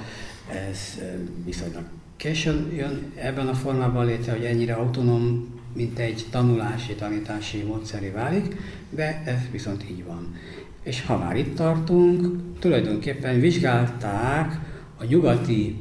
ez 0.70 1.00
viszonylag 1.46 1.84
későn 2.18 2.72
jön 2.76 3.12
ebben 3.16 3.48
a 3.48 3.54
formában 3.54 4.06
létre, 4.06 4.32
hogy 4.32 4.44
ennyire 4.44 4.74
autonóm, 4.74 5.48
mint 5.74 6.00
egy 6.00 6.26
tanulási, 6.30 6.94
tanítási 6.94 7.62
módszeri 7.62 8.10
válik, 8.10 8.56
de 8.90 9.22
ez 9.26 9.40
viszont 9.52 9.84
így 9.90 10.06
van. 10.06 10.36
És 10.84 11.06
ha 11.06 11.18
már 11.18 11.38
itt 11.38 11.56
tartunk, 11.56 12.42
tulajdonképpen 12.60 13.40
vizsgálták 13.40 14.60
a 14.98 15.04
nyugati 15.06 15.76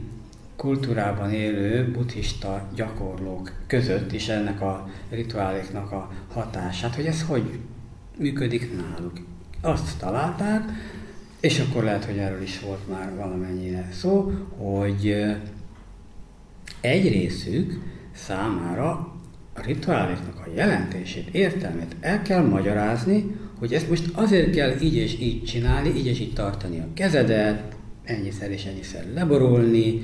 kultúrában 0.59 1.33
élő 1.33 1.91
buddhista 1.93 2.69
gyakorlók 2.75 3.53
között 3.67 4.13
is 4.13 4.29
ennek 4.29 4.61
a 4.61 4.89
rituáléknak 5.11 5.93
a 5.93 6.11
hatását, 6.33 6.95
hogy 6.95 7.07
ez 7.07 7.23
hogy 7.23 7.59
működik 8.19 8.71
náluk. 8.77 9.13
Azt 9.61 9.99
találták, 9.99 10.63
és 11.41 11.59
akkor 11.59 11.85
lehet, 11.85 12.05
hogy 12.05 12.19
erről 12.19 12.43
is 12.43 12.61
volt 12.61 12.89
már 12.89 13.15
valamennyire 13.17 13.89
szó, 13.93 14.33
hogy 14.57 15.25
egy 16.81 17.09
részük 17.09 17.79
számára 18.15 18.91
a 19.55 19.63
rituáléknak 19.65 20.39
a 20.47 20.51
jelentését, 20.55 21.29
értelmét 21.35 21.97
el 22.01 22.23
kell 22.23 22.43
magyarázni, 22.43 23.37
hogy 23.59 23.73
ezt 23.75 23.89
most 23.89 24.11
azért 24.13 24.51
kell 24.51 24.81
így 24.81 24.97
és 24.97 25.21
így 25.21 25.45
csinálni, 25.45 25.89
így 25.89 26.07
és 26.07 26.21
így 26.21 26.33
tartani 26.33 26.79
a 26.79 26.89
kezedet, 26.95 27.77
ennyiszer 28.05 28.51
és 28.51 28.65
ennyiszer 28.65 29.05
leborulni, 29.15 30.03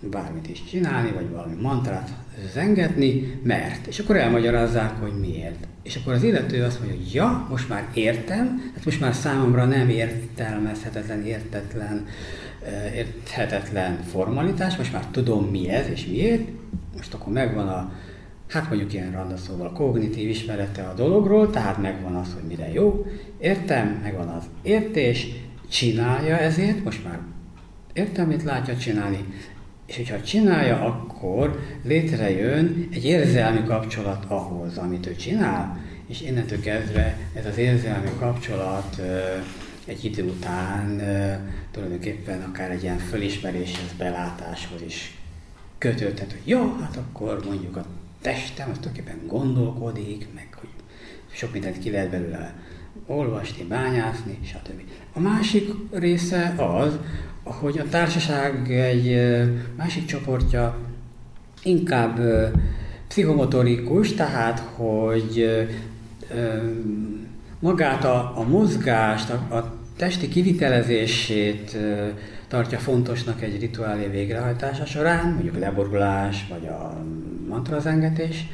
bármit 0.00 0.48
is 0.48 0.64
csinálni, 0.64 1.10
vagy 1.10 1.30
valami 1.30 1.54
mantrát 1.60 2.10
zengetni, 2.52 3.40
mert. 3.42 3.86
És 3.86 3.98
akkor 3.98 4.16
elmagyarázzák, 4.16 5.00
hogy 5.00 5.12
miért. 5.20 5.66
És 5.82 5.96
akkor 5.96 6.12
az 6.12 6.22
illető 6.22 6.62
azt 6.62 6.78
mondja, 6.78 6.98
hogy 6.98 7.14
ja, 7.14 7.46
most 7.50 7.68
már 7.68 7.88
értem, 7.94 8.70
hát 8.74 8.84
most 8.84 9.00
már 9.00 9.14
számomra 9.14 9.64
nem 9.64 9.88
értelmezhetetlen, 9.88 11.24
értetlen 11.24 12.06
érthetetlen 12.94 14.02
formalitás, 14.02 14.76
most 14.76 14.92
már 14.92 15.06
tudom 15.10 15.44
mi 15.44 15.68
ez 15.68 15.88
és 15.88 16.06
miért, 16.06 16.48
most 16.96 17.14
akkor 17.14 17.32
megvan 17.32 17.68
a, 17.68 17.92
hát 18.48 18.68
mondjuk 18.68 18.92
ilyen 18.92 19.12
randa 19.12 19.36
szóval 19.36 19.72
kognitív 19.72 20.28
ismerete 20.28 20.82
a 20.82 20.94
dologról, 20.94 21.50
tehát 21.50 21.78
megvan 21.78 22.14
az, 22.14 22.34
hogy 22.34 22.48
mire 22.48 22.72
jó, 22.72 23.06
értem, 23.38 24.00
megvan 24.02 24.28
az 24.28 24.44
értés, 24.62 25.26
csinálja 25.68 26.38
ezért, 26.38 26.84
most 26.84 27.04
már 27.04 27.18
értem, 27.92 28.26
mit 28.26 28.42
látja 28.42 28.76
csinálni, 28.76 29.24
és 29.90 29.96
hogyha 29.96 30.22
csinálja, 30.22 30.80
akkor 30.80 31.60
létrejön 31.82 32.88
egy 32.92 33.04
érzelmi 33.04 33.64
kapcsolat 33.64 34.24
ahhoz, 34.28 34.76
amit 34.76 35.06
ő 35.06 35.16
csinál, 35.16 35.80
és 36.06 36.20
innentől 36.20 36.60
kezdve 36.60 37.18
ez 37.34 37.46
az 37.46 37.58
érzelmi 37.58 38.08
kapcsolat 38.18 39.00
egy 39.84 40.04
idő 40.04 40.24
után 40.24 41.02
tulajdonképpen 41.70 42.42
akár 42.42 42.70
egy 42.70 42.82
ilyen 42.82 42.98
fölismeréshez, 42.98 43.92
belátáshoz 43.98 44.82
is 44.82 45.18
kötődhet, 45.78 46.32
hogy 46.32 46.42
jó, 46.44 46.76
hát 46.80 46.96
akkor 46.96 47.40
mondjuk 47.46 47.76
a 47.76 47.84
testem 48.20 48.70
az 48.70 48.78
tulajdonképpen 48.78 49.26
gondolkodik, 49.26 50.26
meg 50.34 50.48
hogy 50.60 50.68
sok 51.32 51.52
mindent 51.52 51.78
ki 51.78 51.90
lehet 51.90 52.10
belőle 52.10 52.54
olvasni, 53.06 53.64
bányászni, 53.64 54.38
stb. 54.42 54.82
A 55.12 55.20
másik 55.20 55.70
része 55.92 56.54
az, 56.56 56.98
hogy 57.42 57.78
a 57.78 57.88
társaság 57.88 58.70
egy 58.70 59.32
másik 59.76 60.04
csoportja 60.04 60.76
inkább 61.62 62.20
pszichomotorikus, 63.08 64.14
tehát 64.14 64.58
hogy 64.58 65.50
magát 67.58 68.04
a, 68.04 68.32
a 68.38 68.42
mozgást, 68.48 69.30
a, 69.30 69.54
a 69.54 69.74
testi 69.96 70.28
kivitelezését 70.28 71.76
tartja 72.48 72.78
fontosnak 72.78 73.42
egy 73.42 73.60
rituálé 73.60 74.06
végrehajtása 74.06 74.86
során, 74.86 75.32
mondjuk 75.32 75.58
leborulás, 75.58 76.46
vagy 76.48 76.66
a 76.66 77.04
mantrazengetés, 77.48 78.46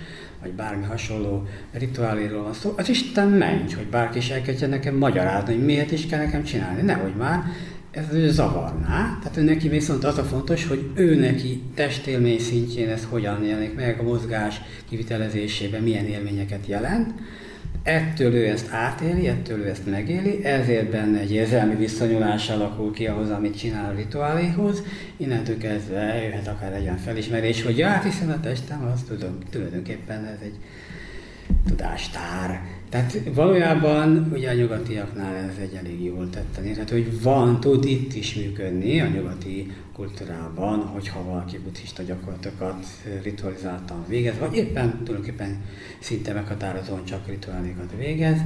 vagy 0.42 0.52
bármi 0.52 0.84
hasonló 0.84 1.46
rituáléról 1.72 2.42
van 2.42 2.52
szó, 2.52 2.74
az 2.76 2.88
Isten 2.88 3.28
mencs, 3.28 3.74
hogy 3.74 3.86
bárki 3.86 4.18
is 4.18 4.30
elkezdje 4.30 4.66
nekem 4.66 4.94
magyarázni, 4.94 5.54
hogy 5.54 5.64
miért 5.64 5.92
is 5.92 6.06
kell 6.06 6.18
nekem 6.18 6.42
csinálni, 6.42 6.82
nehogy 6.82 7.14
már, 7.14 7.42
ez 7.96 8.12
ő 8.12 8.30
zavarná. 8.30 9.18
Tehát 9.22 9.36
ő 9.36 9.42
neki 9.42 9.68
viszont 9.68 10.04
az 10.04 10.18
a 10.18 10.24
fontos, 10.24 10.66
hogy 10.66 10.90
ő 10.94 11.14
neki 11.14 11.62
testélmény 11.74 12.38
szintjén 12.38 12.88
ez 12.88 13.06
hogyan 13.10 13.44
jelenik 13.44 13.74
meg, 13.74 14.00
a 14.00 14.02
mozgás 14.02 14.60
kivitelezésében 14.88 15.82
milyen 15.82 16.06
élményeket 16.06 16.66
jelent. 16.66 17.14
Ettől 17.82 18.34
ő 18.34 18.46
ezt 18.46 18.72
átéli, 18.72 19.28
ettől 19.28 19.58
ő 19.58 19.68
ezt 19.68 19.90
megéli, 19.90 20.44
ezért 20.44 20.90
benne 20.90 21.18
egy 21.18 21.32
érzelmi 21.32 21.74
viszonyulás 21.74 22.50
alakul 22.50 22.92
ki 22.92 23.06
ahhoz, 23.06 23.30
amit 23.30 23.58
csinál 23.58 23.90
a 23.90 23.96
rituáléhoz. 23.96 24.82
Innentől 25.16 25.58
kezdve 25.58 26.22
jöhet 26.22 26.48
akár 26.48 26.72
egy 26.72 26.82
olyan 26.82 26.96
felismerés, 26.96 27.62
hogy 27.62 27.78
ja, 27.78 27.88
hát 27.88 28.04
hiszen 28.04 28.30
a 28.30 28.40
testem, 28.40 28.90
az 28.94 29.00
tudom, 29.08 29.38
tulajdonképpen 29.50 30.24
ez 30.24 30.38
egy 30.42 30.54
tudástár. 31.66 32.60
Tehát 32.88 33.20
valójában 33.34 34.30
ugye 34.32 34.50
a 34.50 34.54
nyugatiaknál 34.54 35.34
ez 35.34 35.56
egy 35.60 35.74
elég 35.74 36.04
jól 36.04 36.30
tetten 36.30 36.64
érhető, 36.64 37.02
hogy 37.02 37.22
van, 37.22 37.60
tud 37.60 37.84
itt 37.84 38.14
is 38.14 38.34
működni 38.34 39.00
a 39.00 39.06
nyugati 39.06 39.72
kultúrában, 39.92 40.78
hogyha 40.78 41.24
valaki 41.24 41.58
buddhista 41.58 42.02
gyakorlatokat 42.02 42.86
ritualizáltan 43.22 44.04
végez, 44.08 44.38
vagy 44.38 44.56
éppen 44.56 45.00
tulajdonképpen 45.04 45.64
szinte 45.98 46.32
meghatározóan 46.32 47.04
csak 47.04 47.26
rituálékat 47.26 47.92
végez, 47.96 48.38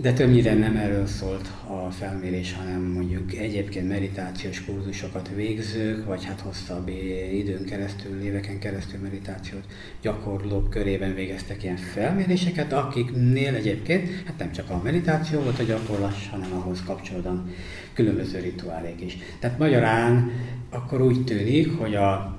de 0.00 0.12
többnyire 0.12 0.54
nem 0.54 0.76
erről 0.76 1.06
szólt 1.06 1.50
a 1.66 1.90
felmérés, 1.90 2.54
hanem 2.54 2.82
mondjuk 2.82 3.34
egyébként 3.34 3.88
meditációs 3.88 4.64
kurzusokat 4.64 5.30
végzők, 5.34 6.04
vagy 6.04 6.24
hát 6.24 6.40
hosszabb 6.40 6.88
időn 7.32 7.64
keresztül, 7.64 8.20
éveken 8.20 8.58
keresztül 8.58 9.00
meditációt 9.00 9.62
gyakorlók 10.02 10.70
körében 10.70 11.14
végeztek 11.14 11.62
ilyen 11.62 11.76
felméréseket, 11.76 12.72
akiknél 12.72 13.54
egyébként 13.54 14.08
hát 14.26 14.38
nem 14.38 14.52
csak 14.52 14.70
a 14.70 14.80
meditáció 14.84 15.40
volt 15.40 15.58
a 15.58 15.62
gyakorlás, 15.62 16.28
hanem 16.30 16.52
ahhoz 16.52 16.82
kapcsolódóan 16.86 17.52
különböző 17.92 18.38
rituálék 18.38 19.00
is. 19.00 19.16
Tehát 19.40 19.58
magyarán 19.58 20.30
akkor 20.70 21.02
úgy 21.02 21.24
tűnik, 21.24 21.78
hogy 21.78 21.94
a 21.94 22.38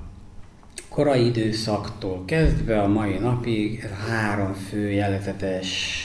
korai 0.88 1.26
időszaktól 1.26 2.24
kezdve 2.24 2.80
a 2.80 2.88
mai 2.88 3.18
napig 3.18 3.80
ez 3.84 4.08
három 4.08 4.52
fő 4.52 4.90
jellegzetes 4.90 6.04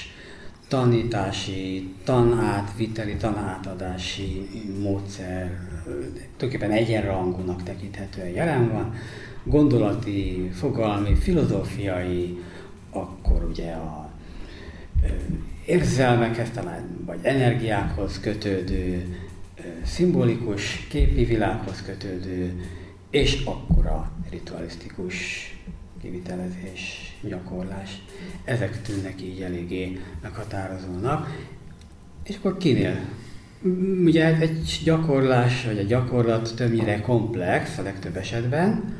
tanítási, 0.68 1.94
tanátviteli, 2.04 3.16
tanátadási 3.16 4.50
módszer 4.82 5.60
tulajdonképpen 6.38 6.72
egyenrangúnak 6.72 7.64
tekinthetően 7.64 8.30
jelen 8.30 8.72
van. 8.72 8.94
Gondolati, 9.44 10.50
fogalmi, 10.54 11.16
filozófiai, 11.16 12.38
akkor 12.92 13.44
ugye 13.44 13.72
a 13.72 14.10
érzelmekhez 15.66 16.50
talán, 16.50 17.04
vagy 17.06 17.20
energiákhoz 17.22 18.20
kötődő, 18.20 19.18
szimbolikus, 19.84 20.88
képi 20.90 21.26
világhoz 21.26 21.82
kötődő, 21.82 22.62
és 23.10 23.44
akkor 23.46 23.86
a 23.86 24.12
ritualisztikus 24.30 25.16
kivitelezés, 26.06 27.16
gyakorlás. 27.22 28.02
Ezek 28.44 28.82
tűnnek 28.82 29.22
így 29.22 29.42
eléggé 29.42 30.00
meghatározónak. 30.22 31.48
És 32.24 32.36
akkor 32.36 32.58
kinél? 32.58 33.00
Ugye 34.06 34.38
egy 34.40 34.82
gyakorlás, 34.84 35.66
vagy 35.66 35.78
egy 35.78 35.88
gyakorlat 35.88 36.56
többnyire 36.56 37.02
komplex 37.02 37.78
a 37.78 37.82
legtöbb 37.82 38.18
esetben, 38.18 38.94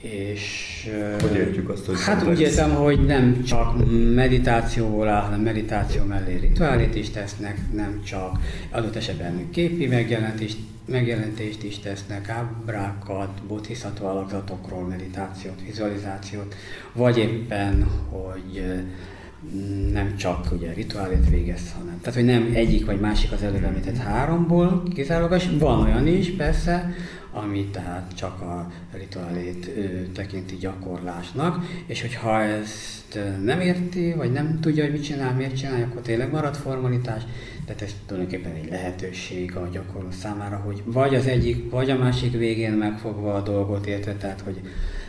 és... 0.00 0.88
Hogy 1.20 1.36
értjük 1.36 1.68
azt, 1.68 1.86
hogy 1.86 2.00
Hát 2.00 2.26
úgy 2.26 2.40
értem, 2.40 2.70
hogy 2.70 3.06
nem 3.06 3.42
csak 3.42 3.74
meditációból 4.14 5.08
áll, 5.08 5.22
hanem 5.22 5.40
meditáció 5.40 6.04
mellé 6.04 6.36
rituálét 6.36 6.94
is 6.94 7.10
tesznek, 7.10 7.58
nem 7.72 8.02
csak 8.04 8.38
adott 8.70 8.96
esetben 8.96 9.50
képi 9.50 9.86
megjelentést 9.86 10.58
megjelentést 10.88 11.62
is 11.62 11.78
tesznek, 11.78 12.28
ábrákat, 12.28 13.42
bodhisattva 13.46 14.10
alakzatokról, 14.10 14.82
meditációt, 14.82 15.62
vizualizációt, 15.66 16.54
vagy 16.92 17.18
éppen, 17.18 17.84
hogy 18.10 18.64
nem 19.92 20.16
csak 20.16 20.52
ugye 20.52 20.72
rituálét 20.72 21.28
végez, 21.28 21.72
hanem, 21.78 22.00
tehát 22.00 22.18
hogy 22.18 22.28
nem 22.28 22.50
egyik 22.54 22.86
vagy 22.86 23.00
másik 23.00 23.32
az 23.32 23.42
előbb 23.42 23.64
említett 23.64 23.96
háromból 23.96 24.82
kizárólagos, 24.94 25.48
van 25.58 25.82
olyan 25.82 26.06
is 26.06 26.30
persze, 26.30 26.94
ami 27.38 27.64
tehát 27.64 28.12
csak 28.14 28.40
a 28.40 28.72
rituálét 28.92 29.66
ő, 29.76 30.08
tekinti 30.14 30.56
gyakorlásnak, 30.56 31.64
és 31.86 32.00
hogyha 32.00 32.42
ezt 32.42 33.18
nem 33.44 33.60
érti, 33.60 34.12
vagy 34.12 34.32
nem 34.32 34.60
tudja, 34.60 34.84
hogy 34.84 34.92
mit 34.92 35.04
csinál, 35.04 35.34
miért 35.34 35.56
csinálja, 35.56 35.86
akkor 35.86 36.00
tényleg 36.00 36.30
marad 36.30 36.54
formalitás, 36.54 37.22
tehát 37.64 37.82
ez 37.82 37.94
tulajdonképpen 38.06 38.52
egy 38.52 38.70
lehetőség 38.70 39.56
a 39.56 39.68
gyakorló 39.72 40.10
számára, 40.10 40.56
hogy 40.56 40.82
vagy 40.84 41.14
az 41.14 41.26
egyik, 41.26 41.70
vagy 41.70 41.90
a 41.90 41.96
másik 41.96 42.32
végén 42.32 42.72
megfogva 42.72 43.34
a 43.34 43.42
dolgot 43.42 43.86
érte, 43.86 44.14
tehát 44.14 44.40
hogy 44.40 44.60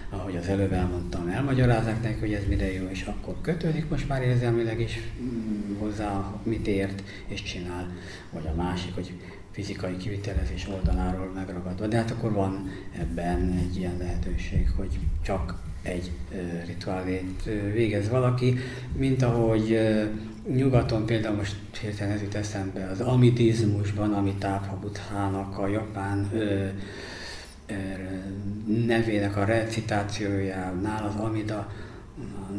ahogy 0.10 0.36
az 0.36 0.48
előbb 0.48 0.72
elmondtam, 0.72 1.28
elmagyarázzák 1.28 2.02
neki, 2.04 2.20
hogy 2.20 2.34
ez 2.34 2.44
mire 2.48 2.74
jó, 2.74 2.88
és 2.90 3.04
akkor 3.04 3.36
kötődik 3.42 3.90
most 3.90 4.08
már 4.08 4.22
érzelmileg 4.22 4.80
is 4.80 5.00
mm, 5.22 5.78
hozzá, 5.78 6.40
mit 6.44 6.68
ért 6.68 7.04
és 7.28 7.44
csinál, 7.44 7.88
vagy 8.32 8.46
a 8.46 8.56
másik, 8.56 8.96
hogy 8.96 9.12
fizikai 9.60 9.98
kivitelezés 9.98 10.68
oldaláról 10.68 11.32
megragadva. 11.36 11.88
De 11.88 11.98
hát 11.98 12.12
akkor 12.12 12.34
van 12.34 12.70
ebben 13.00 13.60
egy 13.68 13.78
ilyen 13.78 13.98
lehetőség, 13.98 14.70
hogy 14.76 15.00
csak 15.22 15.56
egy 15.82 16.12
rituálét 16.66 17.50
végez 17.74 18.10
valaki, 18.10 18.58
mint 18.98 19.22
ahogy 19.22 19.80
nyugaton 20.56 21.06
például 21.06 21.36
most 21.36 21.56
hirtelen 21.82 22.14
ez 22.14 22.22
jut 22.22 22.36
eszembe, 22.36 22.86
az 22.92 23.00
amitizmusban, 23.00 24.14
Amitabha 24.14 24.80
Buddhának 24.80 25.58
a 25.58 25.68
japán 25.68 26.30
ö, 26.34 26.66
nevének 28.86 29.38
a 29.38 29.46
recitációjánál 29.46 31.06
az 31.06 31.16
Amida, 31.16 31.72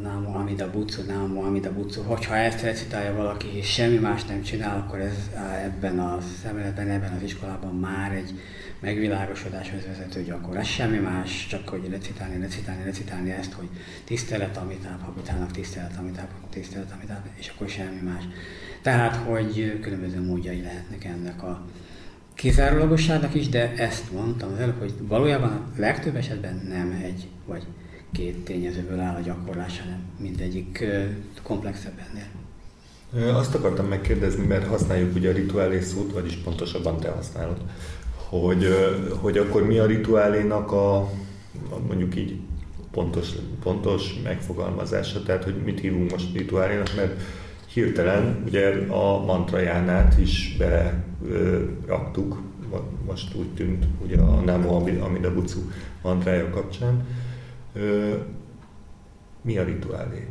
Námo 0.03 0.39
Amida 0.39 0.71
Butsu, 0.71 1.03
Námo 1.07 1.43
Amida 1.43 1.73
Butsu, 1.73 2.03
hogyha 2.03 2.37
ezt 2.37 2.63
recitálja 2.63 3.15
valaki 3.15 3.47
és 3.57 3.73
semmi 3.73 3.97
más 3.97 4.25
nem 4.25 4.43
csinál, 4.43 4.79
akkor 4.79 4.99
ez 4.99 5.31
ebben 5.65 5.99
a 5.99 6.19
szemléletben, 6.43 6.89
ebben 6.89 7.13
az 7.13 7.23
iskolában 7.23 7.75
már 7.75 8.13
egy 8.13 8.35
megvilágosodáshoz 8.81 9.87
vezető 9.87 10.23
gyakorlás. 10.23 10.73
Semmi 10.73 10.99
más, 10.99 11.47
csak 11.47 11.69
hogy 11.69 11.89
recitálni, 11.91 12.41
recitálni, 12.41 12.85
recitálni 12.85 13.31
ezt, 13.31 13.53
hogy 13.53 13.69
tisztelet, 14.05 14.57
amit 14.57 14.89
habitának, 15.01 15.51
tisztelet, 15.51 15.97
amit 15.99 16.21
tisztelet, 16.51 16.93
amit 16.93 17.13
és 17.35 17.49
akkor 17.49 17.69
semmi 17.69 18.01
más. 18.05 18.25
Tehát, 18.83 19.17
hogy 19.17 19.81
különböző 19.81 20.23
módjai 20.27 20.61
lehetnek 20.61 21.05
ennek 21.05 21.43
a 21.43 21.67
kizárólagosságnak 22.35 23.35
is, 23.35 23.49
de 23.49 23.75
ezt 23.77 24.13
mondtam 24.13 24.53
az 24.53 24.59
előbb, 24.59 24.79
hogy 24.79 24.95
valójában 25.01 25.51
a 25.51 25.69
legtöbb 25.77 26.17
esetben 26.17 26.67
nem 26.69 27.01
egy 27.03 27.29
vagy 27.47 27.67
két 28.13 28.45
tényezőből 28.45 29.01
áll 29.01 29.15
a 29.15 29.21
gyakorlás, 29.21 29.81
hanem 29.81 30.01
mindegyik 30.21 30.85
komplexebb 31.43 32.01
ennél. 32.09 33.35
Azt 33.35 33.55
akartam 33.55 33.87
megkérdezni, 33.87 34.47
mert 34.47 34.67
használjuk 34.67 35.15
ugye 35.15 35.31
a 35.31 35.33
rituálés 35.33 35.85
szót, 35.85 36.13
vagyis 36.13 36.35
pontosabban 36.35 37.01
te 37.01 37.11
használod, 37.11 37.61
hogy, 38.15 38.67
hogy 39.21 39.39
akkor 39.39 39.67
mi 39.67 39.79
a 39.79 39.87
rituálénak 39.87 40.73
a, 40.73 41.11
mondjuk 41.87 42.17
így 42.17 42.41
pontos, 42.91 43.29
pontos 43.63 44.15
megfogalmazása, 44.23 45.23
tehát 45.23 45.45
hogy 45.45 45.55
mit 45.65 45.81
hívunk 45.81 46.11
most 46.11 46.35
rituálénak, 46.35 46.95
mert 46.97 47.21
hirtelen 47.73 48.43
ugye 48.47 48.69
a 48.89 49.25
mantrajánát 49.25 50.19
is 50.19 50.57
raktuk, 51.87 52.43
most 53.07 53.35
úgy 53.35 53.49
tűnt 53.55 53.87
ugye 54.05 54.19
a 54.19 54.41
Namo 54.41 54.77
Amida 55.01 55.35
Butsu 55.35 55.61
mantrája 56.03 56.51
kapcsán. 56.51 57.07
Mi 59.43 59.59
a 59.59 59.65
rituálé? 59.65 60.29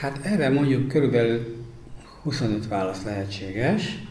Hát 0.00 0.20
erre 0.22 0.48
mondjuk 0.48 0.88
körülbelül 0.88 1.64
25 2.22 2.68
válasz 2.68 3.04
lehetséges. 3.04 4.02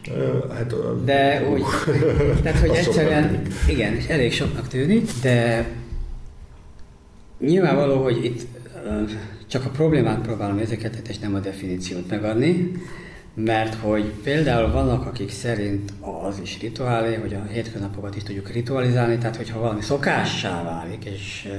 Hát, 0.54 1.04
de 1.04 1.42
uh, 1.42 1.52
úgy, 1.52 1.62
tehát, 2.44 2.60
hogy 2.60 2.70
egyszerűen, 2.70 3.42
igen, 3.68 3.94
és 3.94 4.06
elég 4.06 4.32
soknak 4.32 4.68
tűnik, 4.68 5.10
de 5.22 5.68
nyilvánvaló, 7.40 8.04
hogy 8.04 8.26
itt 8.26 8.42
csak 9.48 9.66
a 9.66 9.70
problémát 9.70 10.22
próbálom 10.22 10.58
ezeket, 10.58 11.08
és 11.08 11.20
nem 11.20 11.36
a 11.36 11.40
definíciót 11.40 12.10
megadni, 12.10 12.72
mert 13.36 13.74
hogy 13.74 14.14
például 14.24 14.72
vannak, 14.72 15.06
akik 15.06 15.32
szerint 15.32 15.94
az 16.26 16.40
is 16.42 16.60
rituálé, 16.60 17.16
hogy 17.16 17.34
a 17.34 17.44
hétköznapokat 17.52 18.16
is 18.16 18.24
tudjuk 18.24 18.50
ritualizálni, 18.50 19.18
tehát 19.18 19.36
hogyha 19.36 19.60
valami 19.60 19.82
szokássá 19.82 20.64
válik, 20.64 21.06
és 21.06 21.50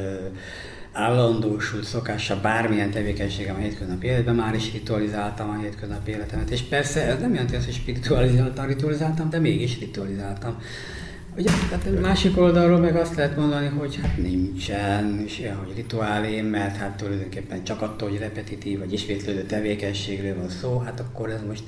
állandósult 0.93 1.85
szokása 1.85 2.41
bármilyen 2.41 2.91
tevékenységem 2.91 3.55
a 3.55 3.59
hétköznapi 3.59 4.07
életben, 4.07 4.35
már 4.35 4.55
is 4.55 4.73
ritualizáltam 4.73 5.51
a 5.51 5.61
hétköznapi 5.63 6.11
életemet. 6.11 6.51
És 6.51 6.61
persze 6.61 7.03
ez 7.07 7.21
nem 7.21 7.33
jelenti 7.33 7.57
azt, 7.57 7.65
hogy 7.65 7.75
spiritualizáltam, 7.75 8.67
ritualizáltam, 8.67 9.31
de 9.31 9.39
mégis 9.39 9.79
ritualizáltam. 9.79 10.63
Ugye, 11.37 11.51
tehát 11.69 12.01
másik 12.01 12.39
oldalról 12.39 12.79
meg 12.79 12.97
azt 12.97 13.15
lehet 13.15 13.37
mondani, 13.37 13.67
hogy 13.67 13.99
hát 14.03 14.17
nincsen 14.17 15.23
is 15.25 15.39
ilyen, 15.39 15.57
hogy 15.57 15.77
rituálé, 15.77 16.41
mert 16.41 16.77
hát 16.77 16.97
tulajdonképpen 16.97 17.65
csak 17.65 17.83
attól, 17.83 18.09
hogy 18.09 18.19
repetitív 18.19 18.79
vagy 18.79 18.93
ismétlődő 18.93 19.43
tevékenységről 19.43 20.37
van 20.37 20.49
szó, 20.49 20.79
hát 20.79 21.01
akkor 21.01 21.31
ez 21.31 21.41
most 21.47 21.63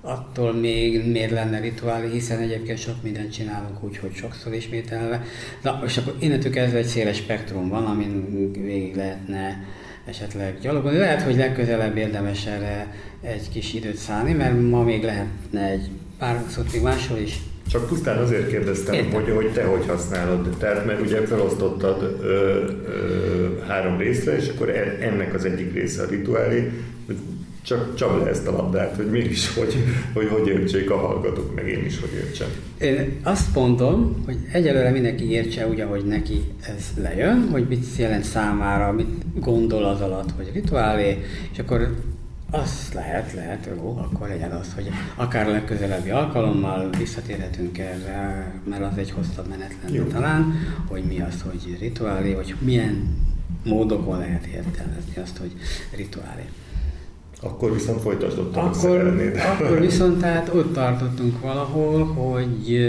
attól 0.00 0.52
még 0.52 1.10
miért 1.10 1.30
lenne 1.30 1.60
rituálé, 1.60 2.10
hiszen 2.10 2.38
egyébként 2.38 2.78
sok 2.78 3.02
mindent 3.02 3.32
csinálunk 3.32 3.84
úgy, 3.84 3.96
hogy 3.96 4.14
sokszor 4.14 4.54
ismételve. 4.54 5.22
Na, 5.62 5.82
és 5.86 5.96
akkor 5.96 6.16
innentől 6.18 6.52
kezdve 6.52 6.78
egy 6.78 6.86
széles 6.86 7.16
spektrum 7.16 7.68
van, 7.68 7.84
amin 7.84 8.52
végig 8.52 8.96
lehetne 8.96 9.64
esetleg 10.04 10.58
gyalogolni. 10.60 10.98
Lehet, 10.98 11.22
hogy 11.22 11.36
legközelebb 11.36 11.96
érdemes 11.96 12.46
erre 12.46 12.94
egy 13.22 13.48
kis 13.48 13.74
időt 13.74 13.96
szállni, 13.96 14.32
mert 14.32 14.60
ma 14.60 14.82
még 14.82 15.02
lehetne 15.02 15.68
egy 15.68 15.90
pár 16.18 16.42
szót 16.48 16.72
még 16.72 16.82
máshol 16.82 17.18
is 17.18 17.38
csak 17.70 17.86
pusztán 17.86 18.18
azért 18.18 18.48
kérdeztem, 18.48 19.10
hogy, 19.12 19.30
hogy 19.34 19.52
te 19.52 19.64
hogy 19.64 19.86
használod. 19.86 20.48
Tehát, 20.58 20.86
mert 20.86 21.00
ugye 21.00 21.20
felosztottad 21.26 22.18
ö, 22.22 22.26
ö, 22.86 23.58
három 23.66 23.98
részre, 23.98 24.36
és 24.36 24.48
akkor 24.48 24.68
e, 24.68 24.96
ennek 25.00 25.34
az 25.34 25.44
egyik 25.44 25.72
része 25.72 26.02
a 26.02 26.06
rituálé, 26.06 26.70
csak 27.64 27.94
csap 27.94 28.24
le 28.24 28.28
ezt 28.28 28.46
a 28.46 28.52
labdát, 28.52 28.96
hogy 28.96 29.10
mégis 29.10 29.54
hogy, 29.54 29.74
hogy, 30.12 30.28
hogy 30.28 30.48
értsék 30.48 30.90
a 30.90 30.96
hallgatók, 30.96 31.54
meg 31.54 31.68
én 31.68 31.84
is 31.84 32.00
hogy 32.00 32.12
értsem. 32.12 32.48
Én 32.80 33.20
azt 33.22 33.54
mondom, 33.54 34.22
hogy 34.24 34.36
egyelőre 34.52 34.90
mindenki 34.90 35.30
értse 35.30 35.68
úgy, 35.68 35.80
ahogy 35.80 36.04
neki 36.04 36.40
ez 36.60 37.02
lejön, 37.02 37.48
hogy 37.50 37.66
mit 37.68 37.86
jelent 37.96 38.24
számára, 38.24 38.92
mit 38.92 39.40
gondol 39.40 39.84
az 39.84 40.00
alatt, 40.00 40.30
hogy 40.36 40.50
rituálé, 40.54 41.18
és 41.52 41.58
akkor 41.58 41.94
az 42.54 42.90
lehet, 42.94 43.32
lehet, 43.32 43.68
jó, 43.76 43.98
akkor 43.98 44.28
legyen 44.28 44.50
az, 44.50 44.72
hogy 44.74 44.90
akár 45.14 45.48
a 45.48 45.50
legközelebbi 45.50 46.10
alkalommal 46.10 46.90
visszatérhetünk 46.98 47.78
erre, 47.78 48.52
mert 48.70 48.82
az 48.82 48.98
egy 48.98 49.10
hosszabb 49.10 49.48
menet 49.48 49.74
lenne 49.82 49.96
jó. 49.96 50.04
talán, 50.04 50.52
hogy 50.88 51.02
mi 51.04 51.20
az, 51.20 51.44
hogy 51.50 51.76
rituálé, 51.80 52.34
vagy 52.34 52.54
milyen 52.58 53.16
módokon 53.64 54.18
lehet 54.18 54.46
értelmezni 54.46 55.22
azt, 55.22 55.36
hogy 55.36 55.52
rituálé. 55.96 56.44
Akkor 57.42 57.72
viszont 57.72 58.00
folytasd 58.00 58.38
ott, 58.38 58.56
akkor, 58.56 59.18
akkor 59.52 59.80
viszont 59.80 60.18
tehát 60.20 60.54
ott 60.54 60.72
tartottunk 60.72 61.40
valahol, 61.40 62.04
hogy 62.04 62.86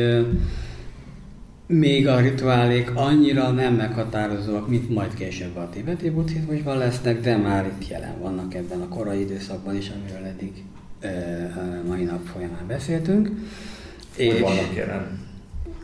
még 1.68 2.08
a 2.08 2.20
rituálék 2.20 2.96
annyira 2.96 3.52
nem 3.52 3.74
meghatározóak, 3.74 4.70
mint 4.70 4.90
majd 4.90 5.14
később 5.14 5.56
a 5.56 5.70
tibeti 5.70 6.10
buddhizmusban 6.10 6.78
lesznek, 6.78 7.22
de 7.22 7.38
már 7.38 7.66
itt 7.66 7.88
jelen 7.88 8.20
vannak 8.20 8.54
ebben 8.54 8.82
a 8.82 8.88
korai 8.88 9.20
időszakban 9.20 9.76
is, 9.76 9.90
amiről 9.90 10.26
eddig 10.26 10.64
a 11.56 11.88
mai 11.88 12.04
nap 12.04 12.26
folyamán 12.26 12.68
beszéltünk. 12.68 13.28
Hogy 14.16 14.26
és 14.26 14.40
vannak 14.40 14.76
jelen? 14.76 15.25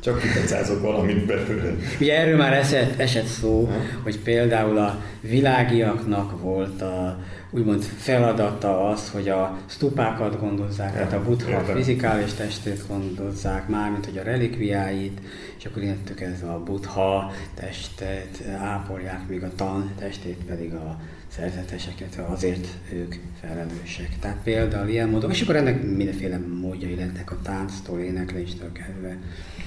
Csak 0.02 0.20
kitecázok 0.20 0.82
valamit 0.82 1.26
belőle. 1.26 1.76
Ugye 2.00 2.18
erről 2.18 2.38
már 2.38 2.54
esett, 2.54 3.00
esett 3.00 3.26
szó, 3.26 3.66
ha? 3.66 3.74
hogy 4.04 4.20
például 4.20 4.78
a 4.78 5.04
világiaknak 5.22 6.42
volt 6.42 6.82
a, 6.82 7.20
úgymond 7.52 7.84
feladata 7.84 8.90
az, 8.90 9.10
hogy 9.10 9.30
a 9.30 9.58
stupákat 9.70 10.40
gondozzák, 10.40 10.94
tehát 10.94 11.14
a 11.14 11.24
buddha 11.24 11.60
fizikális 11.60 12.34
testét 12.34 12.84
gondozzák, 12.88 13.68
mármint 13.68 14.06
hogy 14.06 14.18
a 14.18 14.24
relikviáit, 14.24 15.22
és 15.58 15.66
akkor 15.66 15.84
innentől 15.84 16.16
kezdve 16.16 16.50
a 16.50 16.64
buddha 16.64 17.32
testet 17.54 18.44
ápolják, 18.58 19.28
míg 19.28 19.44
a 19.44 19.52
tan 19.56 19.92
testét 20.00 20.38
pedig 20.48 20.74
a 20.74 21.00
szerzeteseket, 21.28 22.20
azért 22.30 22.68
ők 22.94 23.16
felelősek. 23.42 24.10
Tehát 24.20 24.38
például 24.44 24.90
ilyen 24.90 25.10
módon, 25.10 25.32
és 25.32 25.42
akkor 25.42 25.56
ennek 25.56 25.84
mindenféle 25.84 26.40
módjai 26.62 26.96
lettek 26.96 27.32
a 27.32 27.38
tánctól, 27.44 28.00
énekléstől 28.00 28.72
kezdve. 28.72 29.18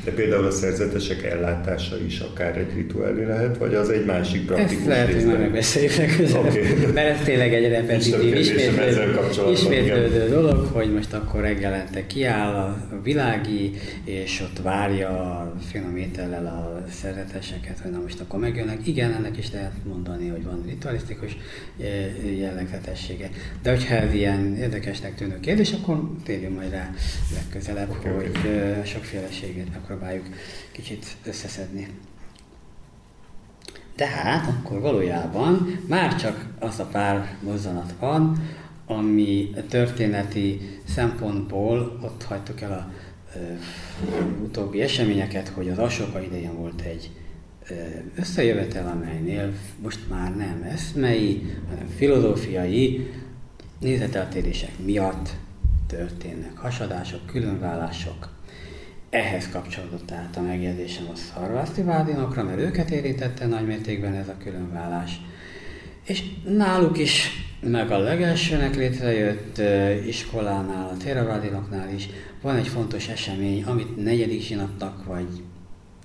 De 0.05 0.11
például 0.11 0.45
a 0.45 0.51
szerzetesek 0.51 1.23
ellátása 1.23 1.97
is 2.07 2.19
akár 2.19 2.57
egy 2.57 2.75
rituálé 2.75 3.25
lehet, 3.25 3.57
vagy 3.57 3.75
az 3.75 3.91
egy 3.91 4.05
másik 4.05 4.47
praktikus 4.47 4.77
Ezt 4.77 4.87
lehet, 4.87 5.13
hogy 5.13 5.27
már 5.27 5.39
megbeszéljük 5.39 5.95
legközelebb, 5.95 6.51
okay. 6.51 6.93
mert 6.95 7.19
ez 7.19 7.25
tényleg 7.25 7.55
egy 7.55 7.69
repetitív, 7.69 8.37
ismétlődő, 8.37 9.19
ismétlődő 9.53 10.29
dolog, 10.29 10.67
hogy 10.73 10.93
most 10.93 11.13
akkor 11.13 11.41
reggelente 11.41 12.07
kiáll 12.07 12.55
a 12.55 12.85
világi, 13.03 13.73
és 14.05 14.41
ott 14.41 14.63
várja 14.63 15.09
a 15.09 15.55
finom 15.71 15.97
étellel 15.97 16.47
a 16.47 16.91
szerzeteseket, 16.91 17.79
hogy 17.83 17.91
na 17.91 18.01
most 18.01 18.21
akkor 18.21 18.41
megjönnek. 18.41 18.87
Igen, 18.87 19.13
ennek 19.13 19.39
is 19.39 19.53
lehet 19.53 19.73
mondani, 19.85 20.29
hogy 20.29 20.45
van 20.45 20.63
ritualisztikus 20.67 21.37
eh, 21.81 22.39
jellegzetessége. 22.39 23.31
De 23.63 23.71
hogyha 23.71 23.95
ez 23.95 24.15
ilyen 24.15 24.57
érdekesnek 24.57 25.15
tűnő 25.15 25.41
kérdés, 25.41 25.73
akkor 25.73 26.11
térjünk 26.25 26.55
majd 26.55 26.71
rá 26.71 26.91
legközelebb, 27.35 27.91
okay, 27.91 28.13
hogy. 28.13 28.31
Eh, 28.47 28.83
sokféleséget 28.85 29.67
megpróbáljuk 29.95 30.27
kicsit 30.73 31.07
összeszedni. 31.25 31.89
De 33.97 34.07
hát 34.07 34.47
akkor 34.47 34.81
valójában 34.81 35.79
már 35.89 36.17
csak 36.17 36.47
az 36.59 36.79
a 36.79 36.85
pár 36.85 37.37
mozzanat 37.43 37.95
van, 37.99 38.49
ami 38.87 39.51
történeti 39.69 40.81
szempontból 40.89 41.99
ott 42.03 42.23
hagytuk 42.23 42.61
el 42.61 42.73
a 42.73 42.93
utóbbi 44.43 44.81
eseményeket, 44.81 45.49
hogy 45.49 45.69
az 45.69 45.79
Asoka 45.79 46.23
idején 46.23 46.57
volt 46.57 46.81
egy 46.81 47.11
ö, 47.69 47.75
összejövetel, 48.17 48.87
amelynél 48.87 49.53
most 49.83 50.09
már 50.09 50.37
nem 50.37 50.63
eszmei, 50.63 51.57
hanem 51.69 51.87
filozófiai 51.97 53.11
nézeteltérések 53.81 54.79
miatt 54.85 55.31
történnek 55.87 56.57
hasadások, 56.57 57.27
különvállások, 57.27 58.34
ehhez 59.15 59.49
kapcsolódott 59.49 60.11
át 60.11 60.37
a 60.37 60.41
megjegyzésem 60.41 61.05
a 61.13 61.17
szarvászti 61.17 61.83
vádinokra, 61.83 62.43
mert 62.43 62.59
őket 62.59 62.91
érintette 62.91 63.47
nagymértékben 63.47 64.15
ez 64.15 64.29
a 64.29 64.37
különvállás. 64.45 65.21
És 66.07 66.23
náluk 66.45 66.99
is, 66.99 67.31
meg 67.61 67.91
a 67.91 67.99
legelsőnek 67.99 68.77
létrejött 68.77 69.61
iskolánál, 70.07 70.89
a 70.89 70.97
Theravádinoknál 70.97 71.95
is 71.95 72.09
van 72.43 72.57
egy 72.57 72.69
fontos 72.69 73.09
esemény, 73.09 73.63
amit 73.65 74.05
negyedik 74.05 74.43
zsinatnak 74.43 75.05
vagy 75.05 75.29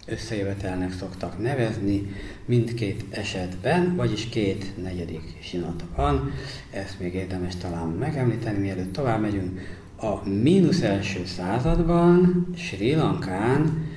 összejövetelnek 0.05 0.93
szoktak 0.93 1.41
nevezni 1.41 2.15
mindkét 2.45 3.03
esetben, 3.09 3.95
vagyis 3.95 4.29
két 4.29 4.83
negyedik 4.83 5.37
zsinat 5.41 5.83
van. 5.95 6.31
Ezt 6.71 6.99
még 6.99 7.13
érdemes 7.13 7.55
talán 7.55 7.87
megemlíteni, 7.87 8.57
mielőtt 8.57 8.93
tovább 8.93 9.21
megyünk 9.21 9.78
a 10.01 10.29
mínusz 10.29 10.81
első 10.81 11.25
században 11.25 12.47
Sri 12.55 12.95
Lankán 12.95 13.87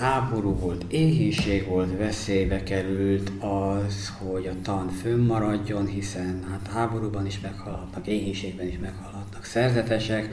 háború 0.00 0.54
volt, 0.58 0.84
éhínség 0.88 1.66
volt, 1.66 1.98
veszélybe 1.98 2.62
került 2.62 3.32
az, 3.38 4.12
hogy 4.18 4.46
a 4.46 4.62
tan 4.62 4.88
fönnmaradjon, 4.88 5.86
hiszen 5.86 6.44
hát 6.50 6.72
háborúban 6.72 7.26
is 7.26 7.40
meghalhatnak, 7.40 8.06
éhínségben 8.06 8.66
is 8.66 8.78
meghalhatnak 8.80 9.44
szerzetesek, 9.44 10.28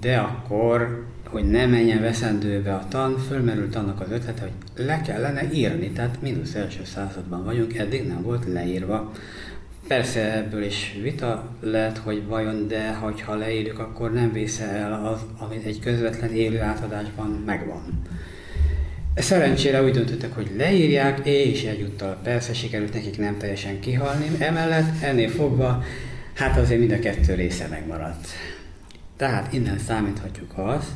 de 0.00 0.16
akkor, 0.16 1.04
hogy 1.28 1.44
ne 1.44 1.66
menjen 1.66 2.00
veszendőbe 2.00 2.74
a 2.74 2.86
tan, 2.88 3.18
fölmerült 3.18 3.76
annak 3.76 4.00
az 4.00 4.10
ötlete, 4.10 4.42
hogy 4.42 4.84
le 4.86 5.00
kellene 5.00 5.52
írni, 5.52 5.90
tehát 5.90 6.22
mínusz 6.22 6.54
első 6.54 6.84
században 6.84 7.44
vagyunk, 7.44 7.76
eddig 7.76 8.06
nem 8.06 8.22
volt 8.22 8.44
leírva 8.52 9.12
Persze 9.86 10.34
ebből 10.34 10.62
is 10.62 10.96
vita 11.02 11.48
lehet, 11.60 11.98
hogy 11.98 12.26
vajon, 12.26 12.68
de 12.68 12.94
ha 13.24 13.34
leírjuk, 13.34 13.78
akkor 13.78 14.12
nem 14.12 14.32
vész 14.32 14.60
el 14.60 15.04
az, 15.04 15.20
amit 15.38 15.64
egy 15.64 15.80
közvetlen 15.80 16.34
élő 16.34 16.60
átadásban 16.60 17.42
megvan. 17.46 18.02
Szerencsére 19.14 19.82
úgy 19.82 19.92
döntöttek, 19.92 20.34
hogy 20.34 20.50
leírják, 20.56 21.26
és 21.26 21.64
egyúttal 21.64 22.18
persze 22.22 22.54
sikerült 22.54 22.92
nekik 22.92 23.18
nem 23.18 23.38
teljesen 23.38 23.80
kihalni. 23.80 24.30
Emellett 24.38 25.02
ennél 25.02 25.28
fogva, 25.28 25.82
hát 26.34 26.58
azért 26.58 26.80
mind 26.80 26.92
a 26.92 26.98
kettő 26.98 27.34
része 27.34 27.66
megmaradt. 27.70 28.28
Tehát 29.16 29.52
innen 29.52 29.78
számíthatjuk 29.78 30.52
azt, 30.54 30.90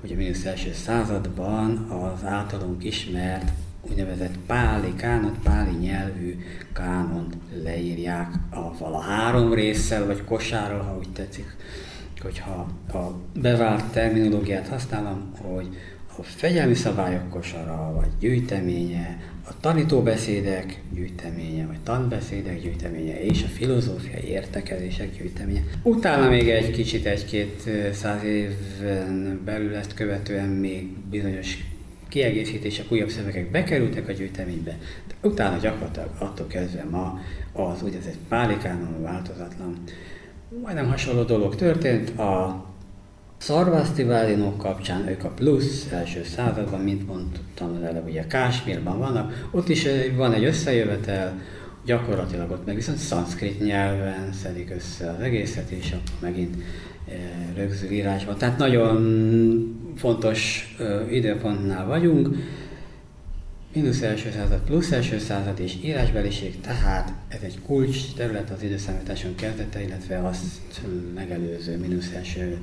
hogy 0.00 0.12
a 0.12 0.16
mínusz 0.16 0.44
első 0.44 0.72
században 0.72 1.76
az 1.76 2.24
általunk 2.24 2.84
ismert 2.84 3.50
úgynevezett 3.88 4.34
páli 4.46 4.94
kánot, 4.96 5.38
páli 5.42 5.76
nyelvű 5.76 6.38
kánont 6.72 7.36
leírják 7.62 8.28
a 8.50 8.78
vala 8.78 8.98
három 8.98 9.54
résszel, 9.54 10.06
vagy 10.06 10.24
kosárral, 10.24 10.80
ha 10.82 10.96
úgy 10.98 11.12
tetszik, 11.12 11.56
hogyha 12.22 12.68
a 12.92 13.20
bevált 13.40 13.84
terminológiát 13.84 14.68
használom, 14.68 15.32
hogy 15.40 15.68
a 16.18 16.22
fegyelmi 16.22 16.74
szabályok 16.74 17.30
kosara, 17.30 17.92
vagy 17.96 18.08
gyűjteménye, 18.20 19.18
a 19.48 19.60
tanítóbeszédek 19.60 20.80
gyűjteménye, 20.92 21.66
vagy 21.66 21.80
tanbeszédek 21.82 22.60
gyűjteménye, 22.60 23.24
és 23.24 23.42
a 23.42 23.46
filozófiai 23.46 24.24
értekezések 24.24 25.16
gyűjteménye. 25.16 25.60
Utána 25.82 26.28
még 26.28 26.48
egy 26.48 26.70
kicsit, 26.70 27.06
egy-két 27.06 27.70
száz 27.92 28.22
éven 28.22 29.40
belül 29.44 29.74
ezt 29.74 29.94
követően 29.94 30.48
még 30.48 30.88
bizonyos 31.10 31.58
kiegészítések, 32.14 32.92
újabb 32.92 33.08
szövegek 33.08 33.50
bekerültek 33.50 34.08
a 34.08 34.12
gyűjteménybe, 34.12 34.78
de 35.08 35.28
utána 35.28 35.56
gyakorlatilag 35.56 36.08
attól 36.18 36.46
kezdve 36.46 36.84
ma 36.90 37.20
az 37.52 37.82
úgynevezett 37.82 38.18
pálikánon 38.28 39.02
változatlan. 39.02 39.82
Majdnem 40.62 40.88
hasonló 40.88 41.22
dolog 41.22 41.54
történt, 41.54 42.18
a 42.18 42.64
Szarvasztivállinok 43.36 44.58
kapcsán 44.58 45.08
ők 45.08 45.24
a 45.24 45.28
plusz 45.28 45.92
első 45.92 46.24
században, 46.24 46.80
mint 46.80 47.06
mondtam 47.06 47.76
az 47.76 47.82
előbb, 47.82 48.08
ugye 48.08 48.26
Kásmírban 48.26 48.98
vannak, 48.98 49.48
ott 49.50 49.68
is 49.68 49.86
van 50.16 50.32
egy 50.32 50.44
összejövetel, 50.44 51.40
gyakorlatilag 51.84 52.50
ott 52.50 52.66
meg 52.66 52.74
viszont 52.74 52.98
szanszkrit 52.98 53.60
nyelven 53.64 54.32
szedik 54.32 54.70
össze 54.70 55.10
az 55.10 55.20
egészet, 55.20 55.70
és 55.70 55.90
akkor 55.90 56.20
megint 56.20 56.56
rögzül 57.54 57.90
írásban. 57.90 58.38
Tehát 58.38 58.58
nagyon 58.58 59.94
fontos 59.96 60.68
időpontnál 61.10 61.86
vagyunk, 61.86 62.36
mínusz 63.74 64.02
első 64.02 64.30
század, 64.30 64.60
plusz 64.60 64.92
első 64.92 65.18
század 65.18 65.60
és 65.60 65.74
írásbeliség, 65.82 66.60
tehát 66.60 67.12
ez 67.28 67.40
egy 67.42 67.58
kulcs 67.66 68.14
terület 68.14 68.50
az 68.50 68.62
időszámításon 68.62 69.34
kezdete, 69.34 69.82
illetve 69.82 70.18
azt 70.18 70.44
megelőző 71.14 71.78
mínusz 71.78 72.12
első 72.14 72.58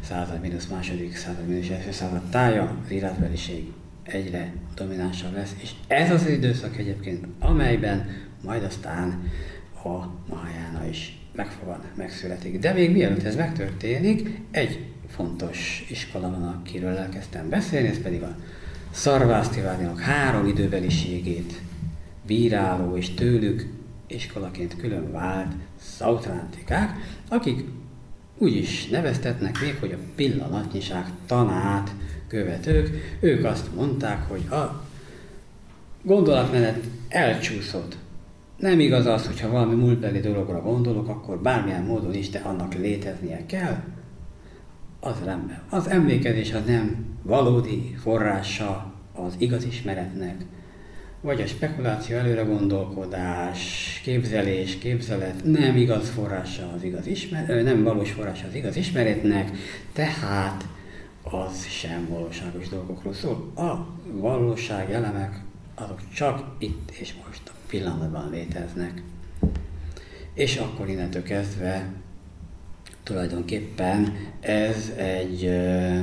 század, 0.00 0.40
mínusz 0.40 0.66
második 0.66 1.16
század, 1.16 1.46
mínusz 1.46 1.68
első 1.70 1.90
század 1.90 2.22
tája, 2.30 2.76
az 2.84 2.92
írásbeliség 2.92 3.72
egyre 4.02 4.52
dominánsabb 4.74 5.34
lesz, 5.34 5.54
és 5.62 5.70
ez 5.86 6.10
az, 6.10 6.26
időszak 6.28 6.78
egyébként, 6.78 7.26
amelyben 7.38 8.06
majd 8.44 8.62
aztán 8.62 9.22
a 9.84 10.06
Mahajána 10.28 10.88
is 10.90 11.17
megfogad, 11.38 11.80
megszületik. 11.94 12.58
De 12.58 12.72
még 12.72 12.92
mielőtt 12.92 13.22
ez 13.22 13.36
megtörténik, 13.36 14.40
egy 14.50 14.86
fontos 15.08 15.86
iskola 15.90 16.30
van, 16.30 16.42
akiről 16.42 16.96
elkezdtem 16.96 17.48
beszélni, 17.48 17.88
ez 17.88 18.02
pedig 18.02 18.22
a 18.22 18.36
Szarvásztivádinak 18.90 20.00
három 20.00 20.46
időbeliségét 20.46 21.60
bíráló 22.26 22.96
és 22.96 23.14
tőlük 23.14 23.66
iskolaként 24.06 24.76
külön 24.76 25.12
vált 25.12 25.52
szautrántikák, 25.80 26.96
akik 27.28 27.64
úgy 28.38 28.56
is 28.56 28.88
neveztetnek 28.88 29.60
még, 29.60 29.76
hogy 29.80 29.92
a 29.92 30.12
pillanatnyiság 30.14 31.06
tanát 31.26 31.94
követők. 32.28 33.16
Ők 33.20 33.44
azt 33.44 33.74
mondták, 33.74 34.28
hogy 34.28 34.46
a 34.50 34.84
gondolatmenet 36.02 36.84
elcsúszott. 37.08 37.96
Nem 38.58 38.80
igaz 38.80 39.06
az, 39.06 39.26
hogyha 39.26 39.50
valami 39.50 39.74
múltbeli 39.74 40.20
dologra 40.20 40.62
gondolok, 40.62 41.08
akkor 41.08 41.38
bármilyen 41.38 41.84
módon 41.84 42.14
is, 42.14 42.30
de 42.30 42.38
annak 42.38 42.74
léteznie 42.74 43.46
kell. 43.46 43.82
Az 45.00 45.16
rendben. 45.24 45.62
Az 45.68 45.88
emlékezés 45.88 46.52
az 46.52 46.64
nem 46.66 47.06
valódi 47.22 47.94
forrása 48.02 48.92
az 49.12 49.34
igaz 49.38 49.64
ismeretnek, 49.64 50.44
vagy 51.20 51.40
a 51.40 51.46
spekuláció, 51.46 52.16
előre 52.16 52.42
gondolkodás, 52.42 53.60
képzelés, 54.04 54.78
képzelet 54.78 55.44
nem 55.44 55.76
igaz 55.76 56.08
forrása 56.08 56.72
az 56.76 56.82
igaz 56.82 57.06
ismer, 57.06 57.62
nem 57.62 57.82
valós 57.82 58.10
forrása 58.10 58.46
az 58.46 58.54
igaz 58.54 58.76
ismeretnek, 58.76 59.50
tehát 59.92 60.68
az 61.22 61.66
sem 61.66 62.08
valóságos 62.08 62.68
dolgokról 62.68 63.12
szól. 63.12 63.52
A 63.56 63.86
valóság 64.12 64.92
elemek 64.92 65.40
azok 65.74 66.00
csak 66.14 66.44
itt 66.58 66.90
és 66.90 67.14
most 67.26 67.57
pillanatban 67.68 68.30
léteznek. 68.30 69.02
És 70.34 70.56
akkor 70.56 70.88
innentől 70.88 71.22
kezdve 71.22 71.92
tulajdonképpen 73.02 74.16
ez 74.40 74.92
egy 74.96 75.44
ö, 75.44 75.98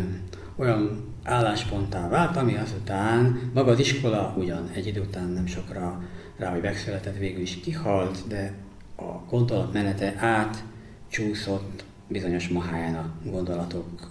olyan 0.55 1.13
állásponttá 1.23 2.09
vált, 2.09 2.37
ami 2.37 2.55
azután 2.55 3.51
maga 3.53 3.71
az 3.71 3.79
iskola 3.79 4.33
ugyan 4.37 4.69
egy 4.73 4.87
idő 4.87 5.01
után 5.01 5.27
nem 5.27 5.45
sokra 5.45 6.03
rá, 6.37 6.49
hogy 6.49 6.61
megszületett, 6.61 7.17
végül 7.17 7.41
is 7.41 7.59
kihalt, 7.59 8.27
de 8.27 8.53
a 8.95 9.29
gondolatmenete 9.29 10.13
átcsúszott 10.17 11.83
bizonyos 12.07 12.47
Mahájána 12.47 13.13
gondolatok, 13.23 14.09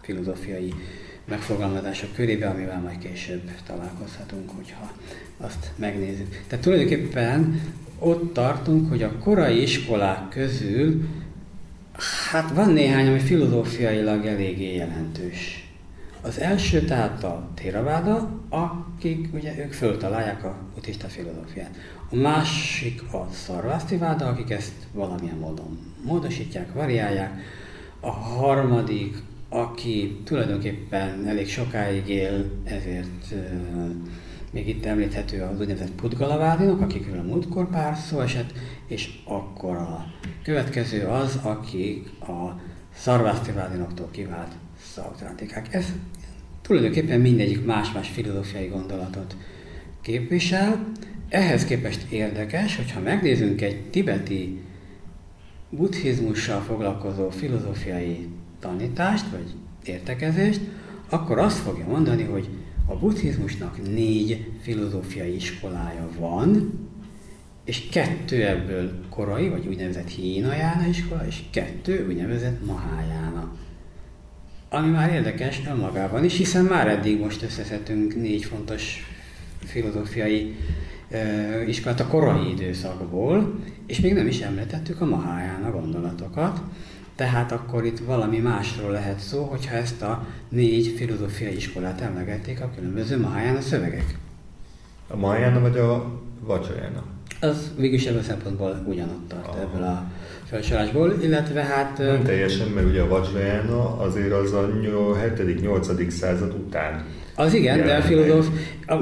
filozófiai 0.00 0.74
megfogalmazások 1.24 2.14
körébe, 2.14 2.48
amivel 2.48 2.80
majd 2.80 2.98
később 2.98 3.50
találkozhatunk, 3.66 4.50
hogyha 4.50 4.92
azt 5.38 5.70
megnézzük. 5.76 6.42
Tehát 6.46 6.64
tulajdonképpen 6.64 7.60
ott 7.98 8.32
tartunk, 8.32 8.88
hogy 8.88 9.02
a 9.02 9.18
korai 9.18 9.62
iskolák 9.62 10.28
közül 10.28 11.08
hát 12.30 12.50
van 12.50 12.72
néhány, 12.72 13.08
ami 13.08 13.18
filozófiailag 13.18 14.26
eléggé 14.26 14.74
jelentős 14.74 15.62
az 16.22 16.40
első 16.40 16.80
tehát 16.80 17.24
a 17.24 17.48
Theravada, 17.54 18.40
akik 18.48 19.28
ugye 19.34 19.58
ők 19.58 19.72
föltalálják 19.72 20.44
a 20.44 20.56
buddhista 20.74 21.08
filozófiát. 21.08 21.76
A 22.10 22.16
másik 22.16 23.02
a 23.12 23.28
Szarvásztiváda, 23.32 24.26
akik 24.26 24.50
ezt 24.50 24.72
valamilyen 24.92 25.36
módon 25.36 25.78
módosítják, 26.04 26.72
variálják. 26.72 27.40
A 28.00 28.10
harmadik, 28.10 29.16
aki 29.48 30.20
tulajdonképpen 30.24 31.26
elég 31.26 31.48
sokáig 31.48 32.08
él, 32.08 32.50
ezért 32.64 33.34
még 34.52 34.68
itt 34.68 34.84
említhető 34.84 35.42
az 35.42 35.60
úgynevezett 35.60 35.90
Pudgalavádinok, 35.90 36.80
akikről 36.80 37.18
a 37.18 37.22
múltkor 37.22 37.70
pár 37.70 37.96
szó 37.96 38.20
esett, 38.20 38.52
és 38.86 39.18
akkor 39.24 39.76
a 39.76 40.04
következő 40.42 41.06
az, 41.06 41.38
akik 41.42 42.20
a 42.20 42.60
Szarvásztivádinoktól 42.94 44.08
kivált 44.10 44.52
szautrántikák. 44.94 45.74
Ez 45.74 45.92
tulajdonképpen 46.62 47.20
mindegyik 47.20 47.64
más-más 47.64 48.08
filozófiai 48.08 48.66
gondolatot 48.66 49.36
képvisel. 50.00 50.92
Ehhez 51.28 51.64
képest 51.64 52.10
érdekes, 52.10 52.76
hogyha 52.76 53.00
megnézzünk 53.00 53.60
egy 53.60 53.90
tibeti 53.90 54.62
buddhizmussal 55.70 56.60
foglalkozó 56.60 57.30
filozófiai 57.30 58.28
tanítást, 58.60 59.30
vagy 59.30 59.54
értekezést, 59.84 60.60
akkor 61.08 61.38
azt 61.38 61.58
fogja 61.58 61.86
mondani, 61.86 62.22
hogy 62.22 62.48
a 62.86 62.94
buddhizmusnak 62.94 63.88
négy 63.88 64.50
filozófiai 64.60 65.34
iskolája 65.34 66.08
van, 66.18 66.72
és 67.64 67.88
kettő 67.88 68.46
ebből 68.46 68.92
korai, 69.08 69.48
vagy 69.48 69.66
úgynevezett 69.66 70.08
hínajána 70.08 70.86
iskola, 70.86 71.26
és 71.26 71.42
kettő 71.50 72.06
úgynevezett 72.08 72.66
mahájána. 72.66 73.52
Ami 74.68 74.90
már 74.90 75.12
érdekes 75.12 75.62
önmagában 75.68 76.24
is, 76.24 76.36
hiszen 76.36 76.64
már 76.64 76.88
eddig 76.88 77.20
most 77.20 77.42
összeszedtünk 77.42 78.16
négy 78.16 78.44
fontos 78.44 79.06
filozófiai 79.64 80.56
uh, 81.10 81.68
iskolát 81.68 82.00
a 82.00 82.06
korai 82.06 82.50
időszakból, 82.50 83.60
és 83.86 84.00
még 84.00 84.14
nem 84.14 84.26
is 84.26 84.40
említettük 84.40 85.00
a 85.00 85.06
Maháján 85.06 85.64
a 85.64 85.70
gondolatokat, 85.70 86.60
tehát 87.14 87.52
akkor 87.52 87.84
itt 87.84 87.98
valami 87.98 88.38
másról 88.38 88.90
lehet 88.90 89.18
szó, 89.18 89.42
hogyha 89.42 89.74
ezt 89.74 90.02
a 90.02 90.26
négy 90.48 90.94
filozófiai 90.96 91.56
iskolát 91.56 92.00
emlegették 92.00 92.60
a 92.60 92.70
különböző 92.76 93.20
Maháján 93.20 93.56
a 93.56 93.60
szövegek. 93.60 94.18
A 95.08 95.16
Maháján 95.16 95.60
vagy 95.60 95.78
a 95.78 96.20
Vajrayana? 96.40 97.02
Az 97.40 97.72
végülis 97.76 98.06
ebből 98.06 98.22
szempontból 98.22 98.82
ugyanott 98.86 99.28
tart 99.28 99.46
Aha. 99.46 99.60
ebből 99.60 99.82
a 99.82 100.04
felsorásból, 100.44 101.14
illetve 101.22 101.62
hát... 101.62 101.98
Nem 101.98 102.22
teljesen, 102.22 102.68
mert 102.68 102.86
ugye 102.86 103.02
a 103.02 103.08
Vajrayana 103.08 103.98
azért 103.98 104.32
az 104.32 104.52
a 104.52 104.68
7.-8. 104.68 106.08
század 106.08 106.54
után. 106.54 107.04
Az 107.34 107.54
igen, 107.54 107.84
de 107.84 107.96
a 107.96 108.02
filozóf, 108.02 108.48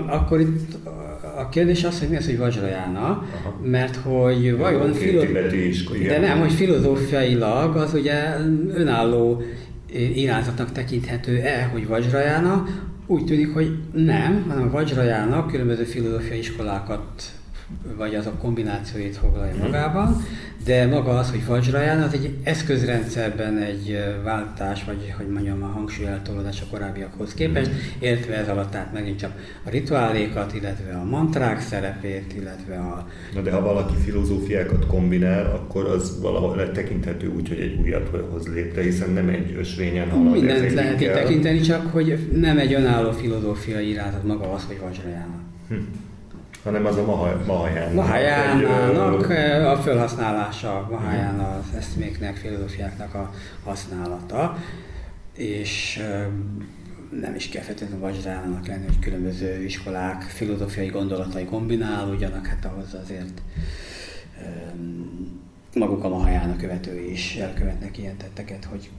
akkor 0.07 0.41
itt 0.41 0.77
a 1.41 1.49
kérdés 1.49 1.85
az, 1.85 1.99
hogy 1.99 2.09
mi 2.09 2.17
az, 2.17 2.27
hogy 2.27 2.39
Vajrayana, 2.39 3.25
mert 3.62 3.97
hogy 3.97 4.57
vajon... 4.57 4.93
Filo... 4.93 5.23
De 6.07 6.19
nem, 6.19 6.39
hogy 6.39 6.53
filozófiailag 6.53 7.77
az 7.77 7.95
ugye 7.95 8.37
önálló 8.75 9.43
irányzatnak 10.15 10.73
tekinthető-e, 10.73 11.69
hogy 11.73 11.87
Vajrayana, 11.87 12.67
úgy 13.07 13.25
tűnik, 13.25 13.53
hogy 13.53 13.79
nem, 13.93 14.45
hanem 14.49 14.67
a 14.67 14.71
Vajrayana 14.71 15.47
különböző 15.47 15.85
filozófiai 15.85 16.39
iskolákat 16.39 17.33
vagy 17.97 18.15
az 18.15 18.27
a 18.27 18.33
kombinációit 18.33 19.17
foglalja 19.17 19.55
magában, 19.63 20.25
de 20.65 20.87
maga 20.87 21.19
az, 21.19 21.31
hogy 21.31 21.47
Vajrayana, 21.47 22.05
az 22.05 22.13
egy 22.13 22.37
eszközrendszerben 22.43 23.59
egy 23.59 23.99
váltás, 24.25 24.85
vagy 24.85 25.15
hogy 25.17 25.29
mondjam, 25.29 25.63
a 25.63 25.67
hangsúly 25.67 26.07
eltolódás 26.07 26.61
a 26.61 26.65
korábbiakhoz 26.71 27.35
képest, 27.35 27.71
értve 27.99 28.35
ez 28.35 28.49
alatt 28.49 28.71
tehát 28.71 28.93
megint 28.93 29.19
csak 29.19 29.33
a 29.65 29.71
rituálékat, 29.71 30.55
illetve 30.55 30.93
a 30.93 31.05
mantrák 31.05 31.61
szerepét, 31.61 32.35
illetve 32.37 32.77
a... 32.77 33.07
Na 33.35 33.41
de 33.41 33.51
ha 33.51 33.61
valaki 33.61 33.95
filozófiákat 34.05 34.87
kombinál, 34.87 35.47
akkor 35.55 35.85
az 35.85 36.21
valahol 36.21 36.73
tekinthető 36.73 37.33
úgy, 37.37 37.49
hogy 37.49 37.61
egy 37.61 37.79
újat 37.81 38.09
hoz 38.31 38.47
létre, 38.47 38.83
hiszen 38.83 39.11
nem 39.11 39.29
egy 39.29 39.55
ösvényen 39.59 40.11
halad. 40.11 40.33
Mindent 40.33 40.73
lehet 40.73 41.01
itt 41.01 41.13
tekinteni, 41.13 41.61
csak 41.61 41.87
hogy 41.87 42.29
nem 42.33 42.59
egy 42.59 42.73
önálló 42.73 43.13
filozófiai 43.13 43.89
irányzat 43.89 44.25
maga 44.25 44.53
az, 44.53 44.65
hogy 44.65 44.79
Vajrayana. 44.81 45.39
Hm 45.69 45.77
hanem 46.71 46.87
az 46.87 46.97
a 46.97 47.05
Mahaján. 47.47 47.93
Mahajánának 47.95 49.31
a 49.79 49.83
felhasználása, 49.83 50.89
Mahajána 50.91 51.49
az 51.49 51.77
eszméknek, 51.77 52.37
filozófiáknak 52.37 53.15
a 53.15 53.31
használata, 53.65 54.57
és 55.37 56.03
nem 57.21 57.35
is 57.35 57.49
kell 57.49 57.63
feltétlenül 57.63 58.01
vajzsánának 58.01 58.67
lenni, 58.67 58.85
hogy 58.87 58.99
különböző 58.99 59.65
iskolák 59.65 60.23
filozófiai 60.23 60.87
gondolatai 60.87 61.45
kombinálódjanak, 61.45 62.47
hát 62.47 62.65
ahhoz 62.65 62.97
azért 63.03 63.43
maguk 65.75 66.05
a 66.05 66.09
Mahajána 66.09 66.57
követői 66.57 67.11
is 67.11 67.37
elkövetnek 67.37 67.99
ilyen 67.99 68.17
tetteket, 68.17 68.65
hogy 68.65 68.91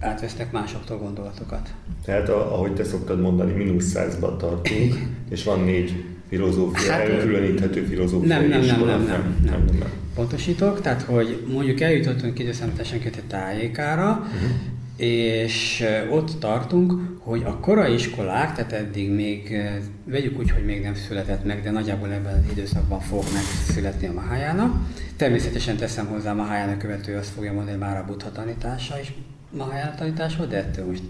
átvesznek 0.00 0.52
másoktól 0.52 0.98
gondolatokat. 0.98 1.74
Tehát 2.04 2.28
ahogy 2.28 2.74
te 2.74 2.84
szoktad 2.84 3.20
mondani, 3.20 3.52
mínusz 3.52 3.84
százban 3.84 4.38
tartunk, 4.38 4.94
és 5.30 5.44
van 5.44 5.60
négy 5.60 6.15
filozófia, 6.28 6.92
hát, 6.92 7.00
elkülöníthető 7.00 7.82
filozófia 7.82 8.28
nem, 8.28 8.48
nem, 8.48 8.60
nem, 8.60 8.78
nem, 8.78 8.86
nem, 8.86 9.04
nem, 9.06 9.34
nem, 9.44 9.64
nem. 9.78 9.88
Pontosítok, 10.14 10.80
tehát 10.80 11.02
hogy 11.02 11.42
mondjuk 11.52 11.80
eljutottunk 11.80 12.38
időszámításon 12.38 13.00
egy 13.04 13.22
tájékára, 13.28 14.10
uh-huh. 14.10 14.50
és 14.96 15.84
ott 16.10 16.40
tartunk, 16.40 16.92
hogy 17.18 17.42
a 17.44 17.56
korai 17.60 17.94
iskolák, 17.94 18.54
tehát 18.54 18.72
eddig 18.72 19.10
még, 19.10 19.56
vegyük 20.04 20.38
úgy, 20.38 20.50
hogy 20.50 20.64
még 20.64 20.82
nem 20.82 20.94
született 20.94 21.44
meg, 21.44 21.62
de 21.62 21.70
nagyjából 21.70 22.12
ebben 22.12 22.34
az 22.34 22.50
időszakban 22.50 23.00
fog 23.00 23.24
megszületni 23.32 24.06
a 24.06 24.12
Mahájának. 24.12 24.74
Természetesen 25.16 25.76
teszem 25.76 26.06
hozzá 26.06 26.30
a 26.30 26.34
Mahájának 26.34 26.78
követő, 26.78 27.16
azt 27.16 27.30
fogja 27.30 27.52
mondani, 27.52 27.76
már 27.76 27.96
a 27.96 28.04
buddha 28.06 28.32
tanítása 28.32 29.00
is 29.00 29.12
Mahájána 29.50 29.94
tanítása, 29.94 30.44
de 30.44 30.56
ettől 30.56 30.86
most 30.86 31.02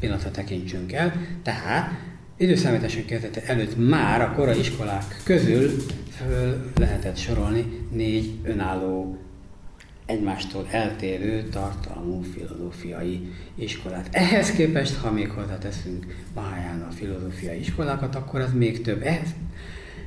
pillanatra 0.00 0.30
tekintsünk 0.30 0.92
el. 0.92 1.12
Tehát 1.42 1.90
időszámításon 2.40 3.04
kezdete 3.04 3.42
előtt 3.46 3.88
már 3.88 4.20
a 4.20 4.32
korai 4.32 4.58
iskolák 4.58 5.20
közül 5.24 5.70
föl 6.16 6.70
lehetett 6.78 7.16
sorolni 7.16 7.86
négy 7.92 8.30
önálló 8.42 9.18
egymástól 10.06 10.66
eltérő 10.70 11.48
tartalmú 11.48 12.22
filozófiai 12.22 13.32
iskolát. 13.54 14.08
Ehhez 14.10 14.50
képest, 14.50 14.96
ha 14.96 15.10
még 15.10 15.30
hozzáteszünk 15.30 16.06
Mahayana 16.34 16.86
a 16.86 16.92
filozófiai 16.92 17.58
iskolákat, 17.58 18.14
akkor 18.14 18.40
az 18.40 18.52
még 18.52 18.82
több. 18.82 19.02
Ehhez, 19.02 19.34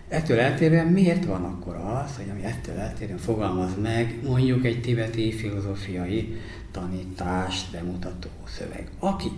ettől 0.08 0.40
eltérően 0.40 0.88
miért 0.88 1.26
van 1.26 1.44
akkor 1.44 1.76
az, 1.76 2.16
hogy 2.16 2.30
ami 2.32 2.44
ettől 2.44 2.78
eltérően 2.78 3.18
fogalmaz 3.18 3.72
meg 3.82 4.20
mondjuk 4.24 4.66
egy 4.66 4.82
tibeti 4.82 5.32
filozófiai 5.32 6.38
tanítást 6.72 7.72
bemutató 7.72 8.30
szöveg. 8.58 8.88
Aki 9.00 9.32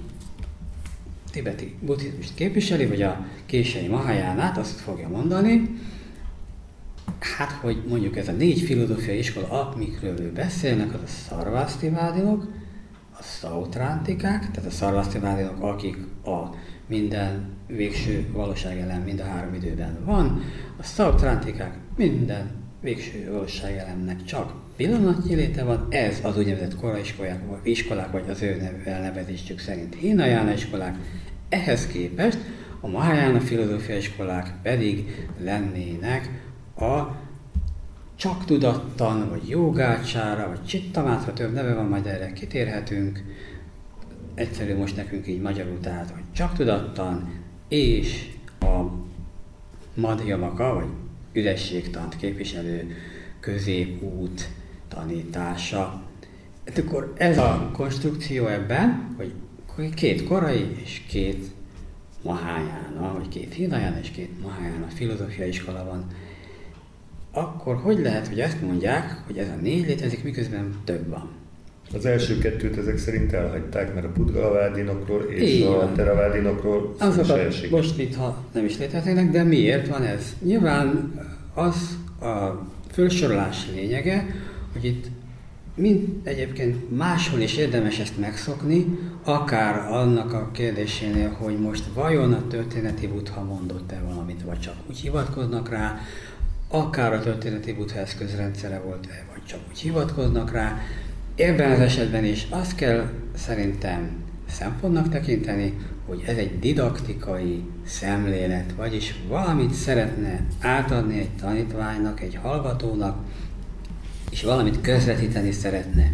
tibeti 1.35 1.75
buddhizmust 1.81 2.35
képviseli, 2.35 2.85
vagy 2.85 3.01
a 3.01 3.25
kései 3.45 3.87
Mahajánát, 3.87 4.57
azt 4.57 4.79
fogja 4.79 5.07
mondani, 5.07 5.79
hát, 7.37 7.51
hogy 7.51 7.83
mondjuk 7.87 8.17
ez 8.17 8.27
a 8.27 8.31
négy 8.31 8.59
filozófiai 8.59 9.17
iskola, 9.17 9.47
amikről 9.47 10.19
ő 10.19 10.31
beszélnek, 10.31 10.93
az 10.93 10.99
a 11.03 11.07
szarvásztivádinok, 11.07 12.47
a 13.19 13.23
szautrántikák, 13.23 14.51
tehát 14.51 14.69
a 14.69 14.73
szarvásztivádinok, 14.73 15.63
akik 15.63 15.97
a 16.25 16.55
minden 16.87 17.49
végső 17.67 18.27
valóság 18.31 18.77
ellen 18.77 19.01
mind 19.01 19.19
a 19.19 19.25
három 19.25 19.53
időben 19.53 19.97
van, 20.05 20.41
a 20.77 20.83
szautrántikák 20.83 21.77
minden 21.95 22.51
végső 22.81 23.31
valóságelemnek 23.31 24.23
csak 24.23 24.53
pillanatnyi 24.75 25.35
léte 25.35 25.63
van, 25.63 25.87
ez 25.89 26.19
az 26.23 26.37
úgynevezett 26.37 26.75
koraiskolák, 26.75 27.41
iskolák, 27.63 28.11
vagy 28.11 28.29
az 28.29 28.41
ő 28.41 28.81
elnevezésük 28.83 29.59
szerint 29.59 29.95
Hinajána 29.95 30.53
iskolák, 30.53 30.95
ehhez 31.49 31.87
képest 31.87 32.37
a 32.79 32.87
Mahayana 32.87 33.39
filozófia 33.39 33.97
iskolák 33.97 34.53
pedig 34.61 35.27
lennének 35.39 36.29
a 36.77 37.23
csak 38.15 38.45
tudattan, 38.45 39.29
vagy 39.29 39.49
jogácsára, 39.49 40.47
vagy 40.47 40.65
csittamátra, 40.65 41.33
több 41.33 41.53
neve 41.53 41.73
van, 41.73 41.85
majd 41.85 42.05
erre 42.05 42.33
kitérhetünk. 42.33 43.23
Egyszerű 44.33 44.75
most 44.75 44.95
nekünk 44.95 45.27
így 45.27 45.41
magyarul, 45.41 45.79
tehát, 45.79 46.09
hogy 46.09 46.23
csak 46.31 46.53
tudattan, 46.53 47.29
és 47.67 48.29
a 48.59 48.81
madhyamaka, 49.93 50.73
vagy 50.73 50.87
ürességtant 51.33 52.15
képviselő 52.15 52.95
középút 53.39 54.49
tanítása. 54.87 56.03
Hát 56.65 56.77
akkor 56.77 57.13
ez 57.17 57.37
a 57.37 57.69
konstrukció 57.73 58.47
ebben, 58.47 59.13
hogy 59.17 59.33
két 59.93 60.23
korai 60.23 60.65
és 60.83 61.01
két 61.07 61.45
Mahájána, 62.21 63.13
vagy 63.17 63.27
két 63.27 63.53
Hinayana 63.53 63.99
és 64.01 64.09
két 64.09 64.41
Mahájána 64.41 64.87
filozófiai 64.87 65.47
iskola 65.47 65.85
van, 65.85 66.05
akkor 67.31 67.75
hogy 67.75 67.99
lehet, 67.99 68.27
hogy 68.27 68.39
ezt 68.39 68.61
mondják, 68.61 69.21
hogy 69.25 69.37
ez 69.37 69.47
a 69.47 69.61
négy 69.61 69.85
létezik, 69.85 70.23
miközben 70.23 70.75
több 70.83 71.09
van? 71.09 71.29
Az 71.93 72.05
első 72.05 72.37
kettőt 72.37 72.77
ezek 72.77 72.97
szerint 72.97 73.33
elhagyták, 73.33 73.93
mert 73.93 74.05
a 74.05 74.09
pudravádinokról 74.09 75.21
és 75.21 75.51
Így 75.51 75.63
a 75.63 75.91
teravádinokról 75.95 76.95
Azokat 76.99 77.69
most 77.69 77.99
itt 77.99 78.15
ha 78.15 78.43
nem 78.53 78.65
is 78.65 78.77
léteznek, 78.77 79.31
de 79.31 79.43
miért 79.43 79.87
van 79.87 80.03
ez? 80.03 80.35
Nyilván 80.41 81.13
az 81.53 81.97
a 82.21 82.65
felsorolás 82.91 83.67
lényege, 83.75 84.25
hogy 84.73 84.85
itt 84.85 85.05
mind 85.75 86.07
egyébként 86.23 86.97
máshol 86.97 87.39
is 87.39 87.57
érdemes 87.57 87.99
ezt 87.99 88.19
megszokni, 88.19 88.99
akár 89.23 89.91
annak 89.91 90.33
a 90.33 90.49
kérdésénél, 90.51 91.29
hogy 91.29 91.59
most 91.59 91.83
vajon 91.93 92.33
a 92.33 92.47
történeti 92.47 93.07
buddha 93.07 93.43
mondott-e 93.43 94.01
valamit, 94.07 94.41
vagy 94.41 94.59
csak 94.59 94.73
úgy 94.89 94.97
hivatkoznak 94.97 95.69
rá, 95.69 95.99
akár 96.67 97.13
a 97.13 97.19
történeti 97.19 97.73
buddha 97.73 97.99
eszközrendszere 97.99 98.79
volt-e, 98.79 99.25
vagy 99.33 99.45
csak 99.45 99.59
úgy 99.69 99.79
hivatkoznak 99.79 100.51
rá. 100.51 100.79
Ebben 101.35 101.71
az 101.71 101.79
esetben 101.79 102.23
is 102.23 102.47
azt 102.49 102.75
kell 102.75 103.09
szerintem 103.35 104.23
szempontnak 104.49 105.09
tekinteni, 105.09 105.77
hogy 106.07 106.23
ez 106.27 106.37
egy 106.37 106.59
didaktikai 106.59 107.63
szemlélet, 107.85 108.73
vagyis 108.77 109.15
valamit 109.27 109.73
szeretne 109.73 110.45
átadni 110.59 111.19
egy 111.19 111.35
tanítványnak, 111.41 112.21
egy 112.21 112.35
hallgatónak, 112.41 113.17
és 114.35 114.43
valamit 114.43 114.81
közvetíteni 114.81 115.51
szeretne. 115.51 116.11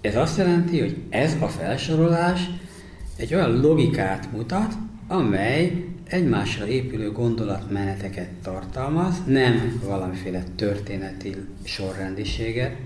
Ez 0.00 0.16
azt 0.16 0.38
jelenti, 0.38 0.80
hogy 0.80 0.96
ez 1.08 1.36
a 1.40 1.48
felsorolás 1.48 2.40
egy 3.16 3.34
olyan 3.34 3.60
logikát 3.60 4.32
mutat, 4.32 4.72
amely 5.06 5.84
egymásra 6.08 6.66
épülő 6.66 7.12
gondolatmeneteket 7.12 8.28
tartalmaz, 8.42 9.14
nem 9.26 9.80
valamiféle 9.84 10.42
történeti 10.56 11.36
sorrendiséget, 11.64 12.76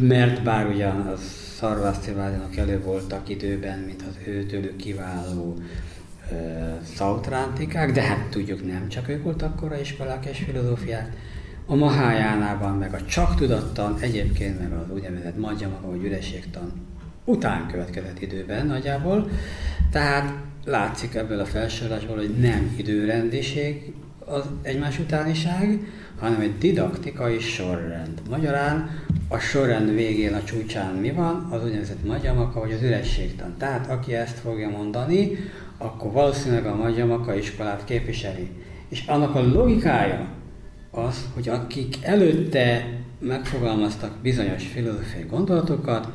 mert 0.00 0.42
bár 0.42 0.66
ugyan 0.66 1.00
az 1.00 1.20
Szarvásztivádinak 1.56 2.56
elő 2.56 2.80
voltak 2.80 3.28
időben, 3.28 3.78
mint 3.78 4.02
az 4.02 4.16
őtőlük 4.26 4.76
kiváló 4.76 5.58
szautrántikák, 6.94 7.92
de 7.92 8.02
hát 8.02 8.28
tudjuk 8.30 8.66
nem 8.66 8.88
csak 8.88 9.08
ők 9.08 9.22
voltak 9.22 9.56
korai 9.56 9.80
iskolák 9.80 10.26
és 10.26 10.38
filozófiák, 10.38 11.16
a 11.66 11.74
Mahájánában, 11.74 12.78
meg 12.78 12.94
a 12.94 13.04
csak 13.04 13.34
tudattan, 13.34 13.96
egyébként 14.00 14.60
meg 14.60 14.72
az 14.72 14.94
úgynevezett 14.94 15.38
maga, 15.38 15.80
vagy 15.90 16.04
ürességtan 16.04 16.72
után 17.24 17.66
következett 17.66 18.20
időben 18.20 18.66
nagyjából. 18.66 19.28
Tehát 19.90 20.34
látszik 20.64 21.14
ebből 21.14 21.40
a 21.40 21.44
felsorolásból, 21.44 22.16
hogy 22.16 22.34
nem 22.38 22.74
időrendiség 22.76 23.92
az 24.26 24.44
egymás 24.62 24.98
utániság, 24.98 25.78
hanem 26.18 26.40
egy 26.40 26.58
didaktikai 26.58 27.38
sorrend. 27.38 28.22
Magyarán 28.30 28.90
a 29.28 29.38
sorrend 29.38 29.94
végén, 29.94 30.34
a 30.34 30.44
csúcsán 30.44 30.94
mi 30.94 31.10
van? 31.10 31.48
Az 31.50 31.64
úgynevezett 31.64 32.04
magyamaka, 32.04 32.60
vagy 32.60 32.72
az 32.72 32.82
ürességtan. 32.82 33.54
Tehát 33.58 33.90
aki 33.90 34.14
ezt 34.14 34.38
fogja 34.38 34.68
mondani, 34.68 35.36
akkor 35.78 36.12
valószínűleg 36.12 36.66
a 36.66 36.76
magyamaka 36.76 37.34
iskolát 37.34 37.84
képviseli. 37.84 38.50
És 38.88 39.04
annak 39.06 39.34
a 39.34 39.42
logikája 39.42 40.28
az, 40.94 41.28
hogy 41.34 41.48
akik 41.48 41.96
előtte 42.02 42.98
megfogalmaztak 43.18 44.16
bizonyos 44.22 44.66
filozófiai 44.66 45.24
gondolatokat, 45.28 46.08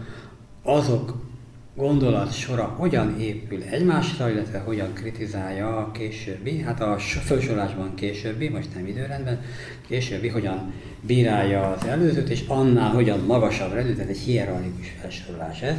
azok 0.63 1.27
gondolat 1.75 2.33
sora 2.33 2.63
hogyan 2.63 3.19
épül 3.19 3.61
egymásra, 3.61 4.29
illetve 4.29 4.59
hogyan 4.59 4.93
kritizálja 4.93 5.77
a 5.77 5.91
későbbi, 5.91 6.61
hát 6.61 6.81
a 6.81 6.97
felsorolásban 6.99 7.95
későbbi, 7.95 8.49
most 8.49 8.75
nem 8.75 8.87
időrendben, 8.87 9.41
későbbi, 9.87 10.27
hogyan 10.27 10.73
bírálja 11.01 11.71
az 11.71 11.85
előzőt, 11.85 12.29
és 12.29 12.43
annál 12.47 12.93
hogyan 12.93 13.19
magasabb 13.19 13.73
rendű, 13.73 13.93
tehát 13.93 14.09
egy 14.09 14.17
hierarchikus 14.17 14.95
felsorolás 15.01 15.61
ez, 15.61 15.77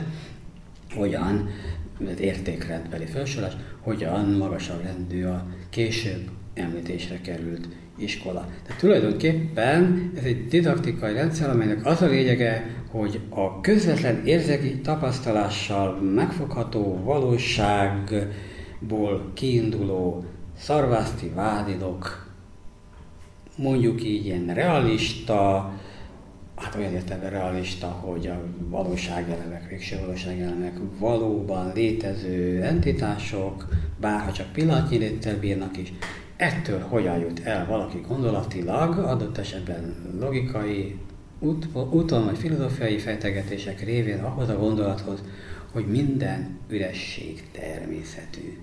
hogyan, 0.95 1.49
értékrendbeli 2.19 3.07
felsorolás, 3.07 3.57
hogyan 3.81 4.31
magasabb 4.31 4.83
rendű 4.83 5.25
a 5.25 5.47
később 5.71 6.29
említésre 6.55 7.21
került 7.21 7.69
iskola. 8.03 8.49
Tehát 8.67 8.81
tulajdonképpen 8.81 10.11
ez 10.17 10.25
egy 10.25 10.47
didaktikai 10.47 11.13
rendszer, 11.13 11.51
amelynek 11.51 11.87
az 11.87 12.03
a 12.03 12.07
lényege, 12.07 12.67
hogy 12.91 13.21
a 13.29 13.61
közvetlen 13.61 14.25
érzéki 14.25 14.81
tapasztalással 14.81 16.01
megfogható 16.01 17.01
valóságból 17.05 18.31
kiinduló 19.35 20.25
szarvászti 20.59 21.29
vádidok, 21.35 22.29
mondjuk 23.57 24.05
így 24.05 24.27
ilyen 24.27 24.55
realista, 24.55 25.73
hát 26.57 26.75
olyan 26.75 26.93
értelemben 26.93 27.31
realista, 27.31 27.87
hogy 27.87 28.27
a 28.27 28.43
valóságelemek, 28.69 29.69
végső 29.69 29.99
valóságelemek 30.01 30.79
valóban 30.99 31.73
létező 31.75 32.63
entitások, 32.63 33.69
bárha 34.01 34.33
csak 34.33 34.53
pillanatnyi 34.53 34.97
léttel 34.97 35.39
bírnak 35.39 35.77
is, 35.77 35.93
ettől 36.41 36.81
hogyan 36.81 37.19
jut 37.19 37.41
el 37.45 37.67
valaki 37.67 38.05
gondolatilag, 38.09 38.99
adott 38.99 39.39
esetben 39.39 39.95
logikai 40.21 40.99
út, 41.39 41.69
úton 41.91 42.25
vagy 42.25 42.39
filozófiai 42.39 42.99
fejtegetések 42.99 43.85
révén 43.85 44.23
ahhoz 44.23 44.49
a 44.49 44.59
gondolathoz, 44.59 45.23
hogy 45.73 45.87
minden 45.87 46.59
üresség 46.69 47.43
természetű. 47.53 48.59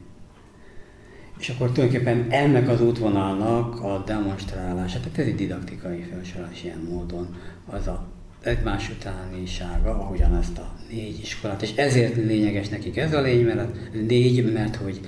És 1.40 1.50
akkor 1.50 1.72
tulajdonképpen 1.72 2.28
ennek 2.30 2.70
az 2.70 2.82
útvonalnak 2.82 3.84
a 3.84 4.04
demonstrálása, 4.06 5.00
tehát 5.00 5.18
ez 5.18 5.26
egy 5.26 5.36
didaktikai 5.36 6.02
felsorolás 6.02 6.64
ilyen 6.64 6.88
módon, 6.90 7.36
az 7.66 7.88
a 7.88 8.08
egymás 8.42 8.90
utánisága, 8.90 9.90
ahogyan 9.90 10.36
ezt 10.36 10.58
a 10.58 10.74
négy 10.90 11.20
iskolát, 11.22 11.62
és 11.62 11.76
ezért 11.76 12.16
lényeges 12.16 12.70
nekik 12.70 12.98
ez 12.98 13.14
a 13.14 13.22
lény, 13.22 13.46
mert 13.46 13.94
négy, 14.08 14.54
mert 14.54 14.76
hogy 14.76 15.00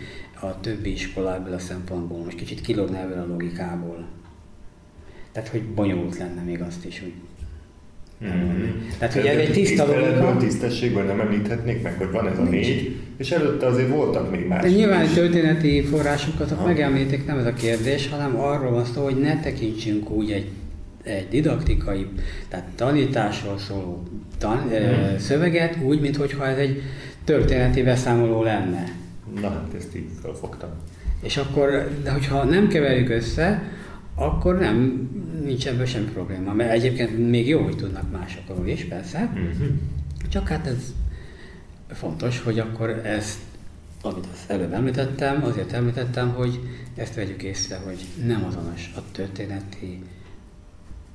a 0.41 0.59
többi 0.59 0.91
iskola 0.91 1.35
ebből 1.35 1.53
a 1.53 1.59
szempontból 1.59 2.23
most 2.23 2.37
kicsit 2.37 2.61
kilógna 2.61 2.97
ebből 2.97 3.19
a 3.19 3.27
logikából. 3.27 4.05
Tehát, 5.31 5.49
hogy 5.49 5.63
bonyolult 5.63 6.17
lenne 6.17 6.41
még 6.41 6.61
azt 6.61 6.85
is 6.85 7.01
úgy 7.05 7.13
Mm-hmm. 8.25 8.71
Tehát, 8.97 9.13
hogy 9.13 9.25
ez 9.25 9.37
egy 9.37 9.51
tiszta 9.51 9.85
logika. 9.85 10.37
tisztességben 10.37 11.05
nem 11.05 11.19
említhetnék 11.19 11.81
meg, 11.81 11.97
hogy 11.97 12.11
van 12.11 12.27
ez 12.27 12.37
a 12.37 12.43
négy, 12.43 12.95
és 13.17 13.31
előtte 13.31 13.65
azért 13.65 13.89
voltak 13.89 14.31
még 14.31 14.47
más. 14.47 14.61
De 14.61 14.69
nyilván 14.69 15.03
is. 15.03 15.11
történeti 15.11 15.81
forrásokat 15.81 16.49
ha. 16.49 16.65
megemlítik, 16.65 17.25
nem 17.25 17.37
ez 17.37 17.45
a 17.45 17.53
kérdés, 17.53 18.09
hanem 18.09 18.39
arról 18.39 18.71
van 18.71 18.85
szó, 18.85 19.03
hogy 19.03 19.19
ne 19.19 19.39
tekintsünk 19.39 20.09
úgy 20.09 20.31
egy, 20.31 20.47
egy 21.03 21.27
didaktikai, 21.29 22.07
tehát 22.49 22.65
tanításról 22.75 23.57
szóló 23.57 24.03
tan, 24.37 24.57
mm. 24.57 25.17
szöveget 25.17 25.77
úgy, 25.83 26.01
mintha 26.01 26.47
ez 26.47 26.57
egy 26.57 26.81
történeti 27.23 27.83
beszámoló 27.83 28.43
lenne. 28.43 28.91
Na 29.41 29.49
hát 29.49 29.73
ezt 29.77 29.95
így 29.95 30.09
felfogtam. 30.21 30.69
És 31.21 31.37
akkor, 31.37 31.89
de 32.03 32.11
hogyha 32.11 32.43
nem 32.43 32.67
keverjük 32.67 33.09
össze, 33.09 33.63
akkor 34.15 34.57
nem, 34.57 35.09
nincs 35.43 35.67
ebből 35.67 35.85
semmi 35.85 36.05
probléma. 36.05 36.53
Mert 36.53 36.71
egyébként 36.71 37.29
még 37.29 37.47
jó, 37.47 37.63
hogy 37.63 37.75
tudnak 37.75 38.11
másokról 38.11 38.67
is, 38.67 38.83
persze. 38.83 39.31
Uh-huh. 39.33 39.67
Csak 40.29 40.47
hát 40.47 40.67
ez 40.67 40.93
fontos, 41.89 42.41
hogy 42.41 42.59
akkor 42.59 42.89
ezt, 42.89 43.39
amit 44.01 44.25
az 44.33 44.43
előbb 44.47 44.73
említettem, 44.73 45.43
azért 45.43 45.71
említettem, 45.71 46.29
hogy 46.29 46.59
ezt 46.95 47.15
vegyük 47.15 47.43
észre, 47.43 47.77
hogy 47.85 48.05
nem 48.25 48.45
azonos 48.45 48.91
a 48.95 48.99
történeti, 49.11 50.03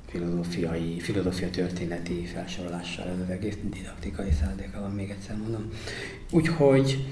filozófiai, 0.07 0.99
filozófia 0.99 1.49
történeti 1.49 2.25
felsorolással, 2.25 3.07
ez 3.07 3.19
az 3.23 3.29
egész 3.29 3.57
didaktikai 3.69 4.31
szándéka 4.41 4.79
van, 4.79 4.91
még 4.91 5.09
egyszer 5.09 5.37
mondom. 5.37 5.69
Úgyhogy 6.31 7.05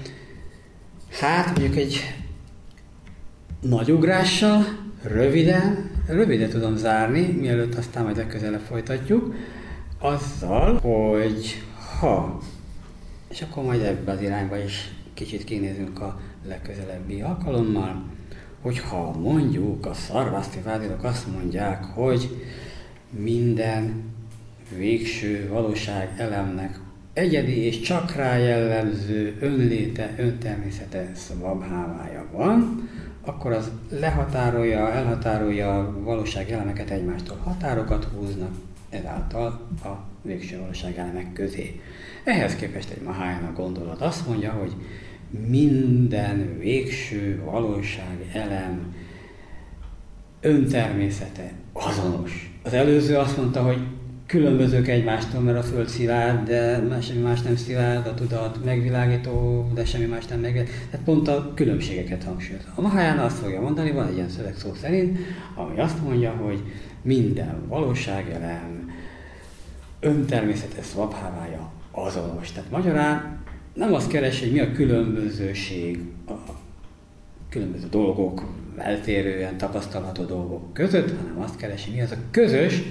Hát 1.20 1.46
mondjuk 1.46 1.76
egy 1.76 2.00
nagy 3.60 3.90
ugrással, 3.90 4.64
röviden, 5.02 5.90
röviden 6.06 6.48
tudom 6.48 6.76
zárni, 6.76 7.20
mielőtt 7.20 7.74
aztán 7.74 8.04
majd 8.04 8.16
legközelebb 8.16 8.60
folytatjuk, 8.60 9.34
azzal, 9.98 10.78
hogy 10.78 11.62
ha, 11.98 12.40
és 13.28 13.42
akkor 13.42 13.64
majd 13.64 13.82
ebbe 13.82 14.12
az 14.12 14.22
irányba 14.22 14.58
is 14.58 14.90
kicsit 15.14 15.44
kinézünk 15.44 16.00
a 16.00 16.20
legközelebbi 16.46 17.20
alkalommal, 17.20 18.04
hogyha 18.60 19.10
mondjuk 19.18 19.86
a 19.86 19.94
szarvaszti 19.94 20.60
vádilok 20.60 21.04
azt 21.04 21.26
mondják, 21.32 21.84
hogy 21.84 22.42
minden 23.10 24.02
végső 24.76 25.48
valóság 25.48 26.14
elemnek 26.16 26.78
egyedi 27.14 27.58
és 27.58 27.80
csak 27.80 28.14
rá 28.14 28.36
jellemző 28.36 29.36
önléte, 29.40 30.14
öntermészete 30.18 31.10
szvabhávája 31.14 32.26
van, 32.32 32.88
akkor 33.24 33.52
az 33.52 33.70
lehatárolja, 33.90 34.92
elhatárolja 34.92 35.78
a 35.78 36.02
valóság 36.02 36.50
elemeket 36.50 36.90
egymástól. 36.90 37.36
Határokat 37.36 38.04
húznak 38.04 38.54
ezáltal 38.90 39.46
a 39.84 40.04
végső 40.22 40.58
valóság 40.58 40.98
elemek 40.98 41.32
közé. 41.32 41.80
Ehhez 42.24 42.56
képest 42.56 42.90
egy 42.90 43.02
Mahájana 43.02 43.52
gondolat 43.52 44.00
azt 44.00 44.26
mondja, 44.26 44.50
hogy 44.50 44.72
minden 45.48 46.58
végső 46.58 47.42
valóság 47.44 48.30
elem 48.32 48.94
öntermészete 50.40 51.52
azonos. 51.72 52.58
Az 52.62 52.72
előző 52.72 53.16
azt 53.16 53.36
mondta, 53.36 53.62
hogy 53.62 53.78
különbözők 54.26 54.88
egymástól, 54.88 55.40
mert 55.40 55.58
a 55.58 55.62
Föld 55.62 55.88
szilárd, 55.88 56.46
de 56.48 57.00
semmi 57.00 57.20
más 57.20 57.42
nem 57.42 57.56
szilárd, 57.56 58.06
a 58.06 58.14
tudat 58.14 58.64
megvilágító, 58.64 59.68
de 59.74 59.84
semmi 59.84 60.04
más 60.04 60.26
nem 60.26 60.40
meg. 60.40 60.52
Tehát 60.90 61.06
pont 61.06 61.28
a 61.28 61.52
különbségeket 61.54 62.24
hangsúlyozza. 62.24 62.68
A 62.74 62.80
Mahayana 62.80 63.24
azt 63.24 63.38
fogja 63.38 63.60
mondani, 63.60 63.90
van 63.90 64.06
egy 64.06 64.14
ilyen 64.14 64.28
szöveg 64.28 64.56
szó 64.56 64.74
szerint, 64.74 65.18
ami 65.54 65.80
azt 65.80 66.02
mondja, 66.02 66.30
hogy 66.30 66.62
minden 67.02 67.68
valóságelem 67.68 68.90
öntermészetes 70.00 70.84
szvabhávája 70.84 71.72
azonos. 71.90 72.52
Tehát 72.52 72.70
magyarán 72.70 73.38
nem 73.74 73.94
azt 73.94 74.08
keres, 74.08 74.40
hogy 74.40 74.52
mi 74.52 74.60
a 74.60 74.72
különbözőség 74.72 75.98
a 76.26 76.32
különböző 77.48 77.86
dolgok, 77.90 78.44
eltérően 78.76 79.56
tapasztalható 79.56 80.24
dolgok 80.24 80.72
között, 80.72 81.16
hanem 81.16 81.40
azt 81.42 81.56
keresi, 81.56 81.90
mi 81.90 82.00
az 82.00 82.10
a 82.10 82.16
közös, 82.30 82.82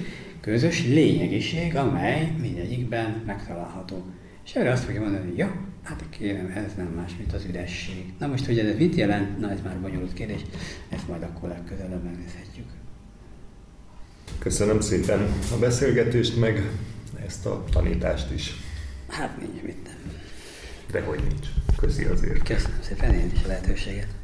közös 0.43 0.85
lényegiség, 0.85 1.75
amely 1.75 2.31
mindegyikben 2.41 3.23
megtalálható. 3.25 4.03
És 4.45 4.55
erre 4.55 4.71
azt 4.71 4.83
fogja 4.83 5.01
mondani, 5.01 5.27
hogy 5.27 5.37
ja, 5.37 5.55
hát 5.83 6.03
kérem, 6.09 6.51
ez 6.55 6.75
nem 6.77 6.87
más, 6.87 7.11
mint 7.17 7.33
az 7.33 7.45
üresség. 7.45 8.13
Na 8.19 8.27
most, 8.27 8.45
hogy 8.45 8.59
ez 8.59 8.77
mit 8.77 8.95
jelent, 8.95 9.39
na 9.39 9.51
ez 9.51 9.61
már 9.63 9.79
bonyolult 9.79 10.13
kérdés, 10.13 10.41
ezt 10.89 11.07
majd 11.07 11.23
akkor 11.23 11.49
legközelebb 11.49 12.03
megnézhetjük. 12.03 12.65
Köszönöm 14.39 14.79
szépen 14.79 15.19
a 15.51 15.57
beszélgetést, 15.59 16.39
meg 16.39 16.69
ezt 17.25 17.45
a 17.45 17.63
tanítást 17.71 18.31
is. 18.31 18.53
Hát 19.07 19.37
nincs 19.39 19.61
mit 19.61 19.83
nem. 19.83 19.95
Dehogy 20.91 21.19
nincs. 21.29 21.47
Köszi 21.77 22.03
azért. 22.03 22.43
Köszönöm 22.43 22.81
szépen 22.81 23.13
én 23.13 23.31
is 23.33 23.43
a 23.43 23.47
lehetőséget. 23.47 24.22